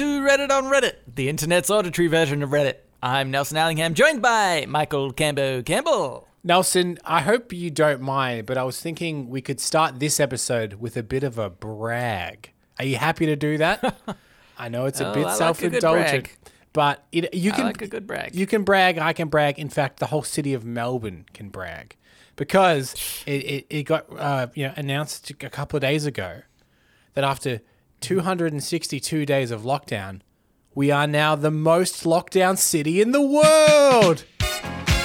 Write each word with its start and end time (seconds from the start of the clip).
to 0.00 0.22
Reddit 0.22 0.50
on 0.50 0.64
Reddit, 0.64 0.94
the 1.14 1.28
internet's 1.28 1.68
auditory 1.68 2.08
version 2.08 2.42
of 2.42 2.48
Reddit. 2.48 2.76
I'm 3.02 3.30
Nelson 3.30 3.58
Allingham, 3.58 3.92
joined 3.92 4.22
by 4.22 4.64
Michael 4.66 5.12
Cambo 5.12 5.62
Campbell. 5.62 6.26
Nelson, 6.42 6.96
I 7.04 7.20
hope 7.20 7.52
you 7.52 7.70
don't 7.70 8.00
mind, 8.00 8.46
but 8.46 8.56
I 8.56 8.62
was 8.62 8.80
thinking 8.80 9.28
we 9.28 9.42
could 9.42 9.60
start 9.60 10.00
this 10.00 10.18
episode 10.18 10.72
with 10.80 10.96
a 10.96 11.02
bit 11.02 11.22
of 11.22 11.36
a 11.36 11.50
brag. 11.50 12.50
Are 12.78 12.86
you 12.86 12.96
happy 12.96 13.26
to 13.26 13.36
do 13.36 13.58
that? 13.58 14.16
I 14.58 14.70
know 14.70 14.86
it's 14.86 15.02
a 15.02 15.10
Oh, 15.10 15.12
bit 15.12 15.26
like 15.26 15.36
self-indulgent, 15.36 16.30
but 16.72 17.04
it, 17.12 17.34
you 17.34 17.52
I 17.52 17.56
can 17.56 17.64
like 17.66 17.82
a 17.82 17.86
good 17.86 18.06
brag. 18.06 18.34
You 18.34 18.46
can 18.46 18.64
brag. 18.64 18.96
I 18.96 19.12
can 19.12 19.28
brag. 19.28 19.58
In 19.58 19.68
fact, 19.68 19.98
the 20.00 20.06
whole 20.06 20.22
city 20.22 20.54
of 20.54 20.64
Melbourne 20.64 21.26
can 21.34 21.50
brag 21.50 21.96
because 22.36 22.94
it, 23.26 23.44
it, 23.44 23.66
it 23.68 23.82
got 23.82 24.06
uh, 24.18 24.46
you 24.54 24.66
know 24.66 24.72
announced 24.76 25.30
a 25.30 25.34
couple 25.50 25.76
of 25.76 25.82
days 25.82 26.06
ago 26.06 26.40
that 27.12 27.22
after 27.22 27.60
262 28.00 29.26
days 29.26 29.50
of 29.50 29.62
lockdown, 29.62 30.20
we 30.74 30.90
are 30.90 31.06
now 31.06 31.34
the 31.34 31.50
most 31.50 32.04
lockdown 32.04 32.56
city 32.56 33.00
in 33.00 33.12
the 33.12 33.20
world. 33.22 34.24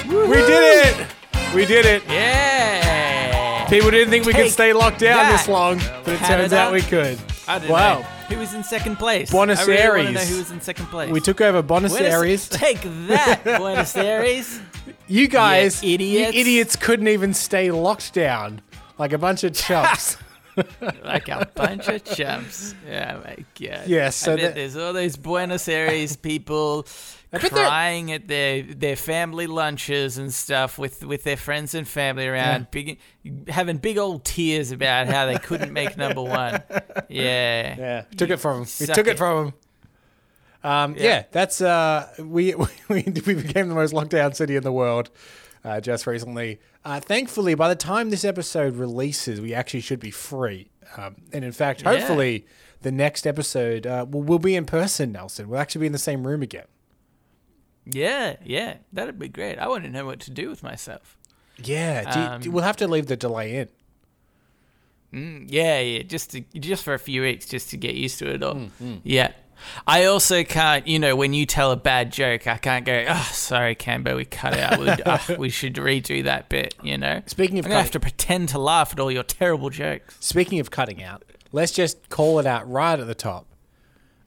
we 0.06 0.36
did 0.36 0.86
it. 1.00 1.06
We 1.54 1.66
did 1.66 1.86
it. 1.86 2.02
Yeah. 2.08 3.66
People 3.68 3.90
didn't 3.90 4.10
think 4.10 4.26
we 4.26 4.32
could 4.32 4.50
stay 4.50 4.72
locked 4.72 5.00
down 5.00 5.30
this 5.32 5.48
long, 5.48 5.78
but 6.04 6.14
it 6.14 6.20
turns 6.24 6.52
out 6.52 6.72
we 6.72 6.82
could. 6.82 7.18
Wow. 7.48 8.00
know. 8.00 8.02
Who 8.28 8.38
was 8.38 8.54
in 8.54 8.64
second 8.64 8.96
place? 8.96 9.30
Buenos 9.30 9.60
I 9.60 9.64
really 9.66 10.06
to 10.06 10.12
know 10.12 10.18
Aires. 10.20 10.28
who 10.30 10.38
was 10.38 10.50
in 10.50 10.60
second 10.60 10.86
place. 10.86 11.10
We 11.12 11.20
took 11.20 11.40
over 11.40 11.62
Buenos 11.62 11.92
Buenos- 11.92 12.12
Aires. 12.12 12.48
Take 12.50 12.80
that, 13.06 13.42
Buenos 13.58 13.96
Aires. 13.96 14.60
You 15.06 15.28
guys, 15.28 15.82
Yeah, 15.82 15.94
idiots. 15.94 16.34
you 16.34 16.40
idiots 16.40 16.76
couldn't 16.76 17.06
even 17.08 17.34
stay 17.34 17.70
locked 17.70 18.12
down 18.14 18.62
like 18.98 19.12
a 19.12 19.18
bunch 19.18 19.44
of 19.44 19.52
chumps. 19.54 20.16
like 21.04 21.28
a 21.28 21.50
bunch 21.54 21.88
of 21.88 22.04
chumps. 22.04 22.74
Yeah, 22.86 23.20
my 23.24 23.36
God. 23.60 23.86
Yeah, 23.86 24.10
so 24.10 24.32
I 24.32 24.36
bet 24.36 24.44
that- 24.44 24.54
there's 24.54 24.76
all 24.76 24.92
those 24.92 25.16
Buenos 25.16 25.68
Aires 25.68 26.16
people 26.16 26.86
crying 27.32 28.12
at 28.12 28.28
their 28.28 28.62
their 28.62 28.96
family 28.96 29.46
lunches 29.46 30.16
and 30.18 30.32
stuff 30.32 30.78
with 30.78 31.04
with 31.04 31.24
their 31.24 31.36
friends 31.36 31.74
and 31.74 31.86
family 31.86 32.26
around, 32.26 32.70
big, 32.70 32.98
having 33.48 33.76
big 33.76 33.98
old 33.98 34.24
tears 34.24 34.70
about 34.72 35.06
how 35.08 35.26
they 35.26 35.38
couldn't 35.38 35.72
make 35.72 35.96
number 35.96 36.22
one. 36.22 36.62
Yeah. 37.08 37.76
yeah, 37.78 38.00
took 38.16 38.30
it 38.30 38.38
from 38.38 38.62
him. 38.62 38.66
We 38.80 38.86
took 38.86 39.06
it, 39.06 39.10
it. 39.10 39.18
from 39.18 39.46
him. 39.46 39.54
Um, 40.64 40.94
yeah. 40.96 41.02
Yeah. 41.02 41.24
that's 41.30 41.60
uh, 41.60 42.08
we, 42.18 42.54
we 42.54 42.66
we 42.88 43.02
became 43.02 43.68
the 43.68 43.74
most 43.74 43.92
lockdown 43.94 44.34
city 44.34 44.56
in 44.56 44.62
the 44.64 44.72
world 44.72 45.10
uh, 45.66 45.80
just 45.80 46.06
recently. 46.06 46.60
Uh, 46.84 47.00
thankfully, 47.00 47.54
by 47.54 47.68
the 47.68 47.74
time 47.76 48.10
this 48.10 48.24
episode 48.24 48.76
releases, 48.76 49.40
we 49.40 49.52
actually 49.52 49.80
should 49.80 50.00
be 50.00 50.10
free. 50.12 50.70
Um, 50.96 51.16
and 51.32 51.44
in 51.44 51.52
fact, 51.52 51.82
Yeah. 51.82 51.90
hopefully, 51.98 52.46
the 52.82 52.92
next 52.92 53.26
episode 53.26 53.86
uh, 53.86 54.06
will 54.08 54.22
we'll 54.22 54.38
be 54.38 54.54
in 54.54 54.64
person. 54.64 55.10
Nelson, 55.12 55.48
we'll 55.48 55.58
actually 55.60 55.80
be 55.80 55.86
in 55.86 55.92
the 55.92 55.98
same 55.98 56.26
room 56.26 56.42
again. 56.42 56.66
Yeah, 57.84 58.36
yeah, 58.44 58.76
that'd 58.92 59.18
be 59.18 59.28
great. 59.28 59.58
I 59.58 59.68
want 59.68 59.84
to 59.84 59.90
know 59.90 60.04
what 60.06 60.20
to 60.20 60.30
do 60.30 60.48
with 60.48 60.62
myself. 60.62 61.16
Yeah, 61.62 62.12
do 62.12 62.20
you- 62.20 62.26
Um, 62.26 62.40
do- 62.42 62.50
we'll 62.50 62.64
have 62.64 62.76
to 62.78 62.88
leave 62.88 63.06
the 63.06 63.16
delay 63.16 63.56
in. 63.56 63.68
Mm, 65.12 65.46
yeah, 65.48 65.80
yeah, 65.80 66.02
just 66.02 66.30
to, 66.32 66.40
just 66.58 66.82
for 66.84 66.94
a 66.94 66.98
few 66.98 67.22
weeks, 67.22 67.46
just 67.46 67.70
to 67.70 67.76
get 67.76 67.94
used 67.94 68.18
to 68.18 68.28
it 68.34 68.42
all. 68.42 68.54
Mm, 68.56 69.00
Yeah. 69.04 69.32
I 69.86 70.04
also 70.04 70.44
can't, 70.44 70.86
you 70.86 70.98
know, 70.98 71.16
when 71.16 71.32
you 71.34 71.46
tell 71.46 71.70
a 71.72 71.76
bad 71.76 72.12
joke, 72.12 72.46
I 72.46 72.56
can't 72.56 72.84
go, 72.84 73.04
oh, 73.08 73.28
sorry, 73.32 73.74
Cambo, 73.74 74.16
we 74.16 74.24
cut 74.24 74.56
out. 74.56 74.78
We, 74.78 74.88
ah, 75.06 75.26
we 75.38 75.48
should 75.48 75.74
redo 75.74 76.24
that 76.24 76.48
bit, 76.48 76.74
you 76.82 76.96
know? 76.98 77.22
Speaking 77.26 77.58
of 77.58 77.66
I'm 77.66 77.70
going 77.70 77.82
have 77.82 77.86
cutting- 77.92 77.92
to 77.92 78.00
pretend 78.00 78.48
to 78.50 78.58
laugh 78.58 78.92
at 78.92 79.00
all 79.00 79.10
your 79.10 79.22
terrible 79.22 79.70
jokes. 79.70 80.16
Speaking 80.20 80.60
of 80.60 80.70
cutting 80.70 81.02
out, 81.02 81.24
let's 81.52 81.72
just 81.72 82.08
call 82.08 82.38
it 82.38 82.46
out 82.46 82.70
right 82.70 82.98
at 82.98 83.06
the 83.06 83.14
top. 83.14 83.46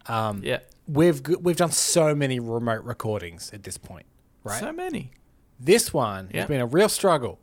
Yeah. 0.08 0.60
We've 0.88 1.22
we've 1.42 1.56
done 1.58 1.72
so 1.72 2.16
many 2.16 2.40
remote 2.40 2.84
recordings 2.84 3.52
at 3.54 3.62
this 3.64 3.78
point, 3.78 4.08
right? 4.44 4.60
So 4.60 4.72
many. 4.72 5.12
this 5.60 5.94
one 5.94 6.30
Yeah. 6.34 6.42
has 6.42 6.48
been 6.50 6.62
a 6.62 6.66
real 6.66 6.90
struggle. 6.90 7.38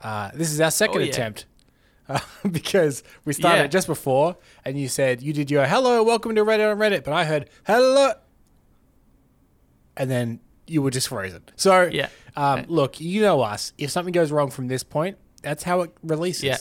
Uh, 0.00 0.30
this 0.34 0.50
is 0.50 0.60
our 0.60 0.70
second 0.72 0.96
Oh, 1.02 1.04
yeah. 1.04 1.10
attempt 1.10 1.46
uh, 2.10 2.18
because 2.50 3.02
we 3.24 3.32
started 3.32 3.62
Yeah. 3.62 3.66
just 3.68 3.86
before, 3.86 4.36
and 4.64 4.78
you 4.78 4.88
said 4.88 5.22
you 5.22 5.32
did 5.32 5.50
your 5.50 5.66
hello, 5.66 6.02
welcome 6.02 6.34
to 6.34 6.44
Reddit 6.44 6.70
on 6.72 6.78
Reddit, 6.78 7.04
but 7.04 7.12
I 7.14 7.24
heard 7.24 7.48
hello, 7.66 8.12
and 9.96 10.10
then 10.10 10.40
you 10.66 10.82
were 10.82 10.90
just 10.90 11.08
frozen. 11.08 11.42
So 11.56 11.88
Yeah. 11.92 12.08
um, 12.36 12.64
look, 12.68 13.00
you 13.00 13.22
know 13.22 13.40
us. 13.40 13.72
If 13.78 13.90
something 13.90 14.12
goes 14.12 14.30
wrong 14.30 14.50
from 14.50 14.68
this 14.68 14.82
point, 14.82 15.16
that's 15.42 15.62
how 15.62 15.80
it 15.82 15.92
releases. 16.02 16.44
Yeah. 16.44 16.56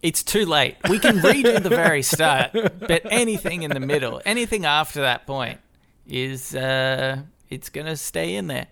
It's 0.00 0.22
too 0.22 0.44
late. 0.46 0.76
We 0.88 0.98
can 1.00 1.18
redo 1.18 1.60
the 1.60 1.70
very 1.70 2.02
start, 2.02 2.52
but 2.52 3.02
anything 3.10 3.64
in 3.64 3.72
the 3.72 3.80
middle, 3.80 4.22
anything 4.24 4.64
after 4.64 5.00
that 5.00 5.26
point 5.26 5.58
is 6.06 6.54
uh 6.54 7.20
it's 7.50 7.68
to 7.70 7.96
stay 7.96 8.36
in 8.36 8.46
there. 8.46 8.68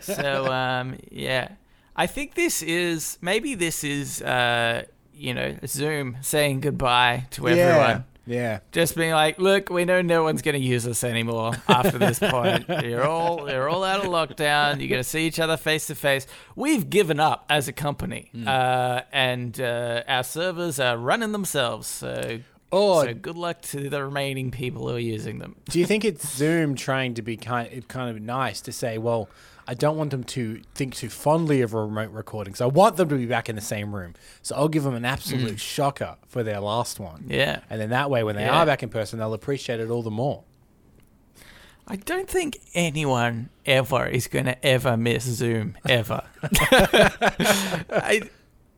so 0.00 0.46
um 0.52 0.96
yeah. 1.10 1.48
I 1.96 2.06
think 2.06 2.34
this 2.34 2.62
is 2.62 3.18
maybe 3.20 3.54
this 3.56 3.82
is 3.82 4.22
uh 4.22 4.84
you 5.14 5.34
know, 5.34 5.56
Zoom 5.66 6.16
saying 6.20 6.60
goodbye 6.60 7.26
to 7.32 7.48
everyone. 7.48 8.04
Yeah. 8.24 8.60
Just 8.70 8.94
being 8.94 9.10
like, 9.10 9.38
look, 9.40 9.68
we 9.68 9.84
know 9.84 10.00
no 10.00 10.22
one's 10.22 10.42
going 10.42 10.54
to 10.54 10.60
use 10.64 10.86
us 10.86 11.02
anymore 11.02 11.54
after 11.68 11.98
this 11.98 12.20
point. 12.20 12.66
You're 12.84 13.04
all 13.04 13.50
you're 13.50 13.68
all 13.68 13.82
out 13.82 13.98
of 14.04 14.06
lockdown. 14.12 14.78
You're 14.78 14.88
going 14.88 15.02
to 15.02 15.08
see 15.08 15.26
each 15.26 15.40
other 15.40 15.56
face 15.56 15.88
to 15.88 15.96
face. 15.96 16.28
We've 16.54 16.88
given 16.88 17.18
up 17.18 17.44
as 17.50 17.66
a 17.66 17.72
company, 17.72 18.30
uh, 18.46 19.00
and 19.12 19.60
uh, 19.60 20.04
our 20.06 20.22
servers 20.22 20.78
are 20.78 20.96
running 20.96 21.32
themselves. 21.32 21.88
So, 21.88 22.38
Oh. 22.74 23.02
so 23.04 23.12
good 23.12 23.36
luck 23.36 23.60
to 23.62 23.90
the 23.90 24.02
remaining 24.04 24.50
people 24.50 24.88
who 24.88 24.94
are 24.94 24.98
using 25.00 25.40
them. 25.40 25.56
Do 25.68 25.78
you 25.78 25.84
think 25.84 26.04
it's 26.06 26.26
Zoom 26.34 26.74
trying 26.74 27.14
to 27.14 27.22
be 27.22 27.36
kind 27.36 27.86
kind 27.88 28.16
of 28.16 28.22
nice 28.22 28.60
to 28.62 28.72
say, 28.72 28.98
well, 28.98 29.28
I 29.66 29.74
don't 29.74 29.96
want 29.96 30.10
them 30.10 30.24
to 30.24 30.60
think 30.74 30.94
too 30.96 31.08
fondly 31.08 31.60
of 31.60 31.72
a 31.72 31.80
remote 31.84 32.10
recording, 32.10 32.54
so 32.54 32.64
I 32.64 32.68
want 32.68 32.96
them 32.96 33.08
to 33.10 33.16
be 33.16 33.26
back 33.26 33.48
in 33.48 33.54
the 33.54 33.62
same 33.62 33.94
room. 33.94 34.14
So 34.42 34.56
I'll 34.56 34.68
give 34.68 34.82
them 34.82 34.94
an 34.94 35.04
absolute 35.04 35.60
shocker 35.60 36.16
for 36.26 36.42
their 36.42 36.58
last 36.60 36.98
one. 36.98 37.24
Yeah. 37.28 37.60
And 37.70 37.80
then 37.80 37.90
that 37.90 38.10
way, 38.10 38.24
when 38.24 38.34
they 38.36 38.42
Yeah. 38.42 38.58
are 38.60 38.66
back 38.66 38.82
in 38.82 38.88
person, 38.88 39.18
they'll 39.20 39.34
appreciate 39.34 39.78
it 39.80 39.88
all 39.90 40.02
the 40.02 40.10
more. 40.10 40.42
I 41.86 41.96
don't 41.96 42.28
think 42.28 42.58
anyone 42.74 43.50
ever 43.66 44.06
is 44.06 44.26
going 44.28 44.44
to 44.46 44.64
ever 44.66 44.96
miss 44.96 45.24
Zoom 45.24 45.76
ever. 45.88 46.22
I, 47.90 48.22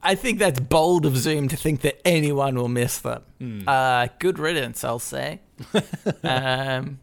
I 0.02 0.14
think 0.14 0.38
that's 0.38 0.60
bold 0.60 1.06
of 1.06 1.16
Zoom 1.16 1.48
to 1.48 1.56
think 1.56 1.80
that 1.82 2.00
anyone 2.06 2.56
will 2.56 2.68
miss 2.68 2.98
them. 2.98 3.22
Uh, 3.66 4.08
good 4.18 4.38
riddance, 4.38 4.84
I'll 4.84 4.98
say. 4.98 5.40
um, 6.24 6.98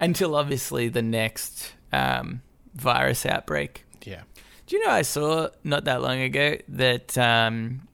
until 0.00 0.34
obviously 0.36 0.88
the 0.88 1.02
next 1.02 1.72
um, 1.92 2.42
virus 2.74 3.24
outbreak. 3.26 3.84
Yeah. 4.04 4.22
Do 4.66 4.76
you 4.76 4.84
know 4.84 4.90
I 4.92 5.02
saw 5.02 5.48
not 5.64 5.84
that 5.84 6.02
long 6.02 6.20
ago 6.20 6.56
that 6.68 7.16
um, 7.16 7.88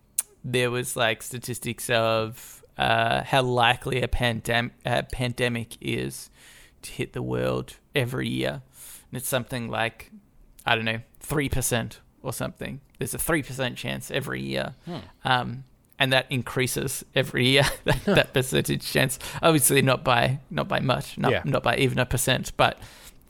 there 0.45 0.71
was 0.71 0.97
like 0.97 1.23
statistics 1.23 1.89
of 1.91 2.62
uh, 2.77 3.23
how 3.23 3.43
likely 3.43 4.03
a 4.03 4.09
pandem- 4.09 4.73
a 4.85 5.05
pandemic 5.05 5.77
is 5.81 6.31
to 6.83 6.91
hit 6.91 7.12
the 7.12 7.23
world 7.23 7.77
every 7.95 8.29
year, 8.29 8.61
and 9.11 9.17
it's 9.19 9.29
something 9.29 9.69
like 9.69 10.11
I 10.67 10.75
don't 10.75 10.85
know 10.85 11.00
three 11.20 11.49
percent 11.49 12.00
or 12.23 12.32
something. 12.32 12.81
There's 12.99 13.15
a 13.15 13.19
three 13.19 13.43
percent 13.44 13.77
chance 13.79 14.11
every 14.11 14.43
year, 14.43 14.75
um, 15.25 15.62
and 16.00 16.12
that 16.12 16.27
increases 16.31 17.05
every 17.15 17.47
year. 17.47 17.62
that, 17.85 18.05
that 18.06 18.32
percentage 18.35 18.91
chance, 18.91 19.20
obviously 19.41 19.81
not 19.81 20.03
by 20.03 20.41
not 20.50 20.67
by 20.67 20.81
much, 20.81 21.17
not 21.19 21.31
Yeah. 21.31 21.43
not 21.44 21.62
by 21.62 21.77
even 21.77 22.00
a 22.00 22.06
percent, 22.06 22.50
but 22.56 22.79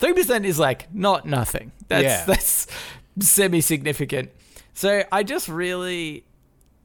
three 0.04 0.12
percent 0.12 0.44
is 0.44 0.58
like 0.58 0.92
not 0.94 1.26
nothing. 1.26 1.72
That's 1.88 2.04
Yeah. 2.04 2.24
that's 2.26 2.66
semi 3.20 3.60
significant. 3.60 4.30
So 4.74 5.04
I 5.10 5.22
just 5.22 5.48
really 5.48 6.24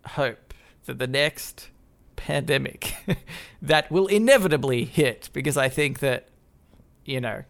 hope 0.06 0.54
that 0.86 1.00
the 1.00 1.08
next 1.08 1.70
pandemic 2.16 2.94
that 3.62 3.92
will 3.92 4.08
inevitably 4.08 4.86
hit 4.86 5.30
because 5.34 5.58
I 5.58 5.70
think 5.70 6.00
that 6.00 6.28
you 7.06 7.20
know 7.22 7.44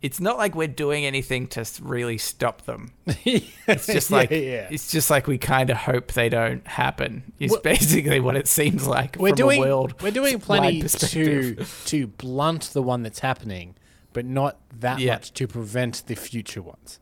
it's 0.00 0.20
not 0.20 0.38
like 0.38 0.54
we're 0.54 0.68
doing 0.68 1.04
anything 1.04 1.48
to 1.48 1.64
really 1.82 2.18
stop 2.18 2.62
them. 2.62 2.92
It's 3.70 3.86
just 3.86 4.10
like 4.10 4.30
yeah. 4.30 4.68
it's 4.70 4.90
just 4.90 5.10
like 5.10 5.26
we 5.26 5.36
kind 5.36 5.68
of 5.68 5.76
hope 5.76 6.12
they 6.12 6.30
don't 6.30 6.66
happen. 6.66 7.32
Is 7.38 7.50
Well- 7.50 7.60
basically 7.60 8.18
what 8.20 8.34
it 8.36 8.48
seems 8.48 8.86
like 8.86 9.16
We're 9.18 9.30
from 9.30 9.36
doing 9.36 9.60
we're 10.00 10.10
doing 10.10 10.40
plenty 10.40 10.80
to 10.82 11.56
to 11.86 12.06
blunt 12.06 12.70
the 12.72 12.82
one 12.82 13.02
that's 13.02 13.18
happening, 13.18 13.74
but 14.18 14.26
not 14.26 14.58
that 14.80 14.98
Yeah. 14.98 15.12
much 15.12 15.32
to 15.34 15.46
prevent 15.46 16.02
the 16.08 16.16
future 16.16 16.60
ones. 16.60 16.98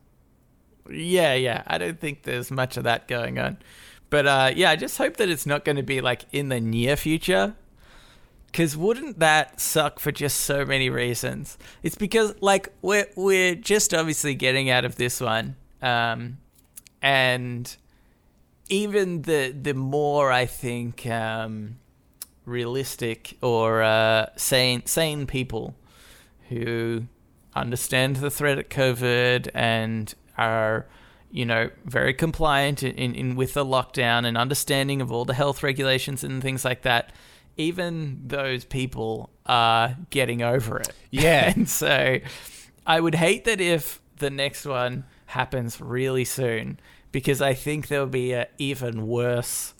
Yeah, 0.87 1.33
yeah. 1.33 1.63
I 1.65 1.79
don't 1.79 1.99
think 1.99 2.23
there's 2.23 2.51
much 2.51 2.77
of 2.77 2.83
that 2.83 3.07
going 3.07 3.39
on. 3.39 3.57
But 4.11 4.27
uh, 4.27 4.51
yeah, 4.55 4.69
I 4.69 4.75
just 4.75 4.99
hope 4.99 5.17
that 5.17 5.27
it's 5.27 5.47
not 5.47 5.65
going 5.65 5.77
to 5.77 5.81
be 5.83 5.99
like 5.99 6.25
in 6.31 6.49
the 6.49 6.59
near 6.61 6.95
future. 6.95 7.55
Because 8.45 8.77
wouldn't 8.77 9.17
that 9.17 9.59
suck 9.59 9.97
for 9.99 10.11
just 10.11 10.41
so 10.41 10.63
many 10.63 10.91
reasons? 10.91 11.57
It's 11.81 11.95
because 11.95 12.35
like 12.39 12.69
we're 12.83 13.07
we're 13.15 13.55
just 13.55 13.95
obviously 13.95 14.35
getting 14.35 14.69
out 14.69 14.85
of 14.85 14.97
this 14.97 15.19
one, 15.19 15.55
um, 15.81 16.37
and 17.01 17.75
even 18.69 19.23
the 19.23 19.55
the 19.59 19.73
more 19.73 20.31
I 20.31 20.45
think 20.45 21.07
um, 21.07 21.77
realistic 22.45 23.37
or 23.41 23.81
uh, 23.81 24.27
sane 24.35 24.85
sane 24.85 25.25
people 25.25 25.73
who 26.49 27.03
understand 27.55 28.17
the 28.17 28.29
threat 28.29 28.57
of 28.59 28.69
COVID 28.69 29.49
and 29.53 30.13
are 30.37 30.85
you 31.31 31.45
know 31.45 31.69
very 31.85 32.13
compliant 32.13 32.83
in, 32.83 32.95
in, 32.95 33.15
in 33.15 33.35
with 33.35 33.53
the 33.53 33.65
lockdown 33.65 34.25
and 34.25 34.37
understanding 34.37 35.01
of 35.01 35.11
all 35.11 35.25
the 35.25 35.33
health 35.33 35.63
regulations 35.63 36.23
and 36.23 36.41
things 36.41 36.63
like 36.63 36.83
that. 36.83 37.11
Even 37.59 38.21
those 38.27 38.63
people 38.65 39.31
are 39.47 39.97
getting 40.11 40.41
over 40.43 40.77
it. 40.77 40.89
Yeah. 41.09 41.51
and 41.55 41.67
so 41.67 42.19
I 42.85 42.99
would 42.99 43.15
hate 43.15 43.45
that 43.45 43.59
if 43.59 43.99
the 44.17 44.29
next 44.29 44.65
one 44.65 45.05
happens 45.27 45.81
really 45.81 46.23
soon 46.25 46.79
because 47.11 47.41
I 47.41 47.53
think 47.55 47.87
there'll 47.87 48.05
be 48.05 48.33
an 48.33 48.45
even 48.59 49.07
worse 49.07 49.73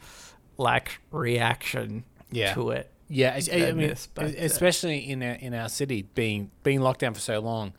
like 0.58 1.00
reaction 1.12 2.04
Yeah. 2.31 2.54
to 2.56 2.72
it. 2.72 2.92
Yeah, 3.09 3.33
I, 3.51 3.56
I 3.56 3.71
mean, 3.71 3.89
this, 3.89 4.07
but, 4.13 4.25
uh, 4.25 4.31
especially 4.38 5.09
in 5.09 5.24
our, 5.24 5.33
in 5.33 5.54
our 5.54 5.69
city 5.69 6.01
being 6.13 6.51
being 6.63 6.81
locked 6.81 7.00
down 7.00 7.13
for 7.13 7.19
so 7.21 7.39
long. 7.39 7.74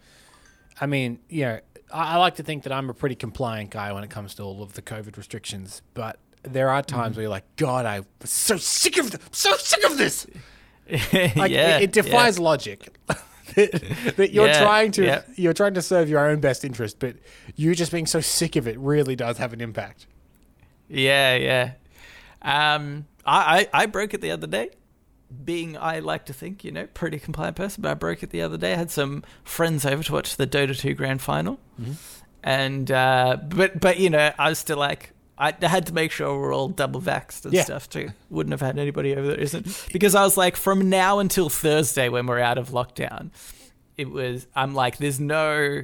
I 0.81 0.87
mean, 0.87 1.19
you 1.29 1.43
know, 1.45 1.61
I, 1.93 2.15
I 2.15 2.17
like 2.17 2.37
to 2.37 2.43
think 2.43 2.63
that 2.63 2.73
I'm 2.73 2.89
a 2.89 2.95
pretty 2.95 3.15
compliant 3.17 3.71
guy 3.71 3.93
when 3.93 4.05
it 4.05 4.11
comes 4.11 4.35
to 4.37 4.43
all 4.43 4.63
of 4.63 4.73
the 4.75 4.83
COVID 4.83 5.17
restrictions, 5.17 5.83
but 5.95 6.19
there 6.45 6.71
are 6.71 6.83
times 6.83 7.11
Mm-hmm. 7.13 7.17
where 7.17 7.23
you're 7.25 7.31
like, 7.31 7.57
God, 7.57 7.85
I'm 7.85 8.07
so 8.25 8.57
sick 8.57 8.97
of, 8.97 9.11
th- 9.11 9.23
so 9.33 9.55
sick 9.57 9.85
of 9.85 9.99
this. 9.99 10.27
Like, 11.37 11.51
yeah, 11.51 11.77
it, 11.79 11.83
it 11.83 11.93
defies 11.93 12.39
logic. 12.39 12.97
that, 13.55 14.15
that 14.17 14.31
you're 14.33 14.47
Yeah, 14.47 14.63
trying 14.63 14.91
to 14.93 15.05
yeah. 15.05 15.23
you're 15.37 15.53
trying 15.53 15.75
to 15.75 15.83
serve 15.83 16.09
your 16.09 16.21
own 16.27 16.41
best 16.41 16.65
interest, 16.65 16.99
but 16.99 17.17
you 17.57 17.75
just 17.75 17.93
being 17.93 18.07
so 18.07 18.21
sick 18.21 18.57
of 18.57 18.67
it 18.67 18.79
really 18.79 19.15
does 19.15 19.37
have 19.37 19.53
an 19.53 19.61
impact. 19.61 20.07
Yeah, 20.89 21.35
yeah. 21.35 21.73
Um, 22.41 23.07
I, 23.27 23.67
I 23.75 23.83
I 23.83 23.87
broke 23.87 24.15
it 24.15 24.23
the 24.23 24.31
other 24.31 24.47
day. 24.47 24.71
Being, 25.45 25.77
I 25.77 25.99
like 25.99 26.25
to 26.27 26.33
think, 26.33 26.65
you 26.65 26.71
know, 26.73 26.87
pretty 26.95 27.19
compliant 27.19 27.57
person, 27.57 27.83
but 27.83 27.91
I 27.91 27.95
broke 27.95 28.23
it 28.23 28.31
the 28.31 28.41
other 28.41 28.57
day. 28.57 28.73
I 28.73 28.77
had 28.77 28.91
some 28.91 29.23
friends 29.45 29.85
over 29.85 30.03
to 30.03 30.13
watch 30.13 30.37
the 30.37 30.47
Dota 30.47 30.77
2 30.79 30.95
Grand 30.95 31.21
Final, 31.21 31.59
and 32.43 32.91
uh, 32.91 33.37
but 33.49 33.79
but 33.81 33.99
you 33.99 34.11
know, 34.11 34.33
I 34.39 34.49
was 34.49 34.59
still 34.59 34.79
like, 34.79 35.13
I 35.37 35.55
had 35.61 35.87
to 35.87 35.93
make 35.93 36.13
sure 36.13 36.39
we're 36.41 36.55
all 36.55 36.69
double 36.69 37.01
vaxxed 37.01 37.45
and 37.45 37.53
Yeah. 37.55 37.65
stuff 37.65 37.91
too. 37.91 38.11
Wouldn't 38.31 38.53
have 38.53 38.61
had 38.63 38.79
anybody 38.79 39.15
over 39.15 39.27
there, 39.29 39.39
isn't? 39.39 39.89
Because 39.93 40.15
I 40.15 40.23
was 40.23 40.37
like, 40.37 40.57
from 40.57 40.89
now 40.89 41.19
until 41.19 41.49
Thursday 41.49 42.09
when 42.09 42.27
we're 42.27 42.41
out 42.41 42.57
of 42.59 42.71
lockdown, 42.71 43.31
it 43.97 44.11
was. 44.11 44.47
I'm 44.57 44.75
like, 44.75 44.97
there's 44.97 45.21
no, 45.21 45.83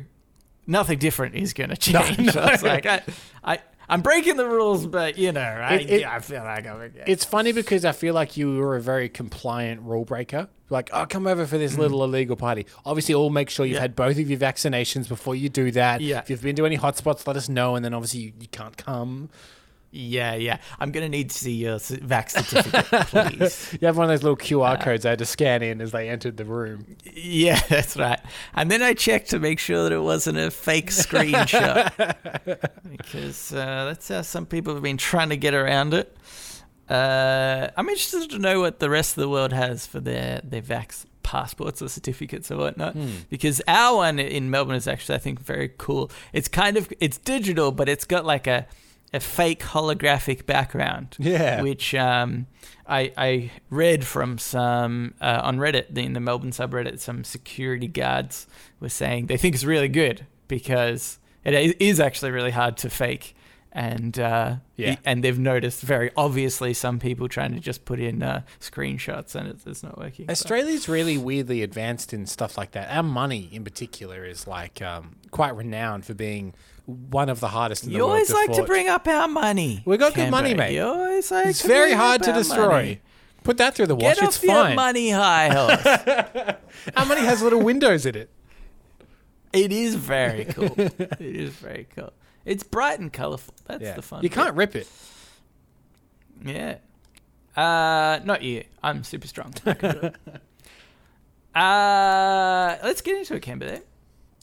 nothing 0.67 0.99
different 0.99 1.35
is 1.35 1.53
going 1.53 1.71
to 1.71 1.77
change. 1.77 2.35
no. 2.35 2.41
I 2.43 2.51
was 2.53 2.63
like, 2.63 2.87
I, 2.87 3.03
I, 3.45 3.59
I'm 3.89 4.01
breaking 4.03 4.37
the 4.37 4.49
rules, 4.49 4.87
but 4.87 5.19
you 5.19 5.33
know, 5.33 5.41
I, 5.41 5.75
It- 5.75 5.91
it- 5.91 6.07
I 6.07 6.21
feel 6.21 6.43
like 6.43 6.67
I'm. 6.67 6.77
Okay. 6.81 7.05
It's 7.07 7.25
funny 7.25 7.53
because 7.53 7.85
I 7.85 7.93
feel 7.93 8.15
like 8.15 8.37
you 8.37 8.57
were 8.57 8.77
a 8.77 8.81
very 8.81 9.09
compliant 9.09 9.83
rule 9.83 10.05
breaker. 10.05 10.49
Like, 10.71 10.89
oh, 10.95 11.05
come 11.07 11.27
over 11.27 11.47
for 11.47 11.59
this 11.59 11.77
little 11.77 12.03
illegal 12.03 12.37
party. 12.37 12.67
Obviously, 12.87 13.15
all 13.15 13.29
make 13.31 13.51
sure 13.51 13.67
you've 13.67 13.75
Mm. 13.75 13.77
Yeah. 13.77 13.81
had 13.83 13.97
both 13.97 14.19
of 14.19 14.31
your 14.31 14.39
vaccinations 14.41 15.07
before 15.09 15.35
you 15.37 15.49
do 15.51 15.71
that. 15.73 16.01
Yeah. 16.01 16.21
If 16.21 16.31
you've 16.31 16.41
been 16.43 16.57
to 16.57 16.65
any 16.67 16.79
hotspots, 16.79 17.27
let 17.27 17.37
us 17.37 17.49
know. 17.51 17.77
And 17.77 17.85
then 17.85 17.93
obviously 17.93 18.21
you, 18.21 18.33
you 18.41 18.49
can't 18.49 18.77
come. 18.77 19.29
Yeah, 19.97 20.35
yeah. 20.35 20.59
I'm 20.81 20.91
gonna 20.91 21.09
need 21.09 21.31
to 21.31 21.39
see 21.39 21.53
your 21.53 21.77
vax 21.79 22.31
certificate, 22.31 23.07
please. 23.39 23.73
You 23.81 23.87
have 23.87 23.97
one 23.97 24.05
of 24.05 24.11
those 24.11 24.25
little 24.25 24.37
QR 24.37 24.75
Uh, 24.77 24.83
codes 24.83 25.07
I 25.07 25.11
had 25.11 25.21
to 25.21 25.25
scan 25.25 25.63
in 25.63 25.81
as 25.81 25.93
they 25.93 26.09
entered 26.09 26.37
the 26.37 26.45
room. 26.45 26.97
Yeah, 27.15 27.61
that's 27.69 27.97
right. 27.97 28.19
And 28.55 28.71
then 28.73 28.83
I 28.83 28.95
checked 28.95 29.31
to 29.31 29.39
make 29.39 29.61
sure 29.61 29.85
that 29.85 29.93
it 29.93 30.01
wasn't 30.01 30.39
a 30.39 30.51
fake 30.51 30.91
screenshot 30.91 31.93
because 32.91 33.53
uh, 33.53 33.85
that's 33.85 34.09
how 34.09 34.23
some 34.23 34.47
people 34.47 34.75
have 34.75 34.83
been 34.83 34.97
trying 34.97 35.29
to 35.29 35.37
get 35.37 35.55
around 35.55 35.95
it. 35.95 36.17
Uh, 36.91 37.69
I'm 37.77 37.89
interested 37.89 38.29
to 38.31 38.39
know 38.41 38.61
what 38.61 38.81
the 38.81 38.91
rest 38.91 39.17
of 39.17 39.21
the 39.23 39.29
world 39.29 39.53
has 39.53 39.87
for 39.87 40.01
their 40.01 40.41
their 40.43 40.61
vax 40.63 41.05
passports 41.23 41.81
or 41.81 41.89
certificates 41.89 42.51
or 42.51 42.59
whatnot 42.59 42.95
because 43.31 43.63
our 43.67 43.97
one 43.97 44.19
in 44.19 44.51
Melbourne 44.51 44.75
is 44.77 44.87
actually 44.87 45.15
I 45.15 45.19
think 45.19 45.41
very 45.41 45.71
cool. 45.79 46.11
It's 46.33 46.49
kind 46.49 46.77
of 46.77 46.93
it's 47.01 47.17
digital, 47.17 47.71
but 47.71 47.89
it's 47.89 48.05
got 48.05 48.27
like 48.27 48.47
a 48.47 48.67
a 49.15 49.21
fake 49.21 49.61
holographic 49.61 50.45
background. 50.45 51.17
Yeah. 51.19 51.63
which 51.63 51.95
um, 51.95 52.47
I 52.87 53.13
I 53.17 53.51
read 53.71 54.05
from 54.05 54.37
some 54.39 55.15
uh, 55.21 55.41
on 55.43 55.57
Reddit 55.59 55.97
in 55.97 56.13
the 56.13 56.21
Melbourne 56.21 56.51
subreddit. 56.51 56.99
Some 57.01 57.25
security 57.25 57.89
guards 57.89 58.47
were 58.81 58.89
saying 58.91 59.27
they 59.27 59.37
think 59.39 59.55
it's 59.55 59.65
really 59.65 59.89
good 59.89 60.27
because 60.49 61.19
it 61.45 61.81
is 61.81 62.01
actually 62.01 62.31
really 62.33 62.51
hard 62.51 62.77
to 62.79 62.91
fake, 62.91 63.35
and 63.73 64.19
uh, 64.19 64.57
Yeah. 64.77 64.97
and 65.05 65.23
they've 65.23 65.39
noticed 65.39 65.83
very 65.83 66.11
obviously 66.17 66.73
some 66.75 66.99
people 66.99 67.29
trying 67.29 67.53
to 67.55 67.61
just 67.61 67.85
put 67.85 68.01
in 68.01 68.23
uh, 68.23 68.43
screenshots 68.61 69.35
and 69.35 69.49
it's, 69.49 69.67
it's 69.67 69.83
not 69.83 69.99
working. 69.99 70.29
Australia's 70.31 70.89
really 70.89 71.19
weirdly 71.19 71.63
advanced 71.63 72.13
in 72.13 72.27
stuff 72.27 72.57
like 72.59 72.73
that. 72.73 72.91
Our 72.95 73.03
money, 73.03 73.49
in 73.53 73.63
particular, 73.65 74.25
is 74.25 74.47
like 74.47 74.81
um, 74.83 75.17
quite 75.31 75.55
renowned 75.57 76.05
for 76.05 76.15
being 76.15 76.55
one 76.87 77.29
of 77.29 77.41
the 77.41 77.49
hardest 77.49 77.85
in 77.85 77.91
the 77.91 77.97
You 77.97 78.03
world. 78.03 78.09
You 78.09 78.13
always 78.15 78.29
to 78.29 78.35
like 78.35 78.53
to 78.53 78.63
bring 78.65 78.89
up 78.89 79.07
our 79.09 79.29
money. 79.29 79.83
We 79.87 79.97
got 79.97 80.15
good 80.15 80.31
money, 80.31 80.55
mate. 80.55 80.75
You 80.75 80.83
always 80.85 81.31
like 81.31 81.47
It's 81.47 81.63
very 81.63 81.93
hard 81.93 82.23
to 82.25 82.33
destroy. 82.33 82.69
money. 82.69 83.01
Put 83.43 83.59
that 83.59 83.75
through 83.75 83.87
the 83.89 83.95
wash. 83.97 84.17
Get 84.17 84.25
it's 84.29 84.39
off 84.39 84.43
your 84.45 84.55
fine. 84.65 84.77
money 84.77 85.11
high 85.11 85.49
horse. 85.51 86.57
Our 86.97 87.05
money 87.07 87.21
has 87.23 87.43
little 87.43 87.61
windows 87.61 88.07
in 88.07 88.15
it. 88.17 88.31
It 89.53 89.71
is 89.71 89.95
very 89.95 90.47
cool. 90.47 90.75
it 90.79 91.21
is 91.21 91.51
very 91.51 91.87
cool. 91.95 92.13
It's 92.45 92.63
bright 92.63 93.01
and 93.01 93.13
colourful. 93.13 93.55
That's 93.67 93.83
Yeah. 93.83 93.95
the 93.95 94.03
fun. 94.03 94.23
You 94.23 94.29
bit. 94.31 94.35
can't 94.35 94.55
rip 94.57 94.75
it. 94.75 94.89
Yeah. 96.45 96.79
Uh, 97.57 98.21
not 98.25 98.43
you. 98.43 98.65
I'm 98.83 99.05
super 99.05 99.27
strong. 99.29 99.55
I 99.65 99.75
can 99.75 99.95
do 99.95 100.07
it. 100.07 100.17
uh, 101.55 102.77
let's 102.83 103.01
get 103.01 103.17
into 103.19 103.35
it, 103.35 103.41
Kimberly. 103.43 103.81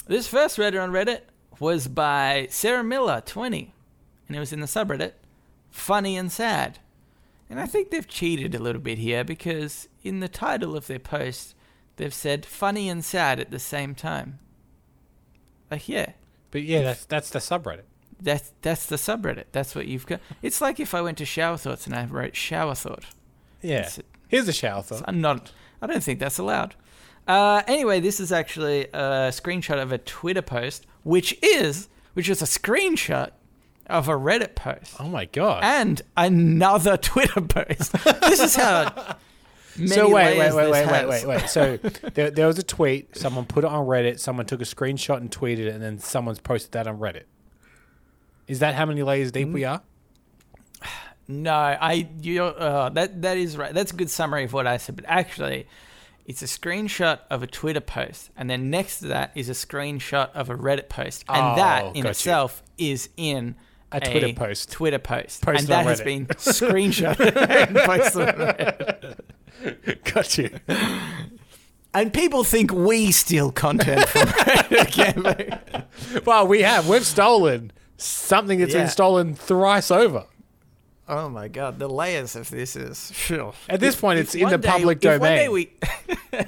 This 0.07 0.27
first 0.27 0.57
Reddit 0.57 0.81
on 0.81 0.91
Reddit 0.91 1.21
was 1.61 1.87
by 1.87 2.47
Sarah 2.49 2.83
Miller, 2.83 3.21
20, 3.25 3.73
and 4.27 4.35
it 4.35 4.39
was 4.39 4.51
in 4.51 4.59
the 4.61 4.65
subreddit 4.65 5.13
Funny 5.69 6.17
and 6.17 6.31
Sad. 6.31 6.79
And 7.49 7.59
I 7.59 7.65
think 7.67 7.91
they've 7.91 8.07
cheated 8.07 8.55
a 8.55 8.59
little 8.59 8.81
bit 8.81 8.97
here 8.97 9.23
because 9.23 9.87
in 10.03 10.21
the 10.21 10.27
title 10.27 10.75
of 10.75 10.87
their 10.87 10.99
post, 10.99 11.53
they've 11.97 12.13
said 12.13 12.45
funny 12.45 12.89
and 12.89 13.05
sad 13.05 13.39
at 13.39 13.51
the 13.51 13.59
same 13.59 13.93
time. 13.93 14.39
Like, 15.69 15.87
yeah, 15.87 16.13
But 16.49 16.63
yeah, 16.63 16.81
that's 16.81 17.05
that's 17.05 17.29
the 17.29 17.39
subreddit. 17.39 17.83
that's 18.19 18.51
that's 18.61 18.85
the 18.87 18.95
subreddit. 18.95 19.45
That's 19.51 19.75
what 19.75 19.87
you've 19.87 20.05
got. 20.05 20.19
It's 20.41 20.61
like 20.61 20.79
if 20.79 20.93
I 20.93 21.01
went 21.01 21.17
to 21.19 21.25
Shower 21.25 21.57
Thoughts 21.57 21.85
and 21.85 21.95
I 21.95 22.05
wrote 22.05 22.35
Shower 22.35 22.75
Thought. 22.75 23.05
Yeah. 23.61 23.79
It's- 23.81 23.99
Here's 24.27 24.47
a 24.47 24.53
shower 24.53 24.81
thought. 24.81 25.03
I'm 25.09 25.19
not. 25.19 25.51
I 25.81 25.87
don't 25.87 26.01
think 26.01 26.19
that's 26.19 26.37
allowed. 26.37 26.73
Uh, 27.27 27.61
anyway, 27.67 27.99
this 27.99 28.19
is 28.19 28.31
actually 28.31 28.85
a 28.93 29.29
screenshot 29.31 29.81
of 29.81 29.91
a 29.91 29.97
Twitter 29.97 30.41
post, 30.41 30.85
which 31.03 31.37
is 31.43 31.87
which 32.13 32.27
is 32.29 32.41
a 32.41 32.45
screenshot 32.45 33.31
of 33.87 34.07
a 34.07 34.13
Reddit 34.13 34.55
post 34.55 34.95
Oh 34.99 35.07
my 35.07 35.25
god. 35.25 35.63
and 35.63 36.01
another 36.17 36.97
Twitter 37.01 37.41
post. 37.41 37.91
this 38.03 38.39
is 38.39 38.55
how. 38.55 39.15
Many 39.77 39.87
so 39.87 40.09
wait, 40.09 40.37
wait, 40.37 40.53
wait, 40.53 40.69
wait, 40.69 40.85
wait, 40.87 41.07
wait, 41.07 41.25
wait. 41.27 41.49
So 41.49 41.77
there, 42.13 42.29
there 42.29 42.45
was 42.47 42.59
a 42.59 42.63
tweet. 42.63 43.15
Someone 43.15 43.45
put 43.45 43.63
it 43.63 43.67
on 43.69 43.85
Reddit. 43.87 44.19
Someone 44.19 44.45
took 44.45 44.59
a 44.61 44.65
screenshot 44.65 45.17
and 45.17 45.31
tweeted 45.31 45.59
it, 45.59 45.67
and 45.73 45.81
then 45.81 45.97
someone's 45.97 46.39
posted 46.39 46.73
that 46.73 46.87
on 46.87 46.97
Reddit. 46.97 47.23
Is 48.49 48.59
that 48.59 48.75
how 48.75 48.85
many 48.85 49.01
layers 49.01 49.31
deep 49.31 49.47
Mm. 49.47 49.53
we 49.53 49.63
are? 49.63 49.81
No, 51.27 51.53
I 51.53 52.09
you 52.21 52.43
uh, 52.43 52.89
that 52.89 53.21
that 53.21 53.37
is 53.37 53.55
right. 53.55 53.73
That's 53.73 53.93
a 53.93 53.95
good 53.95 54.09
summary 54.09 54.43
of 54.43 54.51
what 54.51 54.67
I 54.67 54.75
said. 54.75 54.97
But 54.97 55.05
actually, 55.07 55.65
it's 56.25 56.41
a 56.41 56.45
screenshot 56.45 57.19
of 57.29 57.43
a 57.43 57.47
Twitter 57.47 57.79
post, 57.81 58.29
and 58.37 58.49
then 58.49 58.69
next 58.69 58.99
to 58.99 59.07
that 59.07 59.31
is 59.35 59.49
a 59.49 59.53
screenshot 59.53 60.31
of 60.33 60.49
a 60.49 60.55
Reddit 60.55 60.89
post, 60.89 61.23
and 61.29 61.53
Oh, 61.53 61.55
that 61.55 61.85
in 61.95 62.03
got 62.03 62.03
you. 62.03 62.09
itself 62.09 62.63
is 62.77 63.09
in 63.17 63.55
A 63.91 63.99
Twitter 63.99 64.33
post. 64.33 64.71
Twitter 64.71 64.99
post, 64.99 65.41
Posted 65.41 65.61
and 65.61 65.67
that 65.69 65.85
has 65.85 66.01
been 66.01 66.25
screenshot 66.27 67.19
and 67.67 67.75
posted. 67.77 69.17
Got 70.13 70.37
you. 70.37 70.49
And 71.93 72.13
people 72.13 72.45
think 72.45 72.71
we 72.71 73.11
steal 73.11 73.51
content 73.51 74.07
from 74.07 74.21
Reddit. 74.29 76.25
well, 76.25 76.47
we 76.47 76.61
have. 76.61 76.87
We've 76.87 77.05
stolen 77.05 77.71
something 77.97 78.59
that's 78.59 78.73
Yeah. 78.73 78.81
been 78.83 78.89
stolen 78.89 79.35
thrice 79.35 79.91
over. 79.91 80.25
Oh 81.11 81.29
my 81.29 81.47
god, 81.47 81.77
the 81.77 81.87
layers 81.89 82.35
of 82.35 82.49
this 82.49 82.75
is. 82.75 83.11
Phew. 83.11 83.53
At 83.69 83.79
this 83.79 83.95
point, 83.95 84.19
it's 84.19 84.33
in 84.33 84.49
the 84.49 84.57
day- 84.57 84.67
public 84.69 85.03
if 85.03 85.19
One 85.19 85.29
day 85.29 85.45
domain. 85.45 85.51
we, 85.51 85.69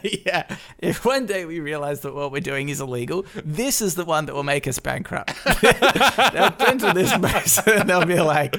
yeah. 0.26 0.56
If 0.80 1.06
one 1.06 1.26
day 1.26 1.46
we 1.46 1.60
realize 1.60 2.00
that 2.02 2.16
what 2.16 2.32
we're 2.32 2.40
doing 2.42 2.70
is 2.70 2.80
illegal, 2.82 3.26
this 3.44 3.82
is 3.82 3.96
the 3.96 4.06
one 4.06 4.26
that 4.26 4.34
will 4.34 4.44
make 4.44 4.68
us 4.68 4.80
bankrupt. 4.80 5.34
they'll 5.62 6.52
turn 6.52 6.78
to 6.80 6.94
this 6.94 7.16
person 7.18 7.82
and 7.82 7.90
they'll 7.90 8.06
be 8.06 8.20
like, 8.20 8.56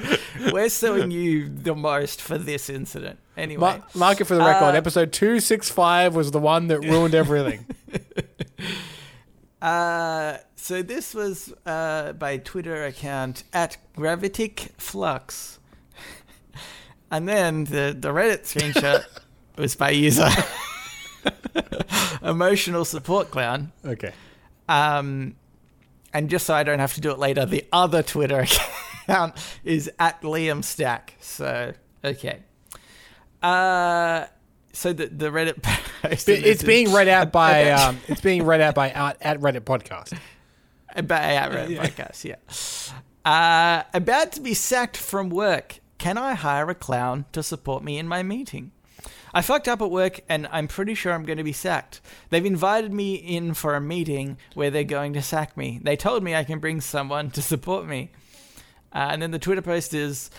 "We're 0.51 0.69
suing 0.69 1.11
you 1.11 1.49
the 1.49 1.75
most 1.75 2.21
for 2.21 2.37
this 2.37 2.69
incident." 2.69 3.19
Anyway, 3.35 3.59
Ma- 3.59 3.79
mark 3.93 4.21
it 4.21 4.25
for 4.25 4.35
the 4.35 4.41
record. 4.41 4.75
Uh, 4.75 4.77
Episode 4.77 5.11
two 5.11 5.39
six 5.39 5.69
five 5.69 6.15
was 6.15 6.31
the 6.31 6.39
one 6.39 6.67
that 6.67 6.79
ruined 6.81 7.15
everything. 7.15 7.65
uh, 9.61 10.37
so 10.55 10.81
this 10.81 11.13
was 11.13 11.53
uh, 11.65 12.13
by 12.13 12.37
Twitter 12.37 12.85
account 12.85 13.43
at 13.53 13.77
Gravitic 13.95 14.71
Flux. 14.77 15.59
And 17.11 17.27
then 17.27 17.65
the, 17.65 17.95
the 17.97 18.09
Reddit 18.09 18.43
screenshot 18.43 19.05
was 19.57 19.75
by 19.75 19.91
user 19.91 20.29
emotional 22.23 22.85
support 22.85 23.31
clown. 23.31 23.71
Okay. 23.85 24.11
Um, 24.67 25.35
and 26.13 26.29
just 26.29 26.45
so 26.45 26.53
I 26.53 26.63
don't 26.63 26.79
have 26.79 26.93
to 26.95 27.01
do 27.01 27.11
it 27.11 27.19
later, 27.19 27.45
the 27.45 27.65
other 27.71 28.01
Twitter 28.01 28.45
account 29.03 29.35
is 29.63 29.91
at 29.99 30.21
Liam 30.21 30.63
Stack. 30.63 31.15
So 31.19 31.73
okay. 32.03 32.39
Uh, 33.41 34.25
so 34.73 34.93
the 34.93 35.07
the 35.07 35.27
Reddit 35.27 35.61
post. 35.61 36.27
It's 36.29 36.63
being 36.63 36.91
read 36.91 37.07
out 37.07 37.31
by 37.31 37.71
um, 37.71 37.99
it's 38.07 38.21
being 38.21 38.43
read 38.43 38.61
out 38.61 38.75
by 38.75 38.91
out 38.93 39.17
at 39.21 39.39
Reddit 39.39 39.61
podcast. 39.61 40.17
About 40.95 41.21
yeah, 41.21 41.49
Reddit 41.49 41.77
podcast, 41.77 42.23
yeah. 42.23 43.29
Uh, 43.29 43.83
about 43.93 44.31
to 44.33 44.41
be 44.41 44.53
sacked 44.53 44.97
from 44.97 45.29
work. 45.29 45.79
Can 45.97 46.17
I 46.17 46.33
hire 46.33 46.69
a 46.69 46.75
clown 46.75 47.25
to 47.31 47.41
support 47.41 47.83
me 47.83 47.97
in 47.97 48.07
my 48.07 48.21
meeting? 48.23 48.71
I 49.33 49.41
fucked 49.41 49.67
up 49.67 49.81
at 49.81 49.91
work 49.91 50.21
and 50.29 50.47
I'm 50.51 50.67
pretty 50.67 50.93
sure 50.93 51.11
I'm 51.11 51.25
going 51.25 51.37
to 51.37 51.43
be 51.43 51.51
sacked. 51.51 51.99
They've 52.29 52.45
invited 52.45 52.93
me 52.93 53.15
in 53.15 53.53
for 53.53 53.75
a 53.75 53.81
meeting 53.81 54.37
where 54.53 54.71
they're 54.71 54.85
going 54.85 55.13
to 55.13 55.21
sack 55.21 55.57
me. 55.57 55.79
They 55.83 55.97
told 55.97 56.23
me 56.23 56.33
I 56.33 56.45
can 56.45 56.59
bring 56.59 56.79
someone 56.79 57.31
to 57.31 57.41
support 57.41 57.85
me. 57.85 58.11
Uh, 58.93 59.09
and 59.11 59.21
then 59.21 59.31
the 59.31 59.39
Twitter 59.39 59.61
post 59.61 59.93
is 59.93 60.29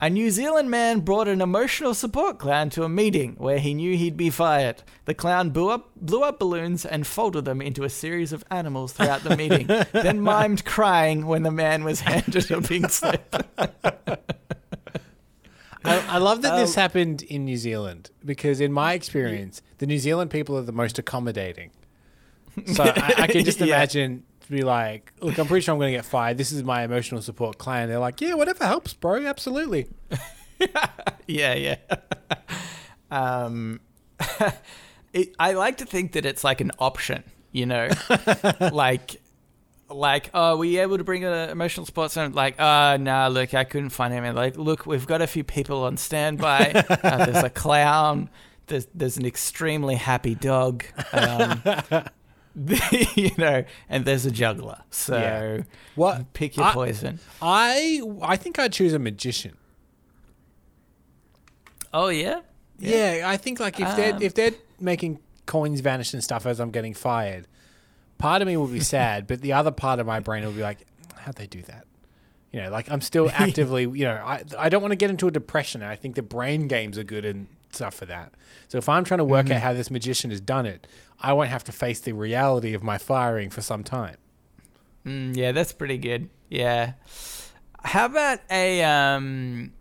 A 0.00 0.08
New 0.08 0.30
Zealand 0.30 0.70
man 0.70 1.00
brought 1.00 1.28
an 1.28 1.42
emotional 1.42 1.92
support 1.92 2.38
clown 2.38 2.70
to 2.70 2.84
a 2.84 2.88
meeting 2.88 3.34
where 3.36 3.58
he 3.58 3.74
knew 3.74 3.98
he'd 3.98 4.16
be 4.16 4.30
fired. 4.30 4.82
The 5.04 5.12
clown 5.12 5.50
blew 5.50 5.68
up, 5.68 5.90
blew 5.96 6.22
up 6.22 6.38
balloons 6.38 6.86
and 6.86 7.06
folded 7.06 7.44
them 7.44 7.60
into 7.60 7.84
a 7.84 7.90
series 7.90 8.32
of 8.32 8.44
animals 8.50 8.94
throughout 8.94 9.24
the 9.24 9.36
meeting, 9.36 9.66
then 9.92 10.22
mimed 10.22 10.64
crying 10.64 11.26
when 11.26 11.42
the 11.42 11.50
man 11.50 11.84
was 11.84 12.00
handed 12.00 12.50
a 12.50 12.62
pink 12.62 12.90
slip. 12.90 13.34
I, 15.88 16.16
I 16.16 16.18
love 16.18 16.42
that 16.42 16.56
this 16.56 16.76
Um, 16.76 16.80
happened 16.82 17.22
in 17.22 17.44
New 17.44 17.56
Zealand 17.56 18.10
because, 18.24 18.60
in 18.60 18.72
my 18.72 18.92
experience, 18.94 19.62
the 19.78 19.86
New 19.86 19.98
Zealand 19.98 20.30
people 20.30 20.56
are 20.56 20.62
the 20.62 20.72
most 20.72 20.98
accommodating. 20.98 21.70
So 22.74 22.84
I, 22.84 23.14
I 23.18 23.26
can 23.26 23.44
just 23.44 23.58
Yeah. 23.60 23.66
imagine 23.66 24.24
to 24.40 24.50
be 24.50 24.62
like, 24.62 25.12
"Look, 25.20 25.38
I'm 25.38 25.46
pretty 25.46 25.64
sure 25.64 25.72
I'm 25.74 25.78
going 25.78 25.92
to 25.92 25.98
get 25.98 26.04
fired. 26.04 26.38
This 26.38 26.50
is 26.52 26.62
my 26.64 26.82
emotional 26.82 27.22
support 27.22 27.58
clan." 27.58 27.88
They're 27.88 27.98
like, 27.98 28.20
"Yeah, 28.20 28.34
whatever 28.34 28.64
helps, 28.64 28.92
bro. 28.94 29.24
Absolutely." 29.26 29.86
yeah, 31.26 31.54
yeah. 31.54 31.76
um, 33.10 33.80
it, 35.12 35.34
I 35.38 35.52
like 35.52 35.78
to 35.78 35.86
think 35.86 36.12
that 36.12 36.26
it's 36.26 36.44
like 36.44 36.60
an 36.60 36.72
option, 36.78 37.22
you 37.52 37.66
know, 37.66 37.88
like, 38.72 39.20
like, 39.90 40.30
oh, 40.34 40.56
were 40.56 40.64
you 40.64 40.80
able 40.82 40.98
to 40.98 41.04
bring 41.04 41.24
an 41.24 41.50
emotional 41.50 41.86
support 41.86 42.10
center? 42.10 42.34
Like, 42.34 42.60
uh, 42.60 42.96
nah, 42.98 43.28
look, 43.28 43.54
I 43.54 43.64
couldn't 43.64 43.90
find 43.90 44.12
him. 44.12 44.24
And 44.24 44.36
like, 44.36 44.56
look, 44.56 44.86
we've 44.86 45.06
got 45.06 45.22
a 45.22 45.26
few 45.26 45.44
people 45.44 45.84
on 45.84 45.96
standby. 45.96 46.84
uh, 47.02 47.24
there's 47.26 47.44
a 47.44 47.50
clown. 47.50 48.28
There's 48.66 48.86
there's 48.94 49.16
an 49.16 49.24
extremely 49.24 49.94
happy 49.94 50.34
dog. 50.34 50.84
Um, 51.12 51.62
you 53.14 53.30
know, 53.38 53.64
and 53.88 54.04
there's 54.04 54.26
a 54.26 54.30
juggler. 54.30 54.80
So 54.90 55.16
Yeah. 55.16 55.62
What 55.94 56.32
pick 56.32 56.56
your 56.56 56.66
I- 56.66 56.72
poison. 56.74 57.18
I 57.40 58.02
I 58.20 58.36
think 58.36 58.58
I'd 58.58 58.72
choose 58.72 58.92
a 58.92 58.98
magician. 58.98 59.56
Oh 61.92 62.08
yeah. 62.08 62.40
Yeah, 62.78 63.24
I 63.26 63.36
think 63.36 63.58
like 63.60 63.80
if 63.80 63.96
they're 63.96 64.14
Um, 64.14 64.22
if 64.22 64.34
they're 64.34 64.52
making 64.78 65.18
coins 65.46 65.80
vanish 65.80 66.12
and 66.12 66.22
stuff 66.22 66.46
as 66.46 66.60
I'm 66.60 66.70
getting 66.70 66.94
fired, 66.94 67.46
part 68.18 68.42
of 68.42 68.48
me 68.48 68.56
will 68.56 68.66
be 68.66 68.80
sad, 68.96 69.26
but 69.26 69.40
the 69.40 69.52
other 69.54 69.70
part 69.70 70.00
of 70.00 70.06
my 70.06 70.20
brain 70.20 70.44
will 70.44 70.52
be 70.52 70.60
like, 70.62 70.86
how'd 71.16 71.36
they 71.36 71.46
do 71.46 71.62
that? 71.62 71.86
You 72.52 72.62
know, 72.62 72.70
like 72.70 72.90
I'm 72.90 73.00
still 73.00 73.30
actively, 73.34 73.82
you 73.82 74.04
know, 74.04 74.14
I 74.24 74.42
I 74.58 74.68
don't 74.68 74.82
want 74.82 74.92
to 74.92 74.96
get 74.96 75.10
into 75.10 75.26
a 75.28 75.30
depression. 75.30 75.82
And 75.82 75.90
I 75.90 75.96
think 75.96 76.14
the 76.14 76.22
brain 76.22 76.66
games 76.68 76.96
are 76.98 77.04
good 77.04 77.24
and 77.24 77.46
stuff 77.72 77.94
for 77.94 78.06
that. 78.06 78.32
So 78.68 78.78
if 78.78 78.88
I'm 78.88 79.04
trying 79.04 79.18
to 79.18 79.24
work 79.24 79.46
Mm-hmm. 79.46 79.54
out 79.56 79.60
how 79.62 79.72
this 79.74 79.90
magician 79.90 80.30
has 80.30 80.40
done 80.40 80.64
it, 80.66 80.86
I 81.20 81.32
won't 81.34 81.50
have 81.50 81.64
to 81.64 81.72
face 81.72 82.00
the 82.00 82.12
reality 82.12 82.72
of 82.74 82.82
my 82.82 82.96
firing 82.98 83.50
for 83.50 83.60
some 83.60 83.84
time. 83.84 84.16
Mm, 85.06 85.36
yeah, 85.36 85.52
that's 85.52 85.72
pretty 85.72 85.98
good. 85.98 86.28
Yeah. 86.48 86.94
How 87.84 88.06
about 88.06 88.40
a 88.50 88.82
um 88.82 89.72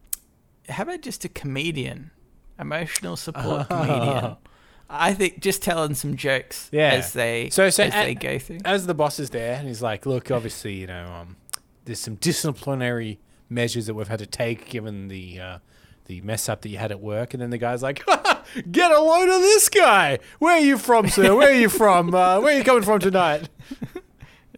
how 0.69 0.83
about 0.83 1.01
just 1.01 1.23
a 1.25 1.29
comedian? 1.29 2.11
Emotional 2.59 3.15
support 3.15 3.69
comedian. 3.69 4.35
I 4.89 5.13
think 5.13 5.39
just 5.41 5.61
telling 5.61 5.95
some 5.95 6.15
jokes 6.15 6.69
Yeah. 6.71 6.91
as 6.93 7.13
they 7.13 7.49
So- 7.49 7.69
so 7.69 7.83
as 7.83 7.93
at- 7.93 8.05
they 8.05 8.15
go 8.15 8.39
through. 8.39 8.59
As 8.65 8.85
the 8.87 8.93
boss 8.93 9.19
is 9.19 9.29
there, 9.31 9.55
and 9.55 9.67
he's 9.67 9.81
like, 9.81 10.05
"Look, 10.05 10.31
obviously, 10.31 10.73
you 10.75 10.87
know, 10.87 11.05
um, 11.07 11.35
there's 11.85 11.99
some 11.99 12.15
disciplinary 12.15 13.19
measures 13.49 13.85
that 13.87 13.93
we've 13.95 14.07
had 14.07 14.19
to 14.19 14.25
take 14.25 14.69
given 14.69 15.07
the 15.09 15.39
uh, 15.39 15.57
the 16.05 16.21
mess 16.21 16.47
up 16.47 16.61
that 16.61 16.69
you 16.69 16.77
had 16.77 16.91
at 16.91 17.01
work." 17.01 17.33
And 17.33 17.41
then 17.41 17.49
the 17.49 17.57
guy's 17.57 17.83
like, 17.83 18.05
"Get 18.71 18.91
a 18.91 18.99
load 19.01 19.27
of 19.29 19.41
this 19.41 19.67
guy! 19.69 20.19
Where 20.39 20.55
are 20.55 20.59
you 20.59 20.77
from, 20.77 21.09
sir? 21.09 21.35
Where 21.35 21.49
are 21.49 21.59
you 21.59 21.69
from? 21.69 22.13
Uh, 22.15 22.39
where 22.39 22.55
are 22.55 22.57
you 22.57 22.63
coming 22.63 22.83
from 22.83 22.99
tonight?" 22.99 23.49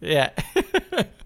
Yeah. 0.02 0.30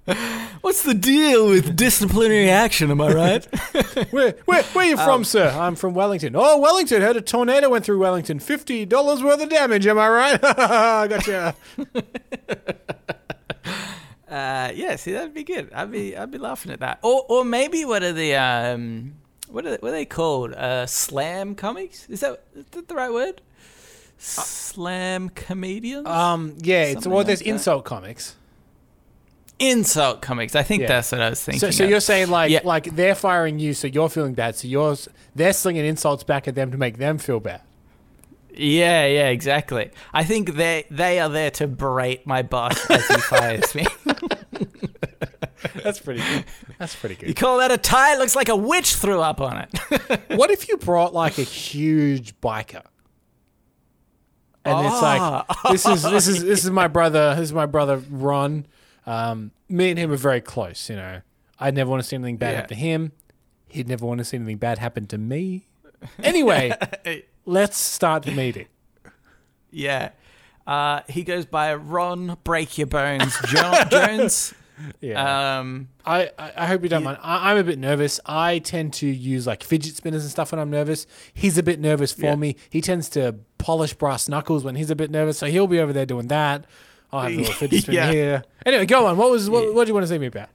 What's 0.60 0.82
the 0.82 0.94
deal 0.94 1.48
with 1.48 1.76
disciplinary 1.76 2.50
action, 2.50 2.90
am 2.90 3.00
I 3.00 3.12
right? 3.12 3.44
Where 4.10 4.34
where 4.44 4.62
where 4.62 4.86
are 4.86 4.88
you 4.88 4.96
from, 4.96 5.24
sir? 5.24 5.48
I'm 5.50 5.76
from 5.76 5.94
Wellington. 5.94 6.34
Oh, 6.36 6.58
Wellington! 6.58 7.00
Heard 7.00 7.16
a 7.16 7.22
tornado 7.22 7.70
went 7.70 7.84
through 7.84 7.98
Wellington. 7.98 8.38
Fifty 8.38 8.84
dollars 8.84 9.22
worth 9.22 9.42
of 9.42 9.48
damage. 9.48 9.86
Am 9.86 9.98
I 9.98 10.08
right? 10.08 10.40
I 10.44 11.06
gotcha. 11.08 11.54
Uh, 14.34 14.72
yeah, 14.74 14.96
see, 14.96 15.12
that'd 15.12 15.32
be 15.32 15.44
good. 15.44 15.72
I'd 15.72 15.92
be, 15.92 16.16
I'd 16.16 16.32
be 16.32 16.38
laughing 16.38 16.72
at 16.72 16.80
that. 16.80 16.98
Or, 17.02 17.24
or 17.28 17.44
maybe 17.44 17.84
what 17.84 18.02
are 18.02 18.12
the, 18.12 18.34
um, 18.34 19.14
what 19.46 19.64
are, 19.64 19.70
they, 19.70 19.76
what 19.76 19.90
are 19.90 19.92
they 19.92 20.06
called? 20.06 20.52
Uh, 20.54 20.86
slam 20.86 21.54
comics? 21.54 22.08
Is 22.08 22.18
that, 22.18 22.42
is 22.56 22.64
that 22.72 22.88
the 22.88 22.96
right 22.96 23.12
word? 23.12 23.42
Slam 24.18 25.28
comedians? 25.28 26.08
Um, 26.08 26.56
yeah. 26.58 26.82
It's 26.86 27.06
well, 27.06 27.18
like 27.18 27.28
there's 27.28 27.38
that. 27.40 27.48
insult 27.48 27.84
comics. 27.84 28.34
Insult 29.58 30.20
comics. 30.20 30.54
I 30.56 30.62
think 30.64 30.82
Yeah. 30.82 30.88
that's 30.88 31.12
what 31.12 31.20
I 31.20 31.30
was 31.30 31.42
thinking. 31.42 31.60
So, 31.60 31.70
so 31.70 31.84
you're 31.84 32.00
saying 32.00 32.28
like 32.28 32.50
Yeah. 32.50 32.60
like 32.64 32.96
they're 32.96 33.14
firing 33.14 33.58
you, 33.58 33.72
so 33.74 33.86
you're 33.86 34.08
feeling 34.08 34.34
bad. 34.34 34.56
So 34.56 34.66
you're 34.68 34.96
they're 35.34 35.52
slinging 35.52 35.84
insults 35.84 36.24
back 36.24 36.48
at 36.48 36.54
them 36.54 36.70
to 36.72 36.76
make 36.78 36.98
them 36.98 37.18
feel 37.18 37.40
bad. 37.40 37.60
Yeah, 38.56 39.04
yeah, 39.06 39.28
exactly. 39.28 39.90
I 40.12 40.24
think 40.24 40.54
they 40.54 40.84
they 40.90 41.18
are 41.20 41.28
there 41.28 41.50
to 41.52 41.66
berate 41.68 42.26
my 42.26 42.42
boss 42.42 42.88
as 42.90 43.06
he 43.06 43.16
fires 43.18 43.74
me. 43.74 43.86
That's 45.82 45.98
pretty 46.00 46.20
good. 46.20 46.44
That's 46.78 46.94
pretty 46.94 47.14
good. 47.14 47.28
You 47.28 47.34
call 47.34 47.58
that 47.58 47.70
a 47.70 47.78
tie? 47.78 48.14
It 48.14 48.18
looks 48.18 48.36
like 48.36 48.48
a 48.48 48.56
witch 48.56 48.94
threw 48.94 49.20
up 49.20 49.40
on 49.40 49.56
it. 49.58 50.20
what 50.36 50.50
if 50.50 50.68
you 50.68 50.76
brought 50.76 51.14
like 51.14 51.38
a 51.38 51.42
huge 51.42 52.38
biker? 52.40 52.82
And 54.64 54.86
it's 54.86 55.02
like 55.02 55.20
Ah. 55.20 55.44
this 55.70 55.86
is 55.86 56.02
this 56.02 56.26
is 56.28 56.42
this 56.44 56.64
is 56.64 56.70
my 56.82 56.88
brother. 56.88 57.34
This 57.34 57.44
is 57.44 57.52
my 57.52 57.66
brother 57.66 58.02
Ron. 58.10 58.66
Um, 59.06 59.50
me 59.68 59.90
and 59.90 59.98
him 59.98 60.10
are 60.12 60.16
very 60.16 60.40
close. 60.40 60.88
You 60.88 60.96
know, 60.96 61.20
I'd 61.58 61.74
never 61.74 61.90
want 61.90 62.02
to 62.02 62.08
see 62.08 62.16
anything 62.16 62.36
bad 62.36 62.50
Yeah. 62.50 62.56
happen 62.56 62.68
to 62.70 62.74
him. 62.74 63.12
He'd 63.68 63.88
never 63.88 64.06
want 64.06 64.18
to 64.18 64.24
see 64.24 64.36
anything 64.36 64.58
bad 64.58 64.78
happen 64.78 65.06
to 65.08 65.18
me. 65.18 65.66
Anyway, 66.22 66.70
let's 67.46 67.78
start 67.78 68.24
the 68.24 68.32
meeting. 68.32 68.66
yeah. 69.70 70.10
Uh, 70.66 71.00
he 71.08 71.22
goes 71.24 71.44
by 71.46 71.74
Ron 71.74 72.36
Break 72.44 72.76
Your 72.78 72.86
Bones 72.86 73.34
jo- 73.46 73.82
Jones. 73.90 74.54
Yeah. 75.00 75.58
Um, 75.60 75.88
I, 76.04 76.30
I 76.38 76.52
I 76.58 76.66
hope 76.66 76.82
you 76.82 76.88
don't 76.88 77.04
mind. 77.04 77.18
I, 77.22 77.50
I'm 77.50 77.58
a 77.58 77.64
bit 77.64 77.78
nervous. 77.78 78.18
I 78.26 78.58
tend 78.58 78.92
to 78.94 79.06
use 79.06 79.46
like 79.46 79.62
fidget 79.62 79.96
spinners 79.96 80.22
and 80.24 80.30
stuff 80.30 80.52
when 80.52 80.58
I'm 80.58 80.70
nervous. 80.70 81.06
He's 81.32 81.56
a 81.58 81.62
bit 81.62 81.80
nervous 81.80 82.12
for 82.12 82.22
Yeah. 82.26 82.34
me. 82.36 82.56
He 82.70 82.80
tends 82.80 83.08
to 83.10 83.36
polish 83.58 83.94
brass 83.94 84.28
knuckles 84.28 84.64
when 84.64 84.74
he's 84.74 84.90
a 84.90 84.96
bit 84.96 85.10
nervous, 85.10 85.38
so 85.38 85.46
he'll 85.46 85.66
be 85.66 85.80
over 85.80 85.92
there 85.92 86.06
doing 86.06 86.28
that. 86.28 86.64
I'll 87.14 87.22
have 87.22 87.32
a 87.32 87.36
little 87.36 87.54
fidget 87.54 87.82
spinner 87.84 87.98
Yeah. 87.98 88.12
here. 88.12 88.44
Anyway, 88.66 88.86
go 88.86 89.06
on. 89.06 89.16
What 89.16 89.30
was 89.30 89.48
what, 89.48 89.74
what 89.74 89.84
do 89.84 89.88
you 89.90 89.94
want 89.94 90.04
to 90.04 90.08
see 90.08 90.18
me 90.18 90.26
about? 90.26 90.48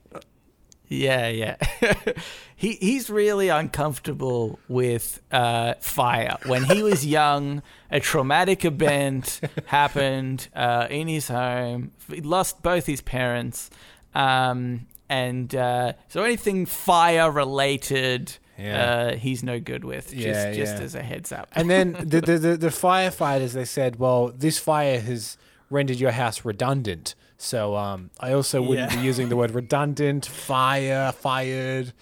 Yeah, 0.88 1.28
yeah. 1.28 1.56
he 2.56 2.72
he's 2.72 3.08
really 3.08 3.48
uncomfortable 3.48 4.58
with 4.68 5.22
uh, 5.30 5.74
fire. 5.80 6.36
When 6.46 6.64
he 6.64 6.82
was 6.82 7.06
young, 7.20 7.62
a 7.92 8.00
traumatic 8.00 8.64
event 8.64 9.40
happened 9.66 10.48
uh, 10.54 10.88
in 10.90 11.06
his 11.06 11.28
home. 11.28 11.92
He 12.12 12.20
lost 12.22 12.62
both 12.62 12.86
his 12.86 13.00
parents, 13.00 13.70
um, 14.16 14.86
and 15.08 15.54
uh, 15.54 15.92
so 16.08 16.24
anything 16.24 16.66
fire 16.66 17.30
related, 17.30 18.36
Yeah. 18.58 18.82
uh, 19.12 19.16
he's 19.16 19.44
no 19.44 19.60
good 19.60 19.84
with. 19.84 20.06
Just 20.10 20.16
Yeah, 20.18 20.52
just 20.52 20.76
yeah. 20.78 20.82
as 20.82 20.94
a 20.96 21.02
heads 21.02 21.30
up. 21.30 21.50
And 21.54 21.70
then 21.70 21.92
the, 21.92 22.20
the 22.20 22.36
the 22.38 22.56
the 22.56 22.68
firefighters 22.68 23.52
they 23.52 23.64
said, 23.64 24.00
well, 24.00 24.32
this 24.36 24.58
fire 24.58 24.98
has 25.00 25.36
rendered 25.70 25.98
your 25.98 26.10
house 26.10 26.44
redundant. 26.44 27.14
So 27.38 27.76
um, 27.76 28.10
I 28.20 28.32
also 28.32 28.60
wouldn't 28.60 28.90
Yeah. 28.92 28.98
be 29.00 29.06
using 29.06 29.30
the 29.30 29.36
word 29.36 29.52
redundant, 29.52 30.26
fire, 30.26 31.12
fired, 31.12 31.92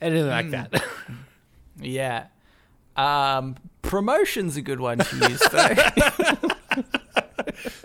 anything 0.00 0.28
like 0.28 0.46
Mm. 0.46 0.70
that. 0.70 0.84
yeah. 1.80 2.26
Um, 2.96 3.56
promotion's 3.82 4.56
a 4.56 4.62
good 4.62 4.80
one 4.80 4.98
to 4.98 5.16
use 5.28 5.40
though. 5.50 5.68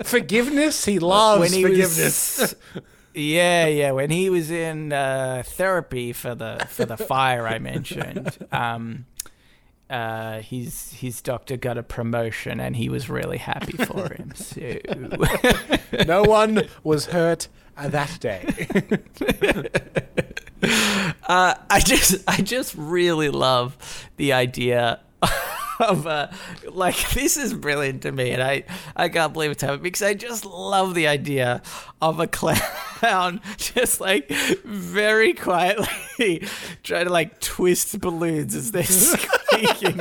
forgiveness. 0.04 0.86
He 0.86 1.00
loves 1.00 1.40
when 1.42 1.54
he 1.54 1.62
forgiveness. 1.62 2.40
was 2.40 2.56
yeah 3.16 3.66
yeah 3.66 3.92
when 3.92 4.12
he 4.12 4.30
was 4.30 4.52
in 4.52 4.94
uh, 4.94 5.42
therapy 5.46 6.14
for 6.14 6.36
the 6.36 6.64
for 6.70 6.86
the 6.86 6.96
fire 6.96 7.48
I 7.48 7.58
mentioned 7.58 8.38
um 8.52 9.06
uh, 9.90 10.42
his 10.42 10.94
his 10.94 11.22
doctor 11.22 11.58
got 11.58 11.78
a 11.78 11.84
promotion 11.84 12.60
and 12.60 12.76
he 12.76 12.90
was 12.90 13.10
really 13.10 13.38
happy 13.38 13.78
for 13.78 14.14
him. 14.14 14.34
So 14.36 14.80
no 16.06 16.24
one 16.24 16.68
was 16.84 17.08
hurt 17.08 17.48
uh, 17.76 17.88
that 17.90 18.20
day. 18.20 18.68
uh, 21.28 21.56
I 21.70 21.80
just 21.80 22.24
I 22.28 22.38
just 22.38 22.76
really 22.76 23.30
love 23.30 24.10
the 24.18 24.34
idea 24.34 25.00
of 25.80 26.06
uh, 26.06 26.28
like 26.70 27.10
this 27.14 27.38
is 27.38 27.54
brilliant 27.54 28.02
to 28.04 28.12
me, 28.12 28.32
and 28.32 28.44
I 28.44 28.64
I 28.96 29.10
can't 29.10 29.34
believe 29.34 29.52
it's 29.52 29.62
happening 29.62 29.84
because 29.84 30.02
I 30.02 30.14
just 30.14 30.46
love 30.46 30.94
the 30.96 31.08
idea 31.08 31.62
of 32.02 32.20
a 32.20 32.28
clown 32.28 33.42
just 33.58 34.02
like 34.02 34.30
very 34.30 35.34
quietly 35.34 36.48
trying 36.84 37.06
to 37.06 37.12
like 37.12 37.40
twist 37.40 38.00
balloons 38.00 38.56
as 38.56 38.72
they're 38.72 38.84
squeaking. 38.84 40.00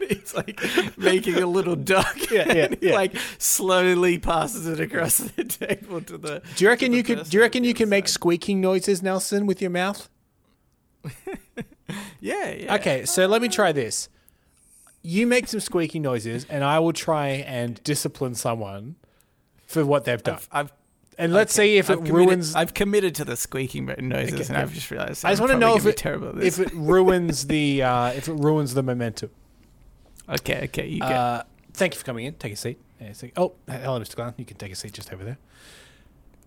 It's 0.00 0.34
like 0.34 0.60
making 0.98 1.36
a 1.36 1.46
little 1.46 1.76
duck. 1.76 2.30
Yeah, 2.30 2.52
yeah, 2.52 2.68
yeah. 2.80 2.94
Like 2.94 3.16
slowly 3.38 4.18
passes 4.18 4.66
it 4.66 4.78
across 4.80 5.18
the 5.18 5.44
table 5.44 6.00
to 6.02 6.18
the. 6.18 6.42
Do 6.56 6.64
you 6.64 6.70
reckon 6.70 6.92
you 6.92 7.02
could? 7.02 7.28
Do 7.28 7.36
you 7.36 7.42
reckon 7.42 7.64
you 7.64 7.74
can 7.74 7.88
make 7.88 8.08
squeaking 8.08 8.60
noises, 8.60 9.02
Nelson, 9.02 9.46
with 9.46 9.60
your 9.60 9.70
mouth? 9.70 10.08
Yeah, 12.20 12.50
yeah. 12.50 12.74
Okay, 12.76 13.04
so 13.04 13.26
let 13.26 13.42
me 13.42 13.48
try 13.48 13.72
this. 13.72 14.08
You 15.02 15.26
make 15.26 15.48
some 15.48 15.60
squeaking 15.60 16.02
noises, 16.02 16.46
and 16.48 16.62
I 16.62 16.78
will 16.78 16.92
try 16.92 17.28
and 17.28 17.82
discipline 17.82 18.34
someone 18.34 18.96
for 19.66 19.84
what 19.84 20.04
they've 20.04 20.22
done. 20.22 20.38
I've 20.52 20.72
And 21.18 21.32
let's 21.32 21.58
okay, 21.58 21.68
see 21.68 21.76
if 21.78 21.90
I've 21.90 22.06
it 22.06 22.12
ruins. 22.12 22.54
I've 22.54 22.72
committed 22.72 23.14
to 23.16 23.24
the 23.24 23.36
squeaking 23.36 23.86
noises, 23.98 24.34
Okay, 24.34 24.44
and. 24.48 24.56
I've 24.56 24.72
just 24.72 24.90
realized. 24.90 25.24
I 25.24 25.30
just 25.30 25.42
I'm 25.42 25.48
want 25.48 25.52
to 25.52 25.58
know 25.58 25.74
if 25.76 25.82
gonna 25.82 25.90
it 25.90 25.96
terrible 25.96 26.42
if 26.42 26.58
it 26.58 26.72
ruins 26.72 27.46
the 27.46 27.82
uh, 27.82 28.06
if 28.12 28.28
it 28.28 28.34
ruins 28.34 28.74
the 28.74 28.82
momentum. 28.82 29.30
okay, 30.28 30.64
okay, 30.64 30.86
you 30.86 31.00
get. 31.00 31.12
Uh, 31.12 31.42
thank 31.72 31.94
you 31.94 31.98
for 31.98 32.04
coming 32.06 32.26
in. 32.26 32.34
Take 32.34 32.52
a 32.52 32.56
seat. 32.56 32.78
Yeah, 33.00 33.12
like- 33.20 33.32
oh, 33.36 33.54
hello, 33.68 33.98
Mr. 34.00 34.14
Glenn. 34.14 34.34
You 34.36 34.44
can 34.44 34.56
take 34.56 34.70
a 34.72 34.76
seat 34.76 34.92
just 34.92 35.12
over 35.12 35.24
there. 35.24 35.38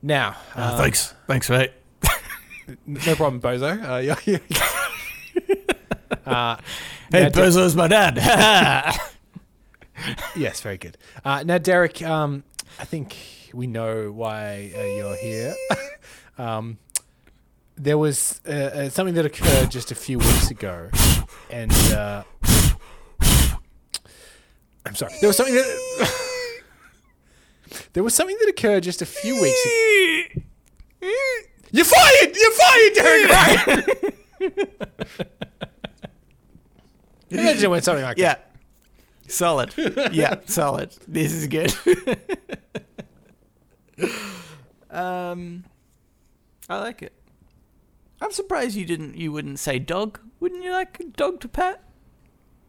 Now, 0.02 0.38
uh, 0.56 0.78
thanks, 0.78 1.14
thanks, 1.28 1.50
mate. 1.50 1.72
no 2.86 3.16
problem, 3.16 3.42
Bozo. 3.42 3.84
Uh, 3.84 3.98
yeah, 3.98 4.16
yeah. 4.26 4.38
Uh, 6.26 6.58
Hey, 7.12 7.24
now, 7.24 7.30
De- 7.30 7.40
Bozo's 7.40 7.76
my 7.76 7.88
dad. 7.88 8.18
yes, 10.36 10.62
very 10.62 10.78
good. 10.78 10.98
Uh, 11.24 11.44
now, 11.44 11.58
Derek, 11.58 12.02
um, 12.02 12.44
I 12.80 12.86
think 12.86 13.16
we 13.54 13.68
know 13.68 14.12
why 14.12 14.72
uh, 14.76 14.82
you're 14.84 15.16
here. 15.18 15.56
um, 16.38 16.78
there 17.78 17.98
was 17.98 18.42
uh, 18.48 18.52
uh, 18.52 18.90
something 18.90 19.16
that 19.16 19.26
occurred 19.26 19.70
just 19.72 19.92
a 19.92 19.96
few 19.96 20.18
weeks 20.20 20.50
ago, 20.50 20.90
and 21.50 21.72
uh, 21.94 22.24
I'm 24.86 24.96
sorry. 24.96 25.14
There 25.20 25.28
was 25.28 25.38
something 25.38 25.56
that 25.56 26.12
there 27.94 28.04
was 28.04 28.14
something 28.16 28.38
that 28.40 28.50
occurred 28.50 28.84
just 28.84 29.02
a 29.02 29.06
few 29.06 29.42
weeks. 29.42 29.66
ago. 29.66 30.42
You're 31.72 31.86
fired! 31.86 32.36
You're 32.36 32.52
fired, 32.52 32.94
Derek! 32.96 34.16
Imagine 37.40 37.70
when 37.70 37.82
something 37.82 38.04
like 38.04 38.18
yeah, 38.18 38.36
solid. 39.28 39.74
Yeah, 40.12 40.36
solid. 40.46 40.96
This 41.08 41.34
is 41.34 41.48
good. 41.48 41.74
um, 44.90 45.64
I 46.70 46.80
like 46.80 47.02
it. 47.02 47.14
I'm 48.22 48.32
surprised 48.32 48.76
you 48.76 48.86
didn't. 48.86 49.16
You 49.16 49.32
wouldn't 49.32 49.60
say 49.60 49.80
dog. 49.80 50.20
Wouldn't 50.40 50.64
you 50.64 50.72
like 50.72 51.00
a 51.00 51.06
dog 51.06 51.42
to 51.42 51.48
pet? 51.48 51.84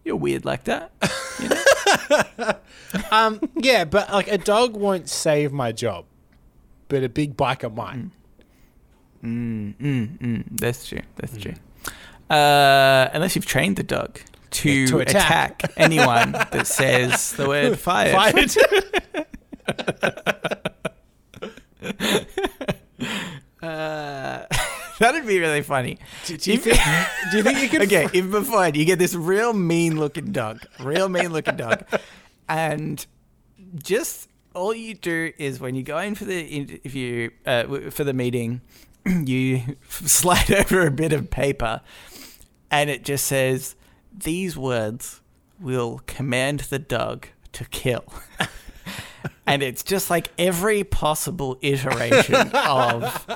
You're 0.05 0.17
weird 0.17 0.45
like 0.45 0.65
that. 0.65 0.93
that. 1.01 2.63
Um, 3.11 3.41
yeah, 3.57 3.85
but 3.85 4.11
like 4.11 4.29
a 4.29 4.39
dog 4.39 4.75
won't 4.77 5.09
save 5.09 5.53
my 5.53 5.71
job, 5.73 6.07
but 6.89 7.05
a 7.05 7.09
big 7.09 7.37
biker 7.37 7.73
might. 7.73 8.11
Mm, 9.23 9.75
mm, 9.77 10.19
mm. 10.19 10.45
That's 10.51 10.89
true. 10.89 11.03
That's 11.17 11.37
true. 11.37 11.55
Uh, 12.31 13.09
unless 13.13 13.37
you've 13.37 13.47
trained 13.47 13.77
the 13.77 13.83
dog 13.83 14.21
to, 14.51 14.87
to 14.87 14.99
attack. 15.01 15.63
attack. 15.65 15.73
anyone 15.77 16.33
that 16.33 16.67
says 16.67 17.33
the 17.33 17.49
word 17.49 17.79
fired. 17.87 18.15
Fired. 18.15 18.57
Uh, 23.67 24.47
that'd 25.01 25.27
be 25.27 25.41
really 25.41 25.63
funny. 25.63 25.99
do, 26.25 26.37
do 26.37 26.53
you 26.53 26.59
think? 26.59 26.79
Do 27.31 27.39
you 27.39 27.43
think 27.43 27.61
you 27.61 27.69
could? 27.69 27.83
okay, 27.83 28.09
if 28.13 28.31
before 28.31 28.69
you 28.69 28.85
get 28.85 28.99
this 28.99 29.15
real 29.15 29.53
mean 29.53 29.99
looking 29.99 30.31
dog, 30.31 30.65
real 30.79 31.09
mean 31.09 31.33
looking 31.33 31.57
dog, 31.57 31.85
and 32.49 33.05
just 33.75 34.29
all 34.55 34.75
you 34.75 34.95
do 34.95 35.33
is 35.39 35.59
when 35.59 35.75
you 35.75 35.83
go 35.83 35.99
in 35.99 36.15
for 36.15 36.25
the 36.27 36.41
interview 36.47 37.31
uh, 37.45 37.91
for 37.91 38.05
the 38.05 38.13
meeting, 38.13 38.61
you 39.07 39.77
slide 39.89 40.51
over 40.53 40.87
a 40.87 40.91
bit 40.91 41.13
of 41.13 41.31
paper, 41.31 41.81
and 42.71 42.89
it 42.89 43.05
just 43.05 43.27
says 43.27 43.75
these 44.17 44.57
words 44.57 45.21
will 45.61 46.01
command 46.07 46.61
the 46.61 46.79
dog 46.79 47.29
to 47.53 47.65
kill. 47.65 48.05
And 49.47 49.63
it's 49.63 49.85
just 49.85 50.11
like 50.11 50.33
every 50.39 50.83
possible 50.83 51.57
iteration 51.63 52.51
of 52.53 53.27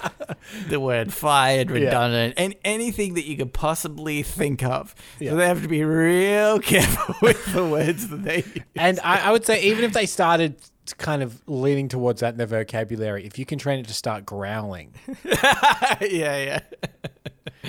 the 0.69 0.81
word 0.81 1.13
fired, 1.13 1.71
redundant, 1.71 2.35
and 2.37 2.57
anything 2.65 3.15
that 3.15 3.27
you 3.27 3.37
could 3.37 3.53
possibly 3.53 4.25
think 4.25 4.65
of. 4.65 4.95
Yeah. 5.21 5.31
So 5.31 5.37
they 5.37 5.47
have 5.47 5.63
to 5.63 5.69
be 5.69 5.85
real 5.85 6.59
careful 6.61 7.15
with 7.23 7.53
the 7.53 7.65
words 7.65 8.09
that 8.09 8.25
they 8.25 8.39
use. 8.39 8.65
And 8.75 8.99
I, 9.05 9.29
I 9.29 9.31
would 9.31 9.47
say 9.47 9.63
even 9.63 9.85
if 9.85 9.93
they 9.93 10.07
started 10.07 10.57
kind 10.99 11.23
of 11.23 11.41
leaning 11.47 11.89
towards 11.89 12.21
that 12.21 12.31
in 12.35 12.39
their 12.39 12.47
vocabulary, 12.47 13.25
if 13.25 13.39
you 13.39 13.47
can 13.47 13.59
train 13.59 13.81
it 13.81 13.87
to 13.89 13.95
start 13.95 14.27
growling, 14.27 14.95
yeah, 15.25 15.99
yeah. 16.01 16.61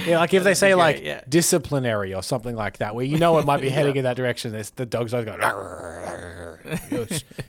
yeah, 0.06 0.20
like 0.20 0.34
if 0.34 0.44
they 0.44 0.54
say 0.54 0.76
like 0.76 0.98
great, 0.98 1.06
yeah. 1.06 1.22
disciplinary 1.28 2.14
or 2.14 2.24
something 2.24 2.56
like 2.56 2.78
that, 2.78 2.96
where 2.96 3.06
you 3.06 3.18
know 3.18 3.38
it 3.38 3.46
might 3.46 3.62
be 3.62 3.70
heading 3.78 3.96
in 3.96 4.04
that 4.04 4.16
direction, 4.16 4.52
this 4.52 4.72
the 4.72 4.86
dog's 4.86 5.14
always 5.14 5.28
going. 5.28 5.40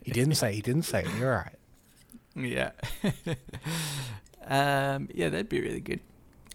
He 0.03 0.11
didn't 0.11 0.35
say. 0.35 0.55
He 0.55 0.63
didn't 0.63 0.83
say. 0.83 1.05
You're 1.19 1.33
right. 1.33 1.57
Yeah. 2.35 2.71
um, 4.47 5.09
yeah, 5.15 5.29
that'd 5.29 5.49
be 5.49 5.61
really 5.61 5.81
good. 5.81 6.01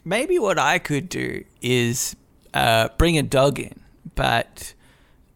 Maybe 0.04 0.40
what 0.40 0.58
I 0.58 0.80
could 0.80 1.10
do 1.10 1.44
is 1.62 2.16
uh, 2.54 2.90
bring 2.98 3.18
a 3.18 3.24
dog 3.24 3.60
in, 3.60 3.80
but 4.16 4.74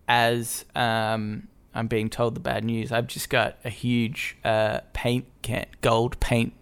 as 0.07 0.65
um, 0.75 1.47
I'm 1.73 1.87
being 1.87 2.09
told 2.09 2.35
the 2.35 2.39
bad 2.41 2.63
news, 2.65 2.91
I've 2.91 3.07
just 3.07 3.29
got 3.29 3.57
a 3.63 3.69
huge 3.69 4.37
uh, 4.43 4.81
paint 4.93 5.25
can, 5.41 5.65
gold 5.81 6.19
paint 6.19 6.53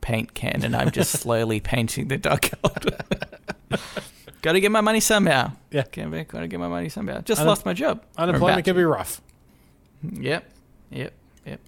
paint 0.00 0.34
can, 0.34 0.64
and 0.64 0.74
I'm 0.74 0.90
just 0.90 1.12
slowly 1.20 1.60
painting 1.60 2.08
the 2.08 2.16
dog 2.18 2.48
gold. 2.62 2.94
got 4.42 4.52
to 4.52 4.60
get 4.60 4.70
my 4.72 4.80
money 4.80 5.00
somehow. 5.00 5.52
Yeah. 5.70 5.82
Can't 5.82 6.10
got 6.28 6.40
to 6.40 6.48
get 6.48 6.58
my 6.60 6.68
money 6.68 6.88
somehow. 6.88 7.20
Just 7.20 7.42
Unem- 7.42 7.46
lost 7.46 7.64
my 7.66 7.72
job. 7.74 8.02
Unemployment 8.16 8.64
can 8.64 8.76
be 8.76 8.84
rough. 8.84 9.20
Yep, 10.02 10.44
yep, 10.90 11.12
yep. 11.44 11.60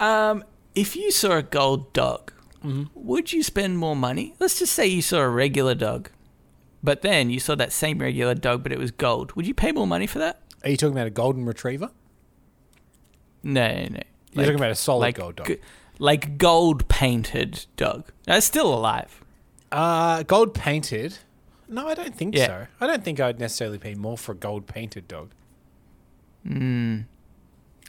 Um, 0.00 0.44
if 0.74 0.96
you 0.96 1.10
saw 1.10 1.32
a 1.38 1.42
gold 1.42 1.92
dog, 1.92 2.32
Mm-hmm. 2.64 2.84
would 2.94 3.32
you 3.32 3.42
spend 3.42 3.76
more 3.76 3.96
money? 3.96 4.34
Let's 4.38 4.56
just 4.60 4.72
say 4.72 4.86
you 4.86 5.02
saw 5.02 5.18
a 5.18 5.28
regular 5.28 5.74
dog, 5.74 6.10
but 6.80 7.02
then 7.02 7.28
you 7.28 7.40
saw 7.40 7.56
that 7.56 7.72
same 7.72 7.98
regular 7.98 8.36
dog, 8.36 8.62
but 8.62 8.70
it 8.70 8.78
was 8.78 8.92
gold. 8.92 9.32
Would 9.32 9.48
you 9.48 9.54
pay 9.54 9.72
more 9.72 9.84
money 9.84 10.06
for 10.06 10.20
that? 10.20 10.41
Are 10.64 10.70
you 10.70 10.76
talking 10.76 10.92
about 10.94 11.06
a 11.06 11.10
golden 11.10 11.44
retriever? 11.44 11.90
No, 13.42 13.66
no. 13.68 13.88
no. 13.88 14.00
You're 14.32 14.44
talking 14.44 14.56
about 14.60 14.70
a 14.70 14.74
solid 14.76 15.00
like 15.00 15.16
gold 15.16 15.36
dog. 15.36 15.46
g- 15.48 15.58
like 15.98 16.38
gold 16.38 16.88
painted 16.88 17.66
dog. 17.76 18.10
That's 18.24 18.46
still 18.46 18.72
alive. 18.72 19.22
Uh, 19.70 20.22
gold 20.22 20.54
painted? 20.54 21.18
No, 21.68 21.88
I 21.88 21.94
don't 21.94 22.14
think 22.14 22.36
Yeah. 22.36 22.46
so. 22.46 22.66
I 22.80 22.86
don't 22.86 23.02
think 23.04 23.18
I'd 23.20 23.40
necessarily 23.40 23.78
pay 23.78 23.94
more 23.94 24.16
for 24.18 24.32
a 24.32 24.34
gold 24.36 24.66
painted 24.66 25.08
dog. 25.08 25.30
Hmm. 26.46 27.00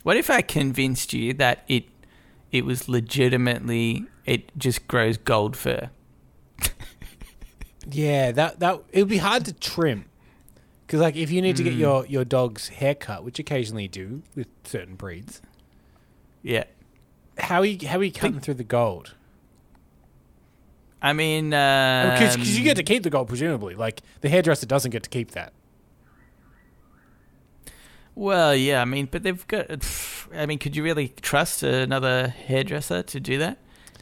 What 0.03 0.17
if 0.17 0.29
I 0.29 0.41
convinced 0.41 1.13
you 1.13 1.33
that 1.35 1.63
it 1.67 1.85
it 2.51 2.65
was 2.65 2.87
legitimately 2.89 4.05
it 4.25 4.57
just 4.57 4.87
grows 4.87 5.17
gold 5.17 5.55
fur? 5.57 5.89
Yeah, 7.89 8.31
that 8.31 8.59
that 8.61 8.81
it 8.91 8.99
would 9.01 9.09
be 9.09 9.17
hard 9.17 9.43
to 9.45 9.53
trim. 9.53 10.05
Because 10.93 11.01
like 11.01 11.15
if 11.15 11.31
you 11.31 11.41
need 11.41 11.55
to 11.55 11.63
get 11.63 11.73
Mm. 11.73 11.79
your 11.79 12.05
your 12.05 12.23
dog's 12.23 12.67
hair 12.67 12.93
cut, 12.93 13.23
which 13.23 13.39
occasionally 13.39 13.81
you 13.83 13.89
do 13.89 14.21
with 14.35 14.45
certain 14.63 14.93
breeds, 14.93 15.41
Yeah. 16.43 16.65
how 17.39 17.61
are 17.61 17.65
you 17.65 17.87
how 17.87 17.97
are 17.97 18.03
you 18.03 18.11
cutting 18.11 18.39
through 18.39 18.53
the 18.53 18.63
gold? 18.63 19.15
I 21.01 21.13
mean, 21.13 21.49
because 21.49 22.35
Because 22.35 22.55
you 22.59 22.63
get 22.63 22.75
to 22.77 22.83
keep 22.83 23.01
the 23.01 23.09
gold 23.09 23.27
presumably. 23.27 23.73
Like 23.73 24.01
the 24.21 24.29
hairdresser 24.29 24.67
doesn't 24.67 24.91
get 24.91 25.01
to 25.01 25.09
keep 25.09 25.31
that. 25.31 25.53
Well, 28.13 28.55
yeah, 28.55 28.79
I 28.79 28.85
mean, 28.85 29.07
but 29.09 29.23
they've 29.23 29.47
got. 29.47 29.65
I 30.35 30.45
mean, 30.45 30.59
could 30.59 30.75
you 30.75 30.83
really 30.83 31.07
trust 31.23 31.63
another 31.63 32.27
hairdresser 32.27 33.01
to 33.01 33.19
do 33.19 33.39
that? 33.39 33.57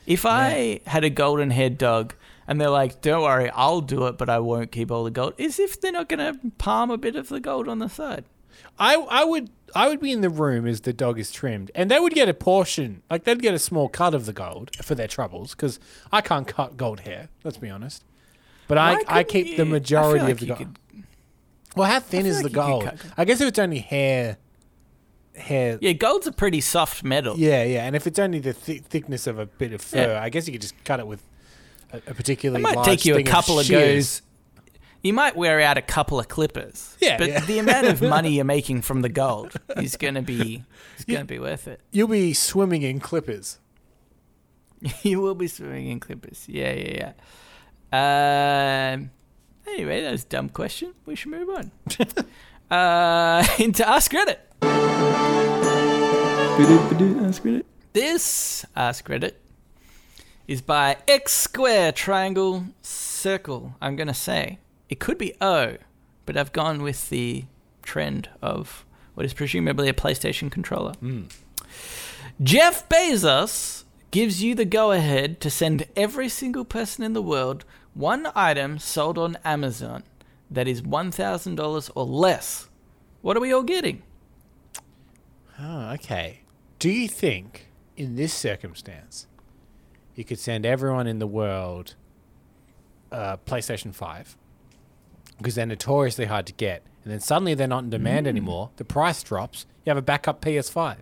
If 0.06 0.26
I 0.26 0.82
had 0.88 1.06
a 1.06 1.10
golden 1.10 1.52
haired 1.52 1.78
dog 1.78 2.16
and 2.52 2.60
they're 2.60 2.70
like, 2.70 3.02
"Don't 3.02 3.24
worry, 3.24 3.50
I'll 3.52 3.82
do 3.82 4.06
it, 4.08 4.18
but 4.18 4.30
I 4.30 4.40
won't 4.40 4.72
keep 4.72 4.92
all 4.92 5.04
the 5.06 5.12
gold." 5.12 5.34
Is 5.38 5.58
if 5.60 5.80
they're 5.80 5.92
not 5.92 6.10
going 6.10 6.20
to 6.20 6.38
palm 6.58 6.92
a 6.92 6.98
bit 6.98 7.16
of 7.16 7.30
the 7.30 7.40
gold 7.40 7.68
on 7.70 7.80
the 7.80 7.88
side. 7.88 8.26
I 8.78 8.96
I 8.96 9.24
would 9.24 9.50
I 9.74 9.88
would 9.88 10.02
be 10.02 10.12
in 10.12 10.22
the 10.22 10.30
room 10.30 10.68
as 10.68 10.82
the 10.82 10.92
dog 10.94 11.18
is 11.18 11.32
trimmed, 11.32 11.72
and 11.74 11.90
they 11.90 12.00
would 12.00 12.14
get 12.14 12.28
a 12.30 12.34
portion, 12.34 13.02
like 13.10 13.24
they'd 13.24 13.42
get 13.42 13.54
a 13.54 13.60
small 13.60 13.88
cut 13.90 14.14
of 14.14 14.26
the 14.26 14.34
gold 14.34 14.76
for 14.84 14.94
their 14.96 15.08
troubles, 15.08 15.56
because 15.56 15.80
I 16.12 16.20
can't 16.22 16.46
cut 16.48 16.76
gold 16.78 17.02
hair. 17.02 17.30
Let's 17.44 17.58
be 17.58 17.70
honest. 17.70 18.04
But 18.68 18.78
I, 18.78 18.94
Why 18.96 19.04
I 19.08 19.24
keep 19.24 19.48
you- 19.48 19.58
the 19.58 19.66
majority 19.66 20.20
like 20.24 20.32
of 20.34 20.40
the 20.40 20.46
gold. 20.48 20.58
could- 20.60 20.78
Well, 21.76 21.90
how 21.90 22.00
thin 22.02 22.26
is 22.26 22.38
like 22.38 22.44
the 22.44 22.50
gold? 22.50 22.92
I 23.18 23.24
guess 23.26 23.40
if 23.42 23.48
it's 23.48 23.60
only 23.60 23.80
hair, 23.80 24.38
hair. 25.36 25.78
Yeah, 25.82 25.94
gold's 25.94 26.28
a 26.28 26.32
pretty 26.32 26.62
soft 26.62 27.04
metal. 27.04 27.38
yeah, 27.38 27.64
yeah, 27.64 27.86
and 27.86 27.96
if 27.96 28.06
it's 28.08 28.20
only 28.20 28.40
the 28.40 28.54
thi- 28.54 28.80
thickness 28.80 29.28
of 29.28 29.40
a 29.40 29.46
bit 29.46 29.72
of 29.74 29.82
fur, 29.82 30.14
Yeah. 30.14 30.22
I 30.22 30.30
guess 30.30 30.48
you 30.48 30.52
could 30.54 30.62
just 30.62 30.82
cut 30.84 31.00
it 31.00 31.08
with 31.08 31.22
a, 31.94 31.98
a 32.08 32.14
It 32.18 32.60
might 32.60 32.76
large 32.76 32.86
take 32.86 33.06
you 33.06 33.16
a 33.16 33.24
couple 33.24 33.60
of 33.60 33.66
shears. 33.66 34.22
goes. 34.22 34.28
You 35.04 35.14
might 35.14 35.36
wear 35.36 35.60
out 35.62 35.78
a 35.80 35.82
couple 35.82 36.20
of 36.20 36.28
clippers. 36.28 36.96
Yeah, 37.02 37.18
but 37.18 37.28
yeah. 37.28 37.40
the 37.46 37.58
amount 37.60 37.88
of 37.88 38.02
money 38.02 38.30
you're 38.36 38.46
making 38.46 38.84
from 38.84 39.02
the 39.02 39.10
gold 39.10 39.54
is 39.78 39.98
going 39.98 40.14
to 40.14 40.22
be 40.22 40.64
is 40.98 41.06
going 41.06 41.22
to 41.22 41.26
be 41.26 41.40
worth 41.40 41.68
it. 41.68 41.82
You'll 41.92 42.08
be 42.08 42.34
swimming 42.34 42.84
in 42.84 43.00
clippers. 43.00 43.60
you 45.02 45.20
will 45.20 45.36
be 45.36 45.48
swimming 45.48 45.88
in 45.88 46.00
clippers. 46.00 46.46
Yeah, 46.48 46.74
yeah, 46.74 47.14
yeah. 47.92 48.94
Um. 48.94 49.12
Anyway, 49.68 50.02
that 50.02 50.12
was 50.12 50.24
a 50.24 50.28
dumb 50.28 50.50
question. 50.50 50.94
We 51.06 51.16
should 51.16 51.32
move 51.32 51.50
on. 51.50 51.72
uh, 52.78 53.46
into 53.60 53.88
Ask 53.88 54.12
Reddit. 54.12 54.38
Ask 57.28 57.44
Reddit. 57.44 57.64
This 57.94 58.66
Ask 58.76 59.08
Reddit 59.08 59.34
is 60.48 60.62
by 60.62 60.98
X 61.08 61.34
Square 61.34 61.94
Triangle 61.94 62.66
Circle. 62.82 63.76
I'm 63.82 63.96
going 63.96 64.08
to 64.08 64.14
say 64.14 64.60
it 64.90 65.00
could 65.00 65.18
be 65.18 65.34
O, 65.42 65.78
but 66.26 66.38
I've 66.38 66.54
gone 66.54 66.82
with 66.82 67.10
the 67.10 67.46
trend 67.84 68.30
of 68.42 68.86
what 69.14 69.26
is 69.26 69.34
presumably 69.34 69.90
a 69.90 69.94
PlayStation 69.94 70.52
controller. 70.52 70.94
Hmm. 70.94 71.24
Jeff 72.42 72.88
Bezos 72.90 73.84
gives 74.12 74.44
you 74.44 74.56
the 74.56 74.66
go 74.66 74.92
ahead 74.92 75.40
to 75.42 75.50
send 75.50 75.88
every 75.96 76.28
single 76.28 76.66
person 76.66 77.04
in 77.04 77.14
the 77.14 77.22
world 77.22 77.66
one 77.94 78.28
item 78.36 78.80
sold 78.80 79.18
on 79.18 79.38
Amazon 79.44 80.04
that 80.50 80.68
is 80.68 80.82
$1,000 80.82 81.92
or 81.96 82.06
less. 82.06 82.70
What 83.22 83.38
are 83.38 83.42
we 83.42 83.54
all 83.54 83.64
getting? 83.64 84.04
Oh, 85.60 85.92
okay. 85.94 86.42
Do 86.80 86.90
you 86.90 87.08
think 87.08 87.70
in 87.96 88.16
this 88.16 88.34
circumstance 88.34 89.28
you 90.16 90.24
could 90.24 90.40
send 90.40 90.66
everyone 90.66 91.08
in 91.08 91.20
the 91.20 91.28
world 91.28 91.96
uh, 93.12 93.38
PlayStation 93.46 93.94
5? 93.94 94.38
Because 95.38 95.56
they're 95.56 95.66
notoriously 95.66 96.26
hard 96.26 96.46
to 96.48 96.54
get. 96.54 96.84
And 97.04 97.12
then 97.12 97.20
suddenly 97.20 97.54
they're 97.56 97.68
not 97.68 97.84
in 97.84 97.90
demand 97.90 98.28
anymore. 98.28 98.70
The 98.76 98.86
price 98.86 99.24
drops. 99.24 99.66
You 99.86 99.90
have 99.90 99.98
a 99.98 100.02
backup 100.04 100.42
PS5. 100.42 100.98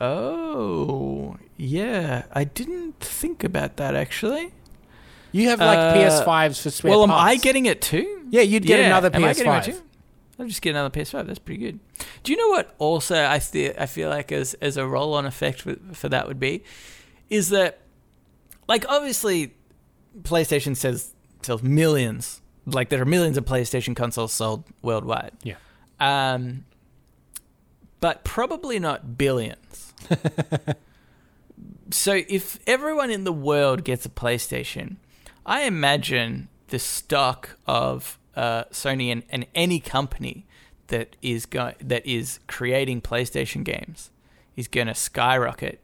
Oh, 0.00 1.36
yeah. 1.56 2.24
I 2.32 2.44
didn't 2.44 3.00
think 3.00 3.42
about 3.44 3.76
that 3.76 3.94
actually. 3.94 4.52
You 5.32 5.48
have 5.48 5.60
like 5.60 5.78
Uh, 5.78 5.94
PS5s 5.94 6.62
for 6.62 6.70
spare 6.70 6.90
well, 6.90 7.02
am 7.02 7.10
parts. 7.10 7.30
I 7.32 7.36
getting 7.36 7.66
it 7.66 7.82
too? 7.82 8.26
Yeah, 8.30 8.42
you'd 8.42 8.64
get 8.64 8.80
another 8.80 9.10
am 9.12 9.24
I 9.24 9.32
getting 9.34 9.52
it 9.52 9.64
PS5. 9.64 9.82
I'll 10.38 10.46
just 10.46 10.62
get 10.62 10.70
another 10.70 10.90
PS5. 10.90 11.26
That's 11.26 11.38
pretty 11.38 11.60
good. 11.60 11.80
Do 12.22 12.32
you 12.32 12.38
know 12.38 12.48
what? 12.48 12.74
Also, 12.78 13.24
I 13.24 13.38
feel 13.38 13.72
I 13.78 13.86
feel 13.86 14.10
like 14.10 14.32
as 14.32 14.54
as 14.54 14.76
a 14.76 14.86
roll 14.86 15.14
on 15.14 15.24
effect 15.24 15.62
for, 15.62 15.76
for 15.92 16.08
that 16.08 16.28
would 16.28 16.38
be, 16.38 16.62
is 17.30 17.48
that 17.50 17.80
like 18.68 18.84
obviously, 18.88 19.54
PlayStation 20.22 20.76
says 20.76 21.14
sells 21.42 21.62
millions. 21.62 22.42
Like 22.66 22.88
there 22.88 23.00
are 23.00 23.06
millions 23.06 23.36
of 23.38 23.44
PlayStation 23.44 23.94
consoles 23.94 24.32
sold 24.32 24.64
worldwide. 24.82 25.32
Yeah. 25.42 25.56
Um, 26.00 26.64
but 28.00 28.24
probably 28.24 28.78
not 28.78 29.16
billions. 29.16 29.94
so 31.90 32.20
if 32.28 32.58
everyone 32.66 33.10
in 33.10 33.24
the 33.24 33.32
world 33.32 33.84
gets 33.84 34.04
a 34.04 34.10
PlayStation, 34.10 34.96
I 35.46 35.62
imagine 35.62 36.48
the 36.68 36.78
stock 36.78 37.56
of 37.66 38.18
uh, 38.36 38.64
Sony 38.70 39.10
and, 39.10 39.22
and 39.30 39.46
any 39.54 39.80
company 39.80 40.46
that 40.88 41.16
is 41.22 41.46
go- 41.46 41.72
that 41.80 42.06
is 42.06 42.38
creating 42.46 43.00
PlayStation 43.00 43.64
games 43.64 44.10
is 44.56 44.68
going 44.68 44.86
to 44.86 44.94
skyrocket, 44.94 45.80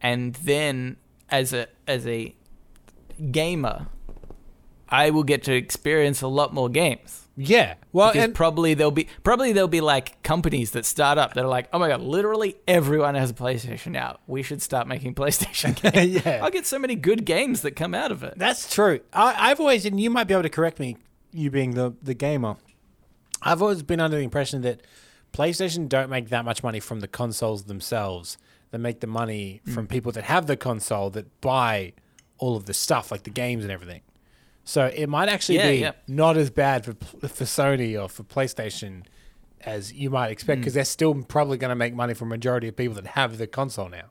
and 0.00 0.34
then 0.36 0.96
as 1.28 1.52
a 1.52 1.66
as 1.86 2.06
a 2.06 2.34
gamer, 3.30 3.86
I 4.88 5.10
will 5.10 5.24
get 5.24 5.42
to 5.44 5.54
experience 5.54 6.22
a 6.22 6.28
lot 6.28 6.54
more 6.54 6.68
games. 6.68 7.26
Yeah. 7.36 7.74
Well, 7.92 8.10
Because 8.12 8.24
and 8.24 8.34
probably 8.34 8.74
there'll 8.74 8.90
be 8.90 9.08
probably 9.22 9.52
there'll 9.52 9.68
be 9.68 9.80
like 9.80 10.22
companies 10.22 10.72
that 10.72 10.84
start 10.84 11.16
up 11.16 11.34
that 11.34 11.44
are 11.44 11.48
like, 11.48 11.68
oh 11.72 11.78
my 11.78 11.88
god, 11.88 12.00
literally 12.02 12.56
everyone 12.68 13.14
has 13.14 13.30
a 13.30 13.34
PlayStation 13.34 13.92
now. 13.92 14.18
We 14.26 14.42
should 14.42 14.60
start 14.60 14.86
making 14.88 15.14
PlayStation 15.16 15.74
games. 15.92 16.24
yeah. 16.24 16.40
I'll 16.42 16.50
get 16.50 16.66
so 16.66 16.78
many 16.78 16.96
good 16.96 17.24
games 17.24 17.62
that 17.62 17.72
come 17.72 17.94
out 17.94 18.10
of 18.12 18.22
it. 18.22 18.34
That's 18.36 18.72
true. 18.72 19.00
I, 19.12 19.50
I've 19.50 19.60
always, 19.60 19.86
and 19.86 19.98
you 20.00 20.10
might 20.10 20.24
be 20.24 20.34
able 20.34 20.42
to 20.42 20.48
correct 20.50 20.78
me, 20.80 20.96
you 21.32 21.50
being 21.50 21.72
the, 21.72 21.94
the 22.02 22.14
gamer. 22.14 22.56
I've 23.42 23.62
always 23.62 23.82
been 23.82 24.00
under 24.00 24.16
the 24.16 24.22
impression 24.22 24.62
that 24.62 24.82
PlayStation 25.32 25.88
don't 25.88 26.10
make 26.10 26.28
that 26.30 26.44
much 26.44 26.62
money 26.62 26.80
from 26.80 27.00
the 27.00 27.08
consoles 27.08 27.64
themselves. 27.64 28.36
They 28.70 28.78
make 28.78 29.00
the 29.00 29.06
money 29.06 29.60
Mm. 29.66 29.72
from 29.74 29.86
people 29.86 30.12
that 30.12 30.24
have 30.24 30.46
the 30.46 30.56
console 30.56 31.10
that 31.10 31.40
buy 31.40 31.92
all 32.38 32.56
of 32.56 32.66
the 32.66 32.74
stuff, 32.74 33.10
like 33.10 33.22
the 33.24 33.30
games 33.30 33.62
and 33.64 33.72
everything. 33.72 34.02
So 34.64 34.86
it 34.86 35.08
might 35.08 35.28
actually 35.28 35.56
Yeah, 35.58 35.70
be 35.70 35.76
yeah. 35.78 35.92
not 36.06 36.36
as 36.36 36.50
bad 36.50 36.84
for 36.84 36.92
for 37.26 37.44
Sony 37.44 38.00
or 38.00 38.08
for 38.08 38.22
PlayStation 38.24 39.04
as 39.62 39.92
you 39.92 40.10
might 40.10 40.30
expect, 40.30 40.58
Mm. 40.58 40.62
because 40.62 40.74
they're 40.74 40.84
still 40.84 41.14
probably 41.22 41.58
going 41.58 41.68
to 41.70 41.74
make 41.74 41.94
money 41.94 42.14
from 42.14 42.28
majority 42.28 42.68
of 42.68 42.76
people 42.76 42.94
that 42.94 43.06
have 43.08 43.38
the 43.38 43.46
console 43.46 43.88
now. 43.88 44.10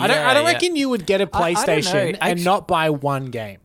I 0.00 0.06
don't. 0.06 0.16
I 0.18 0.32
don't 0.34 0.46
reckon 0.46 0.74
you 0.76 0.88
would 0.88 1.04
get 1.06 1.20
a 1.20 1.28
I- 1.32 1.38
I 1.50 1.52
don't 1.54 1.64
know. 1.66 1.72
PlayStation 1.72 2.08
and 2.20 2.32
Actu- 2.38 2.44
not 2.44 2.66
buy 2.66 2.88
one 2.90 3.26
game. 3.26 3.58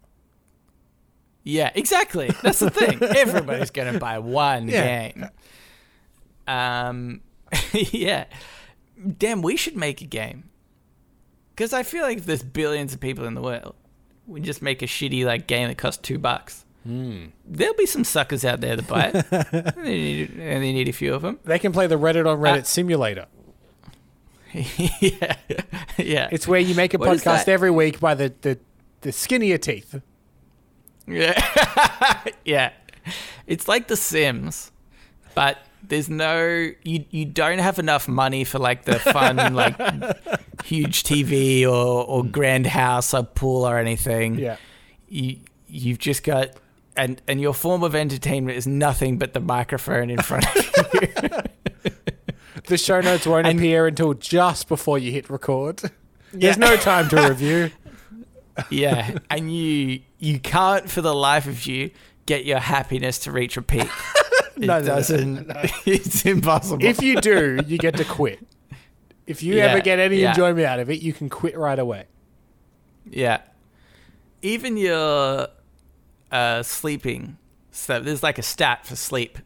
Yeah, 1.48 1.72
exactly. 1.76 2.30
That's 2.44 2.60
the 2.60 2.70
thing. 2.70 3.02
Everybody's 3.02 3.72
going 3.72 3.94
to 3.94 4.00
buy 4.00 4.20
one 4.20 4.68
Yeah. 4.68 5.10
game. 5.12 5.30
Um, 6.48 7.22
yeah. 7.74 8.26
Damn, 9.18 9.42
we 9.42 9.56
should 9.56 9.78
make 9.78 10.02
a 10.02 10.06
game. 10.06 10.50
Because 11.56 11.72
I 11.74 11.84
feel 11.84 12.04
like 12.04 12.18
if 12.18 12.26
there's 12.26 12.44
billions 12.44 12.94
of 12.94 13.00
people 13.00 13.26
in 13.26 13.34
the 13.34 13.42
world, 13.42 13.76
we 14.28 14.42
just 14.42 14.62
make 14.62 14.82
a 14.82 14.86
shitty 14.88 15.24
like 15.26 15.48
game 15.48 15.70
that 15.70 15.78
costs 15.78 16.02
two 16.02 16.20
bucks. 16.20 16.66
Hmm. 16.84 17.28
There'll 17.46 17.74
be 17.76 17.86
some 17.86 18.04
suckers 18.04 18.44
out 18.46 18.60
there 18.62 18.76
that 18.76 18.88
buy 18.88 19.12
it. 19.14 19.76
they, 19.76 19.98
need, 19.98 20.30
and 20.32 20.64
they 20.64 20.74
need 20.74 20.88
a 20.90 20.94
few 20.94 21.14
of 21.14 21.22
them. 21.22 21.40
They 21.46 21.60
can 21.60 21.72
play 21.72 21.88
the 21.88 21.98
Reddit 21.98 22.30
on 22.30 22.40
Reddit 22.40 22.60
Uh, 22.60 22.64
simulator. 22.64 23.26
yeah, 24.54 25.36
yeah, 25.98 26.30
It's 26.32 26.48
where 26.48 26.60
you 26.60 26.74
make 26.76 26.94
a 26.94 26.98
What 26.98 27.10
podcast 27.18 27.48
every 27.48 27.72
week 27.72 28.00
by 28.00 28.16
the, 28.16 28.34
the, 28.42 28.58
the 29.02 29.12
skinnier 29.12 29.58
teeth. 29.58 30.02
Yeah, 31.08 32.24
yeah. 32.46 32.72
It's 33.46 33.68
like 33.68 33.88
The 33.88 33.96
Sims, 33.96 34.72
but 35.36 35.58
there's 35.84 36.10
no 36.10 36.72
you. 36.84 37.06
You 37.10 37.26
don't 37.26 37.60
have 37.60 37.80
enough 37.80 38.08
money 38.08 38.44
for 38.44 38.60
like 38.60 38.84
the 38.84 39.00
fun 39.00 39.38
like 39.54 39.78
huge 40.64 41.04
TV 41.04 41.64
or 41.64 42.06
or 42.06 42.24
mm. 42.24 42.32
grand 42.32 42.68
house 42.68 43.14
or 43.14 43.24
pool 43.24 43.68
or 43.68 43.78
anything. 43.78 44.36
Yeah. 44.36 44.58
You 45.08 45.38
you've 45.68 46.00
just 46.00 46.24
got. 46.24 46.50
And, 47.00 47.22
and 47.28 47.40
your 47.40 47.54
form 47.54 47.84
of 47.84 47.94
entertainment 47.94 48.58
is 48.58 48.66
nothing 48.66 49.20
but 49.20 49.34
the 49.34 49.40
microphone 49.40 50.10
in 50.10 50.18
front 50.18 50.48
of 50.48 50.94
you. 50.96 51.30
The 52.68 52.78
show 52.78 53.00
notes 53.02 53.26
won't 53.26 53.48
And- 53.48 53.60
appear 53.60 53.88
until 53.88 54.14
just 54.14 54.68
before 54.68 55.00
you 55.00 55.12
hit 55.12 55.30
record. 55.30 55.82
There's 56.34 56.58
no 56.58 56.76
time 56.76 57.08
to 57.10 57.30
review. 57.30 57.72
Yeah, 58.70 59.18
and 59.30 59.54
you 59.54 60.02
you 60.20 60.40
can't 60.40 60.90
for 60.90 61.02
the 61.02 61.14
life 61.14 61.48
of 61.48 61.66
you 61.66 61.92
get 62.26 62.46
your 62.46 62.60
happiness 62.60 63.20
to 63.20 63.32
reach 63.32 63.58
a 63.58 63.62
peak. 63.62 63.90
It 64.58 64.62
No, 64.66 64.80
no, 64.80 64.80
no, 64.80 64.86
doesn't. 64.88 65.52
It's 65.86 66.26
impossible. 66.26 66.84
If 66.84 67.00
you 67.04 67.22
do, 67.22 67.60
you 67.68 67.78
get 67.78 67.96
to 67.98 68.04
quit. 68.04 68.40
If 69.28 69.44
you 69.44 69.54
Yeah, 69.54 69.66
ever 69.66 69.82
get 69.82 70.00
any 70.00 70.18
yeah. 70.18 70.30
enjoyment 70.32 70.66
out 70.66 70.80
of 70.80 70.90
it, 70.90 71.00
you 71.04 71.14
can 71.14 71.30
quit 71.30 71.56
right 71.56 71.78
away. 71.78 72.06
Yeah. 73.08 73.42
Even 74.42 74.78
your 74.78 75.50
uh, 76.32 76.64
sleeping 76.64 77.38
stuff, 77.70 78.04
there's 78.04 78.24
like 78.24 78.40
a 78.40 78.44
stat 78.44 78.84
for 78.84 78.96
sleep. 78.96 79.38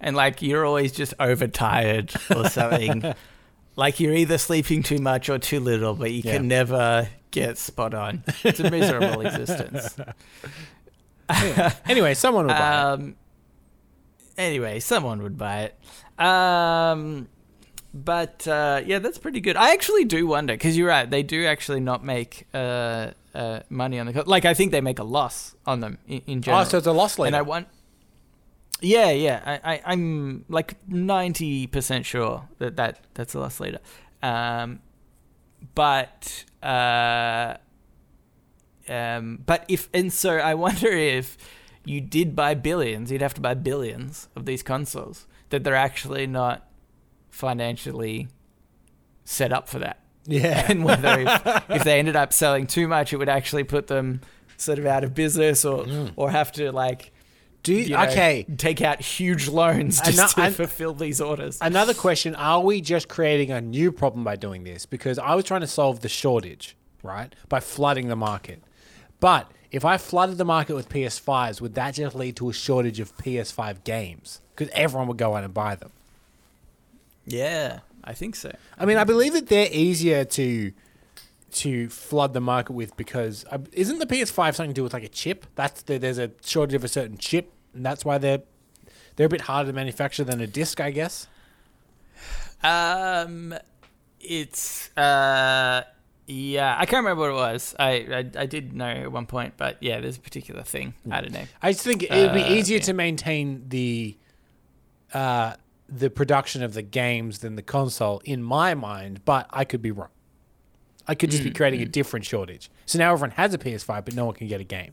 And 0.00 0.16
like 0.16 0.42
you're 0.42 0.64
always 0.66 0.90
just 0.90 1.14
overtired 1.20 2.12
or 2.34 2.48
something. 2.48 3.14
like 3.76 4.00
you're 4.00 4.14
either 4.14 4.38
sleeping 4.38 4.82
too 4.82 4.98
much 4.98 5.28
or 5.28 5.38
too 5.38 5.60
little, 5.60 5.94
but 5.94 6.10
you 6.12 6.22
Yeah. 6.24 6.36
can 6.36 6.48
never 6.48 7.08
get 7.30 7.58
spot 7.58 7.94
on. 7.94 8.22
It's 8.44 8.60
a 8.60 8.70
miserable 8.70 9.20
existence. 9.26 9.96
Anyway, 11.86 12.14
someone 12.14 12.46
will 12.46 12.54
buy 12.54 12.70
it. 12.70 12.84
Um, 12.84 13.16
anyway, 14.36 14.80
someone 14.80 15.22
would 15.22 15.38
buy 15.38 15.70
it. 16.18 16.22
Um, 16.24 17.28
but 17.94 18.46
uh, 18.46 18.82
yeah, 18.84 18.98
that's 18.98 19.18
pretty 19.18 19.40
good. 19.40 19.56
I 19.56 19.72
actually 19.72 20.04
do 20.04 20.26
wonder 20.26 20.54
because 20.54 20.76
you're 20.76 20.88
right; 20.88 21.08
they 21.08 21.22
do 21.22 21.46
actually 21.46 21.80
not 21.80 22.04
make 22.04 22.46
uh, 22.52 23.10
uh, 23.34 23.60
money 23.70 23.98
on 23.98 24.06
the 24.06 24.12
co- 24.12 24.24
like. 24.26 24.44
I 24.44 24.54
think 24.54 24.72
they 24.72 24.80
make 24.80 24.98
a 24.98 25.04
loss 25.04 25.54
on 25.66 25.80
them 25.80 25.98
in, 26.06 26.22
in 26.26 26.42
general. 26.42 26.62
Oh, 26.62 26.64
so 26.64 26.78
it's 26.78 26.86
a 26.86 26.92
loss 26.92 27.18
leader. 27.18 27.28
and 27.28 27.36
I 27.36 27.42
want. 27.42 27.68
Yeah, 28.82 29.10
yeah, 29.10 29.42
I, 29.62 29.74
I, 29.74 29.82
I'm 29.86 30.44
like 30.48 30.76
ninety 30.88 31.66
percent 31.68 32.04
sure 32.04 32.48
that, 32.58 32.76
that 32.76 33.00
that's 33.14 33.32
the 33.32 33.38
loss 33.38 33.60
leader, 33.60 33.78
um, 34.22 34.80
but 35.74 36.44
uh, 36.62 37.54
um, 38.88 39.40
but 39.46 39.64
if 39.68 39.88
and 39.94 40.12
so 40.12 40.36
I 40.36 40.54
wonder 40.54 40.88
if 40.88 41.36
you 41.84 42.00
did 42.00 42.34
buy 42.36 42.54
billions, 42.54 43.10
you'd 43.10 43.22
have 43.22 43.34
to 43.34 43.40
buy 43.40 43.54
billions 43.54 44.28
of 44.36 44.46
these 44.46 44.62
consoles 44.62 45.26
that 45.50 45.64
they're 45.64 45.74
actually 45.74 46.26
not 46.26 46.68
financially 47.30 48.28
set 49.24 49.52
up 49.52 49.68
for 49.68 49.78
that. 49.78 50.00
yeah. 50.26 50.66
And 50.70 50.84
whether 50.84 51.20
if, 51.20 51.70
if 51.70 51.84
they 51.84 51.98
ended 51.98 52.16
up 52.16 52.32
selling 52.32 52.66
too 52.66 52.88
much, 52.88 53.12
it 53.12 53.16
would 53.16 53.28
actually 53.28 53.64
put 53.64 53.86
them 53.86 54.20
sort 54.56 54.78
of 54.78 54.86
out 54.86 55.02
of 55.02 55.14
business 55.14 55.64
or 55.64 55.86
or 56.16 56.30
have 56.30 56.52
to 56.52 56.70
like 56.72 57.12
Do 57.62 57.72
you, 57.72 57.80
you 57.82 57.88
know, 57.90 58.02
okay. 58.04 58.44
take 58.56 58.80
out 58.82 59.00
huge 59.00 59.48
loans 59.48 60.00
just 60.00 60.16
no- 60.18 60.26
to 60.26 60.40
and- 60.48 60.54
fulfill 60.56 60.94
these 60.94 61.20
orders. 61.20 61.58
Another 61.60 61.94
question: 61.94 62.34
Are 62.34 62.60
we 62.60 62.80
just 62.80 63.08
creating 63.08 63.50
a 63.50 63.60
new 63.60 63.92
problem 63.92 64.24
by 64.24 64.36
doing 64.36 64.64
this? 64.64 64.84
Because 64.86 65.18
I 65.18 65.34
was 65.34 65.44
trying 65.44 65.60
to 65.60 65.66
solve 65.68 66.00
the 66.00 66.08
shortage, 66.08 66.76
right, 67.02 67.32
by 67.48 67.60
flooding 67.60 68.08
the 68.08 68.16
market. 68.16 68.62
But 69.20 69.50
if 69.70 69.84
I 69.84 69.96
flooded 69.96 70.38
the 70.38 70.44
market 70.44 70.74
with 70.74 70.88
PS5s, 70.88 71.60
would 71.60 71.74
that 71.76 71.94
just 71.94 72.16
lead 72.16 72.34
to 72.36 72.50
a 72.50 72.52
shortage 72.52 72.98
of 72.98 73.16
PS5 73.16 73.84
games? 73.84 74.40
Because 74.54 74.70
everyone 74.74 75.06
would 75.08 75.16
go 75.16 75.36
out 75.36 75.44
and 75.44 75.54
buy 75.54 75.76
them. 75.76 75.92
yeah, 77.24 77.80
I 78.04 78.12
think 78.14 78.34
so. 78.34 78.54
I 78.76 78.84
mean, 78.84 78.96
I 78.96 79.04
believe 79.04 79.32
that 79.34 79.46
they're 79.48 79.68
easier 79.70 80.24
to 80.24 80.72
to 81.52 81.88
flood 81.88 82.32
the 82.34 82.40
market 82.40 82.72
with 82.72 82.96
because 82.96 83.44
uh, 83.50 83.58
isn't 83.72 83.98
the 83.98 84.06
PS5 84.06 84.54
something 84.54 84.70
to 84.70 84.74
do 84.74 84.82
with 84.82 84.92
like 84.92 85.02
a 85.04 85.08
chip? 85.08 85.46
That's 85.54 85.82
the, 85.82 85.98
there's 85.98 86.18
a 86.18 86.30
shortage 86.44 86.74
of 86.74 86.84
a 86.84 86.88
certain 86.88 87.16
chip, 87.18 87.52
and 87.74 87.84
that's 87.84 88.04
why 88.04 88.18
they're 88.18 88.42
they're 89.16 89.26
a 89.26 89.30
bit 89.30 89.42
harder 89.42 89.70
to 89.70 89.74
manufacture 89.74 90.24
than 90.24 90.40
a 90.40 90.46
disc, 90.46 90.80
I 90.80 90.90
guess. 90.90 91.26
Um, 92.62 93.54
it's 94.20 94.96
uh, 94.96 95.82
yeah, 96.26 96.76
I 96.78 96.86
can't 96.86 97.04
remember 97.04 97.22
what 97.22 97.30
it 97.30 97.34
was. 97.52 97.74
I 97.78 97.90
I, 98.36 98.42
I 98.42 98.46
did 98.46 98.72
know 98.72 98.86
at 98.86 99.12
one 99.12 99.26
point, 99.26 99.54
but 99.56 99.76
yeah, 99.80 100.00
there's 100.00 100.16
a 100.16 100.20
particular 100.20 100.62
thing. 100.62 100.94
I 101.10 101.20
don't 101.20 101.32
know. 101.32 101.44
I 101.60 101.72
just 101.72 101.84
think 101.84 102.04
it 102.04 102.10
would 102.10 102.34
be 102.34 102.42
Uh, 102.42 102.52
easier 102.52 102.78
to 102.80 102.92
maintain 102.92 103.64
the 103.68 104.16
uh, 105.12 105.54
the 105.88 106.08
production 106.08 106.62
of 106.62 106.74
the 106.74 106.82
games 106.82 107.40
than 107.40 107.56
the 107.56 107.62
console 107.62 108.22
in 108.24 108.42
my 108.42 108.74
mind, 108.74 109.24
but 109.24 109.46
I 109.50 109.64
could 109.64 109.82
be 109.82 109.90
wrong. 109.90 110.08
I 111.08 111.14
could 111.14 111.30
just 111.30 111.42
be 111.42 111.50
Mm, 111.50 111.54
creating 111.56 111.82
a 111.82 111.86
different 111.86 112.24
shortage. 112.26 112.70
So 112.86 112.98
now 112.98 113.12
everyone 113.12 113.32
has 113.32 113.52
a 113.54 113.58
PS5, 113.58 114.04
but 114.04 114.14
no 114.14 114.24
one 114.26 114.34
can 114.34 114.46
get 114.48 114.60
a 114.60 114.64
game. 114.64 114.92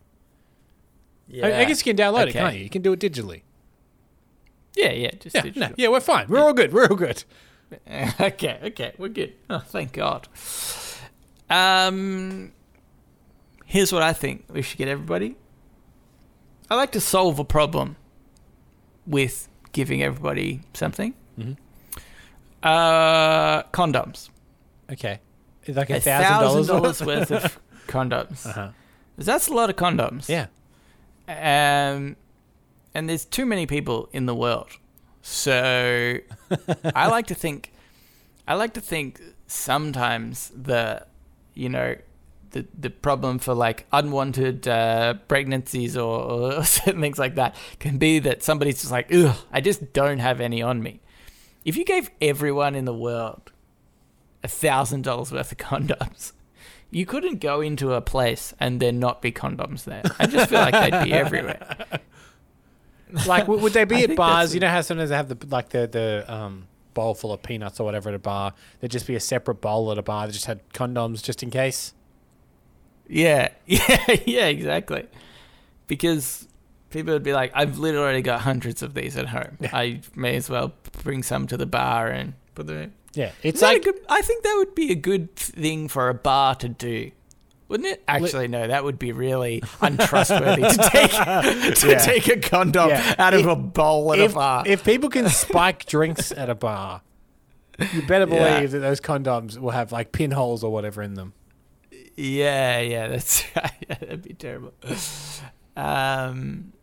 Yeah, 1.28 1.48
I, 1.48 1.60
I 1.62 1.66
guess 1.66 1.86
you 1.86 1.94
can 1.94 1.98
download 2.04 2.24
it, 2.24 2.30
Okay. 2.30 2.40
can't 2.40 2.56
you? 2.56 2.64
You 2.64 2.70
can 2.70 2.82
do 2.82 2.94
it 2.94 3.00
digitally. 3.00 3.44
Yeah, 4.76 4.92
yeah, 4.92 5.12
just 5.20 5.36
Yeah, 5.36 5.42
digital. 5.44 5.70
no, 5.70 5.76
yeah, 5.78 5.90
we're 5.90 6.00
fine. 6.00 6.28
We're 6.28 6.40
all 6.40 6.54
good. 6.54 6.74
We're 6.74 6.88
all 6.88 6.96
good. 6.96 7.24
okay, 8.20 8.60
okay, 8.64 8.94
we're 8.98 9.10
good. 9.10 9.34
Oh, 9.50 9.60
thank 9.60 9.94
God. 9.94 10.28
Um, 11.50 12.52
here's 13.66 13.92
what 13.94 14.02
I 14.04 14.14
think 14.14 14.46
we 14.50 14.62
should 14.64 14.78
get 14.78 14.88
everybody. 14.88 15.36
I 16.70 16.76
like 16.76 16.92
to 16.94 17.02
solve 17.02 17.40
a 17.40 17.44
problem 17.46 17.96
with 19.06 19.48
giving 19.72 20.02
everybody 20.04 20.62
something. 20.74 21.14
Mhm. 21.40 21.58
Uh, 22.64 23.64
condoms. 23.72 24.30
Okay, 24.92 25.20
like 25.76 25.90
A 25.90 25.98
a 25.98 26.00
thousand 26.00 26.68
dollars 26.68 27.02
worth 27.02 27.32
of 27.32 27.60
condoms. 27.88 28.46
Uh-huh. 28.46 28.70
'Cause 29.18 29.26
That's 29.26 29.48
a 29.50 29.54
lot 29.54 29.70
of 29.70 29.76
condoms. 29.76 30.30
Yeah. 30.30 30.48
Um, 31.28 32.16
and 32.94 33.08
there's 33.10 33.26
too 33.26 33.46
many 33.46 33.66
people 33.66 34.10
in 34.14 34.26
the 34.26 34.36
world. 34.36 34.70
So 35.22 36.18
I 36.96 37.08
like 37.08 37.28
to 37.28 37.36
think, 37.36 37.72
I 38.48 38.54
like 38.56 38.74
to 38.74 38.82
think 38.82 39.22
sometimes 39.48 40.52
the, 40.56 41.06
you 41.54 41.70
know, 41.70 41.96
the 42.52 42.66
the 42.80 42.90
problem 42.90 43.38
for 43.38 43.54
like 43.54 43.86
unwanted 43.94 44.68
uh, 44.68 45.14
pregnancies 45.28 45.96
or, 45.96 46.20
or 46.20 46.64
certain 46.78 47.00
things 47.02 47.20
like 47.20 47.36
that 47.36 47.56
can 47.80 47.98
be 48.00 48.18
that 48.20 48.42
somebody's 48.42 48.80
just 48.82 48.92
like, 48.92 49.14
ugh, 49.14 49.36
I 49.52 49.62
just 49.62 49.94
don't 49.94 50.18
have 50.20 50.42
any 50.42 50.62
on 50.64 50.82
me. 50.82 51.00
If 51.64 51.78
you 51.78 51.86
gave 51.86 52.10
everyone 52.22 52.74
in 52.74 52.86
the 52.86 52.94
world 52.94 53.52
a 53.52 53.52
thousand 54.48 55.04
dollars 55.04 55.32
worth 55.32 55.52
of 55.52 55.58
condoms, 55.58 56.34
you 56.92 57.06
couldn't 57.06 57.40
go 57.40 57.62
into 57.62 57.94
a 57.94 58.02
place 58.02 58.54
and 58.60 58.80
there 58.80 58.92
not 58.92 59.22
be 59.22 59.32
condoms 59.32 59.84
there. 59.84 60.04
I 60.18 60.26
just 60.26 60.50
feel 60.50 60.60
like 60.60 60.74
they'd 60.74 61.04
be 61.06 61.14
everywhere. 61.14 61.78
like, 63.28 63.44
w- 63.44 63.62
would 63.62 63.74
they 63.74 63.82
I 63.82 63.86
be 63.86 64.04
at 64.04 64.16
bars? 64.16 64.54
You 64.54 64.60
know 64.60 64.70
how 64.70 64.82
sometimes 64.82 65.10
they 65.10 65.16
have 65.16 65.30
the 65.30 65.48
like 65.48 65.70
the 65.70 65.88
the 65.88 66.34
um, 66.34 66.68
bowl 66.94 67.14
full 67.14 67.32
of 67.32 67.44
peanuts 67.44 67.80
or 67.80 67.84
whatever 67.84 68.10
at 68.10 68.16
a 68.16 68.20
bar. 68.20 68.54
There'd 68.80 68.92
just 68.92 69.08
be 69.08 69.16
a 69.16 69.20
separate 69.20 69.62
bowl 69.62 69.92
at 69.92 69.98
a 69.98 70.02
bar 70.02 70.28
that 70.28 70.34
just 70.34 70.46
had 70.46 70.68
condoms 70.70 71.24
just 71.24 71.44
in 71.44 71.50
case. 71.50 71.94
Yeah, 73.08 73.50
yeah, 73.66 74.16
yeah, 74.26 74.46
exactly. 74.48 75.08
Because 75.88 76.48
people 76.90 77.14
would 77.14 77.24
be 77.24 77.34
like, 77.34 77.52
I've 77.56 77.80
literally 77.80 78.22
got 78.22 78.42
hundreds 78.42 78.84
of 78.84 78.94
these 78.94 79.18
at 79.18 79.28
home. 79.28 79.58
I 79.74 80.02
may 80.16 80.36
as 80.36 80.50
well 80.50 80.74
bring 81.04 81.24
some 81.24 81.48
to 81.48 81.58
the 81.58 81.66
bar 81.66 82.08
and 82.08 82.34
put 82.56 82.68
them 82.68 82.78
in. 82.78 82.94
Yeah, 83.14 83.32
it's 83.44 83.62
like 83.62 83.84
good, 83.84 83.96
I 84.08 84.22
think 84.22 84.44
that 84.44 84.56
would 84.58 84.76
be 84.76 84.92
a 84.92 84.96
good 84.96 85.36
thing 85.36 85.88
for 85.88 86.10
a 86.10 86.14
bar 86.14 86.56
to 86.56 86.70
do. 86.70 87.12
Wouldn't 87.68 87.88
it? 87.88 88.04
Actually, 88.08 88.48
no. 88.48 88.66
That 88.68 88.84
would 88.84 88.98
be 88.98 89.12
really 89.12 89.62
untrustworthy 89.82 90.64
to 90.64 90.90
take 90.92 91.12
to 91.12 91.88
Yeah. 91.90 91.98
take 92.00 92.28
a 92.28 92.38
condom 92.40 92.90
Yeah. 92.90 93.16
out 93.20 93.34
of 93.36 93.42
If- 93.42 93.46
a 93.46 93.56
bowl 93.56 94.12
at 94.14 94.20
if, 94.20 94.32
a 94.32 94.36
bar. 94.36 94.64
if 94.66 94.84
people 94.84 95.10
can 95.10 95.30
spike 95.30 95.86
drinks 95.86 96.32
at 96.32 96.50
a 96.50 96.56
bar, 96.56 97.02
you 97.94 98.02
better 98.08 98.26
believe 98.26 98.42
Yeah. 98.42 98.66
that 98.68 98.80
those 98.80 99.00
condoms 99.00 99.58
will 99.60 99.70
have 99.72 99.92
like 99.92 100.12
pinholes 100.12 100.64
or 100.64 100.72
whatever 100.72 101.02
in 101.04 101.14
them. 101.14 101.34
Yeah, 102.16 102.80
yeah, 102.82 103.08
that's 103.08 103.44
right. 103.56 103.86
That'd 103.88 104.24
be 104.24 104.34
terrible. 104.34 104.74
Um, 105.78 106.74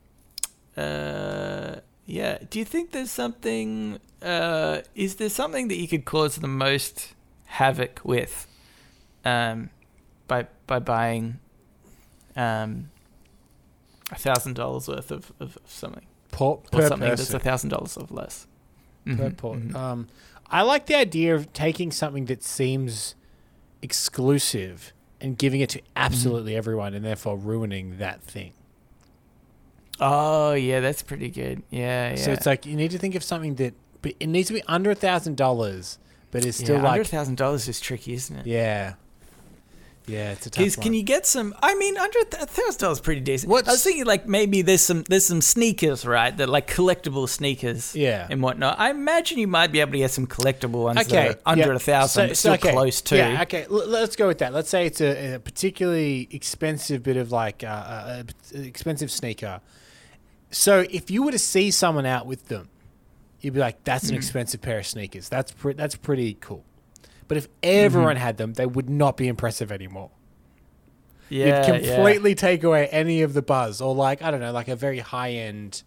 uh, 0.77 1.77
yeah. 2.07 2.39
Do 2.49 2.59
you 2.59 2.65
think 2.65 2.93
there's 2.93 3.11
something? 3.11 3.99
Uh, 4.23 4.81
is 4.95 5.17
there 5.17 5.29
something 5.29 5.69
that 5.69 5.77
you 5.77 5.87
could 5.89 6.05
cause 6.05 6.37
the 6.37 6.49
most 6.49 7.15
havoc 7.47 8.01
with, 8.05 8.47
um, 9.25 9.71
by 10.27 10.47
by 10.67 10.79
buying, 10.79 11.39
um, 12.35 12.91
a 14.11 14.17
thousand 14.17 14.55
dollars 14.55 14.89
worth 14.89 15.11
of, 15.11 15.33
of, 15.41 15.59
something 15.67 16.07
Per, 16.33 16.45
or 16.45 16.61
per 16.71 16.89
something 16.89 17.09
that's 17.09 17.33
a 17.33 17.39
thousand 17.39 17.71
dollars 17.71 17.97
of 17.97 18.11
less? 18.11 18.47
per 19.05 19.13
Mhm, 19.13 19.37
per- 19.37 19.49
mhm. 19.49 19.75
Um, 19.75 20.09
I 20.49 20.63
like 20.63 20.87
the 20.87 20.95
idea 20.95 21.35
of 21.35 21.53
taking 21.53 21.91
something 21.93 22.27
that 22.27 22.43
seems 22.43 23.15
exclusive 23.83 24.93
and 25.21 25.37
giving 25.39 25.61
it 25.61 25.71
to 25.71 25.81
absolutely 25.97 26.55
everyone, 26.57 26.95
and 26.95 27.05
therefore 27.05 27.37
ruining 27.37 27.99
that 27.99 28.23
thing. 28.23 28.53
Oh 30.01 30.53
yeah, 30.53 30.81
that's 30.81 31.03
pretty 31.03 31.31
good. 31.31 31.63
Yeah, 31.71 32.11
yeah. 32.11 32.17
So 32.17 32.33
it's 32.33 32.47
like 32.47 32.67
you 32.67 32.77
need 32.77 32.91
to 32.91 32.99
think 32.99 33.15
of 33.15 33.23
something 33.23 33.55
that, 33.57 33.75
but 34.03 34.15
it 34.21 34.27
needs 34.27 34.49
to 34.49 34.55
be 34.55 34.63
under 34.67 34.91
a 34.91 34.95
thousand 34.95 35.37
dollars, 35.37 35.99
but 36.31 36.45
it's 36.45 36.59
still 36.59 36.77
yeah, 36.83 36.89
under 36.91 37.03
a 37.03 37.05
thousand 37.05 37.37
dollars 37.37 37.67
is 37.69 37.81
tricky, 37.81 38.13
isn't 38.15 38.37
it? 38.41 38.47
yeah, 38.47 38.95
yeah, 40.07 40.31
it's 40.33 40.47
a 40.47 40.51
tough 40.51 40.59
Because 40.63 40.77
one. 40.77 40.85
can 40.85 40.95
you 40.95 41.03
get 41.03 41.27
some? 41.27 41.53
I 41.63 41.75
mean, 41.77 41.97
under 41.97 42.19
a 42.21 42.47
thousand 42.47 42.79
dollars, 42.81 43.01
pretty 43.01 43.23
decent. 43.23 43.51
What's- 43.51 43.69
I 43.69 43.73
was 43.73 43.83
thinking 43.83 44.05
like 44.05 44.29
maybe 44.29 44.63
there's 44.63 44.83
some 44.83 45.03
there's 45.09 45.25
some 45.27 45.41
sneakers, 45.41 46.05
right? 46.07 46.37
That 46.37 46.49
like 46.49 46.71
collectible 46.71 47.29
sneakers, 47.29 47.97
Yeah. 47.97 48.29
and 48.31 48.41
whatnot. 48.43 48.79
I 48.79 48.91
imagine 48.91 49.39
you 49.39 49.49
might 49.49 49.73
be 49.73 49.81
able 49.81 49.93
to 49.93 49.99
get 49.99 50.11
some 50.13 50.27
collectible 50.29 50.85
ones 50.85 50.99
Okay, 50.99 51.29
that 51.29 51.37
are 51.39 51.41
under 51.53 51.69
yeah. 51.71 51.75
a 51.75 51.79
thousand, 51.79 52.29
So- 52.29 52.35
so, 52.35 52.35
still 52.35 52.53
okay, 52.55 52.73
close 52.73 53.01
to. 53.01 53.17
Yeah, 53.17 53.43
okay. 53.43 53.65
L- 53.65 53.89
let's 53.89 54.15
go 54.15 54.29
with 54.29 54.39
that. 54.39 54.53
Let's 54.53 54.69
say 54.69 54.87
it's 54.87 55.01
a, 55.01 55.35
a 55.35 55.39
particularly 55.41 56.29
expensive 56.31 57.03
bit 57.03 57.17
of 57.17 57.33
like 57.33 57.65
uh, 57.65 57.67
uh, 57.67 58.23
uh, 58.55 58.59
expensive 58.61 59.11
sneaker. 59.11 59.61
So 60.57 60.87
if 60.91 61.11
you 61.11 61.23
were 61.23 61.33
to 61.33 61.39
see 61.39 61.71
someone 61.71 62.07
out 62.07 62.27
with 62.27 62.49
them, 62.49 62.69
you'd 63.41 63.53
be 63.55 63.61
like, 63.61 63.85
"That's 63.85 64.05
an 64.05 64.11
Hmm. 64.11 64.17
expensive 64.17 64.63
pair 64.63 64.79
of 64.79 64.87
sneakers. 64.87 65.29
That's 65.29 65.53
pre- 65.53 65.75
that's 65.75 65.97
pretty 65.97 66.35
cool." 66.41 66.65
But 67.29 67.37
if 67.37 67.49
everyone 67.63 68.15
Mm-hmm. 68.17 68.23
had 68.25 68.37
them, 68.39 68.55
they 68.55 68.67
would 68.67 68.89
not 68.89 69.17
be 69.17 69.29
impressive 69.29 69.71
anymore. 69.71 70.11
yeah, 71.29 71.67
You'd 71.67 71.83
completely 71.85 72.35
take 72.37 72.63
away 72.63 72.87
any 72.89 73.21
of 73.23 73.35
the 73.35 73.43
buzz, 73.43 73.81
or 73.81 73.95
like 73.95 74.23
I 74.23 74.31
don't 74.31 74.41
know, 74.41 74.53
like 74.53 74.69
a 74.69 74.77
very 74.77 75.01
high 75.01 75.33
end, 75.33 75.83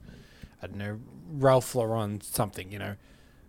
I 0.62 0.68
don't 0.68 0.78
know, 0.78 1.00
Ralph 1.32 1.74
Lauren 1.76 2.20
something, 2.22 2.70
you 2.72 2.78
know, 2.78 2.96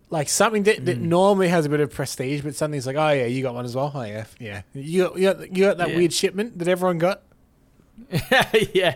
like 0.09 0.29
something 0.29 0.63
that, 0.63 0.77
Mm. 0.81 0.85
that 0.85 0.97
normally 0.99 1.49
has 1.49 1.65
a 1.65 1.69
bit 1.69 1.81
of 1.81 1.91
prestige, 1.91 2.41
but 2.41 2.55
something's 2.55 2.87
like, 2.87 2.95
oh 2.95 3.09
yeah, 3.09 3.25
you 3.25 3.43
got 3.43 3.53
one 3.55 3.65
as 3.65 3.75
well. 3.75 3.91
Oh 3.93 4.03
yeah, 4.03 4.23
yeah, 4.39 4.61
you 4.73 5.03
got, 5.03 5.17
you 5.17 5.21
got, 5.33 5.39
you 5.57 5.63
got 5.65 5.77
that 5.79 5.89
Yeah. 5.91 5.97
weird 5.97 6.13
shipment 6.13 6.57
that 6.59 6.67
everyone 6.69 6.97
got. 6.97 7.23
yeah, 8.73 8.95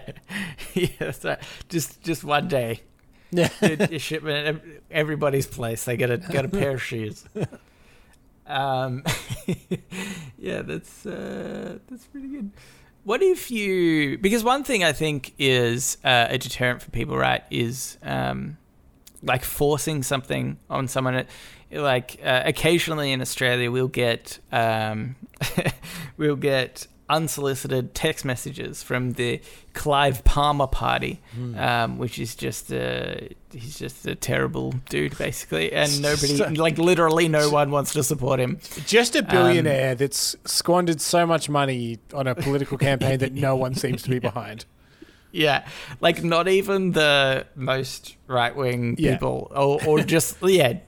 yeah. 0.73 0.87
That's 0.99 1.23
right. 1.23 1.39
Just 1.69 2.01
just 2.01 2.23
one 2.23 2.47
day, 2.47 2.81
Yeah, 3.31 3.49
shipment 3.97 4.47
at 4.47 4.81
everybody's 4.91 5.47
place. 5.47 5.83
They 5.85 5.97
get 5.97 6.09
a 6.11 6.17
got 6.17 6.45
a 6.45 6.49
pair 6.49 6.71
of 6.71 6.81
shoes. 6.83 7.25
Um, 8.47 9.03
yeah, 10.37 10.61
that's 10.61 11.05
uh, 11.05 11.79
that's 11.89 12.05
pretty 12.05 12.27
good. 12.27 12.51
What 13.03 13.21
if 13.21 13.51
you? 13.51 14.17
Because 14.17 14.43
one 14.43 14.63
thing 14.63 14.83
I 14.83 14.93
think 14.93 15.33
is 15.37 15.97
uh, 16.03 16.27
a 16.29 16.37
deterrent 16.37 16.81
for 16.81 16.91
people, 16.91 17.17
right? 17.17 17.43
Is 17.49 17.97
um, 18.03 18.57
like 19.21 19.43
forcing 19.43 20.03
something 20.03 20.57
on 20.69 20.87
someone. 20.87 21.25
Like 21.71 22.19
uh, 22.23 22.43
occasionally 22.45 23.11
in 23.11 23.21
Australia, 23.21 23.71
we'll 23.71 23.87
get 23.87 24.39
um, 24.51 25.15
we'll 26.17 26.35
get 26.37 26.87
unsolicited 27.09 27.93
text 27.93 28.25
messages 28.25 28.81
from 28.83 29.13
the 29.13 29.39
Clive 29.73 30.23
Palmer 30.23 30.67
party, 30.67 31.21
Hmm. 31.33 31.57
um, 31.57 31.97
which 31.97 32.17
is 32.19 32.35
just 32.35 32.71
a 32.71 33.29
he's 33.53 33.77
just 33.79 34.05
a 34.07 34.15
terrible 34.15 34.73
dude 34.89 35.17
basically, 35.17 35.71
and 35.71 36.01
nobody 36.01 36.37
like 36.55 36.77
literally 36.77 37.27
no 37.27 37.49
one 37.49 37.71
wants 37.71 37.93
to 37.93 38.03
support 38.03 38.39
him. 38.39 38.59
Just 38.85 39.15
a 39.15 39.19
Um, 39.19 39.25
billionaire 39.25 39.95
that's 39.95 40.35
squandered 40.45 40.99
so 41.01 41.25
much 41.25 41.49
money 41.49 41.99
on 42.13 42.27
a 42.27 42.35
political 42.35 42.77
campaign 42.77 43.19
that 43.19 43.33
no 43.33 43.55
one 43.55 43.75
seems 43.75 44.01
to 44.03 44.09
be 44.09 44.19
behind. 44.29 44.65
Yeah, 45.35 45.67
like 45.99 46.23
not 46.23 46.47
even 46.47 46.91
the 46.93 47.45
most 47.55 48.15
right 48.27 48.55
wing 48.55 48.95
Yeah. 48.97 49.13
people, 49.15 49.51
or, 49.55 49.83
or 49.85 49.99
just 49.99 50.37
yeah, 50.41 50.79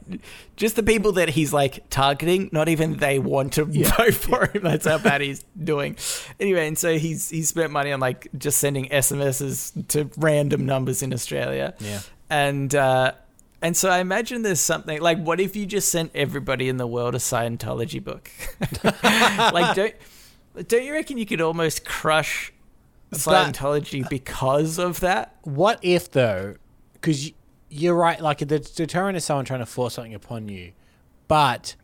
just 0.55 0.75
the 0.77 0.83
people 0.83 1.11
that 1.13 1.29
he's 1.29 1.51
like 1.51 1.89
targeting. 1.89 2.49
Not 2.53 2.69
even 2.69 2.97
they 2.97 3.19
want 3.19 3.53
to 3.53 3.67
Yeah. 3.69 3.91
vote 3.97 4.13
for 4.13 4.45
him. 4.47 4.63
That's 4.63 4.85
how 4.87 4.99
bad 4.99 5.19
he's 5.21 5.43
doing. 5.61 5.97
Anyway, 6.39 6.65
and 6.67 6.77
so 6.77 6.97
he's 6.97 7.29
he 7.29 7.43
spent 7.43 7.71
money 7.71 7.91
on 7.91 7.99
like 7.99 8.27
just 8.37 8.57
sending 8.59 8.85
SMSs 8.89 9.87
to 9.89 10.09
random 10.17 10.65
numbers 10.65 11.03
in 11.03 11.13
Australia. 11.13 11.73
Yeah. 11.79 11.99
and 12.29 12.73
uh, 12.73 13.11
and 13.61 13.75
so 13.75 13.89
I 13.89 13.99
imagine 13.99 14.43
there's 14.43 14.59
something 14.59 15.01
like, 15.01 15.17
what 15.17 15.39
if 15.39 15.55
you 15.55 15.65
just 15.65 15.89
sent 15.89 16.11
everybody 16.15 16.69
in 16.69 16.77
the 16.77 16.85
world 16.87 17.15
a 17.15 17.17
Scientology 17.17 18.01
book? 18.03 18.29
like, 19.53 19.75
don't 19.75 19.95
don't 20.67 20.83
you 20.85 20.93
reckon 20.93 21.17
you 21.17 21.25
could 21.25 21.41
almost 21.41 21.83
crush 21.85 22.53
Scientology 23.11 24.07
because 24.09 24.77
of 24.77 24.99
that? 24.99 25.35
What 25.43 25.79
if 25.81 26.11
though? 26.11 26.55
Because 26.93 27.31
you're 27.69 27.95
right. 27.95 28.19
Like 28.19 28.39
the 28.39 28.59
deterrent 28.59 29.17
is 29.17 29.25
someone 29.25 29.45
trying 29.45 29.59
to 29.59 29.65
force 29.65 29.93
something 29.95 30.13
upon 30.13 30.49
you, 30.49 30.73
but 31.27 31.75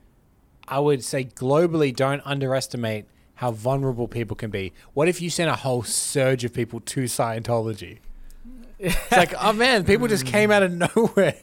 I 0.68 0.80
would 0.80 1.04
say 1.04 1.26
globally, 1.26 1.96
don't 1.96 2.22
underestimate 2.26 3.06
how 3.36 3.52
vulnerable 3.52 4.08
people 4.08 4.36
can 4.36 4.50
be. 4.52 4.74
What 4.94 5.08
if 5.08 5.22
you 5.22 5.30
sent 5.30 5.50
a 5.50 5.56
whole 5.56 5.84
surge 5.84 6.44
of 6.46 6.54
people 6.54 6.80
to 6.82 7.02
Scientology? 7.04 8.00
It's 8.80 9.12
like, 9.12 9.34
oh 9.40 9.54
man, 9.54 9.86
people 9.86 10.08
just 10.08 10.26
came 10.26 10.52
out 10.52 10.62
of 10.64 10.72
nowhere. 10.96 11.36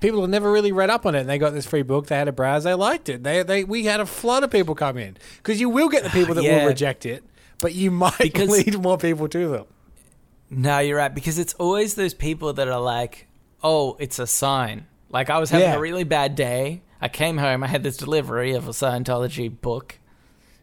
People 0.00 0.20
have 0.20 0.30
never 0.30 0.50
really 0.50 0.72
read 0.72 0.90
up 0.90 1.06
on 1.06 1.14
it, 1.14 1.20
and 1.20 1.28
they 1.28 1.38
got 1.38 1.52
this 1.52 1.66
free 1.66 1.82
book. 1.82 2.06
They 2.06 2.16
had 2.16 2.28
a 2.28 2.32
browse. 2.32 2.64
They 2.64 2.74
liked 2.74 3.08
it. 3.08 3.22
They, 3.24 3.42
they, 3.42 3.64
we 3.64 3.84
had 3.84 4.00
a 4.00 4.06
flood 4.06 4.42
of 4.44 4.50
people 4.50 4.74
come 4.74 4.96
in 4.96 5.16
because 5.38 5.60
you 5.60 5.68
will 5.68 5.88
get 5.88 6.02
the 6.04 6.10
people 6.10 6.34
that 6.34 6.44
Yeah. 6.44 6.58
will 6.60 6.66
reject 6.68 7.04
it, 7.06 7.24
but 7.60 7.74
you 7.74 7.90
might 7.90 8.18
Because- 8.18 8.48
lead 8.50 8.78
more 8.80 8.98
people 8.98 9.28
to 9.28 9.48
them. 9.48 9.64
No, 10.50 10.78
you're 10.78 10.96
right 10.96 11.14
because 11.14 11.38
it's 11.38 11.52
always 11.54 11.94
those 11.94 12.14
people 12.14 12.52
that 12.54 12.68
are 12.68 12.80
like, 12.80 13.26
"Oh, 13.62 13.96
it's 14.00 14.18
a 14.18 14.26
sign." 14.26 14.86
Like 15.10 15.28
I 15.30 15.38
was 15.38 15.50
having 15.50 15.68
Yeah. 15.68 15.76
a 15.76 15.80
really 15.80 16.04
bad 16.04 16.34
day. 16.34 16.82
I 17.00 17.08
came 17.08 17.36
home. 17.38 17.62
I 17.62 17.66
had 17.66 17.82
this 17.82 17.96
delivery 17.96 18.52
of 18.54 18.66
a 18.66 18.70
Scientology 18.72 19.48
book 19.60 19.98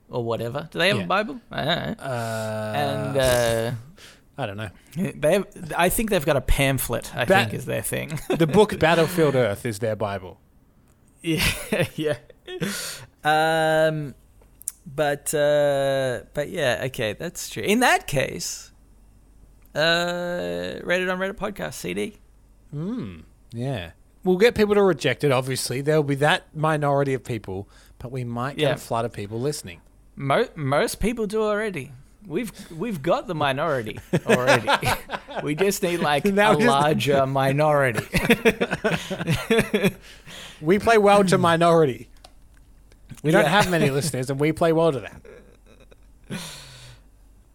or 0.09 0.23
whatever. 0.23 0.67
Do 0.71 0.79
they 0.79 0.87
have 0.89 0.97
Yeah. 0.97 1.03
a 1.03 1.07
Bible? 1.07 1.39
I 1.51 1.63
don't 1.65 1.75
know. 1.97 2.03
Uh, 2.03 2.73
and 2.75 3.17
uh, 3.17 3.71
I 4.37 4.45
don't 4.47 4.57
know. 4.57 4.69
they, 4.95 5.33
have, 5.33 5.47
I 5.77 5.89
think 5.89 6.09
they've 6.09 6.25
got 6.25 6.35
a 6.35 6.41
pamphlet. 6.41 7.15
I 7.15 7.25
That- 7.25 7.49
think 7.49 7.53
is 7.59 7.65
their 7.65 7.81
thing. 7.83 8.19
The 8.37 8.47
book 8.47 8.77
Battlefield 8.79 9.35
Earth 9.35 9.65
is 9.65 9.79
their 9.79 9.95
Bible. 9.95 10.39
Yeah, 11.21 11.43
yeah. 11.95 12.17
Um, 13.23 14.13
but 14.95 15.33
uh, 15.33 16.21
but 16.33 16.49
yeah, 16.49 16.83
okay, 16.85 17.13
that's 17.13 17.49
true. 17.49 17.63
In 17.63 17.79
that 17.81 18.07
case, 18.07 18.71
uh, 19.73 19.79
Reddit 20.83 21.11
on 21.11 21.19
Reddit 21.19 21.33
podcast 21.33 21.73
CD. 21.73 22.17
Hmm. 22.71 23.19
Yeah. 23.51 23.91
We'll 24.23 24.37
get 24.37 24.55
people 24.55 24.73
to 24.75 24.81
reject 24.81 25.23
it, 25.23 25.31
obviously. 25.31 25.81
There'll 25.81 26.01
be 26.01 26.15
that 26.15 26.55
minority 26.55 27.13
of 27.13 27.23
people, 27.23 27.69
but 27.99 28.11
we 28.11 28.23
might 28.23 28.57
get 28.57 28.63
Yeah. 28.63 28.73
a 28.73 28.77
flood 28.77 29.05
of 29.05 29.13
people 29.13 29.39
listening. 29.39 29.81
Mo- 30.15 30.47
most 30.55 30.99
people 30.99 31.27
do 31.27 31.43
already. 31.43 31.91
We've 32.25 32.51
we've 32.71 33.03
got 33.03 33.27
the 33.27 33.35
minority 33.35 33.99
already. 34.25 34.67
we 35.43 35.53
just 35.53 35.83
need 35.83 35.97
like 35.99 36.25
Now 36.25 36.53
a 36.53 36.55
just- 36.55 36.67
larger 36.67 37.25
minority. 37.27 38.03
We 40.61 40.79
play 40.79 40.97
well 40.97 41.23
to 41.25 41.37
minority. 41.37 42.09
We 43.25 43.31
don't 43.31 43.43
Yeah. 43.43 43.49
have 43.49 43.71
many 43.71 43.89
listeners, 43.99 44.29
and 44.29 44.39
we 44.39 44.51
play 44.51 44.71
well 44.71 44.91
to 44.91 44.99
that. 44.99 46.39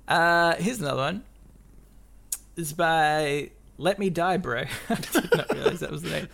Uh, 0.09 0.57
here's 0.57 0.81
another 0.81 1.01
one. 1.01 1.23
It's 2.57 2.73
by 2.73 3.53
Let 3.79 4.01
Me 4.01 4.11
Die, 4.11 4.37
Bro. 4.39 4.65
I 4.89 4.95
did 4.97 5.31
not 5.33 5.53
realize 5.55 5.79
that 5.81 5.93
was 5.93 6.03
the 6.03 6.11
name. 6.11 6.29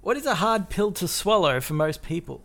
What 0.00 0.16
is 0.16 0.26
a 0.26 0.34
hard 0.34 0.68
pill 0.70 0.90
to 0.92 1.06
swallow 1.06 1.60
for 1.60 1.74
most 1.74 2.02
people? 2.02 2.42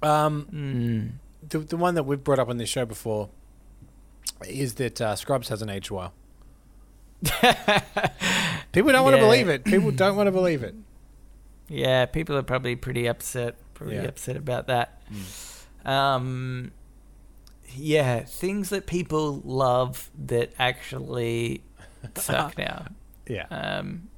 Um, 0.00 0.42
Hmm. 0.50 1.06
the, 1.48 1.58
the 1.58 1.76
one 1.76 1.96
that 1.96 2.04
we've 2.04 2.22
brought 2.22 2.38
up 2.38 2.48
on 2.48 2.58
this 2.58 2.68
show 2.68 2.86
before 2.86 3.28
is 4.46 4.74
that 4.74 5.00
uh, 5.00 5.16
Scrubs 5.16 5.48
hasn't 5.48 5.70
aged 5.72 5.90
well. 5.90 6.12
People 8.70 8.92
don't 8.92 9.02
want 9.02 9.16
to 9.16 9.20
believe 9.22 9.48
it. 9.48 9.64
People 9.64 9.90
don't 10.02 10.14
want 10.14 10.28
to 10.28 10.32
believe 10.32 10.62
it. 10.62 10.76
Yeah, 11.68 12.06
people 12.06 12.36
are 12.36 12.42
probably 12.42 12.76
pretty 12.76 13.06
upset. 13.06 13.56
Pretty 13.74 13.96
Yeah. 13.96 14.02
upset 14.04 14.36
about 14.36 14.66
that. 14.68 15.00
Um, 15.84 16.72
yeah, 17.74 18.20
things 18.20 18.70
that 18.70 18.86
people 18.86 19.40
love 19.44 20.10
that 20.26 20.52
actually 20.58 21.62
suck 22.16 22.56
now. 22.58 22.86
Yeah. 23.28 23.46
Um, 23.50 24.08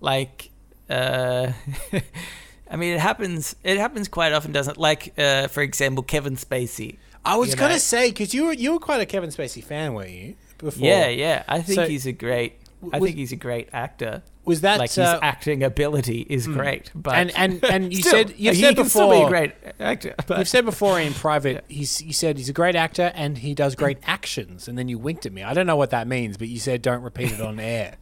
like, 0.00 0.50
uh, 0.88 1.52
I 2.70 2.76
mean, 2.76 2.94
it 2.94 3.00
happens. 3.00 3.54
It 3.64 3.76
happens 3.78 4.08
quite 4.08 4.32
often, 4.32 4.52
doesn't 4.52 4.74
it? 4.76 4.80
Like, 4.80 5.12
uh, 5.18 5.48
for 5.48 5.62
example, 5.62 6.02
Kevin 6.02 6.36
Spacey. 6.36 6.96
I 7.24 7.36
was 7.36 7.54
gonna 7.54 7.74
know- 7.74 7.78
say 7.78 8.08
because 8.10 8.34
you 8.34 8.46
were 8.46 8.52
you 8.52 8.72
were 8.72 8.78
quite 8.80 9.00
a 9.00 9.06
Kevin 9.06 9.30
Spacey 9.30 9.62
fan, 9.62 9.94
weren't 9.94 10.10
you? 10.10 10.34
Before. 10.58 10.84
Yeah, 10.86 11.08
yeah. 11.08 11.42
I 11.48 11.60
think 11.60 11.76
So- 11.76 11.86
he's 11.88 12.06
a 12.06 12.12
great. 12.12 12.54
I 12.92 12.98
was- 12.98 13.08
think 13.08 13.18
he's 13.18 13.32
a 13.32 13.36
great 13.36 13.68
actor. 13.72 14.22
Was 14.44 14.62
that 14.62 14.80
like 14.80 14.90
his 14.90 14.98
uh, 14.98 15.20
acting 15.22 15.62
ability 15.62 16.26
is 16.28 16.48
great, 16.48 16.90
but 16.96 17.14
and 17.14 17.30
and 17.36 17.64
and 17.64 17.92
you 17.94 18.00
Still, 18.00 18.10
said 18.10 18.30
you 18.36 18.50
he 18.50 18.60
said 18.60 18.74
can 18.74 18.84
before 18.86 19.02
still 19.02 19.10
be 19.20 19.22
a 19.24 19.28
great 19.28 19.52
actor. 19.78 20.16
But 20.26 20.38
You've 20.38 20.48
said 20.48 20.64
before 20.64 20.98
in 20.98 21.12
private, 21.14 21.64
he's 21.68 22.02
you 22.02 22.12
said 22.12 22.38
he's 22.38 22.48
a 22.48 22.52
great 22.52 22.74
actor 22.74 23.12
and 23.14 23.38
he 23.38 23.54
does 23.54 23.76
great 23.76 23.98
actions, 24.06 24.66
and 24.66 24.76
then 24.76 24.88
you 24.88 24.98
winked 24.98 25.26
at 25.26 25.32
me. 25.32 25.44
I 25.44 25.54
don't 25.54 25.68
know 25.68 25.76
what 25.76 25.90
that 25.90 26.08
means, 26.08 26.36
but 26.38 26.48
you 26.48 26.58
said 26.58 26.82
don't 26.82 27.02
repeat 27.02 27.30
it 27.30 27.40
on 27.40 27.60
air. 27.60 27.94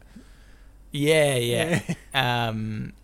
yeah, 0.92 1.34
yeah, 1.34 1.80
um, 2.48 2.94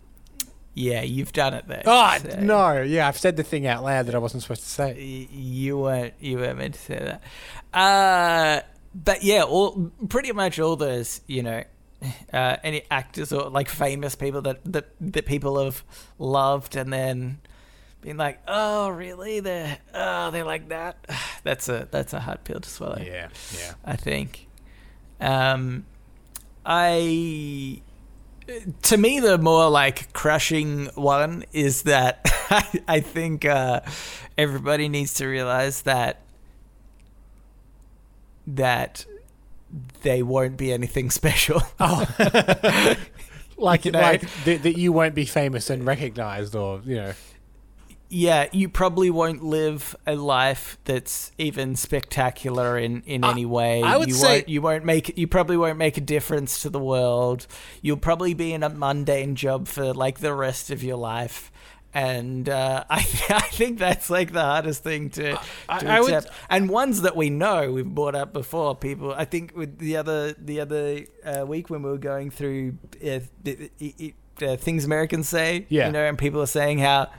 yeah. 0.73 1.03
You've 1.03 1.31
done 1.31 1.53
it 1.53 1.67
there. 1.67 1.83
Oh 1.85 2.17
So- 2.19 2.39
no, 2.39 2.81
yeah, 2.81 3.07
I've 3.07 3.19
said 3.19 3.37
the 3.37 3.43
thing 3.43 3.67
out 3.67 3.83
loud 3.83 4.07
that 4.07 4.15
I 4.15 4.17
wasn't 4.17 4.41
supposed 4.41 4.63
to 4.63 4.69
say. 4.69 4.93
Y- 4.93 5.27
you 5.31 5.77
weren't 5.77 6.15
you 6.19 6.37
weren't 6.39 6.57
meant 6.57 6.73
to 6.73 6.79
say 6.81 6.97
that. 6.97 7.21
Uh, 7.71 8.61
but 9.03 9.23
yeah, 9.23 9.43
all 9.43 9.91
pretty 10.09 10.31
much 10.31 10.59
all 10.59 10.75
those 10.75 11.21
you 11.27 11.43
know, 11.43 11.63
uh, 12.33 12.57
any 12.63 12.83
actors 12.89 13.31
or 13.31 13.49
like 13.49 13.69
famous 13.69 14.15
people 14.15 14.41
that 14.41 14.63
that 14.65 14.87
that 14.99 15.25
people 15.25 15.63
have 15.63 15.83
loved 16.17 16.75
and 16.75 16.91
then 16.91 17.39
been 18.01 18.17
like, 18.17 18.39
oh 18.47 18.89
really? 18.89 19.39
They're 19.39 19.77
oh 19.93 20.31
they're 20.31 20.43
like 20.43 20.69
that. 20.69 20.97
That's 21.43 21.69
a 21.69 21.87
that's 21.89 22.13
a 22.13 22.19
hard 22.19 22.43
pill 22.43 22.59
to 22.59 22.69
swallow. 22.69 22.99
Yeah, 22.99 23.29
yeah. 23.57 23.73
I 23.85 23.95
think. 23.95 24.47
Um, 25.21 25.85
I 26.65 27.81
to 28.83 28.97
me 28.97 29.19
the 29.19 29.37
more 29.37 29.69
like 29.69 30.11
crushing 30.13 30.87
one 30.95 31.43
is 31.53 31.83
that 31.83 32.21
I, 32.49 32.83
I 32.87 32.99
think 32.99 33.45
uh, 33.45 33.81
everybody 34.37 34.89
needs 34.89 35.15
to 35.15 35.27
realize 35.27 35.83
that 35.83 36.21
that 38.47 39.05
they 40.01 40.23
won't 40.23 40.57
be 40.57 40.71
anything 40.71 41.09
special. 41.21 41.61
Oh, 41.79 42.05
like 43.57 43.85
You 43.85 43.91
know? 43.91 44.01
like 44.01 44.21
that, 44.45 44.63
that 44.63 44.77
you 44.77 44.91
won't 44.91 45.15
be 45.15 45.25
famous 45.25 45.69
and 45.69 45.85
recognized, 45.85 46.55
or 46.55 46.81
you 46.85 46.95
know. 46.95 47.13
yeah, 48.09 48.47
you 48.53 48.69
probably 48.69 49.09
won't 49.09 49.43
live 49.43 49.95
a 50.05 50.15
life 50.15 50.77
that's 50.85 51.31
even 51.37 51.75
spectacular 51.75 52.77
in, 52.77 53.01
in 53.05 53.23
I- 53.23 53.31
any 53.31 53.45
way. 53.45 53.83
I 53.83 53.97
would 53.97 54.07
you 54.07 54.13
say- 54.13 54.37
won't, 54.37 54.49
you 54.49 54.61
won't 54.61 54.85
make 54.85 55.17
you 55.17 55.27
probably 55.27 55.57
won't 55.57 55.77
make 55.77 55.97
a 55.97 56.01
difference 56.01 56.61
to 56.61 56.69
the 56.69 56.79
world. 56.79 57.47
You'll 57.81 57.97
probably 57.97 58.33
be 58.33 58.53
in 58.53 58.63
a 58.63 58.69
mundane 58.69 59.35
job 59.35 59.67
for 59.67 59.93
like 59.93 60.19
the 60.19 60.33
rest 60.33 60.71
of 60.71 60.83
your 60.83 60.97
life. 60.97 61.51
And 61.93 62.47
uh, 62.49 62.83
I, 62.89 62.97
I 63.29 63.39
think 63.51 63.79
that's 63.79 64.09
like 64.09 64.31
the 64.33 64.41
hardest 64.41 64.83
thing 64.83 65.09
to, 65.11 65.31
to 65.33 65.39
I- 65.69 65.97
I 65.97 65.99
would- 66.01 66.13
accept. 66.13 66.35
and 66.49 66.69
ones 66.69 67.01
that 67.01 67.15
we 67.15 67.29
know 67.29 67.71
we've 67.71 67.85
brought 67.85 68.13
up 68.15 68.33
before. 68.33 68.75
People, 68.75 69.13
I 69.13 69.25
think 69.25 69.55
with 69.55 69.79
the 69.79 69.97
other 69.97 70.33
the 70.33 70.59
other 70.61 71.01
uh, 71.25 71.45
week 71.47 71.69
when 71.69 71.81
we 71.83 71.89
were 71.89 71.97
going 71.97 72.29
through 72.31 72.77
uh, 73.03 73.19
uh, 74.41 74.55
things 74.57 74.85
Americans 74.85 75.27
say. 75.29 75.65
Yeah. 75.69 75.87
You 75.87 75.93
know, 75.93 76.03
and 76.03 76.17
people 76.17 76.41
are 76.41 76.45
saying 76.47 76.79
how, 76.79 77.09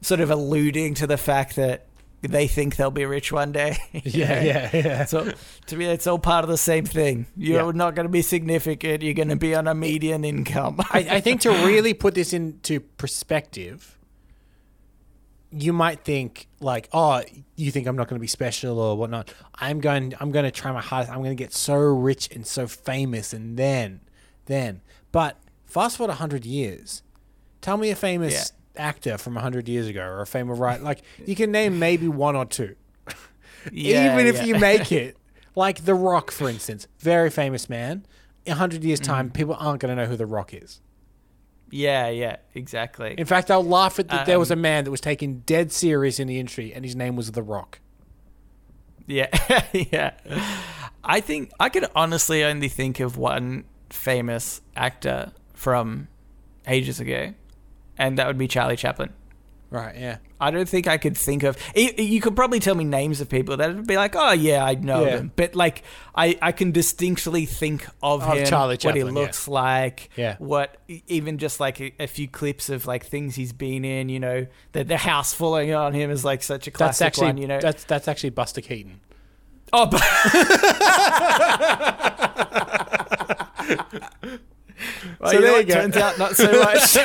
sort 0.00 0.20
of 0.20 0.30
alluding 0.30 0.94
to 0.94 1.06
the 1.06 1.16
fact 1.16 1.56
that 1.56 1.86
they 2.20 2.46
think 2.46 2.76
they'll 2.76 2.90
be 2.92 3.04
rich 3.04 3.32
one 3.32 3.50
day. 3.50 3.76
Yeah, 4.04 4.42
yeah, 4.42 4.70
yeah. 4.72 5.04
So 5.06 5.32
to 5.66 5.76
me, 5.76 5.86
it's 5.86 6.06
all 6.06 6.18
part 6.20 6.44
of 6.44 6.50
the 6.50 6.56
same 6.58 6.84
thing. 6.84 7.26
You're 7.36 7.64
Yeah. 7.66 7.72
not 7.72 7.94
going 7.96 8.04
to 8.06 8.12
be 8.12 8.22
significant. 8.22 9.02
You're 9.02 9.14
going 9.14 9.28
to 9.30 9.36
be 9.36 9.54
on 9.56 9.66
a 9.66 9.74
median 9.74 10.24
income. 10.24 10.76
I, 10.92 11.06
I 11.10 11.20
think 11.20 11.40
to 11.42 11.50
really 11.50 11.94
put 11.94 12.14
this 12.14 12.32
into 12.32 12.78
perspective, 12.80 13.98
you 15.52 15.72
might 15.72 16.00
think 16.04 16.48
like, 16.60 16.88
oh, 16.92 17.22
you 17.56 17.70
think 17.70 17.86
I'm 17.86 17.96
not 17.96 18.08
going 18.08 18.18
to 18.18 18.20
be 18.20 18.26
special 18.26 18.78
or 18.78 18.96
whatnot. 18.96 19.32
I'm 19.56 19.80
going, 19.80 20.14
I'm 20.18 20.30
going 20.32 20.44
to 20.44 20.50
try 20.50 20.72
my 20.72 20.80
hardest. 20.80 21.12
I'm 21.12 21.18
going 21.18 21.36
to 21.36 21.42
get 21.44 21.52
so 21.52 21.76
rich 21.76 22.30
and 22.34 22.46
so 22.46 22.66
famous, 22.66 23.32
and 23.32 23.56
then, 23.56 24.00
then. 24.46 24.80
But 25.12 25.36
fast 25.66 25.96
forward 25.98 26.14
hundred 26.14 26.44
years, 26.46 27.02
tell 27.60 27.76
me 27.76 27.90
a 27.90 27.94
famous 27.96 28.52
actor 28.76 29.18
from 29.18 29.36
hundred 29.36 29.68
years 29.68 29.86
ago 29.86 30.02
or 30.02 30.22
a 30.22 30.26
famous 30.26 30.58
writer. 30.58 30.82
Like 30.82 31.02
you 31.26 31.34
can 31.36 31.50
name 31.52 31.78
maybe 31.78 32.08
one 32.08 32.34
or 32.36 32.46
two. 32.46 32.74
Yeah, 33.70 34.12
Even 34.14 34.26
if 34.26 34.36
yeah. 34.38 34.44
you 34.44 34.58
make 34.58 34.90
it, 35.04 35.16
like 35.54 35.84
The 35.84 35.94
Rock, 35.94 36.32
for 36.32 36.48
instance, 36.48 36.88
very 36.98 37.30
famous 37.30 37.68
man. 37.68 38.04
In 38.44 38.56
hundred 38.56 38.82
years' 38.82 38.98
time, 38.98 39.30
Mm. 39.30 39.34
people 39.34 39.54
aren't 39.56 39.80
going 39.80 39.94
to 39.96 40.02
know 40.02 40.08
who 40.08 40.16
The 40.16 40.26
Rock 40.26 40.52
is. 40.52 40.80
Yeah, 41.72 42.08
yeah, 42.10 42.36
exactly. 42.54 43.14
In 43.18 43.26
fact, 43.26 43.50
I'll 43.50 43.64
laugh 43.64 43.98
at 43.98 44.06
that 44.08 44.26
there 44.26 44.38
was 44.38 44.50
a 44.50 44.54
Um, 44.54 44.60
man 44.60 44.84
that 44.84 44.90
was 44.92 45.00
taken 45.00 45.42
dead 45.46 45.72
serious 45.72 46.20
in 46.20 46.28
the 46.28 46.38
industry, 46.38 46.72
and 46.72 46.84
his 46.84 46.94
name 46.94 47.16
was 47.16 47.32
The 47.32 47.42
Rock. 47.42 47.80
Yeah, 49.08 49.26
yeah. 49.72 50.12
I 51.02 51.20
think 51.20 51.50
I 51.58 51.68
could 51.68 51.86
honestly 51.96 52.44
only 52.44 52.68
think 52.68 53.00
of 53.00 53.16
one 53.16 53.64
famous 53.90 54.60
actor 54.76 55.32
from 55.54 56.06
ages 56.68 57.00
ago, 57.00 57.34
and 57.98 58.16
that 58.18 58.26
would 58.28 58.38
be 58.38 58.46
Charlie 58.46 58.76
Chaplin. 58.76 59.12
Right? 59.72 59.96
Yeah. 59.98 60.18
I 60.38 60.50
don't 60.50 60.68
think 60.68 60.86
I 60.86 60.98
could 60.98 61.16
think 61.16 61.44
of. 61.44 61.56
You 61.74 62.20
could 62.20 62.36
probably 62.36 62.60
tell 62.60 62.74
me 62.74 62.84
names 62.84 63.22
of 63.22 63.30
people 63.30 63.56
that 63.56 63.74
would 63.74 63.86
be 63.86 63.96
like, 63.96 64.14
"Oh 64.14 64.32
yeah, 64.32 64.62
I 64.64 64.74
know 64.74 65.06
Yeah. 65.06 65.16
them," 65.16 65.32
but 65.34 65.54
like 65.54 65.82
I, 66.14 66.36
I 66.42 66.52
can 66.52 66.72
distinctly 66.72 67.46
think 67.46 67.86
of, 68.02 68.22
Of 68.22 68.36
him, 68.36 68.46
Charlie 68.46 68.76
what 68.82 68.94
he 68.94 69.00
Chaplin, 69.00 69.14
yeah. 69.14 69.20
looks 69.22 69.48
like, 69.48 70.10
Yeah. 70.14 70.36
what 70.38 70.76
even 71.06 71.38
just 71.38 71.58
like 71.58 71.80
a, 71.80 71.94
a 72.00 72.06
few 72.06 72.28
clips 72.28 72.68
of 72.68 72.86
like 72.86 73.06
things 73.06 73.34
he's 73.34 73.54
been 73.54 73.86
in. 73.86 74.10
You 74.10 74.20
know, 74.20 74.46
the 74.72 74.84
the 74.84 74.98
house 74.98 75.32
falling 75.32 75.72
on 75.72 75.94
him 75.94 76.10
is 76.10 76.22
like 76.22 76.42
such 76.42 76.66
a 76.66 76.70
classic 76.70 76.98
That's 76.98 77.02
actually 77.02 77.26
one. 77.28 77.38
You 77.38 77.46
know, 77.48 77.60
that's 77.60 77.84
that's 77.84 78.08
actually 78.08 78.30
Buster 78.30 78.60
Keaton. 78.60 79.00
oh, 79.72 79.86
but 79.86 80.02
well, 85.20 85.30
So 85.30 85.32
you 85.32 85.40
know 85.40 85.40
there 85.40 85.60
you 85.60 85.66
go. 85.66 85.74
Turns 85.74 85.96
out 85.96 86.18
not 86.18 86.36
so 86.36 86.50
much. 86.60 86.96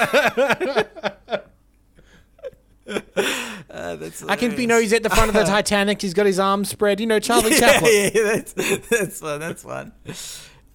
Uh, 2.87 3.95
that's 3.97 4.23
I 4.23 4.35
can, 4.35 4.59
you 4.59 4.67
know, 4.67 4.79
he's 4.79 4.93
at 4.93 5.03
the 5.03 5.09
front 5.09 5.29
of 5.29 5.35
the 5.35 5.43
Titanic. 5.45 6.01
He's 6.01 6.13
got 6.13 6.25
his 6.25 6.39
arms 6.39 6.69
spread. 6.69 6.99
You 6.99 7.07
know, 7.07 7.19
Charlie 7.27 7.53
Chaplin. 7.57 7.91
Yeah, 7.93 8.09
yeah, 8.13 8.23
that's 8.23 8.53
that's 8.53 9.21
one. 9.21 9.39
That's 9.39 9.63
one. 9.65 9.91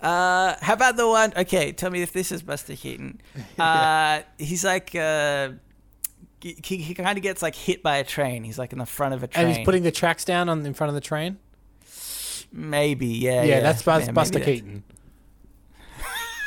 Uh, 0.01 0.57
how 0.61 0.75
about 0.75 0.97
the 0.97 1.07
one? 1.09 1.33
Okay, 1.37 1.73
tell 1.73 1.91
me 1.91 2.03
if 2.03 2.13
this 2.13 2.33
is 2.33 2.43
Buster 2.43 2.77
Keaton. 2.77 3.21
Uh, 3.59 4.23
he's 4.39 4.65
like, 4.65 4.95
uh, 4.95 5.51
he, 6.41 6.55
he 6.77 6.95
kind 6.95 7.17
of 7.17 7.23
gets 7.23 7.43
like 7.43 7.55
hit 7.55 7.83
by 7.83 7.97
a 7.99 8.05
train. 8.05 8.43
He's 8.45 8.59
like 8.59 8.73
in 8.73 8.79
the 8.79 8.87
front 8.87 9.15
of 9.15 9.23
a 9.23 9.29
train. 9.29 9.47
And 9.47 9.57
he's 9.57 9.65
putting 9.65 9.85
the 9.85 9.93
tracks 9.93 10.25
down 10.25 10.49
on 10.49 10.65
in 10.67 10.75
front 10.75 10.89
of 10.89 10.95
the 10.95 11.01
train. 11.01 11.39
maybe, 12.51 13.07
yeah, 13.07 13.43
Yeah, 13.43 13.57
yeah. 13.57 13.61
that's 13.61 13.87
Yeah, 13.87 14.11
Buster 14.11 14.41
Keaton. 14.41 14.83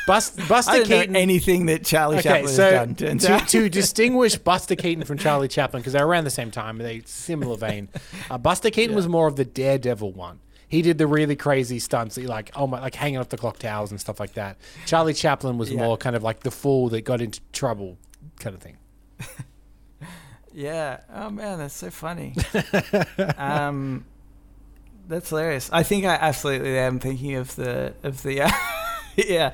Bust, 0.08 0.38
Buster 0.47 0.72
I 0.72 0.78
don't 0.80 0.88
Keaton. 0.88 1.14
know 1.14 1.20
anything 1.20 1.66
that 1.68 1.84
Charlie 1.86 2.18
Okay, 2.20 2.30
Chaplin 2.30 2.53
so 2.53 2.64
has 2.86 2.95
done. 2.95 3.18
To, 3.18 3.45
to 3.45 3.70
distinguish 3.70 4.36
Buster 4.38 4.76
Keaton 4.76 5.03
from 5.03 5.18
Charlie 5.18 5.47
Chaplin, 5.47 5.82
because 5.82 5.93
they're 5.93 6.06
around 6.06 6.26
the 6.26 6.30
same 6.30 6.51
time, 6.51 6.78
they 6.78 7.01
similar 7.06 7.58
vein. 7.58 7.89
Uh, 8.30 8.38
Buster 8.38 8.70
Keaton 8.70 8.95
was 8.95 9.08
more 9.08 9.28
of 9.28 9.36
the 9.36 9.45
daredevil 9.45 10.12
one. 10.14 10.39
He 10.68 10.82
did 10.82 10.97
the 10.97 11.08
really 11.08 11.36
crazy 11.36 11.80
stunts, 11.80 12.18
like 12.18 12.51
oh 12.56 12.68
my, 12.68 12.80
like 12.82 12.95
hanging 12.95 13.18
off 13.20 13.30
the 13.30 13.38
clock 13.38 13.60
towers 13.60 13.91
and 13.91 13.99
stuff 13.99 14.20
like 14.20 14.34
that. 14.34 14.58
Charlie 14.86 15.14
Chaplin 15.14 15.58
was 15.58 15.72
Yeah. 15.72 15.78
more 15.78 15.97
kind 15.97 16.16
of 16.16 16.24
like 16.24 16.41
the 16.41 16.51
fool 16.51 16.89
that 16.89 17.01
got 17.01 17.22
into 17.22 17.39
trouble, 17.53 17.97
kind 18.39 18.56
of 18.56 18.62
thing. 18.62 18.78
Yeah. 20.58 21.01
Oh 21.14 21.30
man, 21.32 21.58
that's 21.60 21.76
so 21.76 21.89
funny. 21.91 22.34
um, 23.38 24.06
that's 25.06 25.30
hilarious. 25.30 25.70
I 25.74 25.84
think 25.84 26.06
I 26.06 26.14
absolutely 26.16 26.78
am 26.78 26.99
thinking 26.99 27.36
of 27.36 27.53
the 27.58 27.93
of 28.03 28.24
the 28.24 28.43
uh, 28.43 28.51
yeah. 29.18 29.51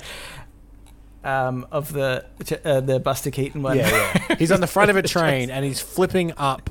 Um, 1.24 1.66
of 1.70 1.92
the 1.92 2.24
uh, 2.64 2.80
the 2.80 2.98
Buster 2.98 3.30
Keaton 3.30 3.62
one. 3.62 3.76
Yeah, 3.78 3.88
yeah. 4.28 4.34
He's 4.38 4.50
on 4.50 4.60
the 4.60 4.66
front 4.66 4.90
of 4.90 4.96
a 4.96 5.02
train 5.02 5.50
and 5.50 5.64
he's 5.64 5.80
flipping 5.80 6.32
up 6.36 6.68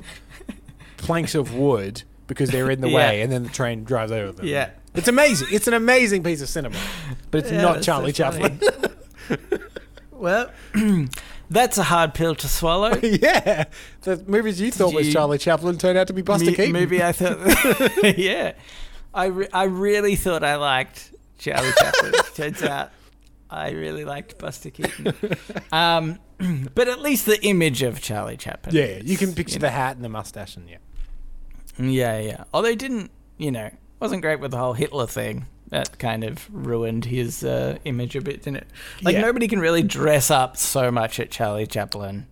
planks 0.98 1.34
of 1.34 1.54
wood 1.54 2.02
because 2.26 2.50
they're 2.50 2.70
in 2.70 2.82
the 2.82 2.88
Yeah. 2.90 2.96
way, 2.96 3.22
and 3.22 3.32
then 3.32 3.44
the 3.44 3.48
train 3.48 3.82
drives 3.84 4.12
over 4.12 4.32
them. 4.32 4.46
Yeah. 4.46 4.70
It's 4.94 5.08
amazing. 5.08 5.48
It's 5.50 5.66
an 5.68 5.72
amazing 5.74 6.22
piece 6.22 6.42
of 6.42 6.50
cinema, 6.50 6.76
but 7.30 7.38
it's 7.38 7.50
Yeah, 7.50 7.62
not 7.62 7.82
Charlie 7.82 8.12
so 8.12 8.24
Chaplin. 8.30 8.60
Well, 10.12 10.50
that's 11.50 11.78
a 11.78 11.82
hard 11.84 12.14
pill 12.14 12.34
to 12.36 12.48
swallow. 12.48 12.94
yeah, 13.02 13.64
the 14.02 14.22
movies 14.26 14.60
you 14.60 14.70
thought 14.70 14.94
was 14.94 15.12
Charlie 15.12 15.38
Chaplin 15.38 15.78
turned 15.78 15.98
out 15.98 16.06
to 16.08 16.12
be 16.12 16.22
Buster 16.22 16.46
Me- 16.50 16.54
Keaton. 16.54 16.72
Movie 16.72 17.02
I 17.02 17.12
thought. 17.12 18.16
yeah, 18.18 18.52
I 19.12 19.24
re- 19.26 19.48
I 19.52 19.64
really 19.64 20.14
thought 20.14 20.44
I 20.44 20.56
liked 20.56 21.12
Charlie 21.38 21.72
Chaplin. 21.76 22.12
Turns 22.34 22.62
out 22.62 22.90
I 23.52 23.70
really 23.70 24.04
liked 24.04 24.38
Buster 24.38 24.70
Keaton. 24.70 25.14
Um, 25.70 26.18
but 26.74 26.88
at 26.88 27.00
least 27.00 27.26
the 27.26 27.40
image 27.44 27.82
of 27.82 28.00
Charlie 28.00 28.36
Chaplin. 28.36 28.74
Yeah, 28.74 28.98
you 29.04 29.16
can 29.16 29.34
picture 29.34 29.54
you 29.54 29.60
the 29.60 29.70
hat 29.70 29.96
and 29.96 30.04
the 30.04 30.08
mustache, 30.08 30.56
and 30.56 30.68
yeah. 30.68 30.78
Yeah, 31.78 32.18
yeah. 32.18 32.44
Although 32.52 32.70
he 32.70 32.76
didn't, 32.76 33.10
you 33.38 33.50
know, 33.50 33.70
wasn't 34.00 34.22
great 34.22 34.40
with 34.40 34.50
the 34.50 34.58
whole 34.58 34.72
Hitler 34.74 35.06
thing. 35.06 35.46
That 35.68 35.98
kind 35.98 36.22
of 36.22 36.46
ruined 36.52 37.06
his 37.06 37.42
uh, 37.44 37.78
image 37.86 38.14
a 38.14 38.20
bit, 38.20 38.42
didn't 38.42 38.58
it? 38.58 38.66
Like 39.02 39.14
Yeah. 39.14 39.22
nobody 39.22 39.48
can 39.48 39.58
really 39.58 39.82
dress 39.82 40.30
up 40.30 40.58
so 40.58 40.90
much 40.90 41.18
at 41.18 41.30
Charlie 41.30 41.66
Chaplin. 41.66 42.26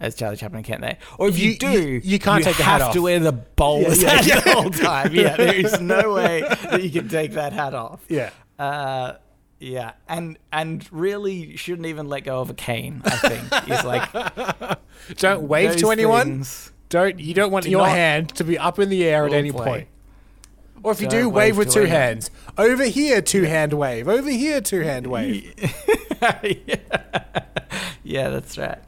As 0.00 0.14
Charlie 0.14 0.36
Chaplin, 0.36 0.62
can't 0.62 0.80
they? 0.80 0.96
Or 1.18 1.28
if 1.28 1.38
you, 1.38 1.50
You- 1.50 1.58
do, 1.58 1.70
you- 1.70 2.00
you 2.02 2.18
can't 2.18 2.42
take 2.44 2.56
the 2.56 2.62
hat 2.62 2.80
off. 2.80 2.80
You 2.80 2.84
have 2.84 2.94
to 2.94 3.02
wear 3.02 3.18
the 3.20 3.32
bowler's 3.32 4.00
Yeah, 4.00 4.12
yeah, 4.12 4.16
hat 4.16 4.26
yeah. 4.26 4.40
the 4.40 4.50
whole 4.62 4.70
time. 4.70 5.12
Yeah, 5.14 5.36
there 5.36 5.54
is 5.54 5.80
no 5.80 6.14
way 6.14 6.40
that 6.70 6.82
you 6.82 6.90
can 6.90 7.08
take 7.08 7.32
that 7.32 7.52
hat 7.52 7.74
off. 7.74 8.00
Yeah. 8.08 8.30
Uh, 8.58 9.14
yeah, 9.60 9.92
and 10.08 10.38
and 10.52 10.86
really 10.92 11.56
shouldn't 11.56 11.86
even 11.86 12.08
let 12.08 12.24
go 12.24 12.40
of 12.40 12.50
a 12.50 12.54
cane. 12.54 13.02
I 13.04 13.10
think 13.10 13.64
he's 13.64 13.84
like 13.84 14.08
Don't 15.16 15.48
wave 15.48 15.76
to 15.78 15.90
anyone. 15.90 16.44
Don't 16.88 17.18
you 17.18 17.34
don't 17.34 17.50
want 17.50 17.64
Do 17.64 17.70
your 17.70 17.86
hand 17.86 18.34
to 18.36 18.44
be 18.44 18.56
up 18.58 18.78
in 18.78 18.88
the 18.88 19.04
air 19.04 19.26
at 19.26 19.32
any 19.32 19.50
role 19.50 19.64
point. 19.64 19.88
Or 20.82 20.92
if 20.92 21.00
you 21.00 21.08
Don't 21.08 21.20
do, 21.20 21.28
wave 21.28 21.56
wave 21.56 21.58
with 21.58 21.72
two 21.72 21.80
anyone. 21.80 21.98
hands. 22.00 22.30
Over 22.56 22.84
here, 22.84 23.20
two 23.20 23.42
hand 23.42 23.72
wave. 23.72 24.06
Over 24.08 24.30
here, 24.30 24.60
two 24.60 24.80
hand 24.82 25.08
wave. 25.08 25.52
yeah. 26.20 26.38
yeah, 28.04 28.28
that's 28.30 28.56
right. 28.56 28.78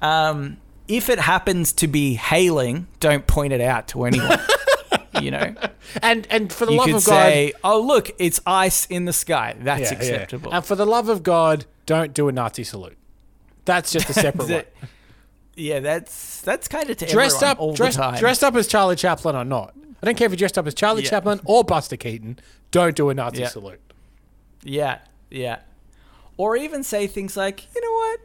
Um, 0.00 0.56
if 0.88 1.08
it 1.08 1.20
happens 1.20 1.72
to 1.74 1.86
be 1.86 2.14
hailing, 2.14 2.88
don't 2.98 3.26
point 3.26 3.52
it 3.52 3.60
out 3.60 3.88
to 3.88 4.04
anyone. 4.04 4.38
you 5.20 5.30
know, 5.30 5.54
And 6.02 6.26
and 6.30 6.52
for 6.52 6.64
the 6.66 6.72
you 6.72 6.78
love 6.78 6.86
could 6.86 6.94
of 6.96 7.04
God, 7.04 7.10
say, 7.22 7.52
"Oh, 7.64 7.80
look, 7.80 8.10
it's 8.18 8.40
ice 8.46 8.86
in 8.86 9.04
the 9.04 9.12
sky." 9.12 9.54
That's 9.58 9.82
Yeah, 9.82 9.88
yeah. 9.90 9.96
acceptable. 9.98 10.52
And 10.52 10.64
for 10.64 10.74
the 10.74 10.86
love 10.86 11.08
of 11.08 11.22
God, 11.22 11.66
don't 11.86 12.14
do 12.14 12.28
a 12.28 12.32
Nazi 12.32 12.64
salute. 12.64 12.96
That's 13.64 13.92
just 13.92 14.08
a 14.10 14.12
separate 14.12 14.48
one. 14.48 14.64
Yeah, 15.54 15.80
that's 15.80 16.40
that's 16.40 16.66
kind 16.68 16.88
of 16.88 16.96
Dressed 16.96 17.42
up, 17.42 17.60
all 17.60 17.74
dressed, 17.74 17.98
the 17.98 18.02
time. 18.04 18.18
dressed 18.18 18.42
up 18.42 18.54
as 18.56 18.66
Charlie 18.66 18.96
Chaplin 18.96 19.36
or 19.36 19.44
not. 19.44 19.74
I 20.02 20.06
don't 20.06 20.16
care 20.16 20.24
if 20.26 20.32
you're 20.32 20.36
dressed 20.38 20.56
up 20.58 20.66
as 20.66 20.74
Charlie 20.74 21.02
Yeah. 21.04 21.10
Chaplin 21.10 21.40
or 21.44 21.62
Buster 21.62 21.96
Keaton. 21.96 22.38
Don't 22.70 22.96
do 22.96 23.10
a 23.10 23.14
Nazi 23.14 23.42
Yeah. 23.42 23.48
salute. 23.48 23.80
Yeah, 24.64 24.98
yeah. 25.30 25.58
Or 26.38 26.56
even 26.56 26.82
say 26.82 27.06
things 27.06 27.36
like, 27.36 27.66
you 27.74 27.80
know 27.82 27.92
what? 27.92 28.20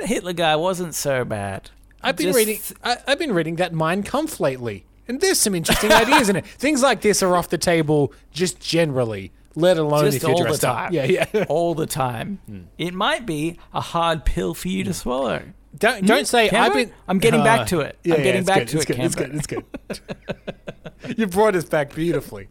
That 0.00 0.08
Hitler 0.08 0.32
guy 0.32 0.56
wasn't 0.56 0.94
so 0.94 1.24
bad. 1.24 1.70
I've 2.02 2.16
been 2.16 2.28
Just- 2.28 2.36
reading. 2.38 2.58
I, 2.82 2.96
I've 3.06 3.18
been 3.18 3.34
reading 3.34 3.56
that 3.56 3.74
Mein 3.74 4.02
Kampf 4.02 4.40
lately, 4.40 4.85
and 5.08 5.20
there's 5.20 5.38
some 5.40 5.54
interesting 5.54 5.92
ideas 5.92 6.28
in 6.28 6.36
it. 6.36 6.46
Things 6.58 6.82
like 6.82 7.00
this 7.00 7.22
are 7.22 7.36
off 7.36 7.48
the 7.48 7.58
table 7.58 8.12
just 8.32 8.60
generally, 8.60 9.32
let 9.54 9.78
alone 9.78 10.04
Just 10.06 10.18
if 10.18 10.22
you're 10.22 10.32
all 10.32 10.38
the 10.38 10.44
dressed 10.44 10.64
up. 10.64 10.76
time. 10.76 10.92
Yeah, 10.92 11.04
yeah. 11.32 11.44
all 11.48 11.74
the 11.74 11.86
time. 11.86 12.40
Hmm. 12.46 12.60
It 12.78 12.94
might 12.94 13.24
be 13.26 13.58
a 13.72 13.80
hard 13.80 14.24
pill 14.24 14.54
for 14.54 14.68
you 14.68 14.84
to 14.84 14.92
swallow. 14.94 15.42
Don't 15.78 16.06
don't 16.06 16.26
say 16.26 16.48
I've 16.50 16.72
been. 16.72 16.90
I'm 17.06 17.18
getting 17.18 17.40
Uh, 17.40 17.44
back 17.44 17.66
to 17.68 17.80
it. 17.80 17.98
Yeah, 18.02 18.14
I'm 18.14 18.22
getting 18.22 18.40
it's 18.40 18.46
back 18.48 18.58
good, 18.60 18.68
to 18.68 18.76
it's 18.78 18.84
it, 18.84 19.16
good, 19.16 19.34
It's 19.34 19.46
good. 19.46 19.64
It's 19.90 20.00
good. 20.00 21.18
you 21.18 21.26
brought 21.26 21.54
us 21.54 21.64
back 21.64 21.94
beautifully. 21.94 22.48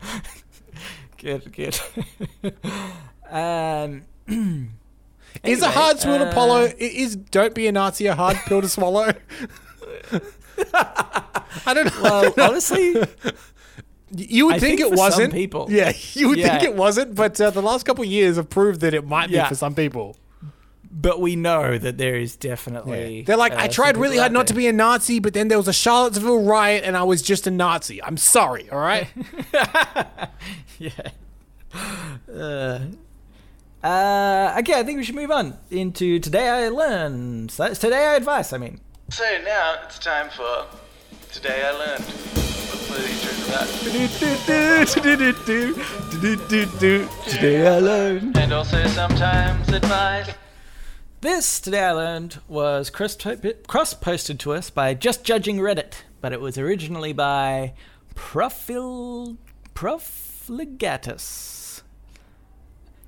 Good, 1.18 1.52
good. 1.52 1.80
um, 3.32 4.04
is 4.28 5.62
a 5.62 5.66
Anyway, 5.66 5.68
hard 5.68 6.00
pill 6.00 6.20
to 6.20 6.38
uh, 6.40 6.68
i- 6.68 6.76
Is 6.80 7.16
don't 7.16 7.56
be 7.56 7.66
a 7.68 7.72
Nazi 7.72 8.06
a 8.06 8.14
hard 8.16 8.38
pill 8.46 8.62
to 8.62 8.70
swallow? 8.70 9.12
I 10.74 11.74
don't 11.74 11.86
know. 11.86 12.02
well, 12.04 12.34
honestly, 12.50 12.96
You 14.12 14.46
would 14.48 14.56
I 14.56 14.60
think, 14.60 14.80
think 14.80 14.92
it 14.94 14.98
wasn't. 14.98 15.34
people. 15.34 15.68
Yeah, 15.70 15.92
you 16.14 16.30
would 16.30 16.40
think 16.42 16.64
it 16.64 16.76
wasn't, 16.76 17.16
but 17.16 17.40
uh, 17.42 17.50
the 17.50 17.62
last 17.62 17.86
couple 17.86 18.04
years 18.06 18.36
have 18.38 18.50
proved 18.50 18.82
that 18.82 18.94
it 18.94 19.06
might 19.08 19.28
be 19.30 19.36
Yeah. 19.36 19.48
for 19.50 19.56
some 19.56 19.74
people. 19.76 20.16
but 20.92 21.20
we 21.20 21.36
know 21.36 21.78
that 21.78 21.98
there 21.98 22.16
is 22.16 22.36
definitely. 22.38 23.24
They're 23.24 23.36
like, 23.36 23.52
uh, 23.54 23.58
I 23.60 23.68
tried 23.68 23.98
really 23.98 24.18
hard 24.18 24.32
not 24.32 24.48
to 24.48 24.54
be 24.54 24.68
a 24.68 24.74
Nazi, 24.74 25.20
but 25.20 25.34
then 25.34 25.48
there 25.50 25.58
was 25.58 25.68
a 25.68 25.74
Charlottesville 25.74 26.44
riot 26.44 26.84
and 26.86 26.96
I 26.96 27.04
was 27.04 27.22
just 27.22 27.48
a 27.48 27.52
Nazi. 27.52 28.02
I'm 28.02 28.16
sorry, 28.18 28.70
all 28.70 28.80
right? 28.80 29.08
yeah. 30.80 30.90
Uh, 32.32 32.80
uh, 33.84 34.56
okay, 34.60 34.80
I 34.80 34.84
think 34.84 34.98
we 34.98 35.04
should 35.04 35.16
move 35.16 35.32
on 35.32 35.58
into 35.70 36.20
today 36.20 36.48
I 36.50 36.70
learned. 36.70 37.50
Today 37.50 38.08
I 38.08 38.16
advice. 38.16 38.54
I 38.54 38.58
mean. 38.58 38.80
So 39.10 39.24
now 39.46 39.76
it's 39.86 40.00
time 40.00 40.30
for 40.30 40.66
today 41.32 41.64
I 41.64 41.72
learned. 41.72 42.04
Today 47.30 47.68
I 47.68 47.80
learned. 47.80 48.38
And 48.38 48.52
also 48.52 48.86
sometimes 48.88 49.70
advice. 49.70 50.32
This 51.22 51.60
today 51.62 51.84
I 51.84 51.92
learned 51.92 52.40
was 52.48 52.90
cross 52.90 53.94
posted 53.94 54.40
to 54.40 54.54
us 54.54 54.70
by 54.70 54.94
Just 54.96 55.24
Judging 55.24 55.58
Reddit, 55.58 56.02
but 56.20 56.34
it 56.34 56.42
was 56.42 56.58
originally 56.58 57.14
by 57.14 57.74
Profil 58.16 59.38
Profligatus. 59.76 61.55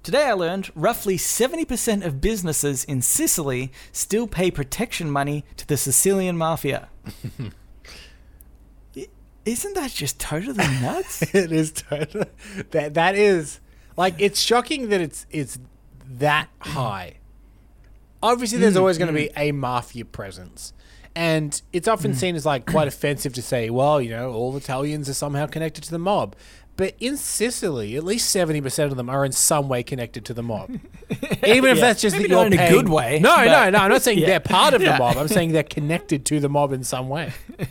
Today 0.08 0.24
I 0.24 0.32
learned 0.32 0.72
roughly 0.74 1.18
70% 1.18 2.06
of 2.06 2.22
businesses 2.22 2.86
in 2.86 3.02
Sicily 3.02 3.74
still 3.92 4.26
pay 4.26 4.50
protection 4.50 5.12
money 5.12 5.44
to 5.58 5.68
the 5.68 5.76
Sicilian 5.76 6.38
mafia. 6.38 6.88
Isn't 9.46 9.74
that 9.76 9.92
just 9.92 10.18
totally 10.18 10.66
nuts? 10.82 11.24
it 11.36 11.52
is 11.52 11.74
totally 11.74 12.28
that 12.72 12.94
that 12.94 13.16
is 13.16 13.60
like 13.98 14.16
it's 14.18 14.40
shocking 14.40 14.88
that 14.88 15.02
it's 15.02 15.26
it's 15.30 15.60
that 16.10 16.48
high. 16.60 17.16
Obviously, 18.24 18.60
there's 18.60 18.76
mm, 18.76 18.80
always 18.80 18.98
going 18.98 19.14
to 19.14 19.14
be 19.14 19.28
mm. 19.28 19.34
a 19.36 19.52
mafia 19.52 20.06
presence, 20.06 20.72
and 21.18 21.62
it's 21.74 21.90
often 21.90 22.14
mm. 22.14 22.16
seen 22.16 22.38
as 22.38 22.46
like 22.46 22.66
quite 22.66 22.88
offensive 22.94 23.34
to 23.34 23.42
say, 23.42 23.70
well, 23.70 24.02
you 24.02 24.12
know, 24.12 24.32
all 24.32 24.56
Italians 24.56 25.10
are 25.10 25.14
somehow 25.14 25.48
connected 25.48 25.84
to 25.84 25.92
the 25.92 26.00
mob. 26.00 26.34
But 26.78 26.94
in 27.00 27.18
Sicily, 27.18 27.96
at 27.98 28.04
least 28.06 28.30
seventy 28.30 28.62
percent 28.62 28.92
of 28.92 28.98
them 28.98 29.10
are 29.10 29.26
in 29.26 29.32
some 29.34 29.68
way 29.68 29.84
connected 29.84 30.24
to 30.26 30.34
the 30.34 30.44
mob, 30.44 30.70
even 31.46 31.72
if 31.72 31.78
Yeah. 31.78 31.82
that's 31.82 32.02
just 32.02 32.16
Maybe 32.16 32.30
that 32.30 32.36
you're 32.36 32.46
in 32.46 32.54
a 32.54 32.70
good 32.70 32.88
way, 32.88 33.20
No, 33.20 33.36
no, 33.44 33.70
no. 33.72 33.80
I'm 33.80 33.90
not 33.92 34.02
saying 34.04 34.20
Yeah. 34.20 34.28
they're 34.28 34.40
part 34.40 34.74
of 34.76 34.82
Yeah. 34.82 34.94
the 34.94 35.00
mob. 35.00 35.18
I'm 35.18 35.28
saying 35.28 35.52
they're 35.52 35.64
connected 35.64 36.24
to 36.28 36.40
the 36.40 36.48
mob 36.50 36.72
in 36.72 36.84
some 36.84 37.10
way. 37.10 37.34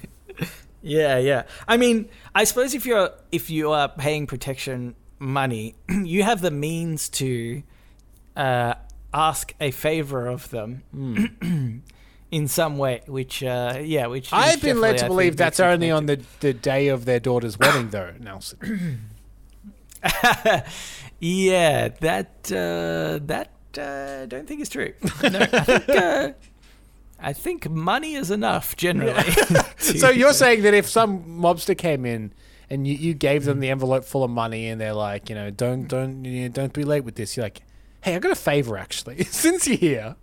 Yeah, 0.82 1.18
yeah. 1.18 1.42
I 1.66 1.78
mean, 1.78 2.08
I 2.32 2.44
suppose 2.44 2.72
if 2.72 2.86
you're 2.86 3.10
if 3.32 3.50
you 3.50 3.72
are 3.72 3.88
paying 3.88 4.28
protection 4.28 4.94
money, 5.18 5.74
you 5.88 6.22
have 6.22 6.40
the 6.42 6.50
means 6.52 7.08
to 7.08 7.64
uh, 8.36 8.74
ask 9.12 9.52
a 9.60 9.72
favor 9.72 10.28
of 10.28 10.50
them 10.50 10.82
in 12.30 12.48
some 12.48 12.78
way. 12.78 13.02
Which, 13.06 13.42
uh, 13.42 13.80
yeah, 13.82 14.06
which 14.06 14.32
I've 14.32 14.60
been 14.60 14.80
led 14.80 14.98
to 14.98 15.04
I 15.06 15.08
believe 15.08 15.36
that's 15.36 15.60
only 15.60 15.90
on 15.90 16.06
the, 16.06 16.20
the 16.40 16.52
day 16.52 16.88
of 16.88 17.04
their 17.04 17.20
daughter's 17.20 17.58
wedding, 17.58 17.90
though, 17.90 18.12
Nelson. 18.20 19.10
yeah, 21.20 21.88
that 21.88 22.52
uh, 22.52 23.18
that 23.26 23.50
uh, 23.78 24.26
don't 24.26 24.46
think 24.46 24.60
is 24.60 24.68
true. 24.68 24.92
No, 25.22 25.40
I 25.40 25.46
think. 25.46 25.88
Uh, 25.88 26.32
I 27.18 27.32
think 27.32 27.68
money 27.70 28.14
is 28.14 28.30
enough 28.30 28.76
generally. 28.76 29.30
so 29.78 30.10
you're 30.10 30.34
saying 30.34 30.62
that 30.62 30.74
if 30.74 30.86
some 30.88 31.24
mobster 31.40 31.76
came 31.76 32.04
in 32.04 32.32
and 32.68 32.86
you, 32.86 32.94
you 32.94 33.14
gave 33.14 33.44
them 33.44 33.60
the 33.60 33.70
envelope 33.70 34.04
full 34.04 34.22
of 34.22 34.30
money 34.30 34.68
and 34.68 34.80
they're 34.80 34.92
like, 34.92 35.30
you 35.30 35.34
know, 35.34 35.50
don't 35.50 35.88
don't 35.88 36.24
you 36.24 36.42
know, 36.42 36.48
don't 36.48 36.72
be 36.72 36.84
late 36.84 37.04
with 37.04 37.14
this. 37.14 37.36
You're 37.36 37.46
like, 37.46 37.62
hey, 38.02 38.14
I 38.14 38.18
got 38.18 38.32
a 38.32 38.36
favor 38.36 38.76
actually. 38.76 39.24
Since 39.24 39.66
you're 39.66 39.78
here, 39.78 40.16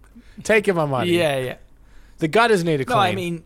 taking 0.43 0.75
my 0.75 0.85
money. 0.85 1.11
yeah, 1.11 1.37
yeah. 1.39 1.55
The 2.19 2.27
gutters 2.27 2.63
need 2.63 2.81
a 2.81 2.85
clean. 2.85 2.97
No, 2.97 3.01
I 3.03 3.15
mean, 3.15 3.43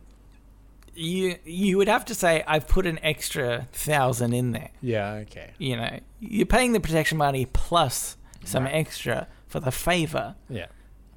you 0.96 1.36
you 1.46 1.78
would 1.78 1.88
have 1.88 2.06
to 2.06 2.16
say 2.16 2.44
I've 2.48 2.68
put 2.68 2.86
an 2.86 3.00
extra 3.04 3.68
thousand 3.72 4.34
in 4.34 4.52
there. 4.52 4.70
yeah, 4.82 5.12
okay, 5.24 5.52
You 5.58 5.78
know, 5.78 6.00
you're 6.20 6.46
paying 6.46 6.74
the 6.74 6.80
protection 6.80 7.18
money 7.18 7.46
plus 7.52 8.18
some 8.44 8.64
Right. 8.64 8.74
extra 8.76 9.28
for 9.48 9.60
the 9.60 9.72
favor, 9.72 10.36
yeah. 10.50 10.68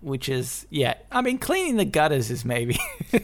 which 0.01 0.29
is 0.29 0.67
yeah. 0.71 0.95
I 1.11 1.23
mean, 1.23 1.39
cleaning 1.39 1.77
the 1.77 1.85
gutters 1.85 2.31
is 2.31 2.45
maybe. 2.45 2.79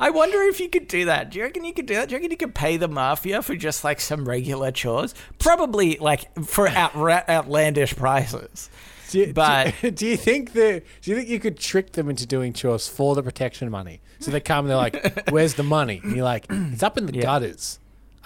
I 0.00 0.10
wonder 0.10 0.40
if 0.42 0.58
you 0.60 0.68
could 0.68 0.88
do 0.88 1.04
that. 1.04 1.30
Do 1.30 1.38
you 1.38 1.44
reckon 1.44 1.64
you 1.64 1.72
could 1.74 1.86
do 1.86 1.94
that? 1.94 2.08
Do 2.08 2.14
you 2.14 2.18
reckon 2.18 2.30
you 2.30 2.36
could 2.36 2.54
pay 2.54 2.76
the 2.76 2.88
mafia 2.88 3.42
for 3.42 3.54
just 3.54 3.84
like 3.84 4.00
some 4.00 4.26
regular 4.28 4.70
chores? 4.72 5.14
Probably 5.38 5.96
like 5.98 6.32
for 6.44 6.66
outra- 6.68 7.28
outlandish 7.28 7.94
prices. 7.96 8.70
Do 9.10 9.18
you, 9.18 9.32
But- 9.32 9.74
do, 9.82 9.90
do 9.90 10.06
you 10.06 10.16
think 10.16 10.52
that 10.52 10.82
do 11.02 11.10
you 11.10 11.16
think 11.16 11.28
you 11.28 11.40
could 11.40 11.58
trick 11.58 11.92
them 11.92 12.08
into 12.08 12.26
doing 12.26 12.52
chores 12.52 12.86
for 12.88 13.14
the 13.14 13.22
protection 13.22 13.70
money? 13.70 14.00
So 14.20 14.30
they 14.30 14.40
come 14.40 14.66
and 14.66 14.70
they're 14.70 14.76
like, 14.76 15.30
"Where's 15.30 15.54
the 15.54 15.62
money?" 15.62 16.00
And 16.02 16.14
you're 16.14 16.24
like, 16.24 16.46
"It's 16.50 16.82
up 16.82 16.96
in 16.98 17.06
the 17.06 17.14
Yeah. 17.14 17.22
gutters." 17.22 17.78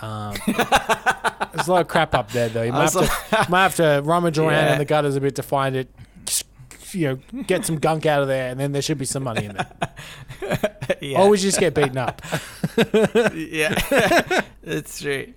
Um, 0.03 0.35
there's 0.47 1.69
a 1.69 1.73
lot 1.73 1.81
of 1.83 1.89
crap 1.89 2.15
up 2.15 2.33
there, 2.33 2.49
though. 2.49 2.63
You 2.63 2.73
might 2.73 2.93
have, 2.93 2.93
to, 2.93 3.47
might 3.51 3.63
have 3.63 3.77
to 3.77 4.03
rummage 4.05 4.39
around 4.39 4.51
Yeah. 4.67 4.73
in 4.73 4.79
the 4.79 4.85
gutters 4.85 5.15
a 5.17 5.21
bit 5.21 5.37
to 5.37 5.43
find 5.43 5.77
it. 5.77 5.89
You 6.93 7.21
know, 7.33 7.43
get 7.45 7.65
some 7.65 7.79
gunk 7.79 8.07
out 8.07 8.23
of 8.23 8.29
there, 8.29 8.51
and 8.51 8.59
then 8.61 8.71
there 8.73 8.83
should 8.83 8.99
be 8.99 9.05
some 9.05 9.25
money 9.25 9.47
in 9.47 9.57
there. 9.57 10.91
yeah. 11.01 11.21
Or 11.23 11.29
we 11.29 11.39
just 11.39 11.59
get 11.59 11.75
beaten 11.75 11.99
up. 11.99 12.23
yeah, 13.35 13.75
that's 14.63 15.01
true. 15.01 15.33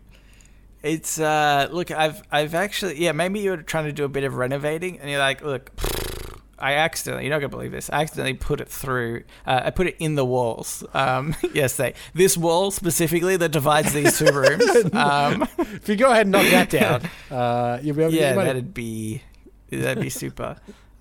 It's 0.87 1.19
uh, 1.19 1.67
look, 1.71 1.91
I've 1.91 2.21
I've 2.31 2.55
actually 2.55 3.01
yeah, 3.03 3.11
maybe 3.11 3.39
you're 3.39 3.57
trying 3.57 3.85
to 3.85 3.91
do 3.91 4.03
a 4.05 4.09
bit 4.09 4.23
of 4.23 4.35
renovating, 4.35 4.99
and 4.99 5.09
you're 5.09 5.19
like, 5.19 5.41
look, 5.43 5.71
I 6.59 6.73
accidentally, 6.73 7.25
you're 7.25 7.31
not 7.35 7.39
gonna 7.39 7.49
believe 7.49 7.71
this, 7.71 7.89
I 7.91 8.01
accidentally 8.01 8.33
put 8.33 8.61
it 8.61 8.67
through, 8.67 9.23
uh, 9.45 9.61
I 9.65 9.69
put 9.69 9.85
it 9.87 9.95
in 9.99 10.15
the 10.15 10.25
walls. 10.25 10.83
Um, 10.93 11.35
yesterday, 11.53 11.93
this 12.15 12.35
wall 12.35 12.71
specifically 12.71 13.37
that 13.37 13.49
divides 13.49 13.93
these 13.93 14.17
two 14.17 14.31
rooms. 14.33 14.63
Um, 14.93 15.47
If 15.59 15.87
you 15.89 15.95
go 15.97 16.09
ahead 16.09 16.25
and 16.25 16.31
knock 16.31 16.47
that 16.47 16.69
down, 16.71 17.01
uh, 17.31 17.79
you'll 17.83 17.95
be 17.95 18.01
able 18.03 18.11
to 18.11 18.17
yeah, 18.17 18.33
get 18.33 18.43
that'd 18.45 18.73
be 18.73 19.21
that'd 19.69 20.01
be 20.01 20.09
super. 20.09 20.55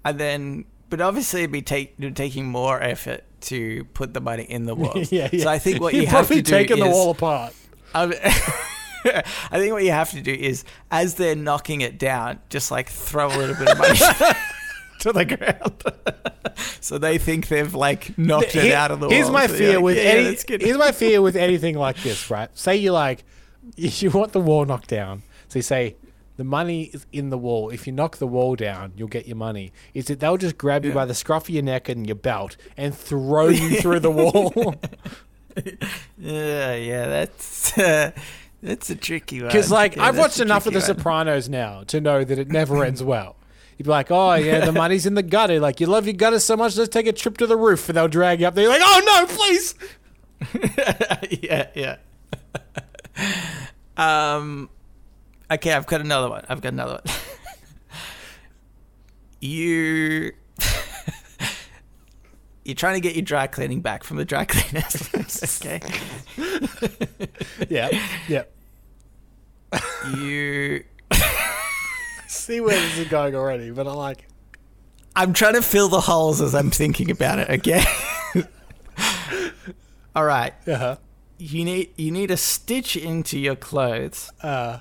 and 0.04 0.18
then, 0.20 0.64
but 0.90 1.00
obviously, 1.00 1.40
it'd 1.42 1.52
be 1.52 1.62
take, 1.62 1.96
taking 2.14 2.44
more 2.46 2.82
effort 2.82 3.22
to 3.42 3.84
put 3.94 4.12
the 4.12 4.20
money 4.20 4.42
in 4.44 4.66
the 4.66 4.74
walls. 4.74 5.10
yeah, 5.12 5.28
yeah. 5.32 5.44
So 5.44 5.48
I 5.48 5.58
think 5.58 5.80
what 5.80 5.94
You've 5.94 6.02
you 6.02 6.08
have 6.08 6.26
probably 6.26 6.42
to 6.42 6.42
do 6.42 6.50
taken 6.50 6.78
the 6.80 6.86
is- 6.86 6.92
wall 6.94 7.10
apart. 7.12 7.54
Um, 7.94 8.12
I 9.50 9.58
think 9.58 9.72
what 9.72 9.84
you 9.84 9.90
have 9.92 10.10
to 10.12 10.20
do 10.20 10.32
is, 10.32 10.64
as 10.90 11.14
they're 11.14 11.36
knocking 11.36 11.80
it 11.80 11.98
down, 11.98 12.40
just 12.48 12.70
like 12.70 12.88
throw 12.88 13.28
a 13.28 13.36
little 13.36 13.56
bit 13.56 13.68
of 13.68 13.78
money 13.78 13.98
to 15.00 15.12
the 15.12 15.24
ground, 15.24 15.82
so 16.80 16.98
they 16.98 17.18
think 17.18 17.48
they've 17.48 17.74
like 17.74 18.16
knocked 18.18 18.56
it 18.56 18.72
out 18.72 18.90
of 18.90 19.00
the. 19.00 19.08
Here's 19.08 19.24
wall. 19.26 19.34
my 19.34 19.46
So 19.46 19.54
fear 19.54 19.74
like, 19.74 19.84
with 19.84 19.96
yeah, 19.96 20.02
any. 20.02 20.64
here's 20.64 20.78
my 20.78 20.92
fear 20.92 21.20
with 21.22 21.36
anything 21.36 21.76
like 21.76 22.02
this, 22.02 22.30
right? 22.30 22.48
Say 22.56 22.76
you 22.76 22.92
like, 22.92 23.24
you 23.76 24.10
want 24.10 24.32
the 24.32 24.40
wall 24.40 24.64
knocked 24.64 24.88
down. 24.88 25.22
So 25.48 25.58
you 25.58 25.62
say 25.62 25.96
the 26.36 26.44
money 26.44 26.84
is 26.92 27.06
in 27.12 27.30
the 27.30 27.38
wall. 27.38 27.70
If 27.70 27.86
you 27.86 27.92
knock 27.92 28.18
the 28.18 28.26
wall 28.26 28.56
down, 28.56 28.92
you'll 28.96 29.08
get 29.08 29.26
your 29.26 29.36
money. 29.36 29.72
Is 29.94 30.06
that 30.06 30.20
they'll 30.20 30.36
just 30.36 30.58
grab 30.58 30.84
you 30.84 30.90
Yeah. 30.90 30.94
by 30.96 31.04
the 31.06 31.14
scruff 31.14 31.44
of 31.44 31.50
your 31.50 31.62
neck 31.62 31.88
and 31.88 32.06
your 32.06 32.16
belt 32.16 32.56
and 32.76 32.94
throw 32.94 33.48
you 33.48 33.80
through 33.80 34.00
the 34.00 34.10
wall? 34.10 34.74
yeah, 36.18 36.74
yeah, 36.74 37.06
that's 37.06 37.76
uh, 37.78 38.10
that's 38.62 38.90
a 38.90 38.96
tricky 38.96 39.40
one. 39.40 39.48
Because 39.48 39.70
like 39.70 39.96
Yeah, 39.96 40.04
I've 40.04 40.18
watched 40.18 40.40
enough 40.40 40.66
of 40.66 40.72
The 40.72 40.80
one. 40.80 40.86
Sopranos 40.86 41.48
now 41.48 41.84
to 41.84 42.00
know 42.00 42.24
that 42.24 42.38
it 42.38 42.48
never 42.48 42.84
ends 42.84 43.02
well. 43.02 43.36
You'd 43.76 43.84
be 43.84 43.90
like, 43.90 44.10
oh 44.10 44.34
yeah, 44.34 44.64
the 44.64 44.72
money's 44.72 45.04
in 45.04 45.14
the 45.14 45.22
gutter. 45.22 45.60
Like 45.60 45.80
you 45.80 45.86
love 45.86 46.06
your 46.06 46.14
gutter 46.14 46.38
so 46.38 46.56
much, 46.56 46.76
let's 46.76 46.88
take 46.88 47.06
a 47.06 47.12
trip 47.12 47.36
to 47.38 47.46
the 47.46 47.56
roof, 47.56 47.88
and 47.88 47.96
they'll 47.96 48.08
drag 48.08 48.40
you 48.40 48.46
up 48.46 48.54
there. 48.54 48.64
You're 48.64 48.72
like, 48.72 48.82
oh 48.82 49.02
no, 49.04 49.26
please. 49.34 49.74
yeah, 51.42 51.66
yeah. 51.74 51.96
um, 54.36 54.70
okay, 55.50 55.72
I've 55.72 55.86
got 55.86 56.00
another 56.00 56.30
one. 56.30 56.44
I've 56.48 56.62
got 56.62 56.72
another 56.72 57.00
one. 57.04 57.14
you. 59.40 60.32
You're 62.66 62.74
trying 62.74 62.94
to 62.94 63.00
get 63.00 63.14
your 63.14 63.22
dry 63.24 63.46
cleaning 63.46 63.80
back 63.80 64.02
from 64.02 64.16
the 64.16 64.24
dry 64.24 64.44
cleaners. 64.48 65.60
okay. 65.64 65.80
Yeah, 67.68 67.88
yeah. 68.28 68.42
You. 70.16 70.84
See 72.28 72.60
where 72.60 72.78
this 72.78 72.98
is 72.98 73.08
going 73.08 73.34
already, 73.34 73.70
but 73.70 73.86
I'm 73.86 73.94
like. 73.96 74.18
it. 74.20 74.24
I'm 75.14 75.32
trying 75.32 75.54
to 75.54 75.62
fill 75.62 75.88
the 75.88 76.00
holes 76.00 76.40
as 76.40 76.54
I'm 76.54 76.70
thinking 76.70 77.10
about 77.10 77.38
it. 77.38 77.48
Okay. 77.50 77.82
All 80.14 80.24
right. 80.24 80.52
Uh-huh. 80.66 80.96
You 81.38 81.64
need 81.64 81.90
you 81.96 82.10
need 82.10 82.28
to 82.28 82.36
stitch 82.36 82.96
into 82.96 83.38
your 83.38 83.56
clothes 83.56 84.30
Uh, 84.42 84.78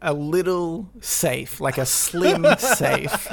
a 0.00 0.12
little 0.12 0.90
safe, 1.00 1.60
like 1.60 1.78
a 1.78 1.86
slim 1.86 2.44
safe 2.58 3.28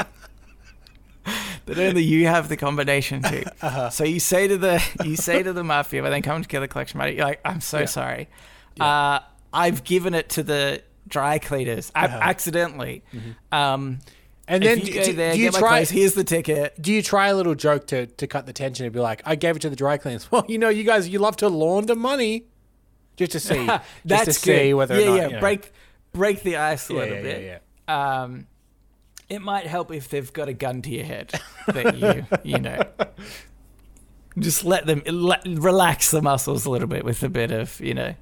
that 1.70 1.80
only 1.80 2.03
you 2.03 2.28
have 2.28 2.49
the 2.49 2.57
combination 2.57 3.22
to. 3.24 3.51
Uh-huh. 3.61 3.89
So 3.89 4.03
you 4.03 4.20
say 4.20 4.47
to 4.47 4.57
the 4.57 4.84
you 5.05 5.15
say 5.15 5.41
to 5.43 5.53
the 5.53 5.63
mafia 5.63 6.01
but 6.01 6.09
then 6.11 6.22
come 6.22 6.41
to 6.43 6.59
the 6.59 6.67
collection 6.67 6.97
money, 6.97 7.15
you're 7.15 7.26
like, 7.26 7.39
"I'm 7.45 7.61
so 7.61 7.80
Yeah. 7.80 7.86
sorry, 7.86 8.28
uh, 8.80 9.20
I've 9.53 9.84
given 9.84 10.13
it 10.13 10.30
to 10.30 10.43
the 10.43 10.82
dry 11.07 11.39
cleaners 11.39 11.91
Uh-huh. 11.95 12.17
accidentally." 12.22 13.03
Mm-hmm. 13.13 13.55
Um, 13.55 13.99
And 14.47 14.63
then 14.63 14.80
you 14.80 14.86
do, 14.86 14.93
go 14.93 15.11
there, 15.13 15.34
do 15.34 15.39
you 15.39 15.51
try? 15.51 15.59
clothes, 15.59 15.89
here's 15.91 16.13
the 16.15 16.24
ticket. 16.24 16.82
Do 16.82 16.91
you 16.91 17.01
try 17.03 17.28
a 17.28 17.36
little 17.36 17.53
joke 17.55 17.86
to, 17.88 18.07
to 18.07 18.26
cut 18.28 18.45
the 18.47 18.53
tension 18.53 18.84
and 18.86 18.91
be 18.93 18.99
like, 18.99 19.22
I 19.26 19.36
gave 19.36 19.55
it 19.55 19.59
to 19.61 19.70
the 19.70 19.76
dry 19.76 19.97
cleaners? 19.97 20.28
Well, 20.32 20.43
you 20.47 20.57
know, 20.57 20.70
you 20.70 20.84
guys, 20.84 21.07
you 21.07 21.20
love 21.20 21.36
to 21.38 21.49
launder 21.49 21.95
money. 21.95 22.45
Just 23.15 23.34
to 23.34 23.39
see. 23.39 23.65
just 23.67 23.84
That's 24.05 24.26
to 24.26 24.34
see 24.34 24.74
whether 24.74 24.99
yeah, 24.99 25.05
or 25.05 25.09
not. 25.09 25.15
yeah. 25.17 25.28
you 25.28 25.34
know. 25.34 25.39
Break 25.39 25.72
break 26.13 26.41
the 26.41 26.55
ice 26.57 26.89
a 26.89 26.93
Yeah, 26.93 26.99
little 26.99 27.15
yeah, 27.17 27.22
bit. 27.22 27.61
yeah, 27.88 28.22
Um, 28.24 28.47
it 29.30 29.41
might 29.41 29.67
help 29.67 29.91
if 29.91 30.09
they've 30.09 30.32
got 30.34 30.47
a 30.49 30.53
gun 30.53 30.82
to 30.84 30.89
your 30.89 31.05
head 31.05 31.32
that 31.67 31.97
you 31.97 32.25
you 32.43 32.59
know. 32.59 32.82
Just 34.38 34.63
let 34.63 34.86
them 34.86 35.01
let, 35.05 35.41
relax 35.45 36.11
the 36.11 36.21
muscles 36.21 36.65
a 36.65 36.69
little 36.69 36.88
bit 36.88 37.03
with 37.03 37.23
a 37.23 37.30
bit 37.30 37.51
of 37.51 37.80
you 37.82 37.93
know 37.93 38.15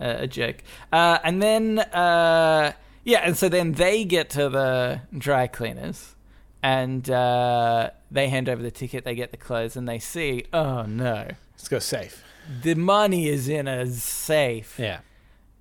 uh, 0.00 0.16
a 0.18 0.26
joke, 0.26 0.56
uh, 0.92 1.18
and 1.24 1.42
then 1.42 1.78
uh, 1.80 2.72
yeah, 3.04 3.20
and 3.24 3.36
so 3.36 3.48
then 3.48 3.72
they 3.72 4.04
get 4.04 4.30
to 4.30 4.48
the 4.50 5.00
dry 5.16 5.46
cleaners, 5.48 6.14
and 6.62 7.08
uh, 7.10 7.90
they 8.10 8.28
hand 8.28 8.48
over 8.48 8.62
the 8.62 8.70
ticket. 8.70 9.04
They 9.04 9.14
get 9.16 9.30
the 9.32 9.36
clothes, 9.38 9.74
and 9.76 9.88
they 9.88 9.98
see, 9.98 10.44
oh 10.52 10.82
no, 10.82 11.26
Let's 11.54 11.68
go 11.68 11.78
safe. 11.80 12.22
the 12.62 12.74
money 12.74 13.28
is 13.28 13.48
in 13.48 13.66
a 13.66 13.86
safe 13.90 14.78
Yeah. 14.78 15.00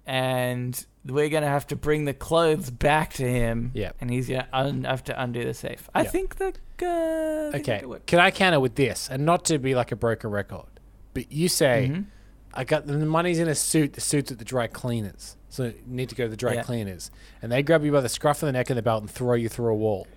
and 0.05 0.85
we're 1.09 1.29
gonna 1.29 1.47
have 1.47 1.67
to 1.67 1.75
bring 1.75 2.05
the 2.05 2.13
clothes 2.13 2.69
back 2.69 3.13
to 3.13 3.23
him. 3.29 3.71
Yep. 3.73 3.95
and 4.01 4.09
he's 4.09 4.27
gonna 4.27 4.47
un- 4.53 4.83
have 4.83 5.03
to 5.05 5.21
undo 5.21 5.43
the 5.43 5.53
safe. 5.53 5.89
I 5.95 6.03
Yep. 6.03 6.11
think 6.11 6.35
that. 6.37 6.57
Uh, 6.79 7.51
they 7.51 7.59
Okay. 7.59 7.61
can 7.63 7.81
do 7.81 7.93
it. 7.93 8.05
Can 8.07 8.19
I 8.19 8.29
counter 8.31 8.59
with 8.59 8.75
this? 8.75 9.09
And 9.09 9.25
not 9.25 9.45
to 9.45 9.57
be 9.57 9.73
like 9.75 9.91
a 9.91 9.95
broken 9.95 10.29
record, 10.29 10.67
but 11.13 11.31
you 11.31 11.47
say, 11.49 11.89
Mhm. 11.91 12.05
I 12.53 12.63
got 12.63 12.87
the 12.87 12.97
money's 12.97 13.39
in 13.39 13.47
a 13.47 13.55
suit. 13.55 13.93
The 13.93 14.01
suit's 14.01 14.31
at 14.31 14.39
the 14.39 14.45
dry 14.45 14.67
cleaners. 14.67 15.35
So 15.49 15.65
you 15.65 15.73
need 15.85 16.09
to 16.09 16.15
go 16.15 16.25
to 16.25 16.29
the 16.29 16.37
dry 16.37 16.53
Yeah. 16.55 16.63
cleaners. 16.63 17.09
And 17.41 17.51
they 17.51 17.63
grab 17.63 17.83
you 17.83 17.91
by 17.91 18.01
the 18.01 18.09
scruff 18.09 18.41
of 18.43 18.47
the 18.47 18.51
neck 18.51 18.69
and 18.69 18.77
the 18.77 18.81
belt 18.81 19.01
and 19.01 19.09
throw 19.09 19.33
you 19.33 19.47
through 19.49 19.71
a 19.71 19.75
wall. 19.75 20.07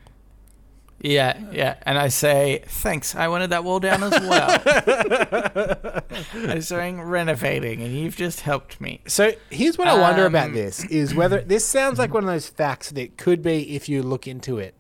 Yeah, 1.03 1.41
yeah, 1.51 1.77
and 1.83 1.99
I 1.99 2.09
say 2.09 2.63
thanks. 2.67 3.15
I 3.15 3.29
wanted 3.29 3.51
that 3.51 3.65
wall 3.65 3.81
down 3.81 4.03
as 4.03 4.11
well. 4.21 4.63
I'm 6.35 6.61
doing 6.61 7.01
renovating, 7.01 7.81
and 7.81 7.95
you've 7.95 8.17
just 8.17 8.41
helped 8.41 8.83
me. 8.83 9.01
So 9.07 9.33
here's 9.49 9.79
what 9.79 9.89
I 9.89 9.99
wonder 9.99 10.27
about 10.27 10.49
Um, 10.49 10.55
this 10.55 10.85
is 10.85 11.15
whether 11.15 11.41
this 11.41 11.65
sounds 11.65 11.99
like 11.99 12.13
one 12.13 12.25
of 12.25 12.29
those 12.29 12.49
facts 12.49 12.91
that 12.91 13.17
could 13.17 13.43
be, 13.43 13.75
if 13.75 13.89
you 13.89 14.03
look 14.03 14.27
into 14.27 14.59
it, 14.59 14.75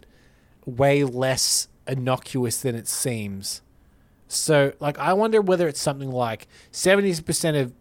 way 0.67 1.05
less 1.05 1.69
innocuous 1.89 2.61
than 2.61 2.75
it 2.75 2.87
seems. 2.87 3.63
So, 4.29 4.75
like, 4.79 4.99
I 4.99 5.15
wonder 5.15 5.41
whether 5.41 5.67
it's 5.69 5.81
something 5.81 6.11
like 6.11 6.47
70% 6.71 7.61
of 7.61 7.73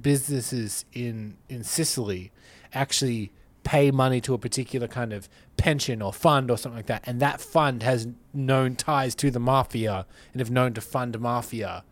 businesses 0.00 0.84
in, 0.92 1.36
in 1.48 1.64
Sicily 1.64 2.30
actually 2.72 3.32
pay 3.62 3.90
money 3.90 4.20
to 4.22 4.34
a 4.34 4.38
particular 4.38 4.88
kind 4.88 5.12
of 5.12 5.28
pension 5.56 6.00
or 6.02 6.12
fund 6.12 6.50
or 6.50 6.58
something 6.58 6.78
like 6.78 6.86
that. 6.86 7.04
And 7.06 7.20
that 7.20 7.40
fund 7.40 7.82
has 7.82 8.08
known 8.32 8.76
ties 8.76 9.14
to 9.16 9.30
the 9.30 9.40
mafia 9.40 10.06
and 10.32 10.40
have 10.40 10.50
known 10.50 10.74
to 10.74 10.80
fund 10.80 11.18
mafia. 11.20 11.84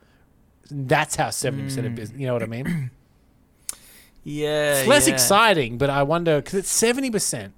That's 0.70 1.16
how 1.16 1.28
70% 1.28 1.78
of 1.78 1.84
hmm. 1.84 1.94
business, 1.94 2.20
you 2.20 2.26
know 2.26 2.32
what 2.32 2.42
I 2.42 2.46
mean? 2.46 2.90
Yeah, 4.24 4.80
It's 4.80 4.88
less 4.88 5.08
yeah. 5.08 5.14
exciting, 5.14 5.78
but 5.78 5.88
I 5.88 6.02
wonder 6.02 6.36
because 6.36 6.54
it's 6.54 6.70
seventy 6.70 7.10
percent. 7.10 7.54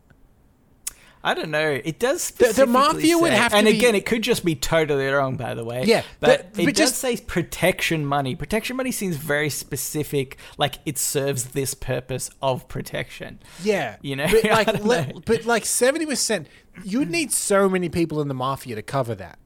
I 1.22 1.34
don't 1.34 1.50
know. 1.50 1.80
It 1.84 1.98
does. 1.98 2.30
The- 2.30 2.52
the 2.54 2.66
mafia 2.66 3.18
would 3.18 3.30
say- 3.32 3.36
have 3.36 3.52
to 3.52 3.58
and 3.58 3.66
be- 3.66 3.76
again, 3.76 3.94
it 3.94 4.06
could 4.06 4.22
just 4.22 4.42
be 4.44 4.54
totally 4.54 5.06
wrong. 5.08 5.36
By 5.36 5.52
the 5.52 5.64
way, 5.64 5.84
Yeah, 5.84 6.02
but, 6.18 6.52
but- 6.54 6.62
it 6.62 6.64
but 6.64 6.74
does 6.74 6.90
just- 6.90 6.96
say 7.00 7.16
protection 7.18 8.06
money. 8.06 8.34
Protection 8.34 8.74
money 8.76 8.90
seems 8.90 9.16
very 9.16 9.50
specific. 9.50 10.38
Like 10.56 10.76
it 10.86 10.96
serves 10.96 11.46
this 11.50 11.74
purpose 11.74 12.30
of 12.40 12.68
protection. 12.68 13.38
Yeah, 13.62 13.96
You 14.00 14.16
know, 14.16 14.28
but 14.30 14.44
like, 14.50 14.82
le- 14.82 15.06
know. 15.08 15.20
but 15.26 15.44
like 15.44 15.66
seventy 15.66 16.06
percent, 16.06 16.46
you'd 16.84 17.10
need 17.10 17.32
so 17.32 17.68
many 17.68 17.90
people 17.90 18.22
in 18.22 18.28
the 18.28 18.34
mafia 18.34 18.74
to 18.76 18.82
cover 18.82 19.14
that. 19.16 19.38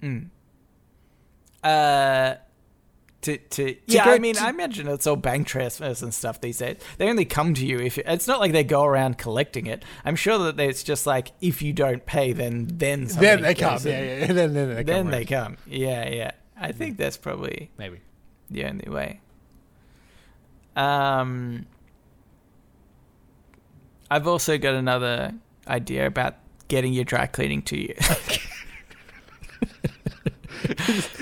Hmm. 0.00 0.18
Uh, 1.62 2.34
to 3.22 3.36
to 3.36 3.76
yeah, 3.86 4.04
go 4.06 4.12
I 4.12 4.18
mean, 4.18 4.34
to- 4.36 4.42
I 4.42 4.50
imagine 4.50 4.88
it's 4.88 5.06
all 5.06 5.16
bank 5.16 5.46
transfers 5.46 6.02
and 6.02 6.12
stuff 6.14 6.40
these 6.40 6.58
days. 6.58 6.76
They 6.98 7.08
only 7.08 7.24
come 7.24 7.54
to 7.54 7.66
you 7.66 7.78
if 7.78 7.98
it's 7.98 8.26
not 8.26 8.40
like 8.40 8.52
they 8.52 8.64
go 8.64 8.84
around 8.84 9.18
collecting 9.18 9.66
it. 9.66 9.84
I'm 10.04 10.16
sure 10.16 10.38
that 10.38 10.58
it's 10.60 10.82
just 10.82 11.06
like 11.06 11.32
if 11.40 11.60
you 11.62 11.72
don't 11.72 12.04
pay, 12.06 12.32
then 12.32 12.66
then 12.72 13.04
then 13.06 13.42
they 13.42 13.54
come, 13.54 13.74
goes 13.74 13.86
yeah, 13.86 14.00
yeah. 14.02 14.26
Then, 14.32 14.54
then 14.54 14.74
they 14.74 14.82
Then 14.82 15.02
come. 15.04 15.10
they 15.10 15.18
right. 15.18 15.28
come. 15.28 15.56
Yeah, 15.66 16.08
yeah. 16.08 16.30
I 16.58 16.72
think 16.72 16.96
that's 16.96 17.16
probably 17.16 17.70
maybe. 17.78 18.00
the 18.50 18.64
only 18.64 18.88
way. 18.90 19.20
Um, 20.76 21.66
I've 24.10 24.26
also 24.26 24.56
got 24.58 24.74
another 24.74 25.34
idea 25.68 26.06
about 26.06 26.36
getting 26.68 26.92
your 26.92 27.04
dry 27.04 27.26
cleaning 27.26 27.62
to 27.62 27.76
you. 27.78 27.94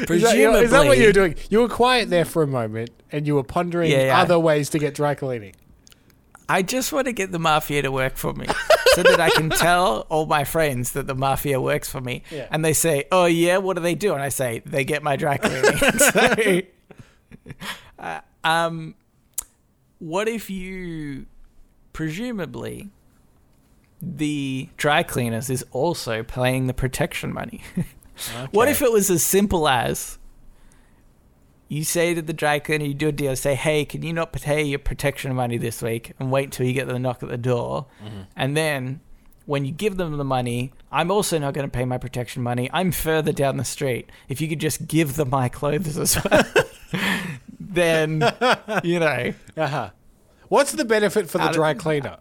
Is 0.08 0.22
that, 0.22 0.36
is 0.62 0.70
that 0.70 0.86
what 0.86 0.98
you 0.98 1.06
were 1.06 1.12
doing? 1.12 1.36
You 1.50 1.60
were 1.60 1.68
quiet 1.68 2.10
there 2.10 2.24
for 2.24 2.42
a 2.42 2.46
moment, 2.46 2.90
and 3.12 3.26
you 3.26 3.34
were 3.34 3.44
pondering 3.44 3.90
Yeah, 3.90 4.06
yeah. 4.06 4.20
other 4.20 4.38
ways 4.38 4.70
to 4.70 4.78
get 4.78 4.94
dry 4.94 5.14
cleaning. 5.14 5.54
I 6.48 6.62
just 6.62 6.92
want 6.92 7.06
to 7.06 7.12
get 7.12 7.30
the 7.30 7.38
mafia 7.38 7.82
to 7.82 7.92
work 7.92 8.16
for 8.16 8.32
me 8.32 8.46
so 8.94 9.02
that 9.02 9.20
I 9.20 9.28
can 9.30 9.50
tell 9.50 10.06
all 10.08 10.24
my 10.26 10.44
friends 10.44 10.92
that 10.92 11.06
the 11.06 11.14
mafia 11.14 11.60
works 11.60 11.90
for 11.90 12.00
me. 12.00 12.22
Yeah. 12.30 12.48
And 12.50 12.64
they 12.64 12.72
say, 12.72 13.04
Oh, 13.12 13.26
yeah, 13.26 13.58
what 13.58 13.76
do 13.76 13.82
they 13.82 13.94
do? 13.94 14.14
And 14.14 14.22
I 14.22 14.30
say, 14.30 14.62
They 14.64 14.84
get 14.84 15.02
my 15.02 15.16
dry 15.16 15.36
cleaning. 15.36 15.76
so, 15.98 16.60
uh, 17.98 18.20
um, 18.44 18.94
what 19.98 20.26
if 20.26 20.48
you, 20.48 21.26
presumably, 21.92 22.88
the 24.00 24.68
dry 24.76 25.02
cleaners 25.02 25.50
is 25.50 25.64
also 25.72 26.22
playing 26.22 26.66
the 26.66 26.74
protection 26.74 27.32
money? 27.32 27.60
What 28.50 28.68
if 28.68 28.82
it 28.82 28.92
was 28.92 29.10
as 29.10 29.24
simple 29.24 29.68
as 29.68 30.18
you 31.68 31.84
say 31.84 32.14
to 32.14 32.22
the 32.22 32.32
dry 32.32 32.58
cleaner, 32.58 32.86
you 32.86 32.94
do 32.94 33.08
a 33.08 33.12
deal, 33.12 33.36
say, 33.36 33.54
hey, 33.54 33.84
can 33.84 34.02
you 34.02 34.12
not 34.12 34.32
pay 34.32 34.62
your 34.62 34.78
protection 34.78 35.34
money 35.34 35.58
this 35.58 35.82
week 35.82 36.12
and 36.18 36.30
wait 36.30 36.50
till 36.50 36.66
you 36.66 36.72
get 36.72 36.88
the 36.88 36.98
knock 36.98 37.22
at 37.22 37.28
the 37.28 37.36
door? 37.36 37.86
And 38.34 38.56
then 38.56 39.00
when 39.44 39.64
you 39.64 39.72
give 39.72 39.96
them 39.96 40.16
the 40.16 40.24
money, 40.24 40.72
I'm 40.90 41.10
also 41.10 41.38
not 41.38 41.54
going 41.54 41.66
to 41.66 41.70
pay 41.70 41.84
my 41.84 41.98
protection 41.98 42.42
money. 42.42 42.70
I'm 42.72 42.90
further 42.92 43.32
down 43.32 43.58
the 43.58 43.64
street. 43.64 44.10
If 44.28 44.40
you 44.40 44.48
could 44.48 44.60
just 44.60 44.88
give 44.88 45.16
them 45.16 45.30
my 45.30 45.48
clothes 45.48 45.98
as 45.98 46.22
well, 46.24 46.44
then, 47.60 48.24
you 48.82 48.98
know. 49.00 49.34
Uh-huh. 49.56 49.90
What's 50.48 50.72
the 50.72 50.84
benefit 50.86 51.28
for 51.28 51.38
the 51.38 51.48
dry 51.48 51.74
cleaner? 51.84 52.16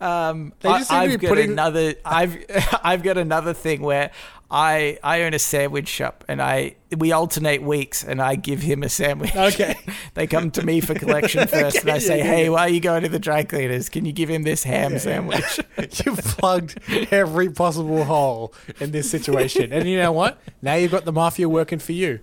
Um, 0.00 0.52
They 0.60 0.68
just 0.68 0.92
I, 0.92 1.08
have 1.08 1.20
got 1.20 1.28
putting- 1.28 1.52
another. 1.52 1.94
I've 2.04 2.36
I've 2.82 3.02
got 3.02 3.16
another 3.18 3.54
thing 3.54 3.80
where 3.82 4.10
I 4.50 4.98
I 5.02 5.22
own 5.22 5.32
a 5.34 5.38
sandwich 5.38 5.88
shop 5.88 6.22
and 6.28 6.40
I 6.42 6.76
we 6.96 7.12
alternate 7.12 7.62
weeks 7.62 8.04
and 8.04 8.20
I 8.20 8.36
give 8.36 8.60
him 8.60 8.82
a 8.82 8.88
sandwich. 8.88 9.34
Okay. 9.34 9.74
they 10.14 10.26
come 10.26 10.50
to 10.52 10.62
me 10.64 10.80
for 10.80 10.94
collection 10.94 11.48
first 11.48 11.78
and 11.78 11.90
I 11.90 11.94
Okay, 11.96 12.00
say, 12.04 12.18
yeah, 12.18 12.24
yeah, 12.24 12.30
hey, 12.30 12.42
yeah. 12.44 12.48
why 12.50 12.60
are 12.60 12.68
you 12.68 12.80
going 12.80 13.02
to 13.04 13.08
the 13.08 13.18
dry 13.18 13.42
cleaners? 13.42 13.88
Can 13.88 14.04
you 14.04 14.12
give 14.12 14.28
him 14.28 14.42
this 14.44 14.62
ham 14.64 14.98
sandwich? 14.98 15.60
You've 16.04 16.18
plugged 16.18 16.78
every 17.10 17.50
possible 17.50 18.04
hole 18.04 18.52
in 18.78 18.90
this 18.92 19.10
situation, 19.10 19.72
and 19.72 19.88
you 19.88 19.96
know 19.98 20.12
what? 20.12 20.38
Now 20.62 20.74
you've 20.74 20.92
got 20.92 21.04
the 21.06 21.12
mafia 21.12 21.48
working 21.48 21.78
for 21.78 21.92
you. 21.92 22.20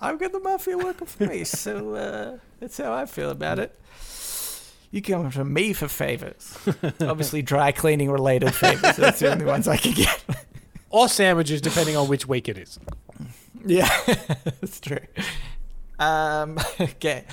I've 0.00 0.18
got 0.18 0.32
the 0.32 0.40
mafia 0.40 0.78
working 0.78 1.06
for 1.06 1.26
me, 1.26 1.44
so 1.44 1.94
uh, 1.94 2.38
that's 2.60 2.78
how 2.78 2.92
I 2.92 3.04
feel 3.06 3.30
about 3.30 3.58
it. 3.58 3.78
You 4.90 5.02
can 5.02 5.22
come 5.22 5.30
to 5.30 5.44
me 5.44 5.72
for 5.72 5.88
favors. 5.88 6.56
Obviously, 7.00 7.42
dry 7.42 7.72
cleaning 7.72 8.10
related 8.10 8.54
favors. 8.54 8.96
That's 8.96 9.20
the 9.20 9.30
only 9.30 9.44
ones 9.44 9.68
I 9.68 9.76
can 9.76 9.92
get. 9.92 10.24
Or 10.90 11.06
sandwiches, 11.06 11.60
depending 11.60 11.98
on 11.98 12.08
which 12.08 12.26
week 12.26 12.48
it 12.48 12.56
is. 12.56 12.78
Yeah, 13.62 13.90
that's 14.06 14.80
true. 14.80 15.00
Um, 15.98 16.58
okay. 16.80 17.26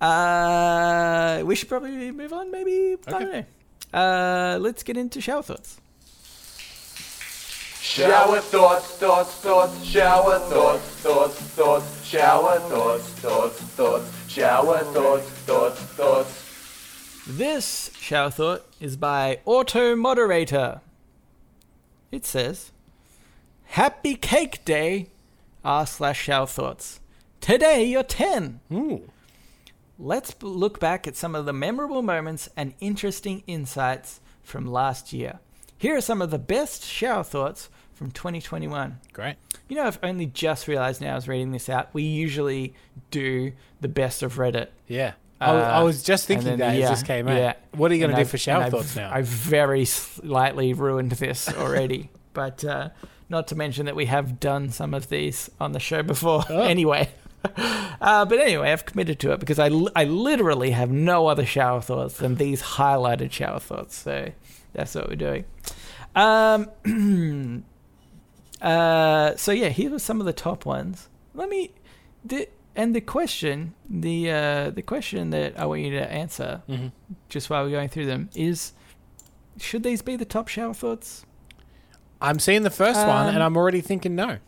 Uh, 0.00 1.42
we 1.44 1.54
should 1.54 1.68
probably 1.68 2.10
move 2.10 2.32
on, 2.32 2.50
maybe. 2.50 2.96
I 3.06 3.10
don't 3.12 3.32
know. 3.32 3.44
Uh, 3.96 4.58
let's 4.60 4.82
get 4.82 4.96
into 4.96 5.20
shower 5.20 5.42
thoughts. 5.42 5.80
Shower 7.80 8.40
thoughts, 8.40 8.96
thoughts, 8.96 9.34
thoughts, 9.36 9.84
shower 9.84 10.38
thoughts, 10.40 10.82
thoughts, 10.82 11.34
thoughts, 11.40 12.04
shower 12.04 12.58
thoughts, 12.58 13.04
thoughts, 13.04 13.60
thoughts, 13.60 14.28
shower 14.28 14.78
thoughts, 14.78 15.28
thoughts, 15.28 15.80
thoughts. 15.80 16.49
This 17.26 17.90
shower 17.98 18.30
thought 18.30 18.66
is 18.80 18.96
by 18.96 19.40
Auto 19.44 19.94
Moderator. 19.94 20.80
It 22.10 22.24
says, 22.24 22.72
"Happy 23.66 24.14
Cake 24.16 24.64
Day, 24.64 25.08
r 25.64 25.86
slash 25.86 26.20
shower 26.22 26.46
thoughts. 26.46 27.00
Today 27.40 27.84
you're 27.84 28.02
ten. 28.02 28.60
Ooh. 28.72 29.10
Let's 29.98 30.34
look 30.42 30.80
back 30.80 31.06
at 31.06 31.14
some 31.16 31.34
of 31.34 31.44
the 31.44 31.52
memorable 31.52 32.02
moments 32.02 32.48
and 32.56 32.74
interesting 32.80 33.42
insights 33.46 34.20
from 34.42 34.66
last 34.66 35.12
year. 35.12 35.40
Here 35.76 35.96
are 35.96 36.00
some 36.00 36.22
of 36.22 36.30
the 36.30 36.38
best 36.38 36.84
shower 36.84 37.22
thoughts 37.22 37.68
from 37.92 38.10
2021. 38.10 38.98
Great. 39.12 39.36
You 39.68 39.76
know, 39.76 39.84
I've 39.84 39.98
only 40.02 40.24
just 40.24 40.66
realized 40.66 41.02
now 41.02 41.12
I 41.12 41.14
was 41.16 41.28
reading 41.28 41.52
this 41.52 41.68
out. 41.68 41.92
We 41.92 42.02
usually 42.02 42.74
do 43.10 43.52
the 43.80 43.88
best 43.88 44.22
of 44.22 44.36
Reddit 44.36 44.68
Yeah. 44.88 45.12
I, 45.40 45.52
was- 45.52 45.64
I 45.64 45.76
Uh, 45.78 45.84
was 45.84 46.02
just 46.02 46.26
thinking 46.26 46.48
that 46.48 46.58
then- 46.58 46.82
as 46.82 46.90
this 46.90 47.02
came 47.02 47.26
out. 47.28 47.36
yeah. 47.36 47.54
What 47.72 47.90
are 47.90 47.94
you 47.94 48.00
going 48.04 48.14
to 48.16 48.22
do 48.22 48.28
for 48.28 48.38
shower 48.38 48.68
thoughts 48.70 48.94
now? 48.96 49.10
I've 49.12 49.26
very 49.26 49.84
slightly 49.84 50.72
ruined 50.74 51.12
this 51.12 51.48
already, 51.56 52.10
but 52.34 52.64
uh, 52.64 52.90
not 53.28 53.48
to 53.48 53.54
mention 53.54 53.86
that 53.86 53.96
we 53.96 54.06
have 54.06 54.38
done 54.40 54.70
some 54.70 54.92
of 54.92 55.08
these 55.08 55.50
on 55.60 55.72
the 55.72 55.80
show 55.80 56.02
before. 56.02 56.44
Oh. 56.50 56.60
Anyway, 56.70 57.08
uh, 57.56 58.24
but 58.26 58.38
anyway, 58.38 58.70
I've 58.70 58.84
committed 58.84 59.18
to 59.20 59.32
it 59.32 59.40
because 59.40 59.58
I, 59.58 59.68
li- 59.68 59.92
I 59.96 60.04
literally 60.04 60.72
have 60.72 60.90
no 60.90 61.26
other 61.28 61.46
shower 61.46 61.80
thoughts 61.80 62.18
than 62.18 62.34
these 62.34 62.60
highlighted 62.62 63.32
shower 63.32 63.60
thoughts. 63.60 63.96
So 63.96 64.30
that's 64.74 64.94
what 64.94 65.08
we're 65.08 65.16
doing. 65.16 65.44
Um, 66.14 66.68
uh, 68.60 69.36
so 69.36 69.52
yeah, 69.52 69.68
here 69.70 69.90
were 69.90 69.98
some 69.98 70.20
of 70.20 70.26
the 70.26 70.32
top 70.34 70.66
ones. 70.66 71.08
Let 71.34 71.48
me. 71.48 71.70
And 72.76 72.94
the 72.94 73.00
question, 73.00 73.74
the 73.88 74.30
uh, 74.30 74.70
the 74.70 74.82
question 74.82 75.30
that 75.30 75.58
I 75.58 75.66
want 75.66 75.80
you 75.82 75.90
to 75.90 76.12
answer 76.12 76.62
Mhm. 76.68 76.92
just 77.28 77.50
while 77.50 77.64
we're 77.64 77.70
going 77.70 77.88
through 77.88 78.06
them 78.06 78.30
is 78.34 78.72
should 79.58 79.82
these 79.82 80.02
be 80.02 80.16
the 80.16 80.24
top 80.24 80.48
shower 80.48 80.74
thoughts? 80.74 81.24
I'm 82.20 82.38
seeing 82.38 82.62
the 82.62 82.70
first 82.70 82.98
one, 83.06 83.26
Um, 83.28 83.34
and 83.34 83.42
I'm 83.42 83.56
already 83.56 83.80
thinking 83.80 84.14
no. 84.14 84.38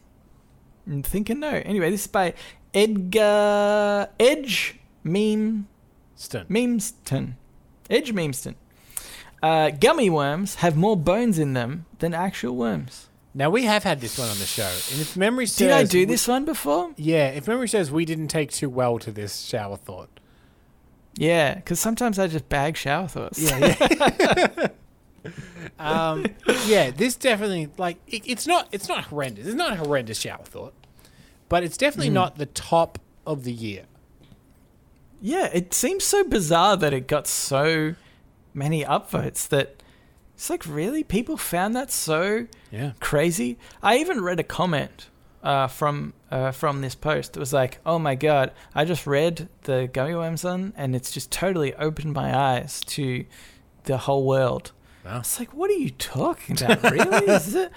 I'm 0.86 1.02
thinking 1.02 1.40
no. 1.40 1.48
Anyway, 1.64 1.90
this 1.90 2.02
is 2.02 2.06
by 2.06 2.34
Edgar 2.74 4.08
Edge 4.20 4.78
Meme 5.04 5.66
Stun. 6.16 6.46
Memeston. 6.48 7.34
Edge 7.90 8.12
Memeston. 8.12 8.54
Uh, 9.42 9.70
gummy 9.70 10.08
worms 10.08 10.56
have 10.56 10.76
more 10.76 10.96
bones 10.96 11.38
in 11.38 11.52
them 11.54 11.86
than 11.98 12.14
actual 12.14 12.54
worms. 12.56 13.08
Now 13.34 13.48
we 13.48 13.64
have 13.64 13.82
had 13.82 14.00
this 14.00 14.18
one 14.18 14.28
on 14.28 14.38
the 14.38 14.44
show, 14.44 14.70
and 14.92 15.00
if 15.00 15.16
memory 15.16 15.46
serves, 15.46 15.58
Did 15.58 15.70
I 15.72 15.84
do 15.84 16.04
this 16.04 16.28
one 16.28 16.44
before? 16.44 16.92
Yeah, 16.96 17.28
if 17.28 17.48
memory 17.48 17.68
says 17.68 17.90
we 17.90 18.04
didn't 18.04 18.28
take 18.28 18.50
too 18.50 18.68
well 18.68 18.98
to 18.98 19.10
this 19.10 19.40
shower 19.40 19.76
thought. 19.76 20.10
Yeah, 21.16 21.54
because 21.54 21.80
sometimes 21.80 22.18
I 22.18 22.26
just 22.26 22.48
bag 22.48 22.76
shower 22.76 23.08
thoughts. 23.08 23.40
Yeah, 23.40 23.74
yeah. 23.90 24.68
um, 25.78 26.26
yeah, 26.66 26.90
this 26.90 27.14
definitely 27.16 27.68
like 27.78 27.98
it, 28.06 28.22
it's 28.26 28.46
not 28.46 28.68
it's 28.72 28.88
not 28.88 29.04
horrendous. 29.04 29.46
It's 29.46 29.54
not 29.56 29.72
a 29.72 29.76
horrendous 29.76 30.18
shower 30.18 30.44
thought, 30.44 30.74
but 31.48 31.62
it's 31.62 31.76
definitely 31.76 32.10
Mm. 32.10 32.14
not 32.14 32.36
the 32.36 32.46
top 32.46 32.98
of 33.26 33.44
the 33.44 33.52
year. 33.52 33.84
Yeah, 35.20 35.48
it 35.52 35.72
seems 35.72 36.04
so 36.04 36.24
bizarre 36.24 36.76
that 36.76 36.92
it 36.92 37.06
got 37.06 37.26
so 37.26 37.94
many 38.52 38.84
upvotes 38.84 39.48
that 39.48 39.81
it's 40.42 40.50
like 40.50 40.66
really 40.66 41.04
people 41.04 41.36
found 41.36 41.76
that 41.76 41.92
so 41.92 42.48
Yeah, 42.72 42.94
crazy. 42.98 43.58
I 43.80 43.98
even 43.98 44.24
read 44.24 44.40
a 44.40 44.42
comment 44.42 45.06
uh, 45.40 45.68
from 45.68 46.14
uh, 46.32 46.50
from 46.50 46.80
this 46.80 46.96
post. 46.96 47.36
It 47.36 47.38
was 47.38 47.52
like, 47.52 47.78
"Oh 47.86 48.00
my 48.00 48.16
god, 48.16 48.50
I 48.74 48.84
just 48.84 49.06
read 49.06 49.48
the 49.62 49.88
gummy 49.92 50.16
worms 50.16 50.42
one, 50.42 50.72
and 50.76 50.96
it's 50.96 51.12
just 51.12 51.30
totally 51.30 51.72
opened 51.74 52.14
my 52.14 52.36
eyes 52.36 52.80
to 52.86 53.24
the 53.84 53.98
whole 53.98 54.26
world." 54.26 54.72
Wow. 55.04 55.20
It's 55.20 55.38
like, 55.38 55.54
what 55.54 55.70
are 55.70 55.74
you 55.74 55.90
talking 55.90 56.60
about? 56.60 56.90
Really? 56.90 57.26
is 57.28 57.54
it 57.54 57.70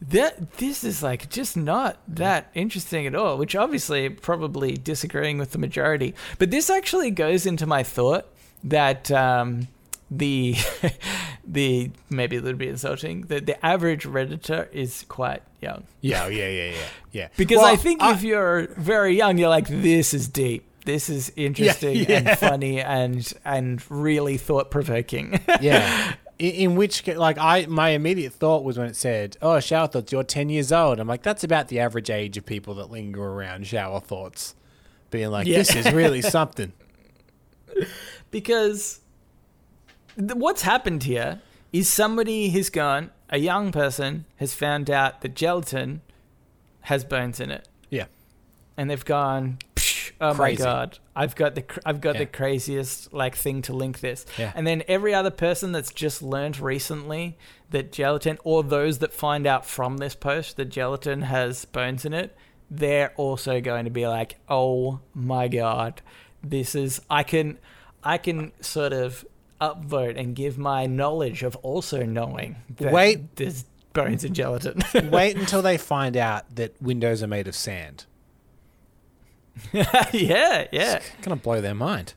that 0.00 0.52
this 0.52 0.84
is 0.84 1.02
like 1.02 1.28
just 1.28 1.58
not 1.58 1.98
that 2.08 2.50
interesting 2.54 3.06
at 3.06 3.14
all? 3.14 3.36
Which 3.36 3.54
obviously 3.54 4.08
probably 4.08 4.78
disagreeing 4.78 5.36
with 5.36 5.52
the 5.52 5.58
majority, 5.58 6.14
but 6.38 6.50
this 6.50 6.70
actually 6.70 7.10
goes 7.10 7.44
into 7.44 7.66
my 7.66 7.82
thought 7.82 8.28
that. 8.64 9.10
Um, 9.10 9.68
the 10.18 10.54
the 11.44 11.90
maybe 12.10 12.36
a 12.36 12.40
little 12.40 12.58
bit 12.58 12.68
insulting 12.68 13.22
that 13.22 13.46
the 13.46 13.64
average 13.64 14.04
redditor 14.04 14.70
is 14.72 15.04
quite 15.08 15.42
young 15.60 15.84
yeah, 16.00 16.26
yeah, 16.28 16.48
yeah, 16.48 16.70
yeah, 16.70 16.86
yeah. 17.12 17.28
because 17.36 17.58
Well, 17.58 17.66
I 17.66 17.76
think 17.76 18.02
if 18.02 18.22
you're 18.22 18.66
very 18.76 19.16
young, 19.16 19.38
you're 19.38 19.48
like, 19.48 19.68
this 19.68 20.12
is 20.12 20.28
deep. 20.28 20.64
This 20.84 21.08
is 21.08 21.32
interesting 21.36 21.96
yeah. 22.08 22.18
and 22.18 22.38
funny 22.38 22.80
and 22.80 23.32
and 23.44 23.82
really 23.90 24.36
thought 24.36 24.70
provoking. 24.70 25.40
yeah. 25.60 26.14
In, 26.38 26.50
in 26.54 26.76
which, 26.76 27.06
like, 27.06 27.38
I 27.38 27.66
my 27.66 27.90
immediate 27.90 28.32
thought 28.32 28.64
was 28.64 28.76
when 28.78 28.88
it 28.88 28.96
said, 28.96 29.36
"Oh, 29.40 29.60
shower 29.60 29.86
thoughts, 29.86 30.10
you're 30.10 30.24
ten 30.24 30.48
years 30.48 30.72
old." 30.72 30.98
I'm 30.98 31.06
like, 31.06 31.22
that's 31.22 31.44
about 31.44 31.68
the 31.68 31.78
average 31.78 32.10
age 32.10 32.36
of 32.36 32.44
people 32.44 32.74
that 32.76 32.90
linger 32.90 33.22
around 33.22 33.64
shower 33.68 34.00
thoughts, 34.00 34.56
being 35.10 35.30
like, 35.30 35.46
Yeah. 35.46 35.58
"This 35.58 35.76
is 35.76 35.92
really 35.92 36.20
something." 36.22 36.72
because 38.32 39.00
th- 40.18 40.34
what's 40.34 40.62
happened 40.62 41.04
here 41.04 41.40
is 41.72 41.88
somebody 41.88 42.48
has 42.50 42.70
gone, 42.70 43.10
a 43.30 43.38
young 43.38 43.72
person 43.72 44.24
has 44.36 44.52
found 44.54 44.90
out 44.90 45.20
that 45.22 45.34
gelatin 45.34 46.02
has 46.82 47.04
bones 47.04 47.40
in 47.40 47.50
it, 47.50 47.68
Yeah, 47.90 48.06
and 48.76 48.90
they've 48.90 49.04
gone, 49.04 49.58
"Psh, 49.76 50.12
oh 50.20 50.34
Crazy. 50.34 50.62
my 50.62 50.64
god, 50.68 50.98
I've 51.14 51.34
got 51.36 51.54
the 51.54 51.62
cr- 51.62 51.80
I've 51.86 52.00
got 52.00 52.14
Yeah. 52.16 52.20
the 52.20 52.26
craziest 52.26 53.12
like 53.12 53.36
thing 53.36 53.62
to 53.62 53.72
link 53.72 54.00
this. 54.00 54.26
Yeah. 54.38 54.52
And 54.54 54.66
then 54.66 54.82
every 54.88 55.14
other 55.14 55.30
person 55.30 55.72
that's 55.72 55.92
just 55.92 56.22
learned 56.22 56.58
recently 56.60 57.38
that 57.70 57.92
gelatin, 57.92 58.38
or 58.44 58.62
those 58.62 58.98
that 58.98 59.12
find 59.14 59.46
out 59.46 59.64
from 59.64 59.96
this 59.98 60.14
post 60.14 60.56
that 60.56 60.66
gelatin 60.66 61.22
has 61.22 61.64
bones 61.64 62.04
in 62.04 62.12
it, 62.12 62.36
they're 62.70 63.12
also 63.16 63.60
going 63.60 63.84
to 63.84 63.90
be 63.90 64.06
like, 64.06 64.36
oh 64.48 65.00
my 65.14 65.48
god, 65.48 66.02
this 66.42 66.74
is 66.74 67.00
I 67.08 67.22
can 67.22 67.58
I 68.04 68.18
can 68.18 68.52
sort 68.60 68.92
of 68.92 69.24
upvote 69.62 70.18
and 70.18 70.34
give 70.34 70.58
my 70.58 70.86
knowledge 70.86 71.44
of 71.44 71.54
also 71.56 72.04
knowing 72.04 72.56
that 72.76 72.92
Wait. 72.92 73.36
there's 73.36 73.64
bones 73.92 74.24
and 74.24 74.34
gelatin. 74.34 74.82
wait 75.10 75.36
until 75.36 75.62
they 75.68 75.78
find 75.78 76.16
out 76.16 76.54
that 76.56 76.80
windows 76.82 77.22
are 77.22 77.28
made 77.28 77.46
of 77.46 77.54
sand. 77.54 78.04
yeah, 79.72 79.86
yeah. 80.12 80.96
It's 80.96 81.10
gonna 81.22 81.36
blow 81.36 81.60
their 81.60 81.74
mind. 81.74 82.14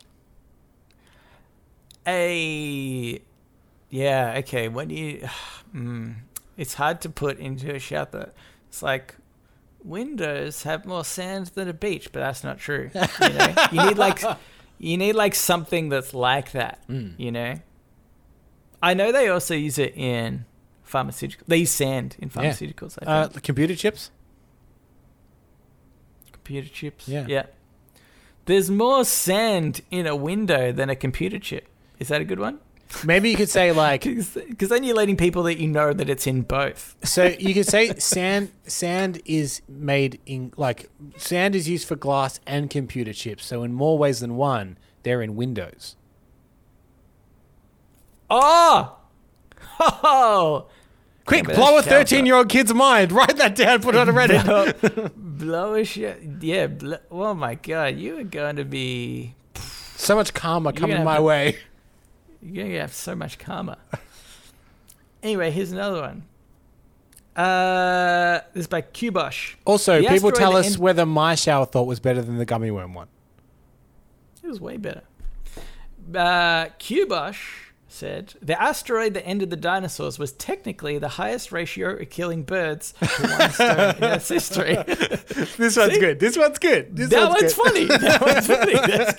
a 2.08 3.22
yeah 3.90 4.36
okay 4.38 4.68
when 4.68 4.90
you 4.90 5.28
mm, 5.76 6.16
it's 6.58 6.74
hard 6.76 7.02
to 7.02 7.10
put 7.10 7.38
into 7.40 7.74
a 7.74 7.80
shelter 7.80 8.32
it's 8.68 8.82
like 8.82 9.16
windows 9.84 10.64
have 10.64 10.86
more 10.86 11.04
sand 11.06 11.48
than 11.56 11.68
a 11.68 11.74
beach 11.74 12.12
but 12.12 12.20
that's 12.20 12.44
not 12.44 12.58
true 12.58 12.90
you 12.94 13.30
know 13.30 13.54
you 13.72 13.86
need 13.86 13.98
like 13.98 14.24
you 14.78 14.98
need 14.98 15.14
like 15.14 15.36
something 15.36 15.90
that's 15.90 16.14
like 16.14 16.52
that 16.52 16.80
you 17.18 17.32
know? 17.32 17.56
I 18.84 18.94
know 18.94 19.12
they 19.12 19.28
also 19.30 19.56
use 19.56 19.78
it 19.80 19.94
in 19.96 20.46
pharmaceuticals 20.88 21.44
they 21.48 21.58
use 21.58 21.72
sand 21.72 22.16
in 22.20 22.30
Yeah. 22.30 22.42
pharmaceuticals 22.52 22.98
i 23.02 23.06
Uh, 23.06 23.28
computer 23.42 23.76
chips. 23.76 24.12
computer 26.32 26.70
chips? 26.70 27.08
Yeah. 27.08 27.26
yeah. 27.28 27.46
There's 28.46 28.70
more 28.70 29.04
sand 29.06 29.82
in 29.90 30.06
a 30.06 30.16
window 30.16 30.72
than 30.72 30.90
a 30.90 30.96
computer 30.96 31.40
chip. 31.40 31.68
Is 32.00 32.10
that 32.10 32.22
a 32.22 32.26
good 32.26 32.40
one 32.40 32.60
Maybe 33.04 33.30
you 33.30 33.36
could 33.36 33.50
say 33.50 33.72
like 33.72 34.04
Because 34.34 34.70
then 34.70 34.84
you're 34.84 34.96
letting 34.96 35.18
people 35.18 35.44
that 35.44 35.58
you 35.58 35.68
know 35.68 35.92
that 35.94 36.10
it's 36.10 36.28
in 36.28 36.42
both. 36.44 36.96
so 37.04 37.26
you 37.40 37.54
could 37.54 37.68
say 37.68 37.94
sand 37.96 38.52
sand 38.66 39.22
is 39.26 39.62
made 39.68 40.20
in 40.26 40.54
like 40.58 40.90
sand 41.18 41.56
is 41.56 41.68
used 41.68 41.88
for 41.88 41.96
glass 41.96 42.40
and 42.46 42.70
computer 42.70 43.14
chips. 43.14 43.46
So 43.46 43.64
in 43.64 43.74
more 43.74 43.98
ways 43.98 44.20
than 44.20 44.36
one, 44.36 44.78
they're 45.04 45.22
in 45.22 45.36
Windows. 45.36 45.96
Oh! 48.30 48.98
Oh! 49.80 50.68
Quick, 51.26 51.48
Yeah, 51.48 51.56
blow 51.56 51.78
a 51.78 51.82
thirteen 51.82 52.26
year 52.26 52.36
old 52.36 52.48
kid's 52.50 52.74
mind. 52.74 53.12
Write 53.12 53.36
that 53.38 53.56
down. 53.56 53.82
Put 53.82 53.96
it 53.96 53.98
on 53.98 54.08
a 54.08 54.14
Reddit. 54.14 55.12
Blow, 55.16 55.74
a 55.74 55.84
shit. 55.84 56.22
Yeah. 56.40 56.68
Bl- 56.68 56.94
oh 57.12 57.34
my 57.34 57.56
god, 57.56 57.98
you 57.98 58.20
are 58.20 58.24
going 58.24 58.56
to 58.58 58.64
be. 58.64 59.36
so 59.98 60.16
much 60.16 60.34
karma 60.34 60.72
coming 60.72 61.04
my 61.04 61.16
have 61.16 61.24
way. 61.24 61.58
You're 62.46 62.64
going 62.66 62.74
to 62.76 62.80
have 62.82 62.94
so 62.94 63.16
much 63.16 63.40
karma. 63.40 63.78
anyway, 65.24 65.50
here's 65.50 65.72
another 65.72 66.02
one. 66.02 66.24
Uh, 67.36 68.40
this 68.54 68.62
is 68.62 68.68
by 68.68 68.82
Kubosh. 68.82 69.56
Also, 69.66 70.00
The 70.02 70.08
people 70.08 70.32
tell 70.32 70.54
that 70.54 70.60
us 70.60 70.76
en- 70.76 70.82
whether 70.82 71.06
my 71.06 71.34
shower 71.36 71.66
thought 71.66 71.88
was 71.88 72.00
better 72.00 72.22
than 72.22 72.38
the 72.38 72.46
gummy 72.46 72.70
worm 72.72 72.94
one. 72.94 73.08
It 74.44 74.48
was 74.48 74.62
way 74.62 74.78
better. 74.78 75.02
Uh, 76.14 76.68
Kubosh 76.80 77.65
said 77.96 78.34
the 78.42 78.62
asteroid 78.62 79.14
that 79.14 79.26
ended 79.26 79.50
the 79.50 79.56
dinosaurs 79.56 80.20
was 80.20 80.34
technically 80.34 80.98
the 80.98 81.08
highest 81.10 81.52
ratio 81.52 81.96
of 81.96 82.10
killing 82.10 82.44
birds 82.44 82.94
to 83.00 83.28
one 83.28 83.50
stone 83.52 83.96
in 83.96 84.04
Earth's 84.04 84.30
history. 84.30 84.78
This 85.58 85.78
one's 85.78 85.98
good. 85.98 86.20
This 86.20 86.38
one's 86.38 86.60
good. 86.60 86.96
This 86.96 87.10
that 87.10 87.30
one's 87.30 87.42
one's 87.42 87.54
good. 87.54 87.66
funny. 87.66 87.86
That 87.86 88.22
one's 88.22 88.48
funny. 88.48 88.74
That's 88.88 89.14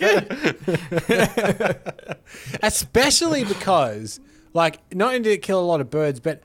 good. 1.57 2.59
especially 2.62 3.45
because 3.45 4.20
like 4.53 4.81
not 4.95 5.09
only 5.09 5.20
did 5.20 5.33
it 5.33 5.43
kill 5.43 5.61
a 5.61 5.64
lot 5.66 5.81
of 5.81 5.91
birds, 5.91 6.20
but 6.20 6.43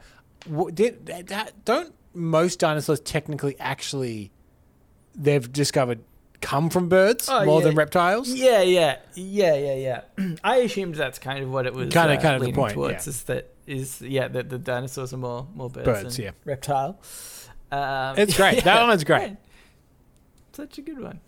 did 0.74 1.06
that 1.06 1.66
don't 1.66 1.94
most 2.14 2.60
dinosaurs 2.60 3.00
technically 3.00 3.56
actually 3.60 4.32
they've 5.16 5.52
discovered 5.52 6.04
come 6.42 6.70
from 6.70 6.90
birds 6.90 7.30
Oh, 7.30 7.46
more 7.46 7.62
yeah. 7.62 7.68
than 7.68 7.76
reptiles? 7.76 8.30
Yeah, 8.30 8.62
yeah, 8.62 8.98
yeah, 9.16 9.56
yeah, 9.56 10.02
yeah. 10.18 10.36
I 10.44 10.58
assumed 10.58 10.96
that's 10.96 11.20
kind 11.20 11.44
of 11.44 11.52
what 11.52 11.66
it 11.66 11.74
was. 11.74 11.94
Kinda- 11.94 12.18
uh, 12.18 12.22
kind 12.22 12.36
of 12.36 12.42
the 12.42 12.52
point, 12.52 12.74
Towards 12.74 13.06
yeah. 13.06 13.10
is 13.10 13.24
that 13.24 13.54
is 13.68 14.02
yeah 14.02 14.28
that 14.28 14.50
the 14.50 14.58
dinosaurs 14.58 15.14
are 15.14 15.18
more 15.18 15.48
more 15.56 15.70
birds, 15.70 15.86
Birds, 15.86 16.18
than 16.18 16.26
yeah. 16.26 16.32
reptile. 16.46 17.00
Um, 17.72 18.18
It's 18.18 18.36
great. 18.42 18.64
That 18.64 18.82
one's 18.88 19.04
great. 19.04 19.38
Such 20.54 20.78
a 20.78 20.82
good 20.82 21.00
one. 21.00 21.22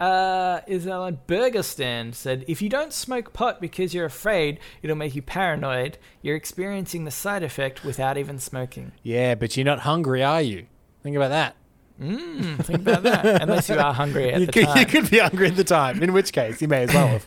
Uh, 0.00 0.60
is 0.66 0.86
burger 1.26 1.62
stand 1.62 2.14
said 2.14 2.44
if 2.48 2.60
you 2.60 2.68
don't 2.68 2.92
smoke 2.92 3.32
pot 3.32 3.62
because 3.62 3.94
you're 3.94 4.04
afraid 4.04 4.58
it'll 4.82 4.94
make 4.96 5.14
you 5.14 5.22
paranoid, 5.22 5.96
you're 6.20 6.36
experiencing 6.36 7.04
the 7.04 7.10
side 7.10 7.42
effect 7.42 7.82
without 7.82 8.18
even 8.18 8.38
smoking. 8.38 8.92
Yeah, 9.02 9.34
but 9.34 9.56
you're 9.56 9.64
not 9.64 9.80
hungry, 9.80 10.22
are 10.22 10.42
you? 10.42 10.66
Think 11.02 11.16
about 11.16 11.28
that. 11.30 11.56
Mm, 12.00 12.62
think 12.64 12.80
about 12.80 13.02
that. 13.04 13.42
Unless 13.42 13.68
you 13.70 13.78
are 13.78 13.92
hungry 13.94 14.32
at 14.32 14.40
You 14.40 14.46
the 14.46 14.52
could, 14.52 14.64
time. 14.66 14.78
you 14.78 14.86
could 14.86 15.10
be 15.10 15.18
hungry 15.18 15.48
at 15.48 15.56
the 15.56 15.64
time, 15.64 16.02
in 16.02 16.12
which 16.12 16.32
case 16.32 16.60
you 16.60 16.68
may 16.68 16.82
as 16.84 16.92
well 16.94 17.20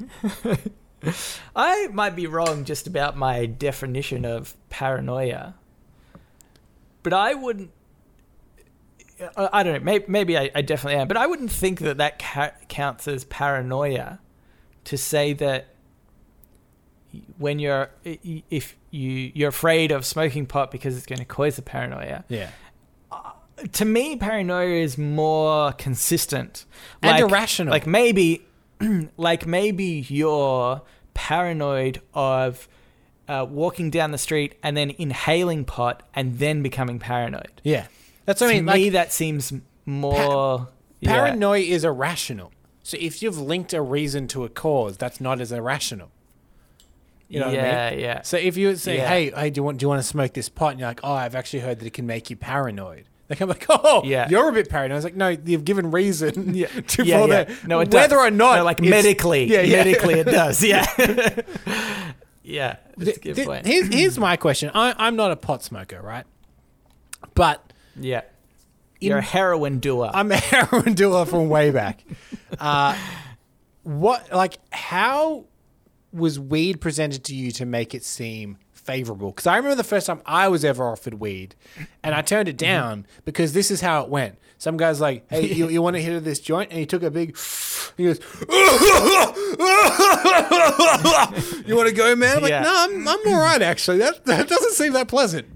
have. 0.43 0.70
I 1.55 1.88
might 1.88 2.15
be 2.15 2.28
wrong 2.28 2.65
just 2.65 2.86
about 2.86 3.17
my 3.17 3.45
definition 3.45 4.26
of 4.26 4.55
paranoia, 4.70 5.55
but 7.03 7.13
I 7.13 7.34
wouldn't. 7.34 7.72
I 9.36 9.49
I 9.53 9.63
don't 9.63 9.74
know. 9.74 9.80
Maybe, 9.80 10.05
maybe 10.07 10.38
I, 10.38 10.51
I 10.53 10.61
definitely 10.61 10.99
am, 10.99 11.07
but 11.07 11.17
I 11.17 11.26
wouldn't 11.26 11.51
think 11.51 11.80
that 11.80 11.97
that 11.97 12.20
ca- 12.20 12.51
counts 12.67 13.07
as 13.07 13.24
paranoia 13.26 14.20
to 14.86 14.97
say 14.97 15.34
that 15.34 15.67
when 17.38 17.59
you're 17.59 17.89
if 18.03 18.76
you 18.91 19.32
you're 19.34 19.49
afraid 19.49 19.91
of 19.91 20.05
smoking 20.05 20.45
pot 20.45 20.70
because 20.70 20.95
it's 20.95 21.05
going 21.05 21.20
to 21.20 21.26
cause 21.26 21.57
a 21.57 21.61
paranoia. 21.61 22.24
Yeah. 22.28 22.49
To 23.74 23.86
me, 23.86 24.16
paranoia 24.16 24.82
is 24.82 24.97
more 24.97 25.72
consistent 25.74 26.66
And 27.01 27.12
Like- 27.12 27.22
irrational. 27.30 27.72
Like 27.72 27.86
maybe, 27.88 28.45
like 29.18 29.45
maybe 29.45 30.05
you're 30.10 30.82
paranoid 31.14 32.01
of 32.14 32.68
uh, 33.28 33.45
walking 33.49 33.89
down 33.91 34.12
the 34.12 34.18
street 34.18 34.55
and 34.64 34.76
then 34.76 34.91
inhaling 34.97 35.66
pot 35.66 36.03
and 36.16 36.39
then 36.39 36.64
becoming 36.64 36.97
paranoid. 36.99 37.62
Yeah. 37.64 37.88
That's 38.26 38.41
what 38.41 38.47
to 38.47 38.53
I 38.53 38.57
mean. 38.57 38.66
me, 38.66 38.84
Like, 38.86 38.91
that 38.93 39.12
seems 39.14 39.53
more 39.86 40.68
yeah. 40.99 41.12
paranoia 41.14 41.60
is 41.60 41.84
irrational. 41.84 42.51
So 42.84 42.97
if 42.99 43.22
you've 43.22 43.38
linked 43.39 43.74
a 43.74 43.82
reason 43.82 44.28
to 44.30 44.45
a 44.45 44.49
cause, 44.49 44.97
that's 44.97 45.20
not 45.22 45.41
as 45.41 45.51
irrational. 45.51 46.10
You 47.28 47.39
know 47.41 47.47
what 47.47 47.60
I 47.60 47.62
yeah, 47.62 47.89
mean? 47.91 47.99
yeah. 47.99 48.22
So 48.24 48.38
if 48.38 48.57
you 48.57 48.76
say, 48.76 48.97
Yeah. 48.97 49.07
"Hey, 49.07 49.30
hey, 49.30 49.49
do 49.51 49.60
you 49.60 49.64
want 49.64 49.78
do 49.78 49.84
you 49.84 49.88
want 49.89 50.01
to 50.01 50.07
smoke 50.07 50.34
this 50.34 50.49
pot?" 50.49 50.72
and 50.72 50.80
you're 50.80 50.89
like, 50.89 51.01
"Oh, 51.03 51.14
I've 51.14 51.36
actually 51.36 51.60
heard 51.60 51.80
that 51.80 51.86
it 51.86 51.93
can 51.93 52.07
make 52.07 52.32
you 52.32 52.36
paranoid." 52.36 53.05
They 53.30 53.36
come 53.36 53.47
like, 53.47 53.65
"Oh, 53.69 54.01
Yeah. 54.03 54.27
you're 54.27 54.49
a 54.49 54.51
bit 54.51 54.69
paranoid." 54.69 54.91
I 54.91 54.95
was 54.95 55.03
like, 55.05 55.15
"No, 55.15 55.30
you've 55.30 55.63
given 55.63 55.91
reason 55.91 56.53
Yeah. 56.55 56.67
to 56.88 57.05
yeah, 57.05 57.21
for 57.21 57.27
yeah. 57.30 57.43
that. 57.45 57.67
No, 57.67 57.80
it 57.80 57.93
whether 57.93 58.15
does. 58.15 58.25
or 58.27 58.32
not, 58.32 58.57
No, 58.57 58.63
like 58.65 58.82
medically, 58.82 59.45
Yeah, 59.51 59.61
yeah. 59.61 59.77
medically, 59.77 60.15
it 60.15 60.25
does. 60.25 60.61
Yeah, 60.63 60.86
yeah. 62.43 62.77
That's 62.97 63.17
a 63.17 63.34
Th- 63.34 63.65
Here's, 63.65 63.88
here's 63.93 64.17
my 64.17 64.36
question. 64.36 64.71
I, 64.73 64.93
I'm 64.97 65.15
not 65.15 65.32
a 65.32 65.36
pot 65.36 65.63
smoker, 65.63 66.01
right? 66.01 66.25
But 67.36 67.71
yeah, 67.99 68.21
you're 68.99 69.19
a 69.19 69.21
heroin 69.21 69.80
doer. 69.80 70.09
I'm 70.13 70.32
a 70.32 70.36
heroin 70.38 70.93
doer 70.93 71.25
from 71.25 71.49
way 71.49 71.71
back. 71.71 72.03
Uh, 72.59 72.97
what, 73.84 74.32
like, 74.34 74.57
how 74.71 75.45
was 76.11 76.39
weed 76.39 76.82
presented 76.82 77.23
to 77.25 77.36
you 77.36 77.51
to 77.51 77.65
make 77.65 77.93
it 77.93 78.03
seem 78.03 78.57
favorable? 78.89 79.31
Because 79.31 79.47
I 79.47 79.57
remember 79.57 79.75
the 79.75 79.83
first 79.83 80.07
time 80.07 80.21
I 80.25 80.47
was 80.47 80.65
ever 80.65 80.89
offered 80.89 81.15
weed, 81.15 81.55
and 82.03 82.15
I 82.15 82.21
turned 82.21 82.49
it 82.49 82.57
mm-hmm. 82.57 82.71
down 82.71 83.07
because 83.25 83.53
this 83.53 83.69
is 83.69 83.81
how 83.81 84.01
it 84.03 84.09
went. 84.09 84.37
Some 84.57 84.77
guy's 84.77 84.99
like, 84.99 85.25
"Hey, 85.29 85.53
you, 85.53 85.69
you 85.69 85.81
want 85.81 85.95
to 85.95 86.01
hit 86.01 86.23
this 86.23 86.39
joint?" 86.39 86.71
And 86.71 86.79
he 86.79 86.85
took 86.85 87.03
a 87.03 87.11
big. 87.11 87.37
He 87.95 88.05
goes, 88.05 88.19
"You 91.67 91.75
want 91.75 91.87
to 91.87 91.93
go, 91.95 92.15
man?" 92.15 92.37
I'm 92.37 92.43
like, 92.43 92.49
Yeah. 92.49 92.63
"No, 92.63 92.73
I'm, 92.75 93.07
I'm 93.07 93.27
all 93.27 93.39
right 93.39 93.61
actually. 93.61 93.99
That 93.99 94.25
that 94.25 94.47
doesn't 94.49 94.73
seem 94.73 94.93
that 94.93 95.07
pleasant." 95.07 95.47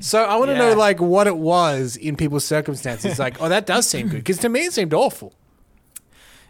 So 0.00 0.24
I 0.24 0.36
want 0.36 0.50
to 0.50 0.58
know 0.58 0.74
like 0.74 1.00
what 1.00 1.28
it 1.28 1.36
was 1.36 1.96
in 1.96 2.16
people's 2.16 2.44
circumstances. 2.44 3.18
Like, 3.20 3.40
oh, 3.40 3.48
that 3.48 3.66
does 3.66 3.86
seem 3.86 4.08
good 4.08 4.18
because 4.18 4.38
to 4.38 4.48
me 4.48 4.64
it 4.64 4.72
seemed 4.72 4.92
awful. 4.92 5.32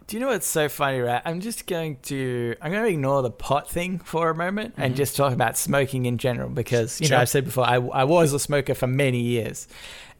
Do 0.06 0.16
you 0.16 0.20
know 0.20 0.28
what's 0.28 0.46
so 0.46 0.68
funny, 0.68 1.00
right? 1.00 1.22
I'm 1.24 1.40
just 1.40 1.66
going 1.66 1.96
to 2.04 2.54
I'm 2.60 2.70
going 2.72 2.82
to 2.84 2.90
ignore 2.90 3.22
the 3.22 3.30
pot 3.30 3.70
thing 3.70 3.98
for 4.00 4.30
a 4.30 4.34
moment 4.34 4.74
and 4.76 4.96
just 4.96 5.16
talk 5.16 5.32
about 5.32 5.56
smoking 5.56 6.06
in 6.06 6.18
general 6.18 6.48
because 6.50 7.00
you 7.00 7.06
Sure. 7.06 7.16
know 7.16 7.22
I've 7.22 7.28
said 7.28 7.44
before 7.44 7.64
I, 7.66 7.76
I 7.76 8.04
was 8.04 8.32
a 8.32 8.38
smoker 8.38 8.74
for 8.74 8.86
many 8.86 9.20
years, 9.20 9.68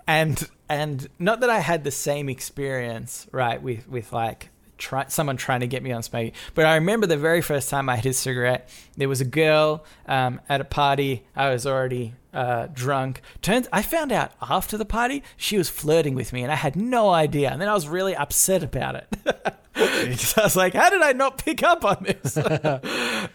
and 0.07 0.49
and 0.69 1.09
not 1.19 1.41
that 1.41 1.51
I 1.51 1.59
had 1.61 1.85
the 1.85 1.91
same 1.91 2.29
experience 2.29 3.27
right 3.33 3.61
with 3.63 3.89
with 3.89 4.13
like 4.13 4.51
try, 4.79 5.05
someone 5.09 5.37
trying 5.37 5.61
to 5.61 5.67
get 5.67 5.83
me 5.83 5.93
on 5.93 6.03
smoking, 6.03 6.33
but 6.55 6.65
I 6.65 6.75
remember 6.77 7.07
the 7.07 7.17
very 7.17 7.41
first 7.43 7.69
time 7.69 7.89
I 7.89 7.97
hit 7.97 8.07
a 8.07 8.13
cigarette. 8.13 8.69
There 8.97 9.09
was 9.09 9.21
a 9.21 9.25
girl 9.27 9.85
um, 10.07 10.41
at 10.49 10.61
a 10.61 10.65
party. 10.65 11.25
I 11.37 11.51
was 11.51 11.67
already 11.67 12.15
uh, 12.33 12.69
drunk. 12.73 13.21
Turns 13.43 13.69
I 13.73 13.83
found 13.83 14.13
out 14.13 14.33
after 14.41 14.77
the 14.79 14.85
party 14.85 15.23
she 15.37 15.59
was 15.59 15.69
flirting 15.69 16.15
with 16.15 16.33
me, 16.33 16.43
and 16.43 16.51
I 16.53 16.57
had 16.57 16.77
no 16.77 17.11
idea. 17.11 17.51
And 17.51 17.61
then 17.61 17.69
I 17.69 17.75
was 17.75 17.89
really 17.89 18.15
upset 18.17 18.63
about 18.63 18.95
it. 18.95 19.09
'Cause 19.75 20.35
I 20.37 20.43
was 20.43 20.57
like, 20.57 20.75
how 20.75 20.91
did 20.91 21.03
I 21.03 21.13
not 21.13 21.39
pick 21.39 21.63
up 21.63 21.85
on 21.85 22.05
this? 22.05 22.39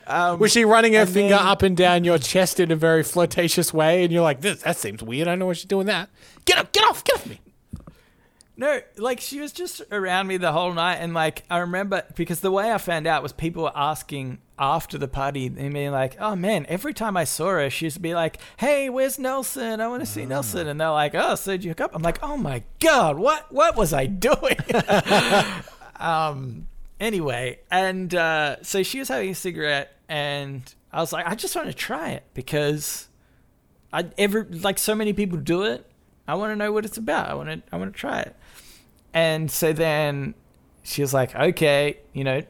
Um, 0.09 0.39
was 0.39 0.51
she 0.53 0.63
running 0.63 0.93
her 0.93 1.05
finger 1.05 1.35
then- 1.35 1.45
up 1.45 1.63
and 1.63 1.75
down 1.75 2.03
your 2.03 2.17
chest 2.17 2.59
in 2.59 2.71
a 2.71 2.75
very 2.75 3.03
flirtatious 3.03 3.73
way, 3.73 4.03
and 4.03 4.11
you're 4.13 4.21
like, 4.21 4.39
"This 4.41 4.61
that 4.61 4.77
seems 4.77 5.01
weird. 5.03 5.27
I 5.27 5.31
don't 5.31 5.39
know 5.39 5.47
why 5.47 5.53
she's 5.53 5.65
doing 5.65 5.87
that. 5.87 6.09
Get 6.45 6.57
up, 6.57 6.71
get 6.71 6.83
off, 6.85 7.03
get 7.03 7.15
off 7.15 7.25
me." 7.25 7.39
no, 8.57 8.79
like 8.97 9.19
she 9.19 9.39
was 9.39 9.51
just 9.51 9.81
around 9.91 10.27
me 10.27 10.37
the 10.37 10.51
whole 10.51 10.73
night. 10.73 10.95
And 10.95 11.13
like, 11.13 11.43
I 11.49 11.59
remember 11.59 12.03
because 12.15 12.39
the 12.39 12.51
way 12.51 12.71
I 12.71 12.77
found 12.79 13.05
out 13.05 13.21
was 13.23 13.31
people 13.33 13.63
were 13.63 13.71
asking 13.75 14.39
after 14.57 14.97
the 14.97 15.07
party 15.07 15.45
and 15.45 15.73
being 15.73 15.91
like, 15.91 16.17
oh 16.19 16.35
man, 16.35 16.65
every 16.67 16.93
time 16.93 17.15
I 17.15 17.23
saw 17.25 17.49
her, 17.49 17.69
she 17.69 17.85
used 17.85 17.97
to 17.97 18.01
be 18.01 18.15
like, 18.15 18.39
hey, 18.57 18.89
where's 18.89 19.19
Nelson? 19.19 19.79
I 19.79 19.87
want 19.87 20.01
to 20.01 20.07
see 20.07 20.23
ah. 20.23 20.27
Nelson. 20.27 20.67
And 20.67 20.81
they're 20.81 20.89
like, 20.89 21.13
oh, 21.13 21.35
so 21.35 21.51
did 21.51 21.63
you 21.63 21.71
hook 21.71 21.81
up? 21.81 21.91
I'm 21.95 22.01
like, 22.01 22.17
oh 22.23 22.35
my 22.37 22.63
God, 22.79 23.17
what, 23.19 23.51
what 23.51 23.75
was 23.75 23.93
I 23.93 24.05
doing? 24.07 24.57
um, 25.99 26.67
anyway, 26.99 27.59
and 27.71 28.13
uh, 28.13 28.63
so 28.63 28.83
she 28.83 28.99
was 28.99 29.07
having 29.07 29.29
a 29.29 29.35
cigarette, 29.35 29.95
and 30.09 30.73
I 30.91 31.01
was 31.01 31.13
like, 31.13 31.27
I 31.27 31.35
just 31.35 31.55
want 31.55 31.67
to 31.67 31.73
try 31.73 32.11
it 32.11 32.23
because 32.33 33.07
I 33.91 34.05
ever 34.17 34.47
like 34.49 34.77
so 34.77 34.95
many 34.95 35.13
people 35.13 35.37
do 35.37 35.63
it. 35.63 35.85
I 36.27 36.35
want 36.35 36.51
to 36.51 36.55
know 36.55 36.71
what 36.71 36.85
it's 36.85 36.97
about. 36.97 37.29
I 37.29 37.33
want 37.35 37.49
to 37.49 37.61
I 37.71 37.77
want 37.77 37.93
to 37.93 37.99
try 37.99 38.21
it. 38.21 38.35
And 39.13 39.49
so 39.49 39.73
then 39.73 40.35
she 40.83 41.01
was 41.01 41.13
like, 41.13 41.35
okay, 41.35 41.97
you 42.13 42.23
know, 42.23 42.43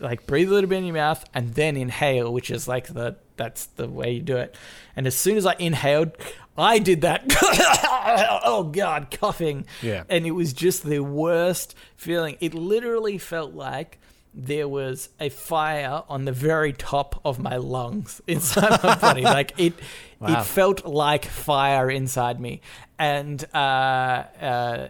like 0.00 0.26
breathe 0.26 0.48
a 0.48 0.54
little 0.54 0.70
bit 0.70 0.78
in 0.78 0.84
your 0.84 0.94
mouth 0.94 1.24
and 1.34 1.54
then 1.54 1.76
inhale, 1.76 2.32
which 2.32 2.50
is 2.50 2.66
like 2.68 2.88
the 2.88 3.16
that's 3.36 3.66
the 3.66 3.88
way 3.88 4.12
you 4.12 4.22
do 4.22 4.36
it. 4.36 4.56
And 4.96 5.06
as 5.06 5.16
soon 5.16 5.36
as 5.36 5.46
I 5.46 5.54
inhaled, 5.58 6.12
I 6.56 6.78
did 6.78 7.00
that. 7.02 7.24
oh 8.44 8.64
god, 8.72 9.10
coughing. 9.20 9.66
Yeah. 9.82 10.04
And 10.08 10.26
it 10.26 10.30
was 10.32 10.52
just 10.52 10.84
the 10.84 11.00
worst 11.00 11.74
feeling. 11.96 12.36
It 12.40 12.54
literally 12.54 13.18
felt 13.18 13.54
like 13.54 13.98
there 14.32 14.66
was 14.68 15.08
a 15.20 15.28
fire 15.28 16.02
on 16.08 16.24
the 16.24 16.32
very 16.32 16.72
top 16.72 17.20
of 17.24 17.38
my 17.38 17.56
lungs 17.56 18.20
inside 18.26 18.82
my 18.82 18.96
body. 18.96 19.22
Like 19.34 19.52
it, 19.58 19.74
Wow. 20.20 20.40
it 20.40 20.44
felt 20.46 20.86
like 20.86 21.24
fire 21.26 21.90
inside 21.90 22.40
me, 22.40 22.60
and 22.98 23.44
uh, 23.52 23.56
uh, 23.58 24.88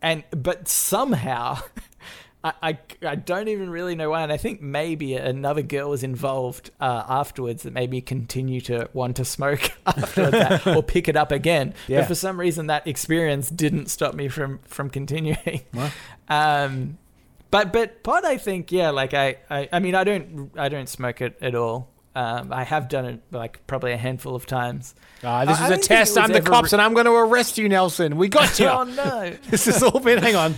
and 0.00 0.24
but 0.30 0.68
somehow. 0.68 1.58
I, 2.44 2.52
I, 2.62 2.78
I 3.06 3.14
don't 3.14 3.48
even 3.48 3.70
really 3.70 3.94
know 3.94 4.10
why, 4.10 4.22
and 4.22 4.32
I 4.32 4.36
think 4.36 4.60
maybe 4.60 5.14
another 5.14 5.62
girl 5.62 5.90
was 5.90 6.02
involved 6.02 6.70
uh, 6.80 7.04
afterwards 7.08 7.62
that 7.62 7.72
made 7.72 7.90
me 7.90 8.00
continue 8.00 8.60
to 8.62 8.88
want 8.92 9.16
to 9.16 9.24
smoke 9.24 9.70
after 9.86 10.30
that 10.30 10.66
or 10.76 10.82
pick 10.82 11.08
it 11.08 11.16
up 11.16 11.30
again. 11.30 11.74
Yeah. 11.86 12.00
But 12.00 12.08
for 12.08 12.14
some 12.16 12.40
reason, 12.40 12.66
that 12.66 12.86
experience 12.86 13.48
didn't 13.48 13.86
stop 13.90 14.14
me 14.14 14.28
from 14.28 14.58
from 14.64 14.90
continuing. 14.90 15.62
Um, 16.28 16.98
but 17.50 17.72
but 17.72 18.02
pot, 18.02 18.24
I 18.24 18.38
think, 18.38 18.72
yeah, 18.72 18.90
like 18.90 19.12
I, 19.12 19.36
I, 19.50 19.68
I 19.72 19.78
mean, 19.80 19.94
I 19.94 20.04
don't 20.04 20.50
I 20.56 20.68
don't 20.70 20.88
smoke 20.88 21.20
it 21.20 21.36
at 21.42 21.54
all. 21.54 21.88
Um, 22.14 22.52
I 22.52 22.64
have 22.64 22.88
done 22.88 23.04
it 23.06 23.20
like 23.30 23.66
probably 23.66 23.92
a 23.92 23.96
handful 23.96 24.34
of 24.34 24.46
times. 24.46 24.94
Ah, 25.24 25.44
this 25.44 25.58
I- 25.58 25.64
I 25.68 25.72
is 25.72 25.78
a 25.84 25.88
test. 25.88 26.18
I'm 26.18 26.32
the 26.32 26.40
cops, 26.40 26.72
re- 26.72 26.76
and 26.76 26.82
I'm 26.82 26.94
going 26.94 27.06
to 27.06 27.12
arrest 27.12 27.58
you, 27.58 27.68
Nelson. 27.68 28.16
We 28.16 28.28
got 28.28 28.58
you. 28.58 28.66
Oh 28.68 28.84
no! 28.84 29.36
this 29.50 29.66
has 29.66 29.82
all 29.82 30.00
been. 30.00 30.18
Hang 30.18 30.36
on. 30.36 30.54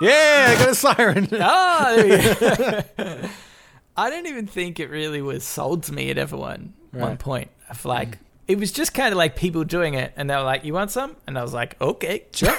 Yeah, 0.00 0.46
I 0.54 0.58
got 0.58 0.68
a 0.70 0.74
siren. 0.74 1.28
Oh, 1.32 1.96
there 1.96 2.84
we 2.98 3.04
go. 3.04 3.28
I 3.96 4.10
don't 4.10 4.26
even 4.26 4.46
think 4.46 4.78
it 4.78 4.90
really 4.90 5.22
was 5.22 5.42
sold 5.44 5.84
to 5.84 5.92
me 5.92 6.10
at 6.10 6.18
ever 6.18 6.36
one 6.36 6.74
one 6.92 7.02
Right. 7.10 7.18
point. 7.18 7.50
Of 7.70 7.84
like, 7.84 8.18
it 8.46 8.58
was 8.58 8.70
just 8.72 8.92
kind 8.94 9.10
of 9.12 9.16
like 9.18 9.36
people 9.36 9.64
doing 9.64 9.94
it, 9.94 10.12
and 10.16 10.28
they 10.30 10.36
were 10.36 10.42
like, 10.42 10.64
"You 10.64 10.74
want 10.74 10.90
some?" 10.90 11.16
And 11.26 11.38
I 11.38 11.42
was 11.42 11.52
like, 11.54 11.80
"Okay, 11.80 12.24
Sure. 12.32 12.54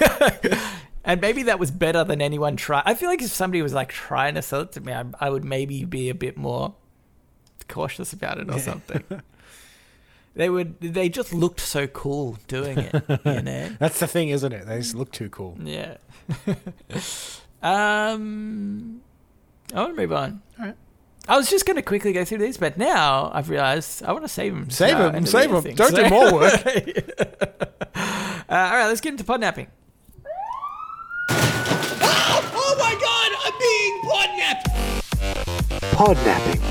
and 1.06 1.22
maybe 1.22 1.44
that 1.44 1.60
was 1.60 1.70
better 1.72 2.04
than 2.04 2.22
anyone 2.22 2.56
try. 2.58 2.82
I 2.86 2.94
feel 2.96 3.08
like 3.10 3.22
if 3.22 3.30
somebody 3.32 3.62
was 3.62 3.74
like 3.74 3.90
trying 3.90 4.34
to 4.36 4.42
sell 4.42 4.62
it 4.62 4.72
to 4.74 4.82
me, 4.82 4.92
I, 4.94 5.06
I 5.20 5.30
would 5.30 5.46
maybe 5.46 5.86
be 5.86 6.10
a 6.10 6.16
bit 6.16 6.38
more 6.38 6.74
cautious 7.68 8.14
about 8.14 8.40
it 8.40 8.50
or 8.50 8.60
something. 8.60 9.04
They 10.36 10.50
would. 10.50 10.80
They 10.82 11.10
just 11.10 11.34
looked 11.34 11.60
so 11.62 11.88
cool 11.88 12.38
doing 12.48 12.78
it, 12.80 13.04
you 13.26 13.42
know. 13.42 13.70
That's 13.80 14.00
the 14.00 14.08
thing, 14.08 14.30
isn't 14.30 14.52
it? 14.52 14.68
They 14.68 14.78
just 14.80 14.94
look 14.94 15.12
too 15.12 15.30
cool. 15.30 15.58
Yeah. 15.64 15.98
um, 17.62 19.02
I 19.74 19.80
want 19.80 19.96
to 19.96 20.02
move 20.02 20.12
on. 20.14 20.42
All 20.60 20.66
right. 20.66 20.76
I 21.28 21.36
was 21.38 21.50
just 21.50 21.66
going 21.66 21.76
to 21.76 21.82
quickly 21.82 22.14
go 22.14 22.24
through 22.24 22.38
these, 22.38 22.58
but 22.58 22.78
now 22.78 23.32
I've 23.34 23.50
realized 23.50 24.04
I 24.04 24.14
want 24.14 24.24
to 24.24 24.30
save 24.30 24.54
them. 24.54 24.70
Save 24.70 24.96
'em, 24.98 25.26
save 25.26 25.54
'em. 25.54 25.76
Don't 25.76 25.96
do 25.96 26.10
more 26.10 26.34
work. 26.34 26.66
uh, 26.66 28.02
all 28.50 28.78
right, 28.78 28.88
let's 28.88 29.02
get 29.02 29.12
into 29.12 29.24
podnapping. 29.24 29.68
Oh 32.60 32.76
my 32.78 32.94
god, 33.00 33.32
I'm 33.46 33.60
being 33.60 33.98
Podnapping. 35.98 36.62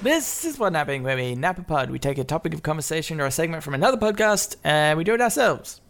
This 0.00 0.46
is 0.46 0.58
what 0.58 0.72
napping, 0.72 1.02
where 1.02 1.14
we 1.14 1.34
nap 1.34 1.58
a 1.58 1.62
pod. 1.62 1.90
We 1.90 1.98
take 1.98 2.16
a 2.16 2.24
topic 2.24 2.54
of 2.54 2.62
conversation 2.62 3.20
or 3.20 3.26
a 3.26 3.30
segment 3.30 3.62
from 3.62 3.74
another 3.74 3.98
podcast 3.98 4.56
and 4.64 4.96
we 4.96 5.04
do 5.04 5.12
it 5.12 5.20
ourselves. 5.20 5.82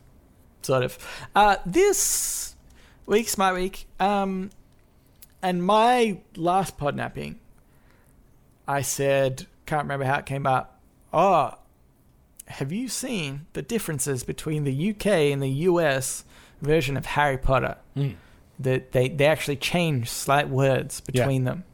Sort 0.62 0.82
of. 0.84 0.98
Uh, 1.34 1.56
this 1.64 2.54
week's 3.06 3.36
my 3.38 3.52
week. 3.52 3.86
Um, 3.98 4.50
and 5.42 5.64
my 5.64 6.18
last 6.36 6.76
pod 6.76 6.96
napping, 6.96 7.38
I 8.68 8.82
said, 8.82 9.46
can't 9.66 9.84
remember 9.84 10.04
how 10.04 10.18
it 10.18 10.26
came 10.26 10.46
up. 10.46 10.78
Oh, 11.12 11.54
have 12.46 12.72
you 12.72 12.88
seen 12.88 13.46
the 13.54 13.62
differences 13.62 14.22
between 14.24 14.64
the 14.64 14.90
UK 14.90 15.06
and 15.06 15.42
the 15.42 15.48
US 15.50 16.24
version 16.60 16.96
of 16.96 17.06
Harry 17.06 17.38
Potter? 17.38 17.76
That 18.58 18.92
they, 18.92 19.08
they 19.08 19.26
actually 19.26 19.56
change 19.56 20.10
slight 20.10 20.48
words 20.50 21.00
Yeah. 21.10 21.22
between 21.22 21.44
them. 21.44 21.64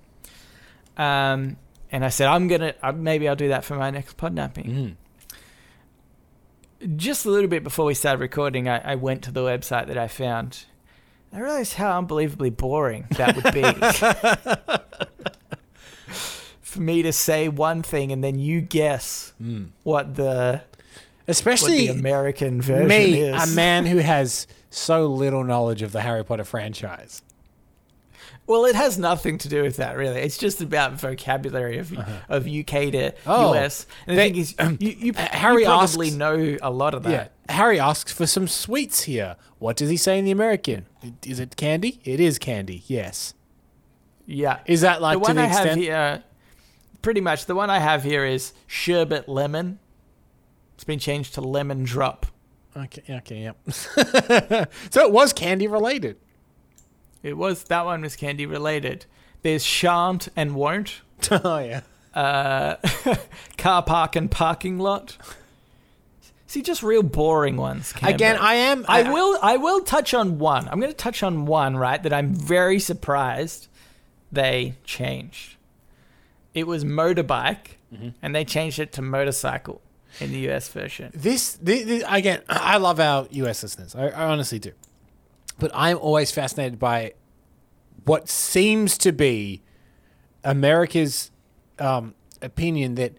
Um, 0.97 1.57
and 1.91 2.05
I 2.05 2.09
said, 2.09 2.28
I'm 2.28 2.47
gonna 2.49 2.74
uh, 2.82 2.93
maybe 2.93 3.28
I'll 3.28 3.37
do 3.37 3.49
that 3.49 3.64
for 3.64 3.74
my 3.76 3.91
next 3.91 4.16
pod 4.16 4.32
napping. 4.34 4.64
Mm. 4.64 4.95
Just 6.97 7.24
a 7.24 7.31
little 7.31 7.49
bit 7.49 7.64
before 7.64 7.87
we 7.87 7.95
started 7.95 8.20
recording, 8.20 8.68
I, 8.68 8.93
I 8.93 8.95
went 8.97 9.22
to 9.22 9.31
the 9.31 9.41
website 9.41 9.87
that 9.87 9.97
I 9.97 10.09
found. 10.09 10.64
I 11.33 11.41
realized 11.41 11.74
how 11.74 11.99
unbelievably 11.99 12.51
boring 12.51 13.07
that 13.12 13.35
would 13.35 13.55
be. 13.55 13.62
for 16.61 16.81
me 16.81 17.03
to 17.03 17.12
say 17.12 17.49
one 17.49 17.83
thing 17.83 18.12
and 18.12 18.22
then 18.22 18.39
you 18.39 18.61
guess 18.61 19.33
what 19.83 20.14
the 20.16 20.62
what 20.62 21.27
the 21.27 21.33
Especially 21.33 21.89
American 21.89 22.61
version 22.61 22.89
me, 22.89 23.20
is. 23.20 23.53
a 23.53 23.55
man 23.57 23.87
who 23.87 23.97
has 23.99 24.47
so 24.70 25.07
little 25.07 25.43
knowledge 25.43 25.83
of 25.83 25.93
the 25.93 26.03
Harry 26.03 26.24
Potter 26.24 26.45
franchise. 26.45 27.22
Well, 28.47 28.64
it 28.64 28.76
has 28.76 28.97
nothing 28.97 29.38
to 29.38 29.49
do 29.49 29.62
with 29.62 29.76
that, 29.78 29.97
really. 29.97 30.20
It's 30.20 30.38
just 30.38 30.61
about 30.61 30.92
vocabulary 30.92 31.78
of 31.78 31.92
of 32.28 32.47
UK 32.47 32.90
to 32.92 33.12
Oh, 33.26 33.55
US. 33.55 33.86
And 34.07 34.16
the 34.16 34.22
they- 34.22 34.30
thing 34.30 34.40
is, 34.40 34.55
you, 34.80 34.90
you, 35.07 35.12
Uh, 35.16 35.26
Harry 35.32 35.62
you 35.62 35.66
probably 35.68 36.09
asks- 36.09 36.16
know 36.16 36.57
a 36.62 36.70
lot 36.70 36.94
of 36.94 37.03
that. 37.05 37.32
Yeah. 37.49 37.55
Harry 37.55 37.80
asks 37.80 38.12
for 38.12 38.26
some 38.26 38.47
sweets 38.47 39.03
here. 39.03 39.36
What 39.59 39.76
does 39.76 39.90
he 39.90 39.97
say 39.97 40.18
in 40.18 40.24
the 40.24 40.30
American? 40.30 40.86
Is 41.24 41.40
it 41.40 41.57
candy? 41.57 42.01
It 42.05 42.20
is 42.20 42.38
candy. 42.38 42.82
Yes. 42.86 43.34
Yeah. 44.26 44.59
Is 44.66 44.80
that 44.82 45.01
like 45.03 45.14
the 45.18 45.24
to 45.24 45.28
one 45.30 45.36
the 45.36 45.42
I 45.42 45.47
extent? 45.47 45.68
have 45.70 45.78
here, 45.78 46.22
pretty 47.03 47.20
much 47.20 47.47
the 47.47 47.55
one 47.55 47.70
I 47.70 47.78
have 47.78 48.03
here 48.05 48.24
is 48.24 48.53
sherbet 48.66 49.28
lemon. 49.28 49.78
It's 50.74 50.84
been 50.84 50.99
changed 50.99 51.34
to 51.34 51.40
lemon 51.40 51.84
drop. 51.84 52.26
Okay. 52.76 53.03
Okay. 53.09 53.42
Yep. 53.42 53.57
so 54.90 55.05
it 55.07 55.11
was 55.12 55.32
candy 55.32 55.66
related. 55.66 56.16
It 57.27 57.37
was 57.37 57.64
that 57.64 57.85
one 57.85 58.03
was 58.03 58.14
candy 58.16 58.47
related. 58.47 59.07
There's 59.43 59.64
shan't 59.64 60.29
and 60.37 60.55
won't. 60.55 61.01
oh 61.31 61.59
yeah. 61.59 61.81
Uh, 62.14 62.77
car 63.59 63.83
park 63.83 64.16
and 64.16 64.31
parking 64.31 64.79
lot. 64.79 65.16
See, 66.47 66.62
just 66.62 66.83
real 66.83 67.03
boring 67.03 67.57
ones. 67.57 67.93
Again, 68.03 68.37
I 68.37 68.55
am. 68.55 68.85
I 68.89 69.12
will. 69.12 69.39
I 69.43 69.57
will 69.57 69.81
touch 69.83 70.14
on 70.14 70.39
one. 70.39 70.68
I'm 70.68 70.79
going 70.79 70.93
to 70.93 70.97
touch 70.97 71.22
on 71.22 71.45
one. 71.47 71.77
Right, 71.77 72.03
that 72.03 72.12
I'm 72.12 72.33
very 72.33 72.79
surprised 72.79 73.66
they 74.31 74.74
changed. 74.85 75.57
It 76.55 76.66
was 76.66 76.85
motorbike, 76.85 77.72
Mm-hmm. 77.95 78.09
and 78.20 78.35
they 78.35 78.45
changed 78.45 78.81
it 78.81 78.91
to 78.93 79.03
motorcycle 79.03 79.81
in 80.18 80.33
the 80.33 80.51
US 80.51 80.68
version. 80.68 81.12
This, 81.14 81.53
this, 81.55 81.85
this 81.85 82.05
again. 82.09 82.41
I 82.49 82.79
love 82.79 82.99
our 82.99 83.29
U.S. 83.31 83.62
listeners. 83.62 83.95
I, 83.95 84.09
I 84.09 84.24
honestly 84.27 84.59
do. 84.59 84.72
But 85.59 85.70
I'm 85.74 85.98
always 85.98 86.30
fascinated 86.30 86.78
by 86.78 87.14
what 88.04 88.28
seems 88.28 88.98
to 88.98 89.12
be 89.12 89.62
America's 90.44 91.30
um, 91.78 92.14
opinion 92.42 92.94
that 92.96 93.14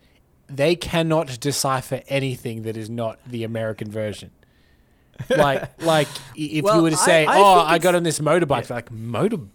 they 0.47 0.75
cannot 0.75 1.39
decipher 1.39 2.01
anything 2.07 2.61
that 2.61 2.77
is 2.77 2.89
not 2.89 3.19
the 3.25 3.43
American 3.43 3.91
version. 3.91 4.31
Like, 5.29 5.81
like 5.83 6.07
if 6.35 6.63
Well, 6.63 6.77
you 6.77 6.83
were 6.83 6.89
to 6.91 6.97
say, 6.97 7.25
I 7.25 7.37
"Oh, 7.37 7.59
I 7.59 7.79
got 7.79 7.95
on 7.95 8.03
this 8.03 8.19
motorbike," 8.19 8.67
they're 8.67 8.77
like 8.77 8.91
motorbike, 8.91 9.49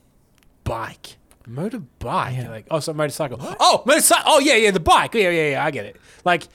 motorbike. 1.49 2.37
Yeah. 2.37 2.51
Like, 2.51 2.67
oh, 2.71 2.81
so 2.81 2.93
motorcycle. 2.93 3.39
Oh, 3.41 3.83
motorcycle. 3.87 4.25
Oh, 4.27 4.41
yeah, 4.41 4.57
yeah, 4.57 4.71
the 4.71 4.81
bike. 4.81 5.15
Yeah, 5.15 5.31
yeah, 5.31 5.51
yeah. 5.51 5.65
I 5.65 5.71
get 5.71 5.87
it. 5.87 5.97
Like, 6.25 6.49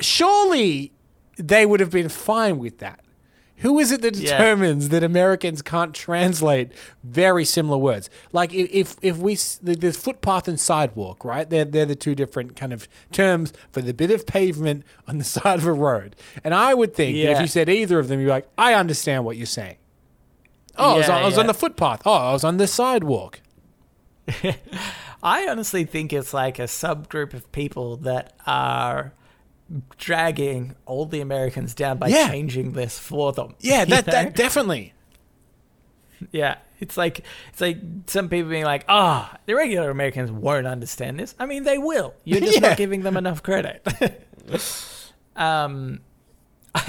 surely 0.00 0.92
they 1.36 1.66
would 1.66 1.80
have 1.80 1.90
been 1.90 2.08
fine 2.08 2.58
with 2.58 2.78
that. 2.78 3.03
Who 3.64 3.78
is 3.78 3.90
it 3.90 4.02
that 4.02 4.14
Yeah. 4.14 4.32
determines 4.36 4.90
that 4.90 5.02
Americans 5.02 5.62
can't 5.62 5.94
translate 5.94 6.70
very 7.02 7.46
similar 7.46 7.78
words? 7.78 8.10
Like 8.30 8.52
if 8.52 8.96
if, 9.00 9.16
we 9.16 9.38
there's 9.62 9.96
footpath 9.96 10.46
and 10.46 10.60
sidewalk, 10.60 11.24
right? 11.24 11.48
They're 11.48 11.64
they're 11.64 11.86
the 11.86 11.96
two 11.96 12.14
different 12.14 12.56
kind 12.56 12.74
of 12.74 12.86
terms 13.10 13.54
for 13.72 13.80
the 13.80 13.94
bit 13.94 14.10
of 14.10 14.26
pavement 14.26 14.84
on 15.08 15.16
the 15.16 15.24
side 15.36 15.58
of 15.60 15.66
a 15.66 15.72
road. 15.72 16.14
And 16.44 16.52
I 16.54 16.74
would 16.74 16.94
think 16.94 17.16
that 17.16 17.32
if 17.32 17.40
you 17.40 17.46
said 17.46 17.70
either 17.70 17.98
of 17.98 18.08
them, 18.08 18.20
you're 18.20 18.28
like, 18.28 18.46
I 18.58 18.74
understand 18.74 19.24
what 19.24 19.38
you're 19.38 19.46
saying. 19.46 19.76
Oh, 20.76 20.94
I, 20.94 20.96
was 20.98 21.08
on, 21.08 21.22
I 21.22 21.24
was 21.24 21.38
on 21.38 21.46
the 21.46 21.54
footpath. 21.54 22.02
Oh, 22.04 22.12
I 22.12 22.32
was 22.32 22.44
on 22.44 22.58
the 22.58 22.66
sidewalk. 22.66 23.40
I 25.22 25.48
honestly 25.48 25.84
think 25.84 26.12
it's 26.12 26.34
like 26.34 26.58
a 26.58 26.64
subgroup 26.64 27.32
of 27.32 27.50
people 27.50 27.96
that 27.98 28.34
are 28.46 29.14
dragging 29.98 30.74
all 30.86 31.06
the 31.06 31.20
Americans 31.20 31.74
down 31.74 31.98
by 31.98 32.08
Yeah. 32.08 32.28
changing 32.28 32.72
this 32.72 32.98
for 32.98 33.32
them. 33.32 33.54
Yeah, 33.60 33.84
that, 33.86 34.04
that 34.06 34.34
definitely. 34.34 34.92
Yeah, 36.32 36.56
it's 36.80 36.96
like 36.96 37.20
it's 37.50 37.60
like 37.60 37.78
some 38.06 38.28
people 38.28 38.48
being 38.50 38.64
like, 38.64 38.84
"Ah, 38.88 39.36
the 39.46 39.54
regular 39.54 39.90
Americans 39.90 40.30
won't 40.30 40.66
understand 40.66 41.18
this." 41.18 41.34
I 41.38 41.46
mean, 41.46 41.64
they 41.64 41.76
will. 41.78 42.14
You're 42.24 42.40
just 42.40 42.54
Yeah. 42.60 42.68
not 42.68 42.76
giving 42.78 43.02
them 43.02 43.16
enough 43.16 43.42
credit. 43.42 43.86
um, 45.36 46.00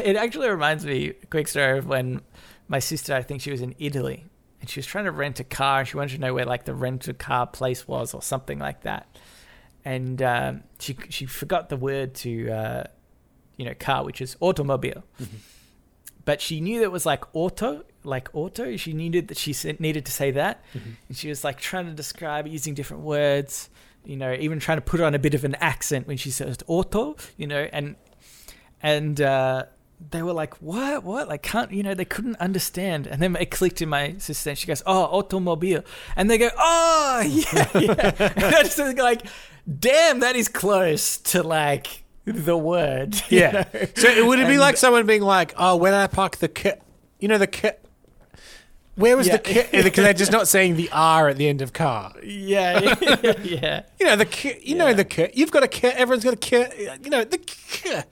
it 0.03 0.15
actually 0.15 0.49
reminds 0.49 0.85
me 0.85 1.13
quick 1.29 1.47
story 1.47 1.77
of 1.79 1.87
when 1.87 2.21
my 2.67 2.79
sister, 2.79 3.13
I 3.13 3.21
think 3.23 3.41
she 3.41 3.51
was 3.51 3.61
in 3.61 3.75
Italy, 3.77 4.25
and 4.61 4.69
she 4.69 4.79
was 4.79 4.85
trying 4.85 5.05
to 5.05 5.11
rent 5.11 5.39
a 5.39 5.43
car, 5.43 5.79
and 5.79 5.87
she 5.87 5.97
wanted 5.97 6.15
to 6.15 6.21
know 6.21 6.33
where 6.33 6.45
like 6.45 6.65
the 6.65 6.73
rent 6.75 7.07
a 7.07 7.13
car 7.13 7.47
place 7.47 7.87
was 7.87 8.13
or 8.13 8.21
something 8.21 8.59
like 8.59 8.81
that, 8.83 9.07
and 9.85 10.21
um, 10.21 10.63
she 10.79 10.97
she 11.09 11.25
forgot 11.25 11.69
the 11.69 11.77
word 11.77 12.15
to 12.15 12.49
uh, 12.49 12.83
you 13.55 13.65
know 13.65 13.73
car, 13.79 14.03
which 14.03 14.19
is 14.19 14.35
automobile 14.41 15.03
but 16.25 16.41
she 16.41 16.59
knew 16.59 16.79
that 16.79 16.85
it 16.85 16.91
was 16.91 17.05
like 17.05 17.23
auto, 17.33 17.83
like 18.03 18.29
auto. 18.33 18.75
She 18.75 18.93
needed 18.93 19.29
that 19.29 19.37
she 19.37 19.53
said, 19.53 19.79
needed 19.79 20.05
to 20.07 20.11
say 20.11 20.31
that, 20.31 20.63
and 21.07 21.15
she 21.15 21.29
was 21.29 21.43
like 21.43 21.59
trying 21.59 21.85
to 21.85 21.93
describe 21.93 22.47
it 22.47 22.49
using 22.49 22.73
different 22.73 23.03
words. 23.03 23.69
You 24.03 24.17
know, 24.17 24.33
even 24.33 24.59
trying 24.59 24.77
to 24.77 24.83
put 24.83 25.01
on 25.01 25.15
a 25.15 25.19
bit 25.19 25.33
of 25.33 25.45
an 25.45 25.55
accent 25.55 26.07
when 26.07 26.17
she 26.17 26.31
says 26.31 26.57
auto. 26.67 27.15
You 27.37 27.47
know, 27.47 27.67
and 27.71 27.95
and 28.81 29.21
uh, 29.21 29.65
they 30.09 30.23
were 30.23 30.33
like, 30.33 30.55
"What? 30.61 31.03
What? 31.03 31.29
Like, 31.29 31.43
can't 31.43 31.71
you 31.71 31.83
know?" 31.83 31.93
They 31.93 32.05
couldn't 32.05 32.37
understand, 32.37 33.05
and 33.05 33.21
then 33.21 33.35
it 33.35 33.51
clicked 33.51 33.81
in 33.81 33.89
my 33.89 34.15
sister, 34.17 34.49
and 34.49 34.57
she 34.57 34.65
goes, 34.65 34.81
"Oh, 34.85 35.03
automobile," 35.03 35.83
and 36.15 36.29
they 36.29 36.39
go, 36.39 36.49
"Oh, 36.57 37.21
yeah, 37.27 37.69
yeah." 37.79 38.15
and 38.35 38.43
I 38.43 38.63
just 38.63 38.79
like, 38.97 39.27
"Damn, 39.79 40.19
that 40.19 40.35
is 40.35 40.47
close 40.47 41.17
to 41.17 41.43
like." 41.43 42.03
The 42.27 42.57
word, 42.57 43.21
Yeah. 43.29 43.51
know? 43.51 43.65
So 43.95 44.07
it 44.07 44.25
would 44.25 44.39
it 44.39 44.47
be 44.47 44.53
And- 44.53 44.59
like 44.59 44.77
someone 44.77 45.05
being 45.05 45.21
like, 45.21 45.53
"Oh, 45.57 45.75
when 45.75 45.93
I 45.93 46.07
park 46.07 46.37
the 46.37 46.47
car, 46.47 46.73
you 47.19 47.27
know 47.27 47.37
the 47.37 47.45
car, 47.45 47.73
where 48.95 49.15
was 49.15 49.27
Yeah. 49.27 49.37
the 49.37 49.53
car?" 49.53 49.63
Because 49.83 50.03
they're 50.03 50.13
just 50.13 50.31
not 50.31 50.47
saying 50.47 50.75
the 50.75 50.89
R 50.91 51.29
at 51.29 51.37
the 51.37 51.47
end 51.47 51.61
of 51.61 51.71
car. 51.71 52.13
Yeah, 52.23 52.79
yeah, 53.01 53.33
yeah, 53.43 53.81
You 53.99 54.05
know 54.07 54.15
the 54.15 54.25
car, 54.25 54.53
you 54.59 54.73
know 54.73 54.91
the 54.93 55.05
car. 55.05 55.27
You've 55.35 55.51
got 55.51 55.61
a 55.63 55.67
car. 55.67 55.91
Everyone's 55.95 56.23
got 56.23 56.33
a 56.33 56.37
car. 56.37 56.67
You 57.03 57.09
know 57.11 57.23
the 57.23 57.37
car. 57.37 58.05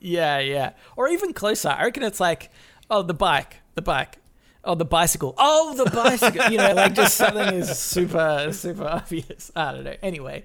yeah, 0.00 0.38
yeah. 0.38 0.72
Or 0.94 1.08
even 1.08 1.32
closer, 1.32 1.70
I 1.70 1.84
reckon 1.84 2.02
it's 2.02 2.20
like, 2.20 2.50
oh, 2.90 3.00
the 3.02 3.14
bike, 3.14 3.56
the 3.74 3.80
bike, 3.82 4.18
oh, 4.64 4.74
the 4.74 4.84
bicycle, 4.84 5.34
oh, 5.38 5.74
the 5.76 5.90
bicycle. 5.90 6.50
you 6.50 6.58
know, 6.58 6.72
like 6.74 6.94
just 6.94 7.16
something 7.16 7.54
is 7.54 7.78
super, 7.78 8.48
super 8.52 8.84
obvious. 8.84 9.50
I 9.54 9.72
don't 9.72 9.84
know. 9.84 9.96
Anyway, 10.02 10.44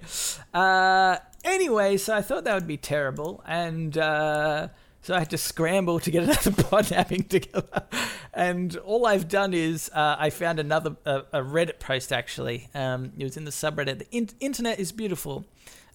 uh, 0.54 1.16
anyway, 1.44 1.96
so 1.96 2.14
I 2.14 2.22
thought 2.22 2.44
that 2.44 2.54
would 2.54 2.66
be 2.66 2.76
terrible, 2.76 3.42
and 3.46 3.96
uh, 3.96 4.68
so 5.02 5.14
I 5.14 5.20
had 5.20 5.30
to 5.30 5.38
scramble 5.38 6.00
to 6.00 6.10
get 6.10 6.22
another 6.24 6.52
pod 6.62 6.90
napping 6.90 7.24
together. 7.24 7.84
And 8.32 8.76
all 8.76 9.06
I've 9.06 9.28
done 9.28 9.54
is 9.54 9.90
uh, 9.94 10.16
I 10.18 10.30
found 10.30 10.60
another 10.60 10.96
a, 11.04 11.22
a 11.32 11.40
Reddit 11.40 11.80
post 11.80 12.12
actually. 12.12 12.68
Um, 12.74 13.12
it 13.18 13.24
was 13.24 13.36
in 13.36 13.44
the 13.44 13.50
subreddit. 13.50 13.98
The 14.00 14.10
in- 14.10 14.30
internet 14.40 14.78
is 14.78 14.92
beautiful, 14.92 15.46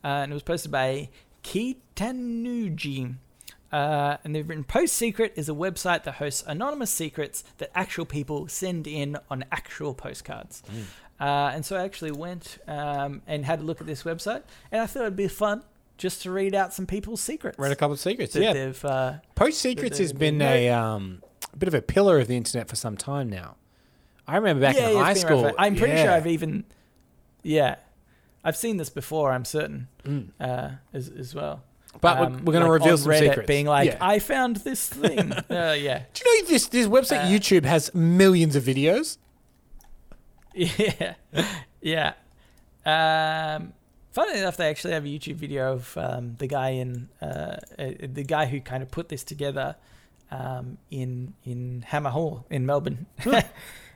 uh, 0.03 0.07
and 0.07 0.31
it 0.31 0.35
was 0.35 0.43
posted 0.43 0.71
by 0.71 1.09
Kitanuji. 1.43 3.15
Uh, 3.71 4.17
and 4.23 4.33
they've 4.35 4.47
written 4.47 4.63
Post 4.63 4.93
Secret 4.93 5.33
is 5.35 5.49
a 5.49 5.53
website 5.53 6.03
that 6.03 6.15
hosts 6.15 6.43
anonymous 6.47 6.91
secrets 6.91 7.43
that 7.57 7.71
actual 7.75 8.05
people 8.05 8.47
send 8.47 8.87
in 8.87 9.17
on 9.29 9.43
actual 9.51 9.93
postcards. 9.93 10.63
Uh, 11.19 11.51
and 11.53 11.65
so 11.65 11.75
I 11.75 11.83
actually 11.83 12.11
went 12.11 12.57
um, 12.67 13.21
and 13.27 13.45
had 13.45 13.59
a 13.59 13.63
look 13.63 13.81
at 13.81 13.87
this 13.87 14.03
website, 14.03 14.43
and 14.71 14.81
I 14.81 14.85
thought 14.85 15.01
it'd 15.03 15.15
be 15.15 15.27
fun 15.27 15.63
just 15.97 16.21
to 16.23 16.31
read 16.31 16.53
out 16.53 16.73
some 16.73 16.85
people's 16.85 17.21
secrets. 17.21 17.57
Read 17.57 17.71
a 17.71 17.75
couple 17.75 17.93
of 17.93 17.99
secrets. 17.99 18.35
Yeah, 18.35 18.71
uh, 18.83 19.17
Post 19.33 19.59
Secrets 19.59 19.97
has 19.97 20.11
they 20.11 20.17
been 20.17 20.41
a 20.41 20.69
um, 20.69 21.21
a 21.53 21.57
bit 21.57 21.67
of 21.67 21.73
a 21.73 21.81
pillar 21.81 22.19
of 22.19 22.27
the 22.27 22.35
internet 22.35 22.67
for 22.67 22.75
some 22.75 22.97
time 22.97 23.29
now. 23.29 23.55
I 24.27 24.35
remember 24.37 24.61
back 24.61 24.75
in 24.75 24.83
it's 24.83 24.95
high 24.97 25.13
school. 25.13 25.43
for- 25.49 25.59
I'm 25.59 25.75
pretty 25.75 25.95
sure. 25.97 26.11
I've 26.11 26.27
even, 26.27 26.65
yeah, 27.43 27.75
I've 28.43 28.57
seen 28.57 28.77
this 28.77 28.89
before. 28.89 29.31
I'm 29.31 29.45
certain 29.45 29.87
Mm. 30.03 30.29
uh, 30.39 30.69
as 30.93 31.09
as 31.09 31.33
well. 31.33 31.63
But 32.01 32.19
we're- 32.19 32.27
Um, 32.33 32.45
we're 32.45 32.53
going 32.53 32.65
to 32.65 32.71
reveal 32.71 32.91
on 32.93 32.97
some 32.97 33.11
Reddit 33.11 33.19
secrets. 33.29 33.47
being 33.47 33.65
like, 33.67 33.87
Yeah. 33.87 33.97
I 34.01 34.19
found 34.19 34.57
this 34.57 34.87
thing. 34.89 35.31
uh, 35.31 35.43
yeah, 35.79 36.03
Do 36.13 36.21
you 36.25 36.41
know 36.43 36.47
this 36.49 36.67
this 36.67 36.87
website 36.87 37.23
Uh, 37.25 37.27
YouTube 37.27 37.65
has 37.65 37.93
millions 37.95 38.55
of 38.55 38.63
videos? 38.63 39.17
yeah, 40.53 41.15
yeah. 41.81 42.13
Um, 42.85 43.73
funnily 44.11 44.39
enough, 44.39 44.57
they 44.57 44.69
actually 44.69 44.93
have 44.93 45.03
a 45.05 45.07
YouTube 45.07 45.35
video 45.35 45.73
of 45.73 45.97
um, 45.97 46.35
the 46.37 46.47
guy 46.47 46.69
in 46.69 47.09
uh, 47.21 47.25
uh, 47.25 47.91
the 48.01 48.23
guy 48.23 48.45
who 48.45 48.61
kind 48.61 48.81
of 48.83 48.89
put 48.91 49.09
this 49.09 49.23
together 49.23 49.75
um, 50.31 50.77
in 50.91 51.33
in 51.43 51.83
Hamer 51.87 52.11
Hall 52.11 52.45
in 52.49 52.65
Melbourne. 52.65 53.05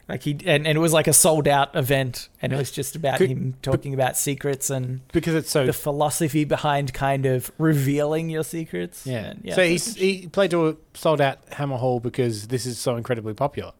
like 0.10 0.24
he 0.24 0.32
and, 0.46 0.68
and 0.68 0.76
it 0.78 0.80
was 0.80 0.92
like 0.92 1.08
a 1.08 1.14
sold 1.14 1.48
out 1.48 1.74
event, 1.76 2.28
and 2.42 2.52
it 2.52 2.58
was 2.58 2.72
just 2.72 2.96
about 2.96 3.20
Could- 3.20 3.30
him 3.30 3.54
talking 3.62 3.94
about 3.94 4.18
secrets 4.18 4.70
and 4.70 5.08
Because 5.14 5.36
it's 5.36 5.52
so 5.52 5.66
the 5.68 5.72
philosophy 5.74 6.44
behind 6.44 6.94
kind 6.94 7.26
of 7.26 7.52
revealing 7.58 8.30
your 8.30 8.44
secrets. 8.44 9.06
yeah. 9.06 9.36
Yeah 9.44 9.56
so 9.56 9.64
he's, 9.64 9.96
he 9.96 10.28
played 10.28 10.52
to 10.52 10.70
a 10.70 10.76
sold 10.96 11.22
out 11.22 11.38
Hamer 11.54 11.78
Hall 11.78 12.00
because 12.00 12.48
this 12.48 12.66
is 12.66 12.78
so 12.80 12.96
incredibly 12.98 13.34
popular. 13.36 13.72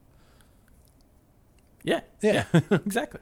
yeah, 1.84 2.02
Yeah. 2.22 2.46
exactly. 2.72 3.20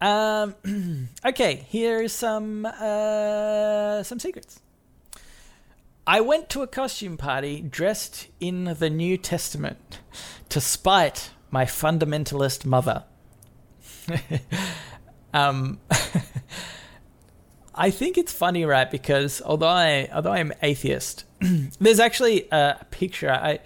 Um, 0.00 0.54
okay, 1.26 1.64
here's 1.68 2.12
some 2.12 2.66
uh, 2.66 4.02
some 4.02 4.18
secrets. 4.18 4.60
I 6.06 6.20
went 6.20 6.48
to 6.50 6.62
a 6.62 6.66
costume 6.66 7.16
party 7.16 7.60
dressed 7.60 8.28
in 8.40 8.76
the 8.78 8.90
New 8.90 9.16
Testament 9.16 10.00
to 10.48 10.60
spite 10.60 11.30
my 11.50 11.64
fundamentalist 11.64 12.64
mother. 12.64 13.04
um, 15.34 15.78
I 17.74 17.90
think 17.90 18.18
it's 18.18 18.32
funny, 18.32 18.64
right? 18.64 18.90
Because 18.90 19.40
although 19.42 19.68
I 19.68 20.08
although 20.12 20.32
I'm 20.32 20.52
atheist, 20.62 21.24
there's 21.80 22.00
actually 22.00 22.48
a 22.50 22.84
picture. 22.90 23.30
I 23.30 23.60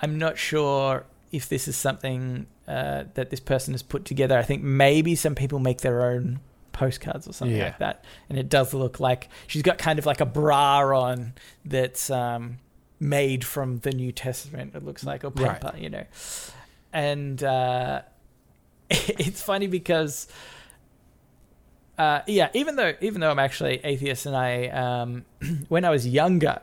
I'm 0.00 0.18
not 0.18 0.38
sure 0.38 1.06
if 1.32 1.48
this 1.48 1.68
is 1.68 1.76
something 1.76 2.46
uh, 2.66 3.04
that 3.14 3.30
this 3.30 3.40
person 3.40 3.74
has 3.74 3.82
put 3.82 4.04
together. 4.04 4.38
I 4.38 4.42
think 4.42 4.62
maybe 4.62 5.14
some 5.14 5.34
people 5.34 5.58
make 5.58 5.80
their 5.80 6.02
own 6.02 6.40
postcards 6.78 7.26
or 7.28 7.32
something 7.32 7.56
Yeah. 7.56 7.64
like 7.64 7.78
that, 7.78 8.04
and 8.28 8.38
it 8.38 8.48
does 8.48 8.72
look 8.72 9.00
like 9.00 9.28
she's 9.46 9.62
got 9.62 9.78
kind 9.78 9.98
of 9.98 10.06
like 10.06 10.20
a 10.20 10.26
bra 10.26 10.78
on 10.98 11.32
that's 11.64 12.08
um, 12.10 12.58
made 13.00 13.44
from 13.44 13.78
the 13.80 13.90
New 13.92 14.12
Testament. 14.12 14.74
It 14.74 14.84
looks 14.84 15.04
like 15.04 15.24
or 15.24 15.30
Right. 15.30 15.62
you 15.78 15.90
know, 15.90 16.04
and 16.92 17.42
uh, 17.42 18.02
it's 18.90 19.42
funny 19.42 19.66
because. 19.66 20.28
Uh, 21.98 22.22
yeah, 22.28 22.48
even 22.54 22.76
though 22.76 22.92
even 23.00 23.20
though 23.20 23.30
I'm 23.30 23.40
actually 23.40 23.80
atheist 23.82 24.24
and 24.24 24.36
I 24.36 24.68
um, 24.68 25.24
when 25.68 25.84
I 25.84 25.90
was 25.90 26.06
younger, 26.06 26.60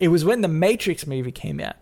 it 0.00 0.08
was 0.08 0.24
when 0.24 0.40
the 0.40 0.48
Matrix 0.48 1.06
movie 1.06 1.30
came 1.30 1.60
out. 1.60 1.76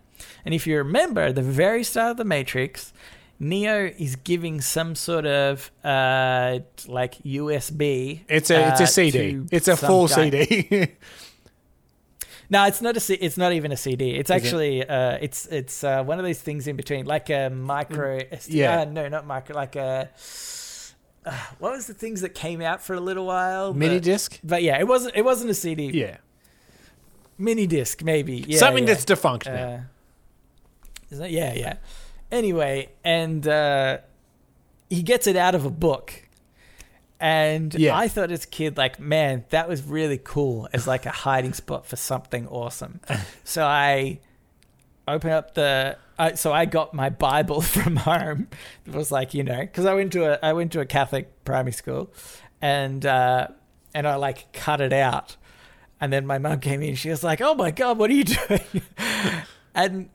And 0.44 0.54
if 0.54 0.66
you 0.66 0.76
remember, 0.76 1.32
the 1.32 1.40
very 1.42 1.82
start 1.82 2.10
of 2.12 2.16
the 2.18 2.24
Matrix, 2.24 2.92
Neo 3.38 3.86
is 3.98 4.16
giving 4.16 4.60
some 4.60 4.94
sort 4.94 5.26
of 5.26 5.70
uh, 5.84 6.60
like 6.86 7.18
USB. 7.22 8.20
It's 8.28 8.50
a 8.50 8.68
it's 8.70 8.80
uh, 8.80 8.84
a 8.84 8.86
CD. 8.86 9.42
It's 9.52 9.68
a 9.68 9.76
full 9.76 10.08
guy. 10.08 10.30
CD. 10.30 10.88
No, 12.48 12.64
it's 12.66 12.80
not 12.80 12.96
a. 12.96 13.00
C- 13.00 13.14
It's 13.14 13.36
not 13.36 13.52
even 13.54 13.72
a 13.72 13.76
CD. 13.76 14.10
It's 14.12 14.30
Is 14.30 14.36
it? 14.36 14.44
actually 14.44 14.88
uh, 14.88 15.18
it's 15.20 15.46
it's 15.46 15.82
uh, 15.82 16.04
one 16.04 16.20
of 16.20 16.24
those 16.24 16.40
things 16.40 16.68
in 16.68 16.76
between, 16.76 17.04
like 17.04 17.28
a 17.28 17.50
micro. 17.50 18.20
SD, 18.20 18.46
yeah. 18.50 18.82
uh, 18.82 18.84
no, 18.84 19.08
not 19.08 19.26
micro. 19.26 19.56
Like 19.56 19.74
a. 19.74 20.08
Uh, 21.24 21.32
what 21.58 21.72
was 21.72 21.88
the 21.88 21.94
things 21.94 22.20
that 22.20 22.36
came 22.36 22.60
out 22.62 22.80
for 22.80 22.94
a 22.94 23.00
little 23.00 23.26
while? 23.26 23.74
Mini 23.74 23.96
But- 23.96 24.04
disc. 24.04 24.38
But 24.44 24.62
yeah, 24.62 24.78
it 24.78 24.86
wasn't. 24.86 25.16
It 25.16 25.24
wasn't 25.24 25.50
a 25.50 25.54
CD. 25.54 25.86
Yeah. 25.92 26.18
Mini 27.36 27.66
disc, 27.66 28.04
maybe. 28.04 28.44
Yeah, 28.46 28.58
Something 28.60 28.84
yeah. 28.86 28.94
that's 28.94 29.04
defunct 29.04 29.46
now. 29.46 29.52
Uh, 29.66 29.80
is 31.10 31.18
that, 31.18 31.32
yeah, 31.32 31.52
yeah. 31.52 31.74
Anyway, 32.30 32.90
and 33.04 33.46
uh, 33.46 33.98
he 34.90 35.02
gets 35.02 35.26
it 35.26 35.36
out 35.36 35.54
of 35.54 35.64
a 35.64 35.70
book. 35.70 36.22
And 37.18 37.74
Yeah. 37.74 37.96
I 37.96 38.08
thought 38.08 38.30
as 38.30 38.44
a 38.44 38.48
kid, 38.48 38.76
like, 38.76 39.00
man, 39.00 39.44
that 39.50 39.68
was 39.68 39.82
really 39.82 40.20
cool 40.22 40.68
as 40.72 40.86
like 40.86 41.06
a 41.06 41.10
hiding 41.10 41.54
spot 41.54 41.86
for 41.86 41.96
something 41.96 42.46
awesome. 42.48 43.00
so 43.44 43.64
I 43.64 44.20
open 45.08 45.30
up 45.30 45.54
the. 45.54 45.96
Uh, 46.18 46.34
so 46.34 46.52
I 46.52 46.64
got 46.64 46.92
my 46.94 47.08
Bible 47.10 47.60
from 47.76 47.96
home. 47.96 48.48
It 48.86 48.94
was 48.94 49.10
like 49.10 49.34
you 49.34 49.44
know, 49.44 49.60
because 49.60 49.84
I 49.86 49.94
went 49.94 50.12
to 50.14 50.32
a 50.32 50.38
I 50.42 50.52
went 50.52 50.72
to 50.72 50.80
a 50.80 50.86
Catholic 50.86 51.44
primary 51.44 51.72
school, 51.72 52.10
and 52.60 53.04
uh, 53.06 53.48
and 53.94 54.06
I 54.08 54.16
like 54.16 54.52
cut 54.52 54.80
it 54.80 54.92
out, 54.94 55.36
and 56.00 56.12
then 56.12 56.26
my 56.26 56.38
mum 56.38 56.60
came 56.60 56.82
in. 56.82 56.94
She 56.96 57.10
was 57.10 57.22
like, 57.22 57.40
"Oh 57.42 57.54
my 57.54 57.70
god, 57.70 57.98
what 57.98 58.08
are 58.10 58.14
you 58.14 58.24
doing?" 58.24 58.82
and 59.74 60.08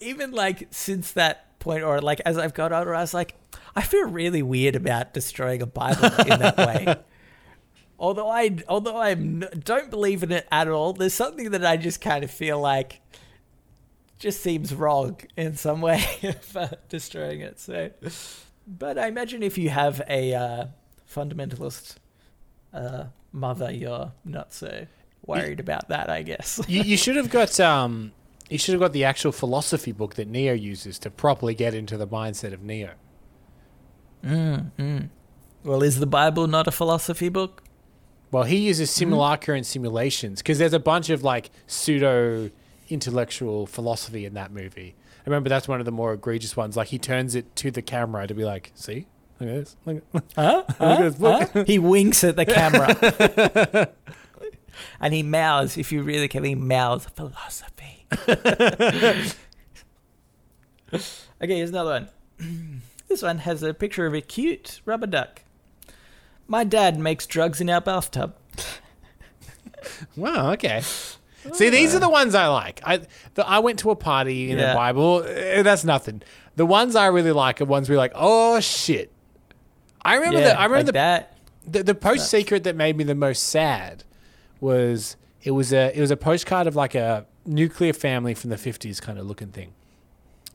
even 0.00 0.32
like 0.32 0.68
since 0.70 1.12
that 1.12 1.58
point, 1.58 1.84
or 1.84 2.00
like 2.00 2.20
as 2.24 2.38
I've 2.38 2.54
got 2.54 2.72
older, 2.72 2.94
I 2.94 3.00
was 3.00 3.14
like, 3.14 3.34
I 3.76 3.82
feel 3.82 4.08
really 4.08 4.42
weird 4.42 4.76
about 4.76 5.14
destroying 5.14 5.62
a 5.62 5.66
Bible 5.66 6.04
in 6.04 6.38
that 6.40 6.56
way. 6.56 6.96
Although 7.98 8.30
I, 8.30 8.56
although 8.66 8.96
I 8.96 9.12
don't 9.12 9.90
believe 9.90 10.22
in 10.22 10.32
it 10.32 10.48
at 10.50 10.68
all, 10.68 10.94
there's 10.94 11.12
something 11.12 11.50
that 11.50 11.66
I 11.66 11.76
just 11.76 12.00
kind 12.00 12.24
of 12.24 12.30
feel 12.30 12.58
like 12.58 13.02
just 14.18 14.40
seems 14.40 14.74
wrong 14.74 15.18
in 15.36 15.54
some 15.54 15.82
way 15.82 16.00
for 16.40 16.70
destroying 16.88 17.40
it. 17.40 17.60
So, 17.60 17.90
but 18.66 18.98
I 18.98 19.06
imagine 19.08 19.42
if 19.42 19.58
you 19.58 19.68
have 19.68 20.00
a 20.08 20.32
uh, 20.32 20.64
fundamentalist 21.14 21.96
uh, 22.72 23.04
mother, 23.32 23.70
you're 23.70 24.12
not 24.24 24.54
so 24.54 24.86
worried 25.26 25.60
about 25.60 25.90
that. 25.90 26.08
I 26.08 26.22
guess. 26.22 26.58
you, 26.68 26.80
you 26.80 26.96
should 26.96 27.16
have 27.16 27.28
got 27.28 27.60
um 27.60 28.12
you 28.50 28.58
should 28.58 28.72
have 28.72 28.80
got 28.80 28.92
the 28.92 29.04
actual 29.04 29.32
philosophy 29.32 29.92
book 29.92 30.14
that 30.16 30.28
Neo 30.28 30.52
uses 30.52 30.98
to 31.00 31.10
properly 31.10 31.54
get 31.54 31.72
into 31.72 31.96
the 31.96 32.06
mindset 32.06 32.52
of 32.52 32.62
Neo. 32.62 32.92
Mm, 34.24 34.70
mm. 34.78 35.08
Well, 35.64 35.82
is 35.82 35.98
the 36.00 36.06
Bible 36.06 36.46
not 36.46 36.66
a 36.66 36.70
philosophy 36.70 37.28
book? 37.28 37.62
Well, 38.30 38.44
he 38.44 38.56
uses 38.58 38.90
simulacra 38.90 39.56
and 39.56 39.66
simulations 39.66 40.40
because 40.40 40.58
there's 40.58 40.72
a 40.72 40.78
bunch 40.78 41.10
of 41.10 41.22
like 41.22 41.50
pseudo 41.66 42.50
intellectual 42.88 43.66
philosophy 43.66 44.24
in 44.24 44.34
that 44.34 44.52
movie. 44.52 44.94
I 45.18 45.22
remember 45.30 45.48
that's 45.48 45.68
one 45.68 45.80
of 45.80 45.86
the 45.86 45.92
more 45.92 46.12
egregious 46.12 46.56
ones. 46.56 46.76
Like 46.76 46.88
he 46.88 46.98
turns 46.98 47.34
it 47.34 47.54
to 47.56 47.70
the 47.70 47.82
camera 47.82 48.26
to 48.26 48.34
be 48.34 48.44
like, 48.44 48.72
"See, 48.74 49.06
look 49.40 49.48
at 49.48 49.54
this. 49.56 49.76
Look 49.84 50.02
at, 50.14 50.24
Huh? 50.36 50.64
Huh? 50.78 51.08
this. 51.08 51.18
Huh? 51.18 51.64
He 51.64 51.78
winks 51.78 52.22
at 52.24 52.36
the 52.36 52.46
camera. 52.46 53.90
and 55.00 55.14
he 55.14 55.22
mouths, 55.22 55.76
if 55.76 55.92
you 55.92 56.02
really 56.02 56.28
can, 56.28 56.44
he 56.44 56.54
mouths 56.54 57.06
philosophy. 57.14 57.99
okay, 60.92 61.56
here's 61.56 61.70
another 61.70 62.08
one. 62.38 62.80
this 63.08 63.22
one 63.22 63.38
has 63.38 63.62
a 63.62 63.72
picture 63.74 64.06
of 64.06 64.14
a 64.14 64.20
cute 64.20 64.80
rubber 64.84 65.06
duck. 65.06 65.42
My 66.48 66.64
dad 66.64 66.98
makes 66.98 67.26
drugs 67.26 67.60
in 67.60 67.70
our 67.70 67.80
bathtub. 67.80 68.34
Wow. 70.14 70.52
Okay. 70.52 70.82
See, 71.54 71.70
these 71.70 71.94
are 71.94 71.98
the 72.00 72.08
ones 72.10 72.34
I 72.34 72.48
like. 72.48 72.82
I 72.84 73.00
the, 73.32 73.48
I 73.48 73.60
went 73.60 73.78
to 73.78 73.90
a 73.90 73.96
party 73.96 74.50
in 74.50 74.58
Yeah. 74.58 74.70
the 74.70 74.74
Bible. 74.74 75.24
eh, 75.26 75.62
that's 75.62 75.84
nothing. 75.84 76.20
The 76.56 76.66
ones 76.66 76.94
I 76.94 77.06
really 77.06 77.32
like 77.32 77.62
are 77.62 77.64
ones 77.64 77.88
you're 77.88 77.96
like, 77.96 78.12
oh 78.14 78.60
shit. 78.60 79.10
I 80.02 80.16
remember 80.16 80.40
yeah, 80.40 80.48
the 80.48 80.60
I 80.60 80.64
remember 80.64 80.76
like 80.76 80.86
the 80.86 80.92
that. 80.92 81.38
the, 81.66 81.82
the 81.82 81.94
post 81.94 82.28
secret 82.28 82.64
that 82.64 82.76
made 82.76 82.94
me 82.98 83.04
the 83.04 83.14
most 83.14 83.44
sad 83.44 84.04
was 84.60 85.16
it 85.42 85.52
was 85.52 85.72
a 85.72 85.96
it 85.96 86.00
was 86.02 86.10
a 86.10 86.16
postcard 86.16 86.66
of 86.66 86.76
like 86.76 86.94
a 86.94 87.24
nuclear 87.50 87.92
family 87.92 88.34
from 88.34 88.50
the 88.50 88.56
50s 88.56 89.00
kind 89.02 89.18
of 89.18 89.26
looking 89.26 89.48
thing 89.48 89.72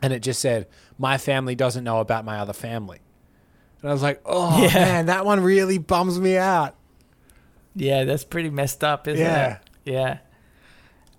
and 0.02 0.14
it 0.14 0.20
just 0.22 0.40
said 0.40 0.68
my 0.98 1.18
family 1.18 1.56
doesn't 1.56 1.84
know 1.84 2.00
about 2.00 2.24
my 2.26 2.38
other 2.40 2.54
family 2.54 3.00
and 3.82 3.90
i 3.90 3.94
was 3.94 4.02
like 4.02 4.22
oh 4.26 4.62
Yeah. 4.74 4.74
man 4.74 5.06
that 5.08 5.26
one 5.26 5.42
really 5.42 5.78
bums 5.78 6.20
me 6.20 6.38
out 6.38 6.76
Yeah, 7.76 8.06
that's 8.06 8.24
pretty 8.24 8.50
messed 8.50 8.84
up, 8.84 9.06
isn't 9.08 9.20
Yeah. 9.26 9.58
it? 9.86 9.92
Yeah. 9.92 10.18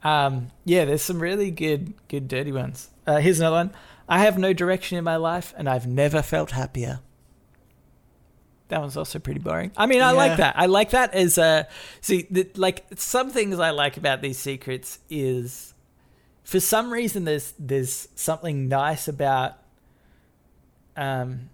Um, 0.03 0.51
yeah, 0.65 0.85
there's 0.86 1.03
some 1.03 1.20
really 1.20 1.51
good, 1.51 1.93
good 2.09 2.28
dirty 2.28 2.51
ones. 2.53 2.89
Uh, 3.07 3.16
here's 3.16 3.40
another 3.40 3.57
one. 3.57 3.70
I 4.09 4.20
have 4.20 4.39
no 4.39 4.53
direction 4.55 4.97
in 4.97 5.05
my 5.05 5.16
life, 5.16 5.53
and 5.59 5.69
I've 5.69 5.86
never 5.86 6.23
felt 6.23 6.53
happier. 6.53 7.01
That 8.68 8.80
one's 8.80 8.97
also 8.97 9.18
pretty 9.18 9.40
boring. 9.40 9.70
I 9.76 9.86
mean, 9.86 10.02
I 10.02 10.10
Yeah. 10.10 10.16
like 10.16 10.36
that. 10.38 10.59
I 10.59 10.66
like 10.66 10.90
that 10.90 11.14
as 11.14 11.38
a 11.38 11.68
see. 12.01 12.26
The, 12.30 12.48
like 12.56 12.84
some 12.97 13.30
things 13.30 13.59
I 13.60 13.70
like 13.70 13.97
about 13.97 14.22
these 14.22 14.38
secrets 14.38 14.98
is, 15.09 15.72
for 16.43 16.59
some 16.60 16.93
reason, 16.93 17.24
there's 17.24 17.55
there's 17.59 18.09
something 18.16 18.68
nice 18.68 19.06
about, 19.09 19.55
um, 20.97 21.51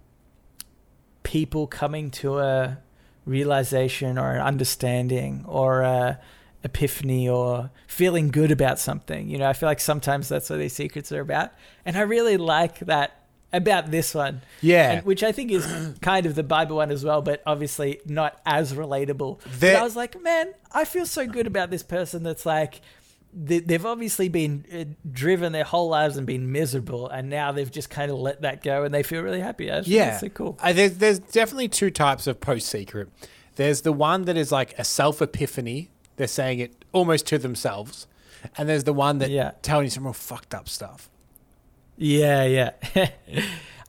people 1.23 1.67
coming 1.67 2.09
to 2.11 2.39
a 2.39 2.77
realization 3.25 4.17
or 4.17 4.33
an 4.33 4.41
understanding 4.41 5.45
or 5.47 5.81
a, 5.81 6.19
epiphany 6.65 7.27
or 7.27 7.69
feeling 7.87 8.29
good 8.31 8.49
about 8.49 8.79
something. 8.79 9.29
You 9.29 9.37
know, 9.37 9.47
I 9.49 9.53
feel 9.53 9.67
like 9.67 9.81
sometimes 9.81 10.29
that's 10.29 10.49
what 10.49 10.59
these 10.59 10.73
secrets 10.73 11.11
are 11.11 11.19
about, 11.21 11.51
and 11.85 11.97
I 11.97 12.01
really 12.01 12.37
like 12.37 12.79
that 12.79 13.22
about 13.53 13.91
this 13.91 14.13
one. 14.15 14.41
Yeah. 14.61 14.91
And- 14.93 15.05
which 15.05 15.23
I 15.23 15.31
think 15.31 15.51
is 15.51 15.65
kind 16.01 16.25
of 16.25 16.35
the 16.35 16.43
Bible 16.43 16.77
one 16.77 16.91
as 16.91 17.05
well, 17.05 17.21
but 17.21 17.41
obviously 17.45 18.01
not 18.05 18.39
as 18.45 18.73
relatable. 18.73 19.39
But 19.59 19.75
I 19.75 19.83
was 19.83 19.95
like, 19.95 20.21
man, 20.21 20.53
I 20.73 20.83
feel 20.85 21.05
so 21.05 21.25
good 21.27 21.47
about 21.47 21.69
this 21.69 21.83
person 21.83 22.23
that's 22.23 22.45
like, 22.45 22.81
they- 23.35 23.59
they've 23.59 23.85
obviously 23.85 24.27
been 24.29 24.65
uh, 24.73 24.83
driven 25.11 25.53
their 25.53 25.63
whole 25.63 25.89
lives 25.89 26.17
and 26.17 26.27
been 26.27 26.51
miserable, 26.51 27.07
and 27.09 27.29
now 27.29 27.51
they've 27.51 27.71
just 27.71 27.89
kind 27.89 28.11
of 28.11 28.17
let 28.19 28.41
that 28.41 28.61
go 28.63 28.83
and 28.83 28.93
they 28.93 29.03
feel 29.03 29.21
really 29.21 29.41
happy. 29.41 29.71
I 29.71 29.81
Yeah, 29.85 30.17
so 30.17 30.29
cool. 30.29 30.57
Uh, 30.61 30.73
there's 30.73 30.97
there's 30.97 31.19
definitely 31.19 31.67
two 31.69 31.89
types 31.91 32.27
of 32.27 32.39
post 32.39 32.67
secret. 32.67 33.09
There's 33.55 33.81
the 33.81 33.91
one 33.93 34.25
that 34.25 34.35
is 34.37 34.51
like 34.51 34.73
a 34.79 34.83
self 34.83 35.21
epiphany. 35.21 35.89
They're 36.15 36.27
saying 36.27 36.59
it 36.59 36.85
almost 36.91 37.25
to 37.27 37.39
themselves, 37.39 38.05
and 38.55 38.69
there's 38.69 38.83
the 38.83 38.93
one 38.93 39.17
that 39.17 39.31
Yeah. 39.31 39.51
telling 39.63 39.85
you 39.85 39.89
some 39.89 40.03
real 40.03 40.13
fucked 40.13 40.53
up 40.53 40.69
stuff. 40.69 41.09
Yeah, 42.03 42.43
yeah. 42.43 42.71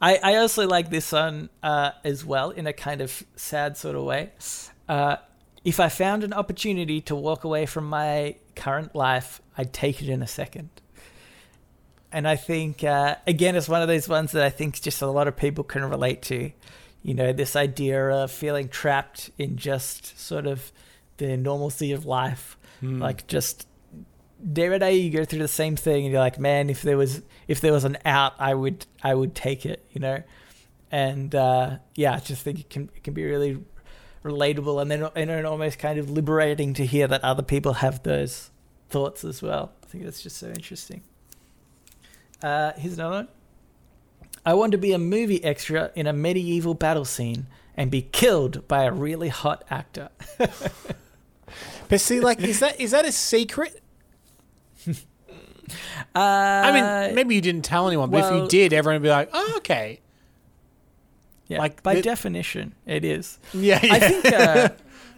I, 0.01 0.21
I 0.23 0.37
also 0.37 0.69
like 0.69 0.89
this 0.89 1.11
one 1.11 1.49
uh, 1.65 1.91
as 2.05 2.25
well 2.25 2.51
in 2.51 2.69
a 2.69 2.73
kind 2.73 3.01
of 3.01 3.25
sad 3.35 3.77
sort 3.77 3.97
of 3.97 4.05
way. 4.05 4.31
Uh, 4.89 5.17
if 5.65 5.81
I 5.81 5.89
found 5.89 6.23
an 6.23 6.33
opportunity 6.33 7.01
to 7.03 7.17
walk 7.17 7.43
away 7.43 7.67
from 7.67 7.89
my 7.89 8.37
current 8.55 8.95
life, 8.95 9.43
I'd 9.59 9.73
take 9.73 10.01
it 10.01 10.09
in 10.09 10.23
a 10.23 10.29
second. 10.29 10.69
And 12.13 12.29
I 12.29 12.37
think, 12.37 12.85
uh, 12.85 13.17
again, 13.27 13.57
it's 13.57 13.69
one 13.69 13.83
of 13.83 13.89
those 13.89 14.09
ones 14.09 14.31
that 14.31 14.45
I 14.45 14.51
think 14.51 14.81
just 14.81 15.03
a 15.03 15.09
lot 15.09 15.27
of 15.27 15.37
people 15.37 15.65
can 15.65 15.85
relate 15.85 16.23
to. 16.23 16.53
You 17.03 17.15
know, 17.15 17.33
this 17.33 17.57
idea 17.57 18.11
of 18.11 18.31
feeling 18.31 18.69
trapped 18.69 19.31
in 19.39 19.57
just 19.57 20.17
sort 20.21 20.47
of 20.47 20.71
the 21.17 21.37
normalcy 21.37 21.91
of 21.91 22.07
life. 22.07 22.57
Like, 23.01 23.27
just 23.27 23.67
day 24.53 24.95
you 24.95 25.11
go 25.11 25.25
through 25.25 25.41
the 25.41 25.49
same 25.49 25.77
thing 25.77 26.05
and 26.05 26.13
you're 26.13 26.21
like 26.21 26.39
man 26.39 26.69
if 26.71 26.83
there 26.83 26.97
was 26.97 27.23
if 27.49 27.61
there 27.61 27.73
was 27.73 27.85
an 27.85 27.97
out 28.05 28.35
i 28.39 28.55
would 28.55 28.87
i 29.03 29.15
would 29.15 29.35
take 29.35 29.65
it 29.67 29.85
you 29.91 30.01
know? 30.01 30.23
And 30.91 31.35
uh 31.35 31.79
yeah 31.95 32.15
i 32.15 32.19
just 32.19 32.43
think 32.43 32.61
it 32.61 32.71
can 32.71 32.91
it 32.95 33.03
can 33.03 33.15
be 33.15 33.25
really 33.25 33.59
relatable 34.25 34.81
and 34.81 34.91
then 34.91 35.09
and 35.17 35.31
then 35.31 35.47
almost 35.47 35.79
kind 35.79 35.99
of 35.99 36.11
liberating 36.11 36.75
to 36.75 36.87
hear 36.87 37.07
that 37.09 37.23
other 37.25 37.43
people 37.43 37.75
have 37.75 38.03
those 38.03 38.51
thoughts 38.91 39.25
as 39.25 39.43
well. 39.43 39.73
I 39.83 39.87
think 39.87 40.05
that's 40.05 40.23
just 40.23 40.37
so 40.37 40.49
interesting. 40.49 41.03
Uh 42.43 42.73
here's 42.77 42.95
another 42.95 43.17
one. 43.17 43.29
I 44.47 44.55
want 44.55 44.73
to 44.73 44.79
be 44.79 44.93
a 44.93 44.99
movie 44.99 45.43
extra 45.43 45.91
in 45.95 46.07
a 46.07 46.13
medieval 46.13 46.75
battle 46.75 47.05
scene 47.05 47.47
and 47.77 47.91
be 47.91 48.03
killed 48.03 48.69
by 48.69 48.85
a 48.85 48.93
really 48.93 49.31
hot 49.31 49.65
actor. 49.71 50.11
But 51.89 52.01
see, 52.01 52.21
like, 52.21 52.41
is 52.41 52.61
that 52.61 52.81
is 52.81 52.91
that 52.93 53.05
a 53.05 53.13
secret? 53.13 53.81
uh, 56.15 56.19
I 56.19 56.73
mean, 57.07 57.15
maybe 57.15 57.35
you 57.35 57.41
didn't 57.41 57.65
tell 57.65 57.87
anyone, 57.87 58.11
but 58.11 58.25
if 58.25 58.43
you 58.43 58.49
did, 58.49 58.73
everyone 58.73 59.01
would 59.01 59.07
be 59.07 59.11
like, 59.11 59.31
"Oh, 59.33 59.55
okay." 59.59 60.01
yeah, 61.47 61.59
like 61.59 61.83
by 61.83 61.97
the- 61.97 62.03
definition 62.03 62.75
it 62.87 63.05
is 63.05 63.39
Yeah, 63.53 63.81
yeah. 63.83 63.95
I 63.95 63.99
think. 64.01 64.25
Uh, 64.33 64.69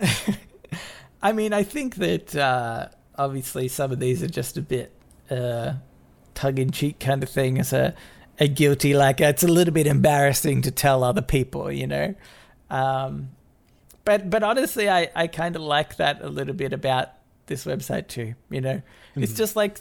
I 1.22 1.32
mean, 1.32 1.52
I 1.52 1.62
think 1.62 1.96
that 1.96 2.36
uh, 2.36 2.88
obviously 3.16 3.68
some 3.68 3.90
of 3.90 3.98
these 4.00 4.22
are 4.22 4.28
just 4.28 4.56
a 4.56 4.62
bit 4.62 4.92
uh, 5.30 5.74
tongue-in-cheek 6.34 7.00
kind 7.00 7.22
of 7.22 7.28
thing. 7.28 7.58
As 7.58 7.72
a, 7.72 7.94
a 8.38 8.48
guilty, 8.48 8.94
like 8.94 9.20
it's 9.20 9.42
a 9.42 9.48
little 9.48 9.72
bit 9.74 9.86
embarrassing 9.86 10.62
to 10.62 10.70
tell 10.70 11.02
other 11.02 11.22
people, 11.22 11.72
you 11.72 11.86
know. 11.86 12.14
Um, 12.70 13.30
but 14.04 14.28
but 14.30 14.42
honestly, 14.42 14.88
I 14.88 15.10
I 15.14 15.26
kind 15.26 15.56
of 15.56 15.62
like 15.62 15.96
that 15.96 16.22
a 16.22 16.28
little 16.28 16.54
bit 16.54 16.72
about 16.72 17.10
this 17.46 17.64
website 17.64 18.08
too. 18.08 18.34
You 18.50 18.60
know, 18.60 18.82
it's 19.14 19.32
mm-hmm. 19.32 19.38
just 19.38 19.56
like 19.56 19.80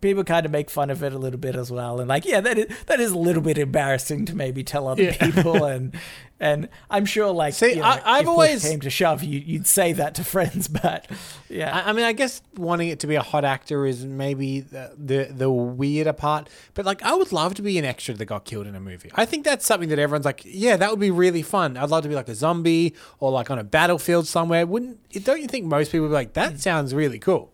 people 0.00 0.24
kind 0.24 0.46
of 0.46 0.52
make 0.52 0.70
fun 0.70 0.90
of 0.90 1.02
it 1.02 1.12
a 1.12 1.18
little 1.18 1.38
bit 1.38 1.56
as 1.56 1.70
well, 1.70 2.00
and 2.00 2.08
like, 2.08 2.24
yeah, 2.24 2.40
that 2.40 2.58
is 2.58 2.66
that 2.86 3.00
is 3.00 3.12
a 3.12 3.18
little 3.18 3.42
bit 3.42 3.58
embarrassing 3.58 4.24
to 4.26 4.34
maybe 4.36 4.62
tell 4.64 4.88
other 4.88 5.02
Yeah. 5.02 5.16
people, 5.16 5.64
and 5.64 5.94
and 6.38 6.68
I'm 6.88 7.04
sure 7.04 7.30
like 7.30 7.52
See, 7.54 7.70
you 7.70 7.76
know, 7.76 7.82
I- 7.82 8.00
I've 8.04 8.22
if 8.22 8.28
always- 8.28 8.62
came 8.62 8.80
to 8.80 8.90
shove, 8.90 9.22
you, 9.22 9.38
you'd 9.40 9.66
say 9.66 9.92
that 9.92 10.14
to 10.14 10.24
friends, 10.34 10.68
but 10.68 11.06
yeah, 11.48 11.76
I, 11.76 11.90
I 11.90 11.92
mean, 11.92 12.04
I 12.04 12.12
guess 12.12 12.40
wanting 12.56 12.88
it 12.88 13.00
to 13.00 13.06
be 13.06 13.14
a 13.14 13.22
hot 13.22 13.44
actor 13.44 13.84
is 13.86 14.04
maybe 14.06 14.60
the, 14.60 14.92
the 14.96 15.28
the 15.30 15.50
weirder 15.50 16.12
part. 16.14 16.48
But 16.74 16.86
like, 16.86 17.02
I 17.02 17.14
would 17.14 17.32
love 17.32 17.54
to 17.54 17.62
be 17.62 17.78
an 17.78 17.84
extra 17.84 18.14
that 18.14 18.24
got 18.24 18.44
killed 18.44 18.66
in 18.66 18.74
a 18.74 18.80
movie. 18.80 19.10
I 19.14 19.24
think 19.26 19.44
that's 19.44 19.66
something 19.66 19.90
that 19.90 19.98
everyone's 19.98 20.24
like, 20.24 20.42
yeah, 20.44 20.76
that 20.76 20.90
would 20.90 21.00
be 21.00 21.10
really 21.10 21.42
fun. 21.42 21.76
I'd 21.76 21.90
love 21.90 22.02
to 22.04 22.08
be 22.08 22.14
like 22.14 22.28
a 22.28 22.34
zombie 22.34 22.94
or 23.18 23.30
like 23.30 23.50
on 23.50 23.58
a 23.58 23.64
battlefield 23.64 24.26
somewhere. 24.26 24.66
Wouldn't? 24.66 24.98
Don't 25.24 25.40
you 25.40 25.48
think 25.48 25.66
most 25.66 25.92
people 25.92 26.02
would 26.02 26.08
be 26.08 26.14
like, 26.14 26.32
that 26.34 26.54
mm. 26.54 26.58
sounds 26.60 26.94
really 26.94 27.18
cool? 27.18 27.52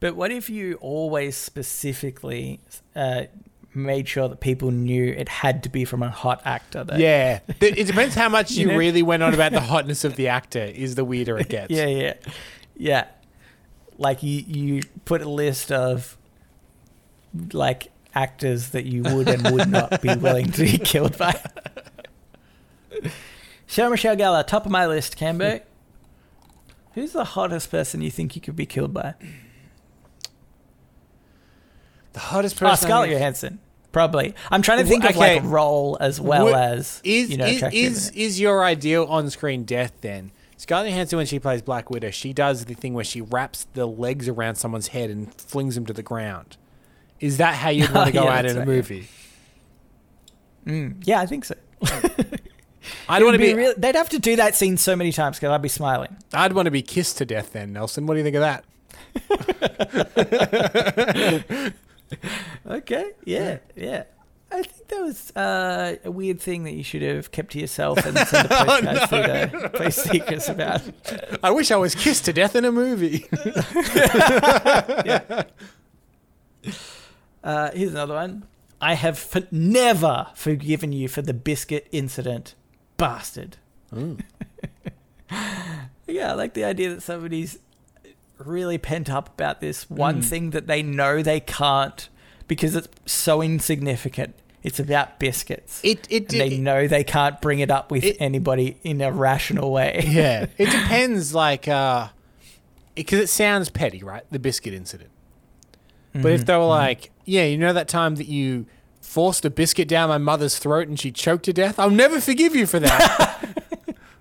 But 0.00 0.16
what 0.16 0.30
if 0.30 0.48
you 0.50 0.74
always 0.80 1.36
specifically 1.36 2.60
uh, 2.96 3.24
made 3.74 4.08
sure 4.08 4.28
that 4.28 4.40
people 4.40 4.70
knew 4.70 5.04
it 5.04 5.28
had 5.28 5.62
to 5.64 5.68
be 5.68 5.84
from 5.84 6.02
a 6.02 6.10
hot 6.10 6.40
actor? 6.44 6.84
Though? 6.84 6.96
Yeah, 6.96 7.40
it 7.60 7.86
depends 7.86 8.14
how 8.14 8.28
much 8.30 8.50
you, 8.52 8.62
You 8.62 8.72
know? 8.72 8.78
really 8.78 9.02
went 9.02 9.22
on 9.22 9.34
about 9.34 9.52
the 9.52 9.60
hotness 9.60 10.04
of 10.04 10.16
the 10.16 10.28
actor. 10.28 10.60
Is 10.64 10.94
the 10.94 11.04
weirder 11.04 11.38
it 11.38 11.48
gets. 11.50 11.70
yeah, 11.70 11.86
yeah, 11.86 12.14
yeah. 12.76 13.04
Like 13.98 14.22
you, 14.22 14.42
you 14.46 14.82
put 15.04 15.20
a 15.20 15.28
list 15.28 15.70
of 15.70 16.16
like 17.52 17.92
actors 18.14 18.70
that 18.70 18.86
you 18.86 19.02
would 19.02 19.28
and 19.28 19.50
would 19.54 19.68
not 19.68 20.00
be 20.00 20.14
willing 20.16 20.50
to 20.52 20.62
be 20.64 20.78
killed 20.78 21.18
by. 21.18 21.38
Sarah 23.66 23.90
Michelle 23.90 24.16
Gellar, 24.16 24.46
top 24.46 24.64
of 24.66 24.72
my 24.72 24.86
list, 24.86 25.16
Cambo. 25.18 25.60
Who's 26.94 27.12
the 27.12 27.24
hottest 27.24 27.70
person 27.70 28.00
you 28.00 28.10
think 28.10 28.34
you 28.34 28.40
could 28.42 28.56
be 28.56 28.66
killed 28.66 28.92
by? 28.92 29.14
The 32.12 32.20
hottest 32.20 32.56
Oh, 32.62 32.66
person. 32.66 32.86
Scarlett 32.88 33.10
Johansson. 33.10 33.58
Probably. 33.92 34.34
I'm 34.50 34.62
trying 34.62 34.78
to 34.78 34.84
think 34.84 35.04
of 35.04 35.10
Okay. 35.10 35.34
like 35.36 35.42
a 35.42 35.46
role 35.46 35.96
as 36.00 36.20
well 36.20 36.44
Would- 36.46 36.54
as 36.54 37.00
is 37.04 37.30
you 37.30 37.36
know 37.36 37.46
is 37.46 37.56
attractive 37.56 37.84
is, 37.84 38.10
is 38.10 38.40
your 38.40 38.64
ideal 38.64 39.04
on-screen 39.08 39.64
death 39.64 39.92
then? 40.00 40.30
Scarlett 40.56 40.90
Johansson, 40.90 41.16
when 41.16 41.26
she 41.26 41.38
plays 41.38 41.62
Black 41.62 41.88
Widow, 41.90 42.10
she 42.10 42.32
does 42.32 42.66
the 42.66 42.74
thing 42.74 42.92
where 42.94 43.02
she 43.04 43.20
wraps 43.20 43.66
the 43.74 43.86
legs 43.86 44.28
around 44.28 44.56
someone's 44.56 44.88
head 44.88 45.08
and 45.10 45.34
flings 45.34 45.74
them 45.74 45.86
to 45.86 45.92
the 45.92 46.02
ground. 46.02 46.56
Is 47.18 47.38
that 47.38 47.54
how 47.54 47.70
you'd 47.70 47.90
want 47.94 48.08
to 48.08 48.12
go 48.12 48.24
Yeah, 48.24 48.30
out 48.38 48.44
in 48.44 48.56
a 48.56 48.58
right, 48.60 48.68
movie? 48.68 49.08
Mm, 50.66 50.96
yeah, 51.04 51.20
I 51.20 51.26
think 51.26 51.44
so. 51.46 51.54
I'd 53.08 53.22
want 53.22 53.36
to 53.36 53.42
It'd 53.42 53.54
be. 53.54 53.54
real- 53.54 53.74
they'd 53.76 53.94
have 53.96 54.10
to 54.10 54.18
do 54.18 54.36
that 54.36 54.54
scene 54.54 54.76
so 54.76 54.94
many 54.94 55.10
times 55.12 55.38
because 55.38 55.50
I'd 55.50 55.62
be 55.62 55.68
smiling. 55.68 56.16
I'd 56.32 56.52
want 56.52 56.66
to 56.66 56.70
be 56.70 56.82
kissed 56.82 57.18
to 57.18 57.24
death 57.24 57.52
then, 57.54 57.72
Nelson. 57.72 58.06
What 58.06 58.14
do 58.14 58.18
you 58.18 58.24
think 58.24 58.36
of 58.36 58.42
that? 58.42 58.64
Okay. 62.66 63.12
Yeah. 63.24 63.58
Yeah. 63.76 64.04
I 64.52 64.62
think 64.62 64.88
that 64.88 65.00
was 65.00 65.30
uh, 65.36 65.94
a 66.04 66.10
weird 66.10 66.40
thing 66.40 66.64
that 66.64 66.72
you 66.72 66.82
should 66.82 67.02
have 67.02 67.30
kept 67.30 67.52
to 67.52 67.60
yourself 67.60 68.04
and 68.04 68.18
sent 68.18 68.50
a 68.50 68.54
postcard 68.66 69.50
through 69.50 69.60
the 69.60 69.68
post 69.70 69.98
secrets 70.10 70.48
about. 70.48 70.82
I 71.42 71.52
wish 71.52 71.70
I 71.70 71.76
was 71.76 71.94
kissed 71.94 72.24
to 72.24 72.32
death 72.32 72.56
in 72.56 72.64
a 72.64 72.72
movie. 72.72 73.26
Uh, 77.42 77.70
here's 77.72 77.92
another 77.92 78.14
one. 78.14 78.44
I 78.80 78.94
have 78.94 79.46
never 79.50 80.28
forgiven 80.34 80.92
you 80.92 81.08
for 81.08 81.22
the 81.22 81.34
biscuit 81.34 81.88
incident, 81.92 82.54
bastard. 82.96 83.56
yeah, 83.92 84.14
I 86.30 86.32
like 86.32 86.54
the 86.54 86.64
idea 86.64 86.94
that 86.94 87.02
somebody's 87.02 87.58
really 88.46 88.78
pent 88.78 89.10
up 89.10 89.28
about 89.28 89.60
this 89.60 89.88
one 89.88 90.20
mm. 90.20 90.24
thing 90.24 90.50
that 90.50 90.66
they 90.66 90.82
know 90.82 91.22
they 91.22 91.40
can't 91.40 92.08
because 92.48 92.74
it's 92.74 92.88
so 93.06 93.42
insignificant. 93.42 94.34
It's 94.62 94.78
about 94.78 95.18
biscuits. 95.18 95.80
It 95.82 96.06
it, 96.10 96.32
and 96.32 96.40
they 96.40 96.54
it- 96.54 96.60
know 96.60 96.86
they 96.86 97.04
can't 97.04 97.40
bring 97.40 97.60
it 97.60 97.70
up 97.70 97.90
with 97.90 98.04
it- 98.04 98.16
anybody 98.20 98.78
in 98.82 99.00
a 99.00 99.10
rational 99.10 99.70
way. 99.70 100.04
yeah. 100.06 100.46
It 100.58 100.66
depends, 100.66 101.34
like, 101.34 101.68
uh, 101.68 102.08
because 102.94 103.20
it 103.20 103.28
sounds 103.28 103.70
petty, 103.70 104.02
right? 104.02 104.24
The 104.30 104.38
biscuit 104.38 104.74
incident. 104.74 105.10
But 106.12 106.32
if 106.32 106.40
mm-hmm. 106.40 106.46
they 106.46 106.54
were 106.54 106.60
mm-hmm. 106.60 106.68
like, 106.68 107.10
yeah, 107.24 107.44
you 107.44 107.56
know 107.56 107.72
that 107.72 107.88
time 107.88 108.16
that 108.16 108.26
you 108.26 108.66
forced 109.00 109.44
a 109.44 109.50
biscuit 109.50 109.88
down 109.88 110.08
my 110.08 110.18
mother's 110.18 110.58
throat 110.58 110.88
and 110.88 110.98
she 110.98 111.12
choked 111.12 111.44
to 111.44 111.52
death? 111.52 111.78
I'll 111.78 111.88
never 111.88 112.20
forgive 112.20 112.54
you 112.54 112.66
for 112.66 112.80
that. 112.80 113.56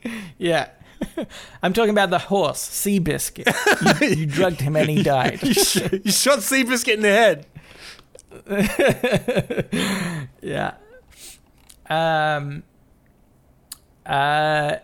Yeah. 0.37 0.69
I'm 1.63 1.73
talking 1.73 1.91
about 1.91 2.09
the 2.09 2.19
horse, 2.19 2.59
Seabiscuit. 2.67 4.01
You, 4.01 4.07
you 4.21 4.25
drugged 4.37 4.61
him 4.61 4.75
and 4.75 4.89
he 4.89 5.03
died. 5.03 5.41
you, 5.43 5.53
sh- 5.53 5.91
you 6.03 6.11
shot 6.11 6.39
Seabiscuit 6.39 6.93
in 6.95 7.01
the 7.01 7.09
head. 7.09 7.45
Yeah. 10.41 10.75
Um. 11.89 12.63
Uh, 14.05 14.77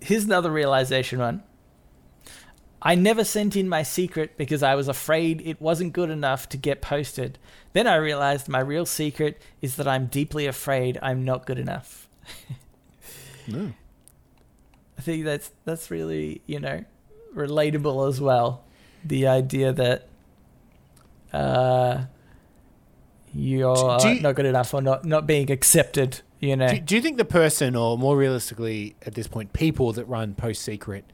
here's 0.00 0.24
another 0.24 0.50
realization 0.50 1.18
one. 1.18 1.42
I 2.80 2.94
never 2.94 3.24
sent 3.24 3.56
in 3.56 3.68
my 3.68 3.82
secret 3.82 4.36
because 4.36 4.62
I 4.62 4.74
was 4.76 4.86
afraid 4.86 5.40
it 5.44 5.60
wasn't 5.60 5.92
good 5.92 6.10
enough 6.10 6.48
to 6.50 6.56
get 6.56 6.80
posted. 6.80 7.38
Then 7.72 7.86
I 7.86 7.96
realized 7.96 8.48
my 8.48 8.60
real 8.60 8.86
secret 8.86 9.42
is 9.60 9.76
that 9.76 9.88
I'm 9.88 10.06
deeply 10.06 10.46
afraid 10.46 10.98
I'm 11.02 11.24
not 11.24 11.44
good 11.46 11.58
enough. 11.58 12.08
I 14.98 15.00
think 15.00 15.24
that's 15.24 15.52
that's 15.64 15.90
really 15.90 16.42
you 16.46 16.58
know 16.60 16.84
relatable 17.34 18.08
as 18.08 18.20
well. 18.20 18.64
The 19.04 19.26
idea 19.28 19.72
that 19.72 20.08
uh, 21.32 22.04
you're 23.34 23.98
you- 24.04 24.20
not 24.20 24.34
good 24.34 24.46
enough 24.46 24.72
or 24.74 24.82
not 24.82 25.04
not 25.04 25.26
being 25.26 25.50
accepted. 25.50 26.20
You 26.40 26.54
know, 26.56 26.68
Do, 26.68 26.78
do 26.80 26.94
you 26.96 27.02
think 27.02 27.16
the 27.16 27.24
person, 27.24 27.74
or 27.74 27.98
more 27.98 28.16
realistically 28.16 28.94
at 29.04 29.14
this 29.14 29.26
point, 29.26 29.52
people 29.52 29.92
that 29.94 30.04
run 30.04 30.34
Post 30.34 30.62
Secret, 30.62 31.04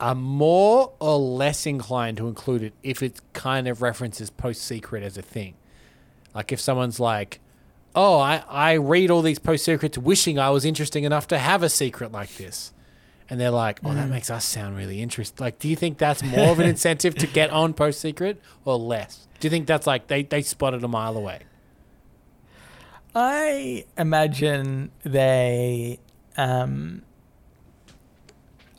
are 0.00 0.14
more 0.16 0.92
or 0.98 1.18
less 1.18 1.66
inclined 1.66 2.16
to 2.16 2.26
include 2.26 2.62
it 2.64 2.72
if 2.82 3.00
it 3.00 3.20
kind 3.32 3.68
of 3.68 3.80
references 3.80 4.28
Post 4.28 4.62
Secret 4.62 5.04
as 5.04 5.16
a 5.16 5.22
thing? 5.22 5.54
Like 6.34 6.50
if 6.52 6.60
someone's 6.60 6.98
like, 7.00 7.38
"Oh, 7.94 8.18
I, 8.18 8.42
I 8.48 8.72
read 8.74 9.10
all 9.10 9.22
these 9.22 9.38
Post 9.38 9.64
Secrets, 9.64 9.96
wishing 9.96 10.38
I 10.38 10.50
was 10.50 10.64
interesting 10.64 11.04
enough 11.04 11.28
to 11.28 11.38
have 11.38 11.62
a 11.62 11.68
secret 11.68 12.10
like 12.12 12.36
this," 12.36 12.72
and 13.28 13.40
they're 13.40 13.50
like, 13.50 13.80
"Oh, 13.84 13.92
that 13.94 14.08
makes 14.08 14.30
us 14.30 14.44
sound 14.44 14.76
really 14.76 15.00
interesting." 15.02 15.36
Like, 15.44 15.58
do 15.58 15.68
you 15.68 15.76
think 15.76 15.98
that's 15.98 16.22
more 16.22 16.48
of 16.50 16.60
an 16.60 16.66
incentive 16.68 17.14
to 17.16 17.26
get 17.26 17.50
on 17.50 17.74
Post 17.74 18.00
Secret 18.00 18.40
or 18.64 18.76
less? 18.78 19.26
Do 19.40 19.46
you 19.46 19.50
think 19.50 19.66
that's 19.66 19.86
like 19.86 20.06
they 20.08 20.22
they 20.22 20.42
spotted 20.42 20.82
a 20.84 20.88
mile 20.88 21.16
away? 21.16 21.40
I 23.14 23.84
imagine 23.96 24.90
they. 25.02 25.98
Um, 26.36 27.02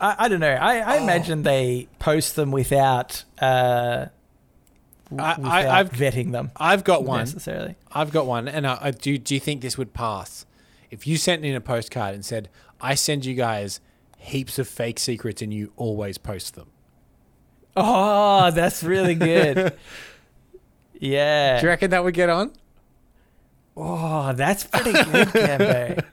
I, 0.00 0.14
I 0.20 0.28
don't 0.28 0.40
know. 0.40 0.46
I, 0.52 0.78
I 0.78 0.98
Oh. 0.98 1.02
imagine 1.02 1.42
they 1.42 1.88
post 1.98 2.36
them 2.36 2.52
without 2.52 3.24
uh, 3.40 4.06
w- 5.10 5.20
I- 5.20 5.36
without 5.38 5.68
I've- 5.68 5.96
vetting 5.96 6.30
them 6.32 6.52
I've 6.56 6.84
got 6.84 7.02
one. 7.04 7.18
necessarily. 7.20 7.74
I've 7.92 8.12
got 8.12 8.26
one, 8.26 8.46
and 8.46 8.66
I, 8.66 8.78
I 8.80 8.90
do. 8.92 9.18
Do 9.18 9.34
you 9.34 9.40
think 9.40 9.60
this 9.60 9.76
would 9.76 9.92
pass 9.92 10.46
if 10.90 11.06
you 11.06 11.16
sent 11.16 11.44
in 11.44 11.54
a 11.56 11.60
postcard 11.60 12.14
and 12.14 12.24
said, 12.24 12.48
"I 12.80 12.94
send 12.94 13.24
you 13.24 13.34
guys 13.34 13.80
heaps 14.18 14.58
of 14.58 14.68
fake 14.68 14.98
secrets, 14.98 15.40
and 15.40 15.52
you 15.54 15.72
always 15.76 16.18
post 16.18 16.54
them"? 16.54 16.68
Oh, 17.76 18.50
that's 18.50 18.82
really 18.82 19.14
good. 19.14 19.72
yeah. 21.00 21.60
Do 21.60 21.66
you 21.66 21.68
reckon 21.70 21.90
that 21.90 22.04
would 22.04 22.14
get 22.14 22.28
on? 22.28 22.52
Oh, 23.76 24.32
that's 24.32 24.64
pretty 24.64 24.92
good, 24.92 25.28
Cambo. 25.28 26.04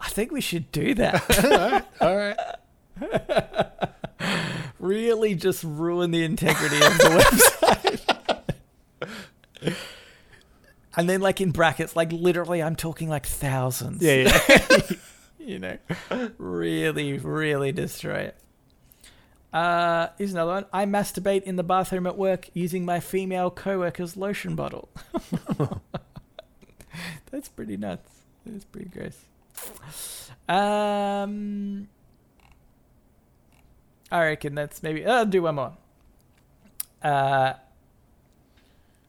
I 0.00 0.08
think 0.08 0.32
we 0.32 0.40
should 0.40 0.70
do 0.72 0.94
that. 0.94 1.86
All 2.00 2.16
right. 2.16 2.36
really 4.80 5.34
just 5.34 5.62
ruin 5.62 6.10
the 6.10 6.24
integrity 6.24 6.76
of 6.76 6.98
the 6.98 8.02
website. 9.62 9.76
and 10.96 11.08
then, 11.08 11.20
like 11.20 11.40
in 11.40 11.52
brackets, 11.52 11.94
like 11.94 12.10
literally, 12.12 12.62
I'm 12.62 12.76
talking 12.76 13.08
like 13.08 13.26
thousands. 13.26 14.02
Yeah, 14.02 14.38
yeah. 14.48 14.80
you 15.50 15.60
know, 15.60 15.78
really, 16.38 17.18
really 17.18 17.70
destroy 17.70 18.18
it. 18.18 18.36
Uh, 19.52 20.08
here's 20.18 20.32
another 20.32 20.52
one. 20.52 20.66
I 20.72 20.84
masturbate 20.86 21.44
in 21.44 21.54
the 21.54 21.62
bathroom 21.62 22.06
at 22.06 22.18
work 22.18 22.50
using 22.52 22.84
my 22.84 22.98
female 22.98 23.50
coworker's 23.50 24.16
lotion 24.16 24.56
bottle. 24.56 24.88
That's 27.30 27.48
pretty 27.48 27.76
nuts. 27.76 28.10
That's 28.44 28.64
pretty 28.64 28.88
gross. 28.88 30.30
Um, 30.48 31.88
I 34.10 34.24
reckon 34.24 34.54
that's 34.54 34.82
maybe. 34.82 35.04
I'll 35.04 35.26
do 35.26 35.42
one 35.42 35.54
more. 35.56 35.76
Uh, 37.02 37.54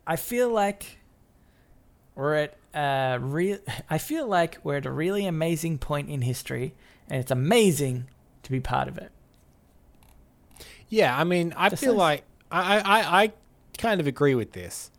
I 0.05 0.15
feel 0.15 0.49
like 0.49 0.97
we're 2.15 2.35
at 2.35 2.57
a 2.77 3.19
real. 3.19 3.57
I 3.89 3.97
feel 3.97 4.27
like 4.27 4.59
we're 4.63 4.77
at 4.77 4.85
a 4.85 4.91
really 4.91 5.25
amazing 5.25 5.77
point 5.77 6.09
in 6.09 6.21
history, 6.21 6.73
and 7.09 7.19
it's 7.19 7.31
amazing 7.31 8.07
to 8.43 8.51
be 8.51 8.59
part 8.59 8.87
of 8.87 8.97
it. 8.97 9.11
Yeah, 10.89 11.17
I 11.17 11.23
mean, 11.23 11.53
I 11.57 11.69
Just 11.69 11.83
feel 11.83 11.93
nice. 11.93 11.99
like 11.99 12.23
I, 12.51 12.79
I, 12.79 13.23
I 13.23 13.31
kind 13.77 13.99
of 13.99 14.07
agree 14.07 14.35
with 14.35 14.53
this, 14.53 14.89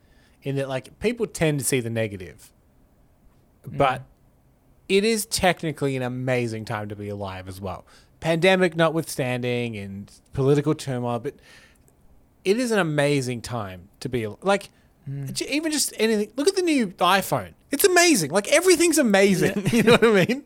in 0.43 0.55
that 0.57 0.69
like 0.69 0.99
people 0.99 1.25
tend 1.25 1.59
to 1.59 1.65
see 1.65 1.79
the 1.79 1.89
negative, 1.89 2.51
mm. 3.67 3.77
but 3.77 4.03
it 4.87 5.03
is 5.03 5.25
technically 5.25 5.95
an 5.95 6.03
amazing 6.03 6.65
time 6.65 6.89
to 6.89 6.95
be 6.95 7.09
alive 7.09 7.47
as 7.47 7.59
well. 7.59 7.85
Pandemic 8.19 8.75
notwithstanding 8.75 9.77
and 9.77 10.11
political 10.33 10.75
turmoil, 10.75 11.19
but 11.19 11.35
it 12.43 12.57
is 12.57 12.71
an 12.71 12.79
amazing 12.79 13.41
time 13.41 13.89
to 13.99 14.09
be 14.09 14.27
like 14.41 14.69
mm. 15.09 15.31
j- 15.33 15.49
even 15.49 15.71
just 15.71 15.93
anything. 15.97 16.31
Look 16.35 16.47
at 16.47 16.55
the 16.55 16.61
new 16.61 16.87
iPhone; 16.87 17.53
it's 17.71 17.83
amazing. 17.83 18.31
Like 18.31 18.47
everything's 18.49 18.97
amazing. 18.97 19.67
you 19.71 19.83
know 19.83 19.93
what 19.93 20.03
I 20.05 20.25
mean? 20.25 20.43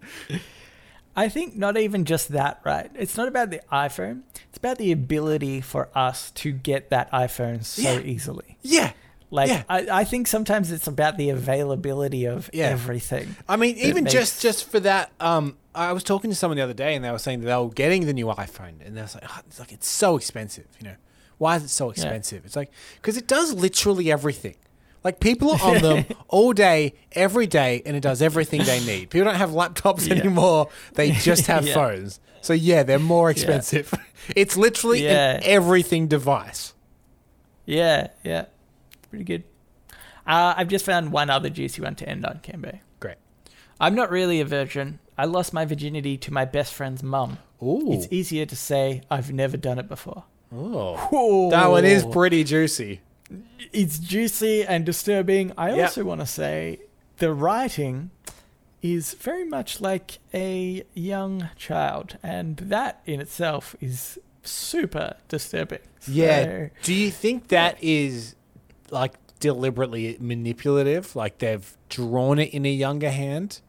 I 1.16 1.30
think 1.30 1.56
not 1.56 1.78
even 1.78 2.06
just 2.06 2.30
that, 2.30 2.60
right? 2.64 2.90
It's 2.96 3.16
not 3.18 3.28
about 3.28 3.52
the 3.52 3.62
iPhone. 3.72 4.22
It's 4.50 4.58
about 4.58 4.78
the 4.80 4.92
ability 4.92 5.62
for 5.62 5.90
us 5.96 6.32
to 6.32 6.52
get 6.52 6.90
that 6.90 7.12
iPhone 7.12 7.64
so 7.64 7.82
Yeah. 7.84 8.00
easily. 8.00 8.58
Yeah. 8.64 8.94
Like 9.30 9.50
Yeah. 9.50 9.64
I, 9.70 9.88
I 10.02 10.04
think 10.06 10.28
sometimes 10.28 10.72
it's 10.72 10.88
about 10.88 11.18
the 11.18 11.30
availability 11.30 12.26
of 12.26 12.50
Yeah. 12.52 12.66
everything. 12.70 13.36
I 13.48 13.58
mean, 13.58 13.78
even 13.78 14.06
makes- 14.06 14.14
just 14.14 14.42
just 14.42 14.70
for 14.70 14.80
that, 14.82 15.12
um, 15.20 15.58
I 15.76 15.92
was 15.92 16.04
talking 16.04 16.30
to 16.32 16.36
someone 16.36 16.58
the 16.58 16.64
other 16.64 16.74
day, 16.74 16.94
and 16.96 17.04
they 17.04 17.10
were 17.12 17.18
saying 17.20 17.40
that 17.42 17.48
they 17.48 17.56
were 17.56 17.70
getting 17.70 18.06
the 18.06 18.14
new 18.14 18.28
iPhone, 18.28 18.74
and 18.86 18.96
they 18.98 19.02
was 19.02 19.16
like, 19.16 19.24
oh, 19.28 19.40
it's 19.48 19.60
like 19.60 19.72
it's 19.72 19.88
so 19.88 20.18
expensive. 20.18 20.66
You 20.80 20.90
know, 20.90 20.96
why 21.40 21.56
is 21.58 21.64
it 21.64 21.70
so 21.70 21.90
expensive? 21.90 22.46
It's 22.46 22.56
like 22.56 22.72
because 23.02 23.18
it 23.18 23.28
does 23.28 23.54
literally 23.54 24.12
everything. 24.12 24.56
Like 25.04 25.20
people 25.20 25.52
are 25.52 25.62
on 25.76 25.82
them 25.82 26.06
all 26.30 26.54
day, 26.54 26.94
every 27.12 27.48
day, 27.48 27.82
and 27.86 27.96
it 27.96 28.00
does 28.02 28.22
everything 28.22 28.64
they 28.64 28.80
need. 28.86 29.10
People 29.10 29.26
don't 29.26 29.36
have 29.36 29.50
laptops 29.52 30.08
Yeah. 30.08 30.16
anymore; 30.16 30.70
they 30.94 31.12
just 31.30 31.48
have 31.48 31.68
Yeah. 31.68 31.74
phones. 31.74 32.20
So 32.42 32.54
yeah, 32.54 32.84
they're 32.84 33.00
more 33.00 33.30
expensive. 33.30 33.94
it's 34.36 34.56
literally 34.58 35.04
Yeah. 35.04 35.36
an 35.36 35.42
everything 35.44 36.08
device. 36.08 36.74
Yeah, 37.66 38.08
yeah. 38.24 38.46
Pretty 39.10 39.26
good. 39.26 39.44
Uh, 40.26 40.54
I've 40.58 40.68
just 40.70 40.86
found 40.86 41.12
one 41.12 41.30
other 41.30 41.50
juicy 41.50 41.82
one 41.82 41.96
to 41.96 42.08
end 42.08 42.26
on, 42.26 42.40
Cambo. 42.44 42.80
Great. 43.00 43.18
I'm 43.80 43.96
not 43.96 44.10
really 44.10 44.40
a 44.42 44.46
virgin. 44.46 45.00
I 45.18 45.26
lost 45.26 45.54
my 45.54 45.66
virginity 45.66 46.18
to 46.18 46.34
my 46.34 46.46
best 46.46 46.74
friend's 46.74 47.04
mum. 47.04 47.38
Ooh, 47.62 47.92
It's 47.94 48.08
easier 48.12 48.46
to 48.46 48.56
say 48.56 49.02
I've 49.12 49.32
never 49.32 49.58
done 49.58 49.80
it 49.80 49.88
before. 49.88 50.24
oh, 50.56 51.50
that 51.52 51.70
one 51.70 51.86
is 51.86 52.06
pretty 52.06 52.44
juicy. 52.44 53.02
It's 53.72 54.00
juicy 54.00 54.64
and 54.66 54.86
disturbing. 54.86 55.52
I 55.58 55.72
Yep. 55.76 55.80
also 55.84 56.04
want 56.06 56.22
to 56.22 56.28
say 56.28 56.80
the 57.18 57.34
writing 57.34 58.12
is 58.82 59.14
very 59.14 59.46
much 59.46 59.80
like 59.82 60.20
a 60.34 60.84
young 60.94 61.50
child, 61.56 62.18
and 62.22 62.58
that 62.58 63.02
in 63.06 63.22
itself 63.22 63.76
is 63.80 64.20
super 64.44 65.16
disturbing. 65.30 65.80
Yeah. 66.08 66.68
Do 66.84 66.94
you 66.94 67.10
think 67.12 67.48
that 67.48 67.78
is 67.82 68.36
like 68.92 69.14
deliberately 69.40 70.18
manipulative? 70.20 71.16
Like 71.16 71.38
they've 71.38 71.76
drawn 71.90 72.40
it 72.40 72.54
in 72.54 72.66
a 72.66 72.72
younger 72.72 73.10
hand? 73.10 73.62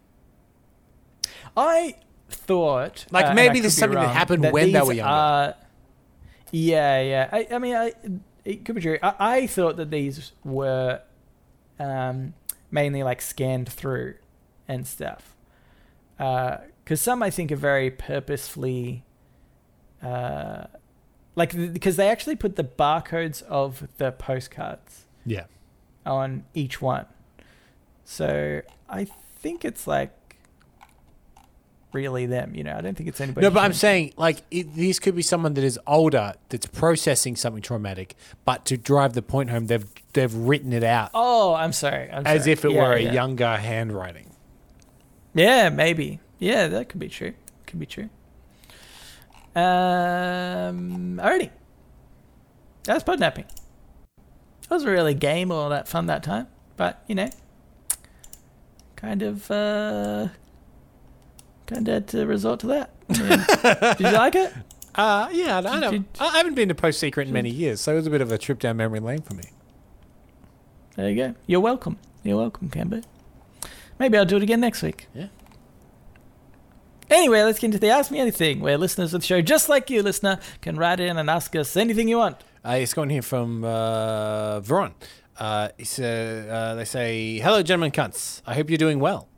I 1.57 1.97
thought 2.29 3.07
Like, 3.11 3.27
uh, 3.27 3.35
maybe 3.35 3.51
I 3.51 3.55
could 3.55 3.65
this 3.65 3.73
is 3.75 3.79
something 3.79 3.99
that 3.99 4.07
wrong, 4.07 4.15
happened 4.15 4.53
when 4.53 4.73
they 4.73 4.81
were 4.81 4.93
younger. 4.93 5.11
are- 5.13 5.55
yeah, 6.51 7.01
yeah. 7.01 7.29
I, 7.33 7.47
I 7.53 7.59
mean, 7.59 7.75
I, 7.77 7.93
it 8.45 8.65
could 8.65 8.75
be 8.75 8.81
true. 8.81 8.99
I, 9.03 9.15
I 9.19 9.47
thought 9.47 9.77
that 9.77 9.91
these 9.91 10.33
were 10.45 11.01
um, 11.79 12.35
mainly 12.71 13.03
like 13.03 13.21
scanned 13.23 13.69
through 13.69 14.15
and 14.69 14.87
stuff. 14.87 15.35
Because 16.17 17.01
some 17.01 17.23
I 17.23 17.31
think 17.31 17.51
are 17.53 17.57
very 17.57 17.91
purposefully, 17.91 19.05
uh, 20.03 20.65
like 21.35 21.53
because 21.73 21.97
they 21.97 22.09
actually 22.09 22.37
put 22.37 22.57
the 22.57 22.65
barcodes 22.65 23.43
of 23.43 23.89
the 23.99 24.13
postcards 24.13 25.07
Yeah. 25.27 25.45
on 26.07 26.45
each 26.55 26.81
one. 26.81 27.07
So 28.05 28.63
I 28.89 29.05
think 29.07 29.65
it's 29.65 29.87
like 29.87 30.13
really 31.95 32.27
them. 32.27 32.55
You 32.55 32.65
know, 32.65 32.75
I 32.77 32.81
don't 32.81 32.95
think 32.97 33.09
it's 33.09 33.21
anybody. 33.21 33.47
No, 33.47 33.51
but 33.51 33.61
I'm 33.61 33.73
saying 33.73 34.13
like 34.17 34.39
it, 34.51 34.75
these 34.75 34.99
could 34.99 35.15
be 35.17 35.23
someone 35.23 35.55
that 35.55 35.65
is 35.65 35.79
older 35.87 36.35
that's 36.49 36.67
processing 36.67 37.37
something 37.37 37.63
traumatic, 37.63 38.15
but 38.45 38.65
to 38.67 38.77
drive 38.77 39.13
the 39.15 39.23
point 39.23 39.51
home, 39.51 39.67
they've 39.69 39.87
they've 40.13 40.35
written 40.35 40.73
it 40.73 40.85
out 40.85 41.11
Oh, 41.15 41.55
I'm 41.55 41.73
sorry. 41.73 42.11
I'm 42.11 42.27
as 42.27 42.43
sorry. 42.43 42.53
if 42.53 42.65
it 42.65 42.73
Yeah, 42.73 42.83
were 42.83 42.93
a 42.95 43.01
yeah. 43.01 43.13
younger 43.13 43.57
handwriting. 43.57 44.31
Yeah, 45.35 45.69
maybe. 45.71 46.21
Yeah, 46.39 46.67
that 46.69 46.89
could 46.89 47.01
be 47.01 47.09
true. 47.09 47.35
Could 47.67 47.79
be 47.81 47.87
true. 47.87 48.11
Um, 49.57 51.19
alrighty. 51.23 51.51
That 52.85 52.95
was 52.95 53.05
podnapping. 53.05 53.47
It 54.63 54.71
wasn't 54.71 54.91
really 54.93 55.13
a 55.13 55.17
game 55.17 55.51
or 55.51 55.55
all 55.63 55.69
that 55.71 55.89
fun 55.89 56.07
that 56.07 56.23
time, 56.23 56.49
but 56.77 57.03
you 57.07 57.15
know, 57.15 57.31
kind 58.97 59.23
of, 59.23 59.51
uh, 59.51 60.29
kind 61.67 61.87
of 61.89 61.95
had 61.95 62.09
to 62.09 62.27
resort 62.27 62.61
to 62.61 62.67
that. 62.69 62.91
Yeah. 63.09 63.95
Did 63.95 64.07
you 64.07 64.13
like 64.13 64.35
it? 64.35 64.53
Uh 64.95 65.29
yeah, 65.33 65.59
I, 65.59 65.61
don't, 65.81 65.91
Did- 65.91 66.05
I 66.21 66.37
haven't 66.37 66.55
been 66.55 66.69
to 66.69 66.75
Post 66.75 67.01
Secret 67.01 67.27
in 67.29 67.35
many 67.35 67.51
years, 67.51 67.81
so 67.81 67.93
it 67.93 67.97
was 67.97 68.07
a 68.07 68.11
bit 68.11 68.21
of 68.21 68.31
a 68.33 68.39
trip 68.39 68.59
down 68.61 68.77
memory 68.77 69.01
lane 69.01 69.21
for 69.23 69.35
me. 69.35 69.45
There 70.97 71.11
you 71.11 71.17
go. 71.17 71.35
You're 71.47 71.61
welcome. 71.61 71.99
You're 72.23 72.37
welcome, 72.39 72.71
Cambo. 72.71 73.03
Maybe 73.99 74.17
I'll 74.17 74.25
do 74.25 74.37
it 74.37 74.43
again 74.43 74.61
next 74.61 74.83
week. 74.83 75.09
Yeah. 75.15 75.27
Anyway, 77.11 77.43
let's 77.43 77.59
get 77.59 77.67
into 77.67 77.79
the 77.79 77.89
Ask 77.91 78.11
Me 78.11 78.19
Anything, 78.19 78.61
where 78.61 78.79
listeners 78.79 79.13
of 79.13 79.21
the 79.21 79.27
show, 79.27 79.41
just 79.43 79.69
like 79.69 79.91
you, 79.91 80.03
listener, 80.03 80.39
can 80.63 80.77
write 80.77 81.01
in 81.01 81.19
and 81.19 81.29
ask 81.29 81.55
us 81.55 81.77
anything 81.77 82.09
you 82.09 82.17
want. 82.19 82.37
Uh, 82.65 82.79
it's 82.81 82.95
going 82.95 83.11
here 83.11 83.23
from 83.23 83.63
uh, 83.63 84.61
Veron. 84.63 84.95
Uh, 85.39 85.69
it's, 85.77 85.99
uh, 85.99 86.47
uh, 86.51 86.75
they 86.77 86.85
say, 86.85 87.39
Hello, 87.41 87.63
gentlemen 87.63 87.91
cunts. 87.91 88.41
I 88.47 88.55
hope 88.55 88.71
you're 88.71 88.79
doing 88.79 89.01
well. 89.01 89.29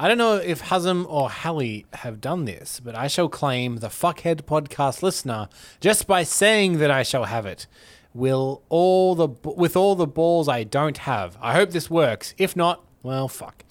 I 0.00 0.06
don't 0.06 0.18
know 0.18 0.36
if 0.36 0.62
Hazem 0.62 1.06
or 1.08 1.28
Hallie 1.28 1.84
have 1.92 2.20
done 2.20 2.44
this, 2.44 2.78
but 2.78 2.94
I 2.94 3.08
shall 3.08 3.28
claim 3.28 3.78
the 3.78 3.88
Fuckhead 3.88 4.42
podcast 4.42 5.02
listener 5.02 5.48
just 5.80 6.06
by 6.06 6.22
saying 6.22 6.78
that 6.78 6.88
I 6.88 7.02
shall 7.02 7.24
have 7.24 7.46
it. 7.46 7.66
Will 8.14 8.62
all 8.68 9.16
the 9.16 9.26
with 9.42 9.76
all 9.76 9.96
the 9.96 10.06
balls 10.06 10.48
I 10.48 10.62
don't 10.62 10.98
have. 10.98 11.36
I 11.40 11.54
hope 11.54 11.70
this 11.70 11.90
works. 11.90 12.32
If 12.38 12.54
not, 12.54 12.84
well, 13.02 13.26
fuck. 13.26 13.64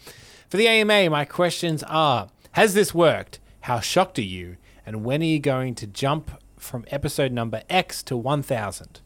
For 0.49 0.57
the 0.57 0.67
AMA, 0.67 1.09
my 1.09 1.23
questions 1.23 1.81
are: 1.83 2.27
Has 2.51 2.73
this 2.73 2.93
worked? 2.93 3.39
How 3.61 3.79
shocked 3.79 4.19
are 4.19 4.21
you? 4.21 4.57
And 4.85 5.05
when 5.05 5.21
are 5.21 5.25
you 5.25 5.39
going 5.39 5.75
to 5.75 5.87
jump 5.87 6.31
from 6.57 6.83
episode 6.89 7.31
number 7.31 7.63
X 7.69 8.03
to 8.03 8.17
1000? 8.17 8.99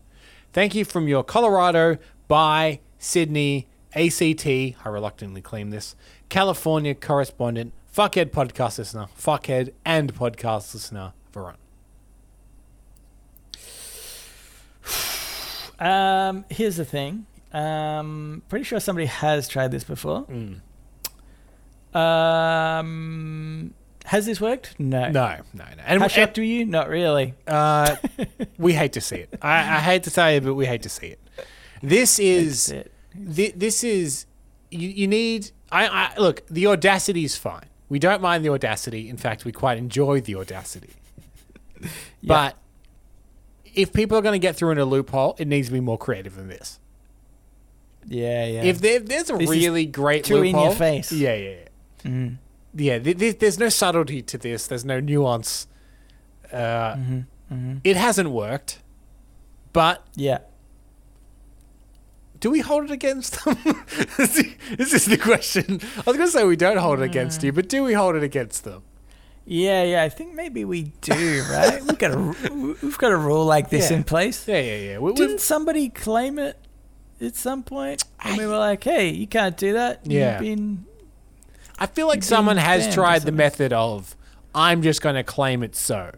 Thank 0.53 0.73
you 0.73 0.85
from 0.85 1.07
your 1.07 1.23
Colorado, 1.23 1.97
by 2.27 2.79
Sydney, 2.97 3.67
ACT, 3.93 4.47
I 4.47 4.73
reluctantly 4.85 5.41
claim 5.41 5.69
this, 5.69 5.95
California 6.31 6.95
correspondent, 6.95 7.73
fuckhead 7.93 8.31
podcast 8.31 8.77
listener, 8.77 9.07
fuckhead 9.19 9.73
and 9.83 10.13
podcast 10.15 10.73
listener, 10.73 11.11
Varun. 11.33 11.55
Um, 15.79 16.45
here's 16.51 16.75
the 16.77 16.85
thing. 16.85 17.25
Um, 17.51 18.43
pretty 18.49 18.63
sure 18.65 18.79
somebody 18.79 19.07
has 19.07 19.47
tried 19.47 19.71
this 19.71 19.83
before. 19.83 20.27
Um, 21.95 23.73
has 24.05 24.27
this 24.27 24.39
worked? 24.39 24.79
No. 24.79 25.09
No, 25.09 25.37
no, 25.55 25.63
no. 25.63 25.83
And 25.87 26.01
How 26.03 26.07
shocked 26.07 26.37
were 26.37 26.43
you? 26.43 26.65
Not 26.65 26.87
really. 26.87 27.33
uh, 27.47 27.95
we 28.59 28.73
hate 28.73 28.93
to 28.93 29.01
see 29.01 29.15
it. 29.17 29.33
I, 29.41 29.57
I 29.57 29.79
hate 29.79 30.03
to 30.03 30.11
say 30.11 30.37
it, 30.37 30.43
but 30.43 30.53
we 30.53 30.67
hate 30.67 30.83
to 30.83 30.89
see 30.89 31.07
it. 31.07 31.19
This 31.81 32.19
is 32.19 32.69
it. 32.69 32.91
thi- 33.31 33.53
this 33.55 33.83
is 33.83 34.27
you, 34.71 34.89
you 34.89 35.07
need 35.07 35.51
I, 35.71 35.87
I 35.87 36.17
look 36.19 36.45
the 36.47 36.65
audacity 36.67 37.23
is 37.23 37.37
fine 37.37 37.65
we 37.89 37.99
don't 37.99 38.21
mind 38.21 38.43
the 38.43 38.49
audacity 38.49 39.09
in 39.09 39.17
fact 39.17 39.45
we 39.45 39.51
quite 39.51 39.77
enjoy 39.77 40.21
the 40.21 40.35
audacity 40.35 40.89
but 42.23 42.57
if 43.73 43.93
people 43.93 44.17
are 44.17 44.21
going 44.21 44.33
to 44.39 44.39
get 44.47 44.55
through 44.55 44.71
in 44.71 44.77
a 44.77 44.85
loophole 44.85 45.35
it 45.37 45.47
needs 45.47 45.67
to 45.67 45.73
be 45.73 45.79
more 45.79 45.97
creative 45.97 46.35
than 46.35 46.47
this 46.47 46.79
Yeah, 48.07 48.45
yeah. 48.45 48.63
if, 48.63 48.79
there, 48.81 48.99
there's 48.99 49.29
a 49.29 49.37
This 49.37 49.49
is 49.51 49.57
really 49.65 49.85
great 49.85 50.23
too 50.25 50.41
in 50.41 50.57
your 50.57 50.73
face. 50.73 51.11
yeah 51.11 51.35
yeah 51.35 51.49
yeah 51.49 51.55
Mm. 52.03 52.37
yeah 52.73 52.97
th- 52.97 53.19
th- 53.19 53.37
there's 53.37 53.59
no 53.59 53.69
subtlety 53.69 54.23
to 54.23 54.37
this 54.39 54.65
there's 54.65 54.83
no 54.85 54.99
nuance 54.99 55.67
uh, 56.51 56.95
Mm-hmm. 56.95 57.77
it 57.83 57.95
hasn't 57.97 58.29
worked 58.31 58.79
but 59.73 60.03
yeah. 60.15 60.39
Do 62.41 62.51
we 62.51 62.59
hold 62.59 62.83
it 62.85 62.91
against 62.91 63.43
them? 63.45 63.55
this 64.17 64.93
is 64.93 65.05
the 65.05 65.17
question. 65.17 65.79
I 65.95 66.03
was 66.05 66.17
going 66.17 66.27
to 66.27 66.31
say 66.31 66.43
we 66.43 66.55
don't 66.57 66.77
hold 66.77 66.99
it 66.99 67.03
against 67.03 67.41
you, 67.43 67.53
but 67.53 67.69
do 67.69 67.83
we 67.83 67.93
hold 67.93 68.15
it 68.15 68.23
against 68.23 68.65
them? 68.65 68.83
Yeah, 69.45 69.83
yeah. 69.83 70.03
I 70.03 70.09
think 70.09 70.33
maybe 70.33 70.65
we 70.65 70.91
do, 71.01 71.43
right? 71.49 71.81
we've 71.83 71.97
got 71.97 72.11
a 72.11 72.53
we've 72.81 72.97
got 72.97 73.11
a 73.11 73.17
rule 73.17 73.45
like 73.45 73.69
this 73.69 73.89
Yeah. 73.89 73.97
in 73.97 74.03
place. 74.03 74.47
Yeah, 74.47 74.59
yeah, 74.59 74.75
yeah. 74.77 74.97
We, 74.99 75.13
Didn't 75.13 75.39
somebody 75.41 75.89
claim 75.89 76.37
it 76.37 76.57
at 77.21 77.35
some 77.35 77.63
point? 77.63 78.03
And 78.23 78.37
we 78.37 78.45
were 78.45 78.57
like, 78.57 78.83
"Hey, 78.83 79.09
you 79.09 79.27
can't 79.27 79.57
do 79.57 79.73
that. 79.73 80.01
Yeah. 80.05 80.39
Been 80.39 80.85
I 81.79 81.87
feel 81.87 82.07
like 82.07 82.21
someone 82.23 82.57
has 82.57 82.93
tried 82.93 83.23
the 83.23 83.31
method 83.31 83.73
of 83.73 84.15
I'm 84.53 84.81
just 84.83 85.01
going 85.01 85.15
to 85.15 85.23
claim 85.23 85.63
it 85.63 85.75
so. 85.75 86.11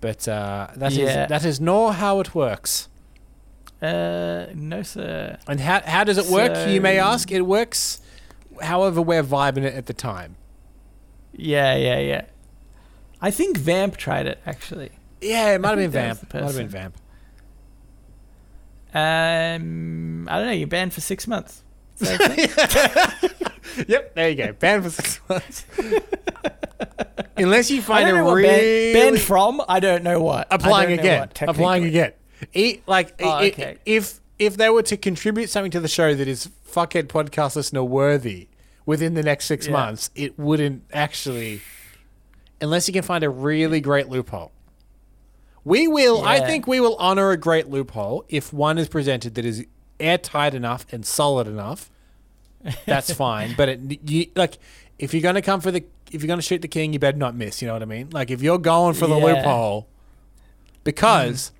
But 0.00 0.26
uh, 0.28 0.68
that 0.76 0.92
is 0.92 0.98
Yeah. 0.98 1.26
that 1.26 1.44
is 1.44 1.60
not 1.60 1.96
how 1.96 2.20
it 2.20 2.34
works. 2.34 2.88
Uh 3.82 4.46
no 4.54 4.82
sir." 4.82 5.38
And 5.46 5.60
how 5.60 5.80
how 5.82 6.04
does 6.04 6.18
it 6.18 6.26
work? 6.26 6.68
you 6.68 6.80
may 6.80 6.98
ask. 6.98 7.30
It 7.30 7.42
works 7.42 8.00
however 8.62 9.02
we're 9.02 9.22
vibing 9.22 9.64
it 9.64 9.74
at 9.74 9.86
the 9.86 9.94
time. 9.94 10.36
Yeah, 11.32 11.76
yeah, 11.76 11.98
yeah. 11.98 12.24
I 13.20 13.30
think 13.30 13.58
Vamp 13.58 13.96
tried 13.96 14.26
it 14.26 14.40
actually. 14.46 14.90
Yeah, 15.20 15.54
it 15.54 15.60
might 15.60 15.78
have 15.78 15.92
been 15.92 16.14
think 16.16 16.30
that 16.30 16.44
was 16.44 16.56
Vamp. 16.56 16.62
Might 16.62 16.62
have 16.62 16.70
been. 16.72 16.92
Vamp. 16.92 16.96
Um, 18.94 20.28
I 20.28 20.38
don't 20.38 20.46
know. 20.46 20.52
You're 20.52 20.68
banned 20.68 20.94
for 20.94 21.00
six 21.00 21.26
months. 21.26 21.62
Yep, 23.86 24.14
there 24.14 24.28
you 24.30 24.36
go. 24.36 24.52
Banned 24.52 24.84
for 24.84 24.90
six 24.90 25.20
months. 25.28 25.66
Unless 27.36 27.70
you 27.70 27.82
find 27.82 28.08
a 28.08 28.22
really 28.22 28.92
ban- 28.92 29.12
banned 29.12 29.20
from. 29.20 29.62
I 29.68 29.80
don't 29.80 30.02
know 30.02 30.20
what. 30.20 30.46
Applying 30.50 30.98
again. 30.98 31.20
what, 31.20 31.42
applying 31.42 31.84
again. 31.84 32.12
E- 32.54 32.80
like 32.86 33.14
Oh, 33.20 33.28
i- 33.28 33.42
i- 33.44 33.46
okay. 33.48 33.78
if 33.86 34.20
if 34.38 34.56
they 34.56 34.68
were 34.68 34.82
to 34.82 34.96
contribute 34.96 35.48
something 35.48 35.70
to 35.70 35.80
the 35.80 35.88
show 35.88 36.14
that 36.14 36.28
is 36.28 36.50
fuckhead 36.70 37.04
podcast 37.04 37.56
listener 37.56 37.82
worthy 37.82 38.48
within 38.84 39.14
the 39.14 39.22
next 39.22 39.46
six 39.46 39.66
Yeah. 39.66 39.72
months, 39.72 40.10
it 40.14 40.38
wouldn't 40.38 40.82
actually, 40.92 41.62
unless 42.60 42.86
you 42.86 42.92
can 42.92 43.02
find 43.02 43.24
a 43.24 43.30
really 43.30 43.80
great 43.80 44.08
loophole. 44.08 44.52
We 45.64 45.88
will. 45.88 46.22
I 46.24 46.40
think 46.40 46.66
we 46.66 46.78
will 46.80 46.96
honor 46.96 47.30
a 47.30 47.36
great 47.36 47.68
loophole 47.68 48.24
if 48.28 48.52
one 48.52 48.78
is 48.78 48.88
presented 48.88 49.34
that 49.36 49.44
is 49.44 49.64
airtight 49.98 50.54
enough 50.54 50.86
and 50.92 51.04
solid 51.04 51.46
enough. 51.48 51.90
That's 52.84 53.12
fine, 53.24 53.54
but 53.56 53.68
it 53.70 53.80
you 54.10 54.26
like 54.36 54.58
if 54.98 55.12
you're 55.14 55.22
gonna 55.22 55.42
come 55.42 55.60
for 55.60 55.70
the 55.72 55.82
if 56.12 56.22
you're 56.22 56.28
gonna 56.28 56.42
shoot 56.42 56.62
the 56.62 56.68
king, 56.68 56.92
you 56.92 56.98
better 56.98 57.16
not 57.18 57.34
miss. 57.34 57.60
You 57.62 57.68
know 57.68 57.72
what 57.74 57.82
I 57.82 57.86
mean? 57.86 58.10
Like 58.12 58.30
if 58.30 58.42
you're 58.42 58.58
going 58.58 58.94
for 58.94 59.06
the 59.06 59.16
Yeah. 59.18 59.24
loophole, 59.24 59.88
because 60.84 61.50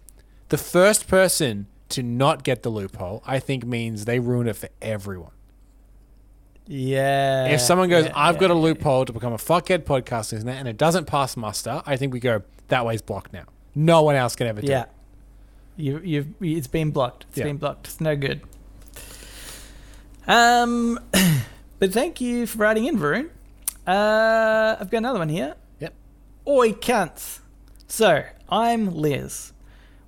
the 0.48 0.59
first 0.59 1.09
person 1.09 1.66
to 1.90 2.02
not 2.02 2.43
get 2.43 2.62
the 2.62 2.70
loophole, 2.70 3.23
I 3.27 3.39
think 3.39 3.64
means 3.64 4.05
they 4.05 4.18
ruin 4.18 4.48
it 4.48 4.56
for 4.56 4.68
everyone. 4.82 5.31
Yeah. 6.68 7.47
if 7.47 7.60
someone 7.60 7.89
goes, 7.89 8.06
yeah, 8.06 8.12
I've 8.16 8.35
yeah, 8.36 8.40
got 8.40 8.51
a 8.51 8.55
yeah. 8.55 8.60
loophole 8.60 9.05
to 9.05 9.12
become 9.12 9.32
a 9.32 9.36
fuckhead 9.39 9.85
podcast 9.85 10.32
listener, 10.32 10.52
and 10.52 10.66
it 10.66 10.77
doesn't 10.77 11.06
pass 11.06 11.36
muster, 11.36 11.81
I 11.86 11.97
think 11.97 12.12
we 12.12 12.18
go 12.20 12.43
that 12.68 12.85
way's 12.85 13.02
blocked 13.02 13.32
now. 13.32 13.44
No 13.74 14.02
one 14.02 14.16
else 14.16 14.35
can 14.35 14.48
ever 14.48 14.60
do 14.60 14.66
Yeah. 14.66 14.82
it. 14.82 14.89
You, 15.77 16.01
you've, 16.02 16.28
it's 16.40 16.66
been 16.66 16.90
blocked. 16.90 17.27
It's 17.28 17.39
Yeah. 17.39 17.44
been 17.44 17.59
blocked. 17.59 17.86
It's 17.86 18.01
no 18.01 18.16
good. 18.16 18.40
Um, 20.27 20.98
but 21.78 21.93
thank 21.93 22.20
you 22.20 22.47
for 22.47 22.59
writing 22.59 22.86
in, 22.86 22.98
Varun. 22.98 23.28
Uh, 23.86 24.77
I've 24.81 24.90
got 24.90 24.98
another 24.98 25.20
one 25.20 25.28
here. 25.28 25.55
Yep. 25.78 25.94
Oi, 26.48 26.73
cunts. 26.73 27.40
So, 27.86 28.24
I'm 28.48 28.93
Liz. 28.93 29.52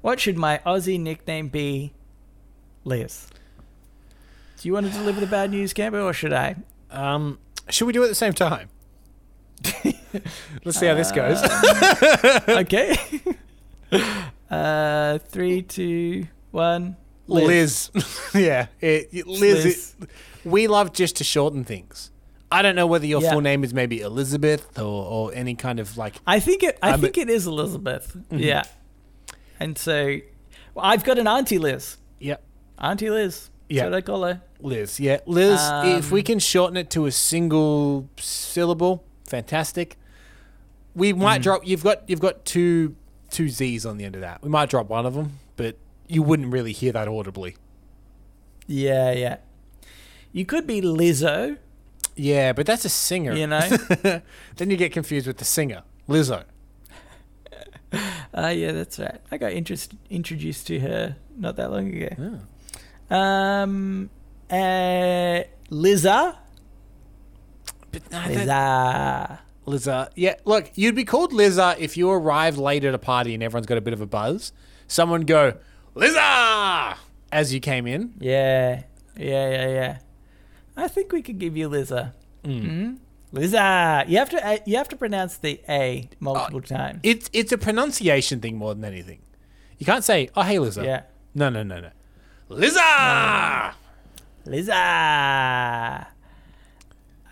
What 0.01 0.21
should 0.21 0.37
my 0.37 0.61
Aussie 0.65 0.99
nickname 1.01 1.49
be? 1.49 1.93
Liz. 2.85 3.27
Do 4.61 4.69
you 4.69 4.73
want 4.73 4.87
to 4.87 4.93
deliver 4.93 5.21
the 5.21 5.27
bad 5.27 5.51
news, 5.51 5.73
Camber, 5.73 6.01
or 6.01 6.13
should 6.13 6.33
I? 6.33 6.57
Um, 6.91 7.39
should 7.69 7.87
we 7.87 7.93
do 7.93 8.03
it 8.03 8.07
at 8.07 8.09
the 8.11 8.15
same 8.15 8.33
time? 8.33 8.69
Let's 10.65 10.79
see 10.79 10.87
how 10.87 10.95
this 10.95 11.13
goes. 11.13 11.43
okay. 12.49 12.97
uh, 14.51 15.19
three, 15.19 15.63
two, 15.63 16.27
one. 16.51 16.97
Liz. 17.27 17.91
yeah. 18.35 18.67
It, 18.81 19.09
it- 19.13 19.27
Liz. 19.27 19.65
Liz. 19.65 19.95
it- 20.01 20.09
we 20.45 20.67
love 20.67 20.93
just 20.93 21.17
to 21.17 21.25
shorten 21.25 21.65
things. 21.65 22.11
I 22.51 22.63
don't 22.63 22.75
know 22.75 22.87
whether 22.87 23.05
your 23.05 23.21
Yeah. 23.21 23.33
full 23.33 23.43
name 23.43 23.63
is 23.63 23.75
maybe 23.75 24.01
Elizabeth 24.01 24.79
or, 24.79 24.85
or 25.05 25.35
any 25.35 25.55
kind 25.55 25.79
of 25.79 25.99
like. 25.99 26.15
I 26.27 26.41
think 26.41 26.63
it. 26.63 26.79
I 26.83 26.93
Um, 26.93 27.01
think 27.03 27.19
it 27.19 27.29
is 27.29 27.47
Elizabeth. 27.47 28.15
Mm-hmm. 28.17 28.39
Yeah, 28.39 28.63
and 29.61 29.77
so 29.79 30.19
well, 30.75 30.85
I've 30.85 31.05
got 31.05 31.19
an 31.19 31.27
auntie 31.27 31.59
Liz. 31.59 31.97
Yep. 32.21 32.43
Auntie 32.79 33.11
Liz. 33.11 33.51
Yeah. 33.69 33.83
That's 33.83 33.91
what 33.93 33.97
I 33.99 34.01
call 34.01 34.23
her. 34.25 34.43
Liz. 34.61 34.99
Yeah. 34.99 35.19
Liz, 35.27 35.61
if 35.85 36.11
we 36.11 36.21
Um, 36.21 36.25
can 36.27 36.39
shorten 36.39 36.77
it 36.77 36.91
to 36.91 37.07
a 37.07 37.13
single 37.13 38.09
syllable, 38.19 39.05
fantastic. 39.27 39.97
We 40.95 41.13
might 41.13 41.43
drop 41.43 41.67
you've 41.67 41.85
got 41.85 42.09
you've 42.09 42.21
got 42.21 42.45
two 42.45 42.97
two 43.31 43.49
Z's 43.49 43.85
on 43.87 43.99
the 43.99 44.05
end 44.05 44.15
of 44.15 44.21
that. 44.23 44.43
We 44.43 44.49
might 44.49 44.71
drop 44.71 44.89
one 44.89 45.07
of 45.07 45.15
them, 45.15 45.39
but 45.57 45.77
you 46.09 46.23
wouldn't 46.23 46.53
really 46.53 46.73
hear 46.73 46.93
that 46.93 47.09
audibly. 47.09 47.57
Yeah, 48.67 49.13
yeah. 49.13 49.37
You 50.33 50.45
could 50.45 50.67
be 50.67 50.81
Lizzo. 50.81 51.59
Yeah, 52.17 52.53
but 52.53 52.67
that's 52.67 52.85
a 52.85 52.89
singer. 52.89 53.33
You 53.35 53.47
know. 53.47 53.61
then 54.57 54.71
you 54.71 54.77
get 54.77 54.93
confused 54.93 55.27
with 55.27 55.37
the 55.39 55.45
singer, 55.45 55.83
Lizzo. 56.09 56.45
uh, 58.45 58.49
yeah, 58.49 58.73
that's 58.73 58.99
right. 58.99 59.21
I 59.31 59.37
got 59.39 59.53
interest, 59.53 59.95
introduced 60.11 60.67
to 60.69 60.79
her 60.81 61.17
not 61.37 61.57
that 61.57 61.71
long 61.71 61.93
ago. 61.93 62.41
Um, 63.15 64.11
uh, 64.51 65.41
Liza. 65.71 66.39
But 67.93 68.11
no, 68.13 68.19
that- 68.21 68.29
Liza. 68.29 69.41
Liza. 69.67 70.11
Yeah, 70.15 70.35
look, 70.45 70.71
you'd 70.77 70.95
be 70.95 71.05
called 71.05 71.33
Liza 71.33 71.77
if 71.79 71.97
you 71.97 72.11
arrived 72.11 72.59
late 72.59 72.85
at 72.85 72.95
a 72.95 72.99
party 72.99 73.35
and 73.35 73.43
everyone's 73.43 73.67
got 73.67 73.79
a 73.79 73.83
bit 73.83 73.93
of 73.93 74.01
a 74.01 74.07
buzz. 74.07 74.53
Someone 74.87 75.23
go, 75.23 75.55
Liza! 75.95 76.97
As 77.31 77.53
you 77.53 77.61
came 77.61 77.87
in. 77.87 78.15
Yeah, 78.19 78.83
yeah, 79.17 79.51
yeah, 79.51 79.69
yeah. 79.69 79.99
I 80.77 80.89
think 80.89 81.13
we 81.13 81.21
could 81.23 81.39
give 81.39 81.57
you 81.57 81.69
Liza. 81.69 82.15
Mm. 82.45 82.63
hmm 82.65 82.95
Liza. 83.33 84.05
You 84.09 84.19
have 84.19 84.31
to 84.31 84.47
uh, 84.47 84.59
you 84.65 84.77
have 84.77 84.89
to 84.89 84.97
pronounce 84.97 85.37
the 85.37 85.61
A 85.69 86.09
multiple 86.21 86.61
times. 86.63 87.01
It's 87.03 87.29
it's 87.33 87.53
a 87.53 87.59
pronunciation 87.59 88.41
thing 88.41 88.57
more 88.57 88.75
than 88.75 88.85
anything. 88.85 89.21
You 89.79 89.87
can't 89.87 90.03
say, 90.05 90.31
"Oh, 90.35 90.43
hey, 90.43 90.59
Liza." 90.59 90.85
yeah. 90.85 91.03
No, 91.35 91.49
no, 91.51 91.63
no, 91.63 91.81
no. 91.81 91.91
Liza. 92.49 93.75
Liza. 94.47 96.07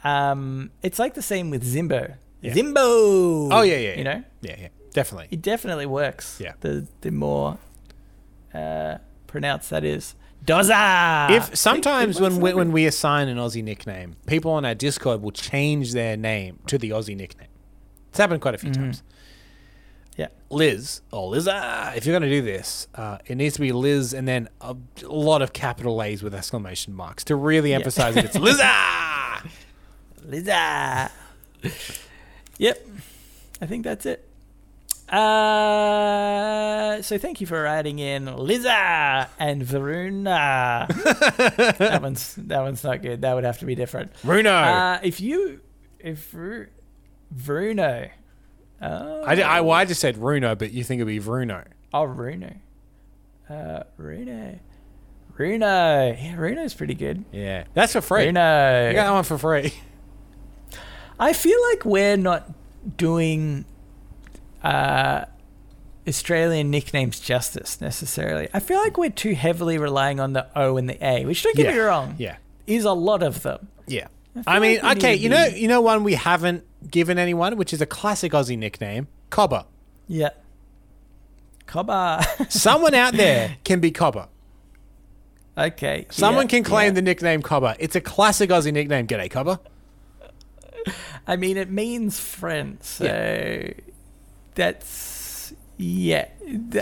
Um, 0.04 0.70
it's 0.82 0.98
like 0.98 1.14
the 1.14 1.22
same 1.22 1.50
with 1.50 1.64
Zimbo. 1.64 2.14
Yeah. 2.40 2.52
Zimbo. 2.52 3.48
Oh 3.52 3.62
yeah, 3.62 3.76
yeah, 3.76 3.88
yeah. 3.90 3.96
You 3.98 4.04
know, 4.04 4.24
Yeah, 4.42 4.56
yeah. 4.60 4.68
Definitely. 4.92 5.28
it 5.30 5.42
definitely 5.42 5.86
works. 5.86 6.38
Yeah. 6.40 6.52
The 6.60 6.86
the 7.00 7.10
more 7.10 7.58
uh, 8.54 8.98
pronounced 9.26 9.70
that 9.70 9.84
is. 9.84 10.14
Doza. 10.46 11.30
if 11.30 11.56
sometimes 11.56 12.20
when 12.20 12.40
we, 12.40 12.54
when 12.54 12.72
we 12.72 12.86
assign 12.86 13.28
an 13.28 13.36
Aussie 13.36 13.64
nickname, 13.64 14.16
people 14.26 14.52
on 14.52 14.64
our 14.64 14.74
Discord 14.74 15.20
will 15.20 15.32
change 15.32 15.92
their 15.92 16.16
name 16.16 16.60
to 16.66 16.78
the 16.78 16.90
Aussie 16.90 17.16
nickname. 17.16 17.48
It's 18.10 18.18
happened 18.18 18.40
quite 18.40 18.54
a 18.54 18.58
few 18.58 18.72
times. 18.72 19.02
Yeah. 20.16 20.28
Liz 20.48 21.02
or 21.12 21.28
Liza. 21.28 21.92
If 21.96 22.06
you're 22.06 22.18
going 22.18 22.30
to 22.30 22.34
do 22.34 22.40
this, 22.40 22.88
uh, 22.94 23.18
it 23.26 23.34
needs 23.34 23.56
to 23.56 23.60
be 23.60 23.72
Liz 23.72 24.14
and 24.14 24.26
then 24.26 24.48
a, 24.62 24.74
a 25.04 25.08
lot 25.08 25.42
of 25.42 25.52
capital 25.52 26.02
A's 26.02 26.22
with 26.22 26.34
exclamation 26.34 26.94
marks 26.94 27.24
to 27.24 27.36
really 27.36 27.74
emphasize 27.74 28.14
that 28.14 28.24
it's 28.24 28.34
Liza. 28.38 28.72
Liza. 30.24 31.10
yep. 32.56 32.86
I 33.60 33.66
think 33.66 33.84
that's 33.84 34.06
it. 34.06 34.25
Uh, 35.08 37.00
so 37.02 37.16
thank 37.18 37.40
you 37.40 37.46
for 37.46 37.62
writing 37.62 37.98
in 37.98 38.36
Liza 38.36 39.28
and 39.38 39.62
Varuna. 39.62 40.86
that 41.78 41.98
one's 42.02 42.34
that 42.36 42.60
one's 42.62 42.82
not 42.82 43.02
good. 43.02 43.22
That 43.22 43.34
would 43.34 43.44
have 43.44 43.58
to 43.60 43.66
be 43.66 43.74
different. 43.74 44.12
Bruno. 44.24 44.50
Uh, 44.50 44.98
if 45.02 45.20
you 45.20 45.60
if 46.00 46.34
Bruno, 47.30 48.08
oh, 48.82 49.22
I, 49.24 49.40
I, 49.42 49.60
well, 49.60 49.72
I 49.72 49.84
just 49.84 50.00
said 50.00 50.18
Bruno, 50.18 50.54
but 50.54 50.72
you 50.72 50.82
think 50.84 51.00
it'd 51.00 51.06
be 51.08 51.18
Bruno. 51.18 51.64
oh 51.92 52.06
Bruno, 52.06 52.52
uh, 53.48 53.82
Bruno, 53.96 54.58
Bruno, 55.36 56.16
yeah, 56.18 56.34
Bruno's 56.34 56.74
pretty 56.74 56.94
good. 56.94 57.24
Yeah. 57.32 57.64
That's 57.74 57.92
for 57.92 58.00
free. 58.00 58.24
Bruno, 58.24 58.88
You 58.88 58.94
got 58.94 59.04
that 59.04 59.12
one 59.12 59.24
for 59.24 59.38
free. 59.38 59.72
I 61.18 61.32
feel 61.32 61.58
like 61.70 61.84
we're 61.84 62.16
not 62.16 62.50
doing 62.96 63.64
uh, 64.66 65.24
Australian 66.08 66.70
nicknames 66.70 67.20
justice 67.20 67.80
necessarily. 67.80 68.48
I 68.52 68.60
feel 68.60 68.78
like 68.78 68.96
we're 68.96 69.10
too 69.10 69.34
heavily 69.34 69.78
relying 69.78 70.20
on 70.20 70.32
the 70.32 70.46
O 70.56 70.76
and 70.76 70.88
the 70.88 71.04
A, 71.04 71.24
which 71.24 71.42
don't 71.42 71.56
get 71.56 71.72
me 71.74 71.80
wrong, 71.80 72.16
Yeah. 72.18 72.36
is 72.66 72.84
a 72.84 72.92
lot 72.92 73.22
of 73.22 73.42
them. 73.42 73.68
Yeah. 73.86 74.08
feel 74.34 74.42
I 74.46 74.58
mean, 74.58 74.80
like 74.82 74.98
okay, 74.98 75.14
you 75.14 75.28
know, 75.28 75.44
you 75.46 75.68
know 75.68 75.80
one 75.80 76.04
we 76.04 76.14
haven't 76.14 76.64
given 76.90 77.18
anyone, 77.18 77.56
which 77.56 77.72
is 77.72 77.80
a 77.80 77.86
classic 77.86 78.32
Aussie 78.32 78.58
nickname, 78.58 79.08
Cobber. 79.30 79.64
Yeah. 80.08 80.30
Cobber. 81.66 82.20
Someone 82.48 82.94
out 82.94 83.14
there 83.14 83.56
can 83.64 83.80
be 83.80 83.90
Cobber. 83.90 84.28
okay. 85.56 86.06
Someone 86.10 86.44
yeah, 86.46 86.50
can 86.50 86.64
claim 86.64 86.86
yeah. 86.88 86.94
the 86.94 87.02
nickname 87.02 87.42
Cobber. 87.42 87.74
It's 87.78 87.96
a 87.96 88.00
classic 88.00 88.50
Aussie 88.50 88.72
nickname. 88.72 89.06
G'day, 89.06 89.30
Cobber. 89.30 89.58
I 91.26 91.34
mean, 91.36 91.56
it 91.56 91.70
means 91.70 92.20
friend, 92.20 92.78
so 92.80 93.06
that's 94.56 95.52
yeah. 95.76 96.26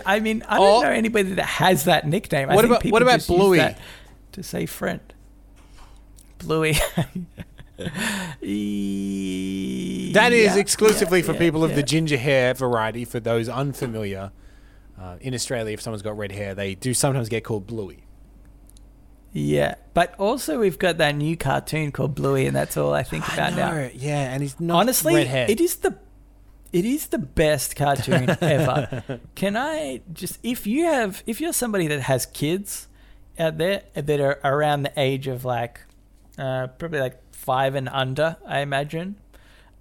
I 0.06 0.20
mean, 0.20 0.42
I 0.48 0.56
don't 0.58 0.66
Or- 0.66 0.84
know 0.84 0.90
anybody 0.90 1.32
that 1.34 1.44
has 1.44 1.84
that 1.84 2.06
nickname. 2.06 2.48
I 2.50 2.54
What 2.54 2.64
about- 2.64 2.80
people 2.80 2.94
what 2.96 3.02
about 3.02 3.26
Bluey? 3.26 3.74
To 4.32 4.42
say 4.42 4.64
friend, 4.66 5.00
Bluey. 6.38 6.74
That 10.14 10.32
is 10.32 10.54
Yeah, 10.54 10.60
exclusively 10.60 11.20
yeah, 11.20 11.26
for 11.26 11.32
yeah, 11.32 11.38
people 11.38 11.64
of 11.64 11.74
the 11.74 11.82
ginger 11.82 12.16
hair 12.16 12.54
variety. 12.54 13.04
For 13.04 13.20
those 13.20 13.48
unfamiliar, 13.48 14.30
uh, 15.00 15.16
in 15.20 15.34
Australia, 15.34 15.72
if 15.72 15.80
someone's 15.80 16.02
got 16.02 16.16
red 16.16 16.32
hair, 16.32 16.54
they 16.54 16.74
do 16.74 16.94
sometimes 16.94 17.28
get 17.28 17.42
called 17.44 17.66
Bluey. 17.66 18.04
Yeah, 19.32 19.74
but 19.94 20.14
also 20.20 20.60
we've 20.60 20.78
got 20.78 20.98
that 20.98 21.16
new 21.16 21.36
cartoon 21.36 21.90
called 21.90 22.14
Bluey, 22.14 22.46
and 22.46 22.54
that's 22.54 22.76
all 22.76 22.92
I 22.94 23.02
think 23.02 23.26
about 23.32 23.54
now. 23.54 23.88
yeah, 23.92 24.32
and 24.32 24.42
he's 24.42 24.60
not 24.60 24.76
Honestly, 24.80 25.14
red 25.16 25.26
hair. 25.26 25.46
it 25.50 25.60
is 25.60 25.76
the 25.76 25.96
it 26.74 26.84
is 26.84 27.06
the 27.06 27.18
best 27.18 27.76
cartoon 27.76 28.28
ever. 28.40 29.20
Can 29.34 29.56
I 29.56 30.00
just 30.12 30.38
if 30.42 30.66
you 30.66 30.84
have 30.86 31.22
if 31.26 31.40
you're 31.40 31.52
somebody 31.54 31.86
that 31.88 32.00
has 32.02 32.26
kids 32.26 32.88
out 33.38 33.58
there 33.58 33.82
that 33.94 34.20
are 34.20 34.38
around 34.44 34.82
the 34.82 34.92
age 34.96 35.26
of 35.28 35.44
like 35.44 35.80
uh, 36.36 36.66
probably 36.78 37.00
like 37.00 37.18
five 37.32 37.74
and 37.74 37.88
under, 37.88 38.36
I 38.46 38.60
imagine, 38.60 39.16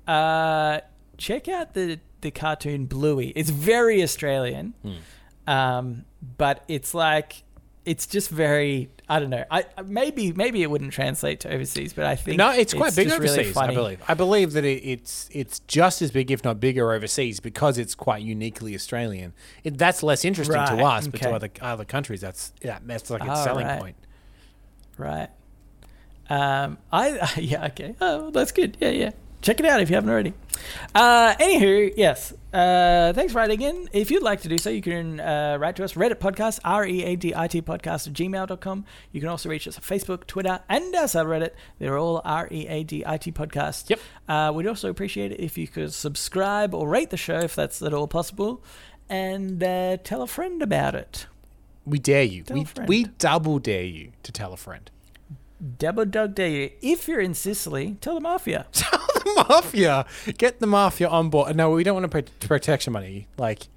uh, 0.07 0.79
check 1.17 1.47
out 1.47 1.73
the 1.73 1.99
the 2.21 2.31
cartoon 2.31 2.85
Bluey. 2.85 3.33
It's 3.35 3.49
very 3.49 4.01
Australian, 4.03 4.73
Hmm. 4.83 5.51
um, 5.51 6.05
but 6.37 6.63
it's 6.67 6.93
like 6.93 7.43
it's 7.85 8.07
just 8.07 8.29
very. 8.29 8.89
I 9.09 9.19
don't 9.19 9.29
know. 9.29 9.43
I 9.51 9.65
maybe 9.85 10.31
maybe 10.31 10.63
it 10.63 10.69
wouldn't 10.69 10.93
translate 10.93 11.41
to 11.41 11.53
overseas, 11.53 11.93
but 11.93 12.05
I 12.05 12.15
think 12.15 12.37
No, 12.37 12.51
it's 12.51 12.73
quite 12.73 12.95
big 12.95 13.07
just 13.07 13.17
overseas. 13.19 13.55
really 13.55 13.69
I 13.69 13.73
believe. 13.73 14.01
I 14.07 14.13
believe 14.13 14.53
that 14.53 14.63
it, 14.65 14.81
it's 14.85 15.29
it's 15.31 15.59
just 15.67 16.01
as 16.01 16.09
big, 16.11 16.31
if 16.31 16.43
not 16.43 16.59
bigger, 16.59 16.91
overseas 16.93 17.39
because 17.39 17.77
it's 17.77 17.95
quite 17.95 18.21
uniquely 18.23 18.73
Australian. 18.75 19.33
It, 19.63 19.77
that's 19.77 20.01
less 20.03 20.23
interesting 20.23 20.55
to 20.55 20.73
Right, 20.75 20.97
us, 20.97 21.07
but 21.07 21.19
to 21.21 21.31
other 21.31 21.49
other 21.61 21.85
countries, 21.85 22.21
that's 22.21 22.53
yeah, 22.63 22.79
that's 22.85 23.09
like 23.09 23.21
its 23.21 23.29
Ah, 23.31 23.43
selling 23.43 23.67
right. 23.67 23.79
point. 23.79 23.95
Right. 24.97 25.29
Um, 26.29 26.77
I 26.91 27.29
yeah 27.37 27.65
okay. 27.67 27.95
Oh, 27.99 28.31
that's 28.31 28.51
good. 28.53 28.77
Yeah, 28.79 28.89
yeah. 28.91 29.11
Check 29.43 29.59
it 29.59 29.65
out 29.65 29.81
if 29.81 29.89
you 29.89 29.95
haven't 29.95 30.09
already. 30.09 30.33
Uh, 30.95 31.35
anywho, 31.35 31.91
yes. 31.97 32.31
Uh, 32.53 33.11
thanks 33.11 33.33
for 33.33 33.39
writing 33.39 33.59
in. 33.61 33.89
If 33.91 34.09
you'd 34.09 34.23
like 34.23 34.41
to 34.43 34.47
do 34.47 34.57
so, 34.57 34.69
you 34.69 34.81
can 34.81 35.19
uh, 35.19 35.57
write 35.59 35.75
to 35.75 35.83
us. 35.83 35.95
Readit 35.95 36.15
podcast, 36.15 36.61
R 36.63 36.85
E 36.85 37.03
A 37.03 37.17
D 37.17 37.33
I 37.35 37.49
T 37.49 37.61
podcast 37.61 38.07
at 38.07 38.13
gmail.com. 38.13 38.85
You 39.11 39.19
can 39.19 39.27
also 39.27 39.49
reach 39.49 39.67
us 39.67 39.75
on 39.75 39.83
Facebook, 39.83 40.27
Twitter, 40.27 40.61
and 40.69 40.95
our 40.95 41.07
subreddit. 41.07 41.49
They're 41.77 41.97
all 41.97 42.21
R 42.23 42.47
E 42.51 42.67
A 42.69 42.83
D 42.85 43.03
I 43.05 43.17
T 43.17 43.33
podcast. 43.33 43.89
Yep. 43.89 43.99
Uh, 44.29 44.53
we'd 44.55 44.65
also 44.65 44.89
appreciate 44.89 45.33
it 45.33 45.41
if 45.41 45.57
you 45.57 45.67
could 45.67 45.93
subscribe 45.93 46.73
or 46.73 46.87
rate 46.87 47.09
the 47.09 47.17
show 47.17 47.39
if 47.39 47.53
that's 47.53 47.81
at 47.81 47.93
all 47.93 48.07
possible, 48.07 48.63
and 49.09 49.61
uh, 49.61 49.97
tell 50.05 50.21
a 50.21 50.27
friend 50.27 50.61
about 50.61 50.95
it. 50.95 51.27
We 51.85 51.99
dare 51.99 52.23
you. 52.23 52.43
Tell 52.43 52.55
We 52.55 52.65
we 52.87 53.03
double 53.03 53.59
dare 53.59 53.83
you 53.83 54.13
to 54.23 54.31
tell 54.31 54.53
a 54.53 54.57
friend. 54.57 54.89
Double 55.77 56.05
dog 56.05 56.35
dare 56.35 56.49
you. 56.49 56.71
If 56.81 57.07
you're 57.07 57.21
in 57.21 57.33
Sicily, 57.33 57.97
tell 58.01 58.15
the 58.15 58.21
mafia. 58.21 58.65
Tell 58.73 58.99
the 58.99 59.45
mafia. 59.49 60.05
Get 60.37 60.59
the 60.59 60.67
mafia 60.67 61.07
on 61.07 61.29
board. 61.29 61.55
No, 61.55 61.71
we 61.71 61.83
don't 61.83 61.93
want 61.93 62.11
to 62.11 62.21
pro- 62.21 62.47
protection 62.47 62.91
money. 62.91 63.27
Like, 63.37 63.67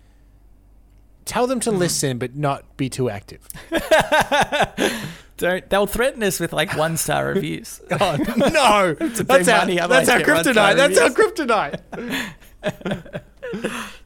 tell 1.24 1.46
them 1.46 1.60
to 1.60 1.70
Hmm. 1.70 1.78
listen, 1.78 2.18
but 2.18 2.34
not 2.34 2.76
be 2.76 2.88
too 2.88 3.08
active. 3.08 3.46
Don't. 5.36 5.68
They'll 5.68 5.86
threaten 5.86 6.22
us 6.22 6.40
with 6.40 6.52
like 6.54 6.74
one 6.76 6.96
star 6.96 7.26
reviews. 7.34 7.80
Oh, 7.90 8.16
no, 8.36 8.94
that's 8.94 9.20
pay 9.46 9.52
our, 9.52 9.58
money, 9.60 9.76
that's 9.76 10.08
our 10.08 10.18
get 10.20 10.28
one 10.28 10.44
star 10.44 10.54
kryptonite. 10.54 10.76
That's 10.76 10.98
our 10.98 11.10
kryptonite. 11.10 11.80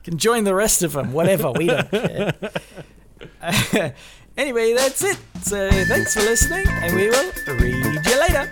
Can 0.02 0.19
join 0.19 0.43
the 0.44 0.55
rest 0.57 0.82
of 0.82 0.93
them. 0.93 1.12
Whatever. 1.12 1.52
We 1.52 1.66
don't 1.69 1.89
care. 1.90 2.35
Anyway, 4.41 4.73
that's 4.73 5.05
it. 5.05 5.19
So 5.43 5.69
thanks 5.85 6.15
for 6.15 6.21
listening, 6.21 6.67
and 6.67 6.97
we 6.97 7.11
will 7.11 7.31
read 7.59 8.07
you 8.07 8.21
later. 8.21 8.49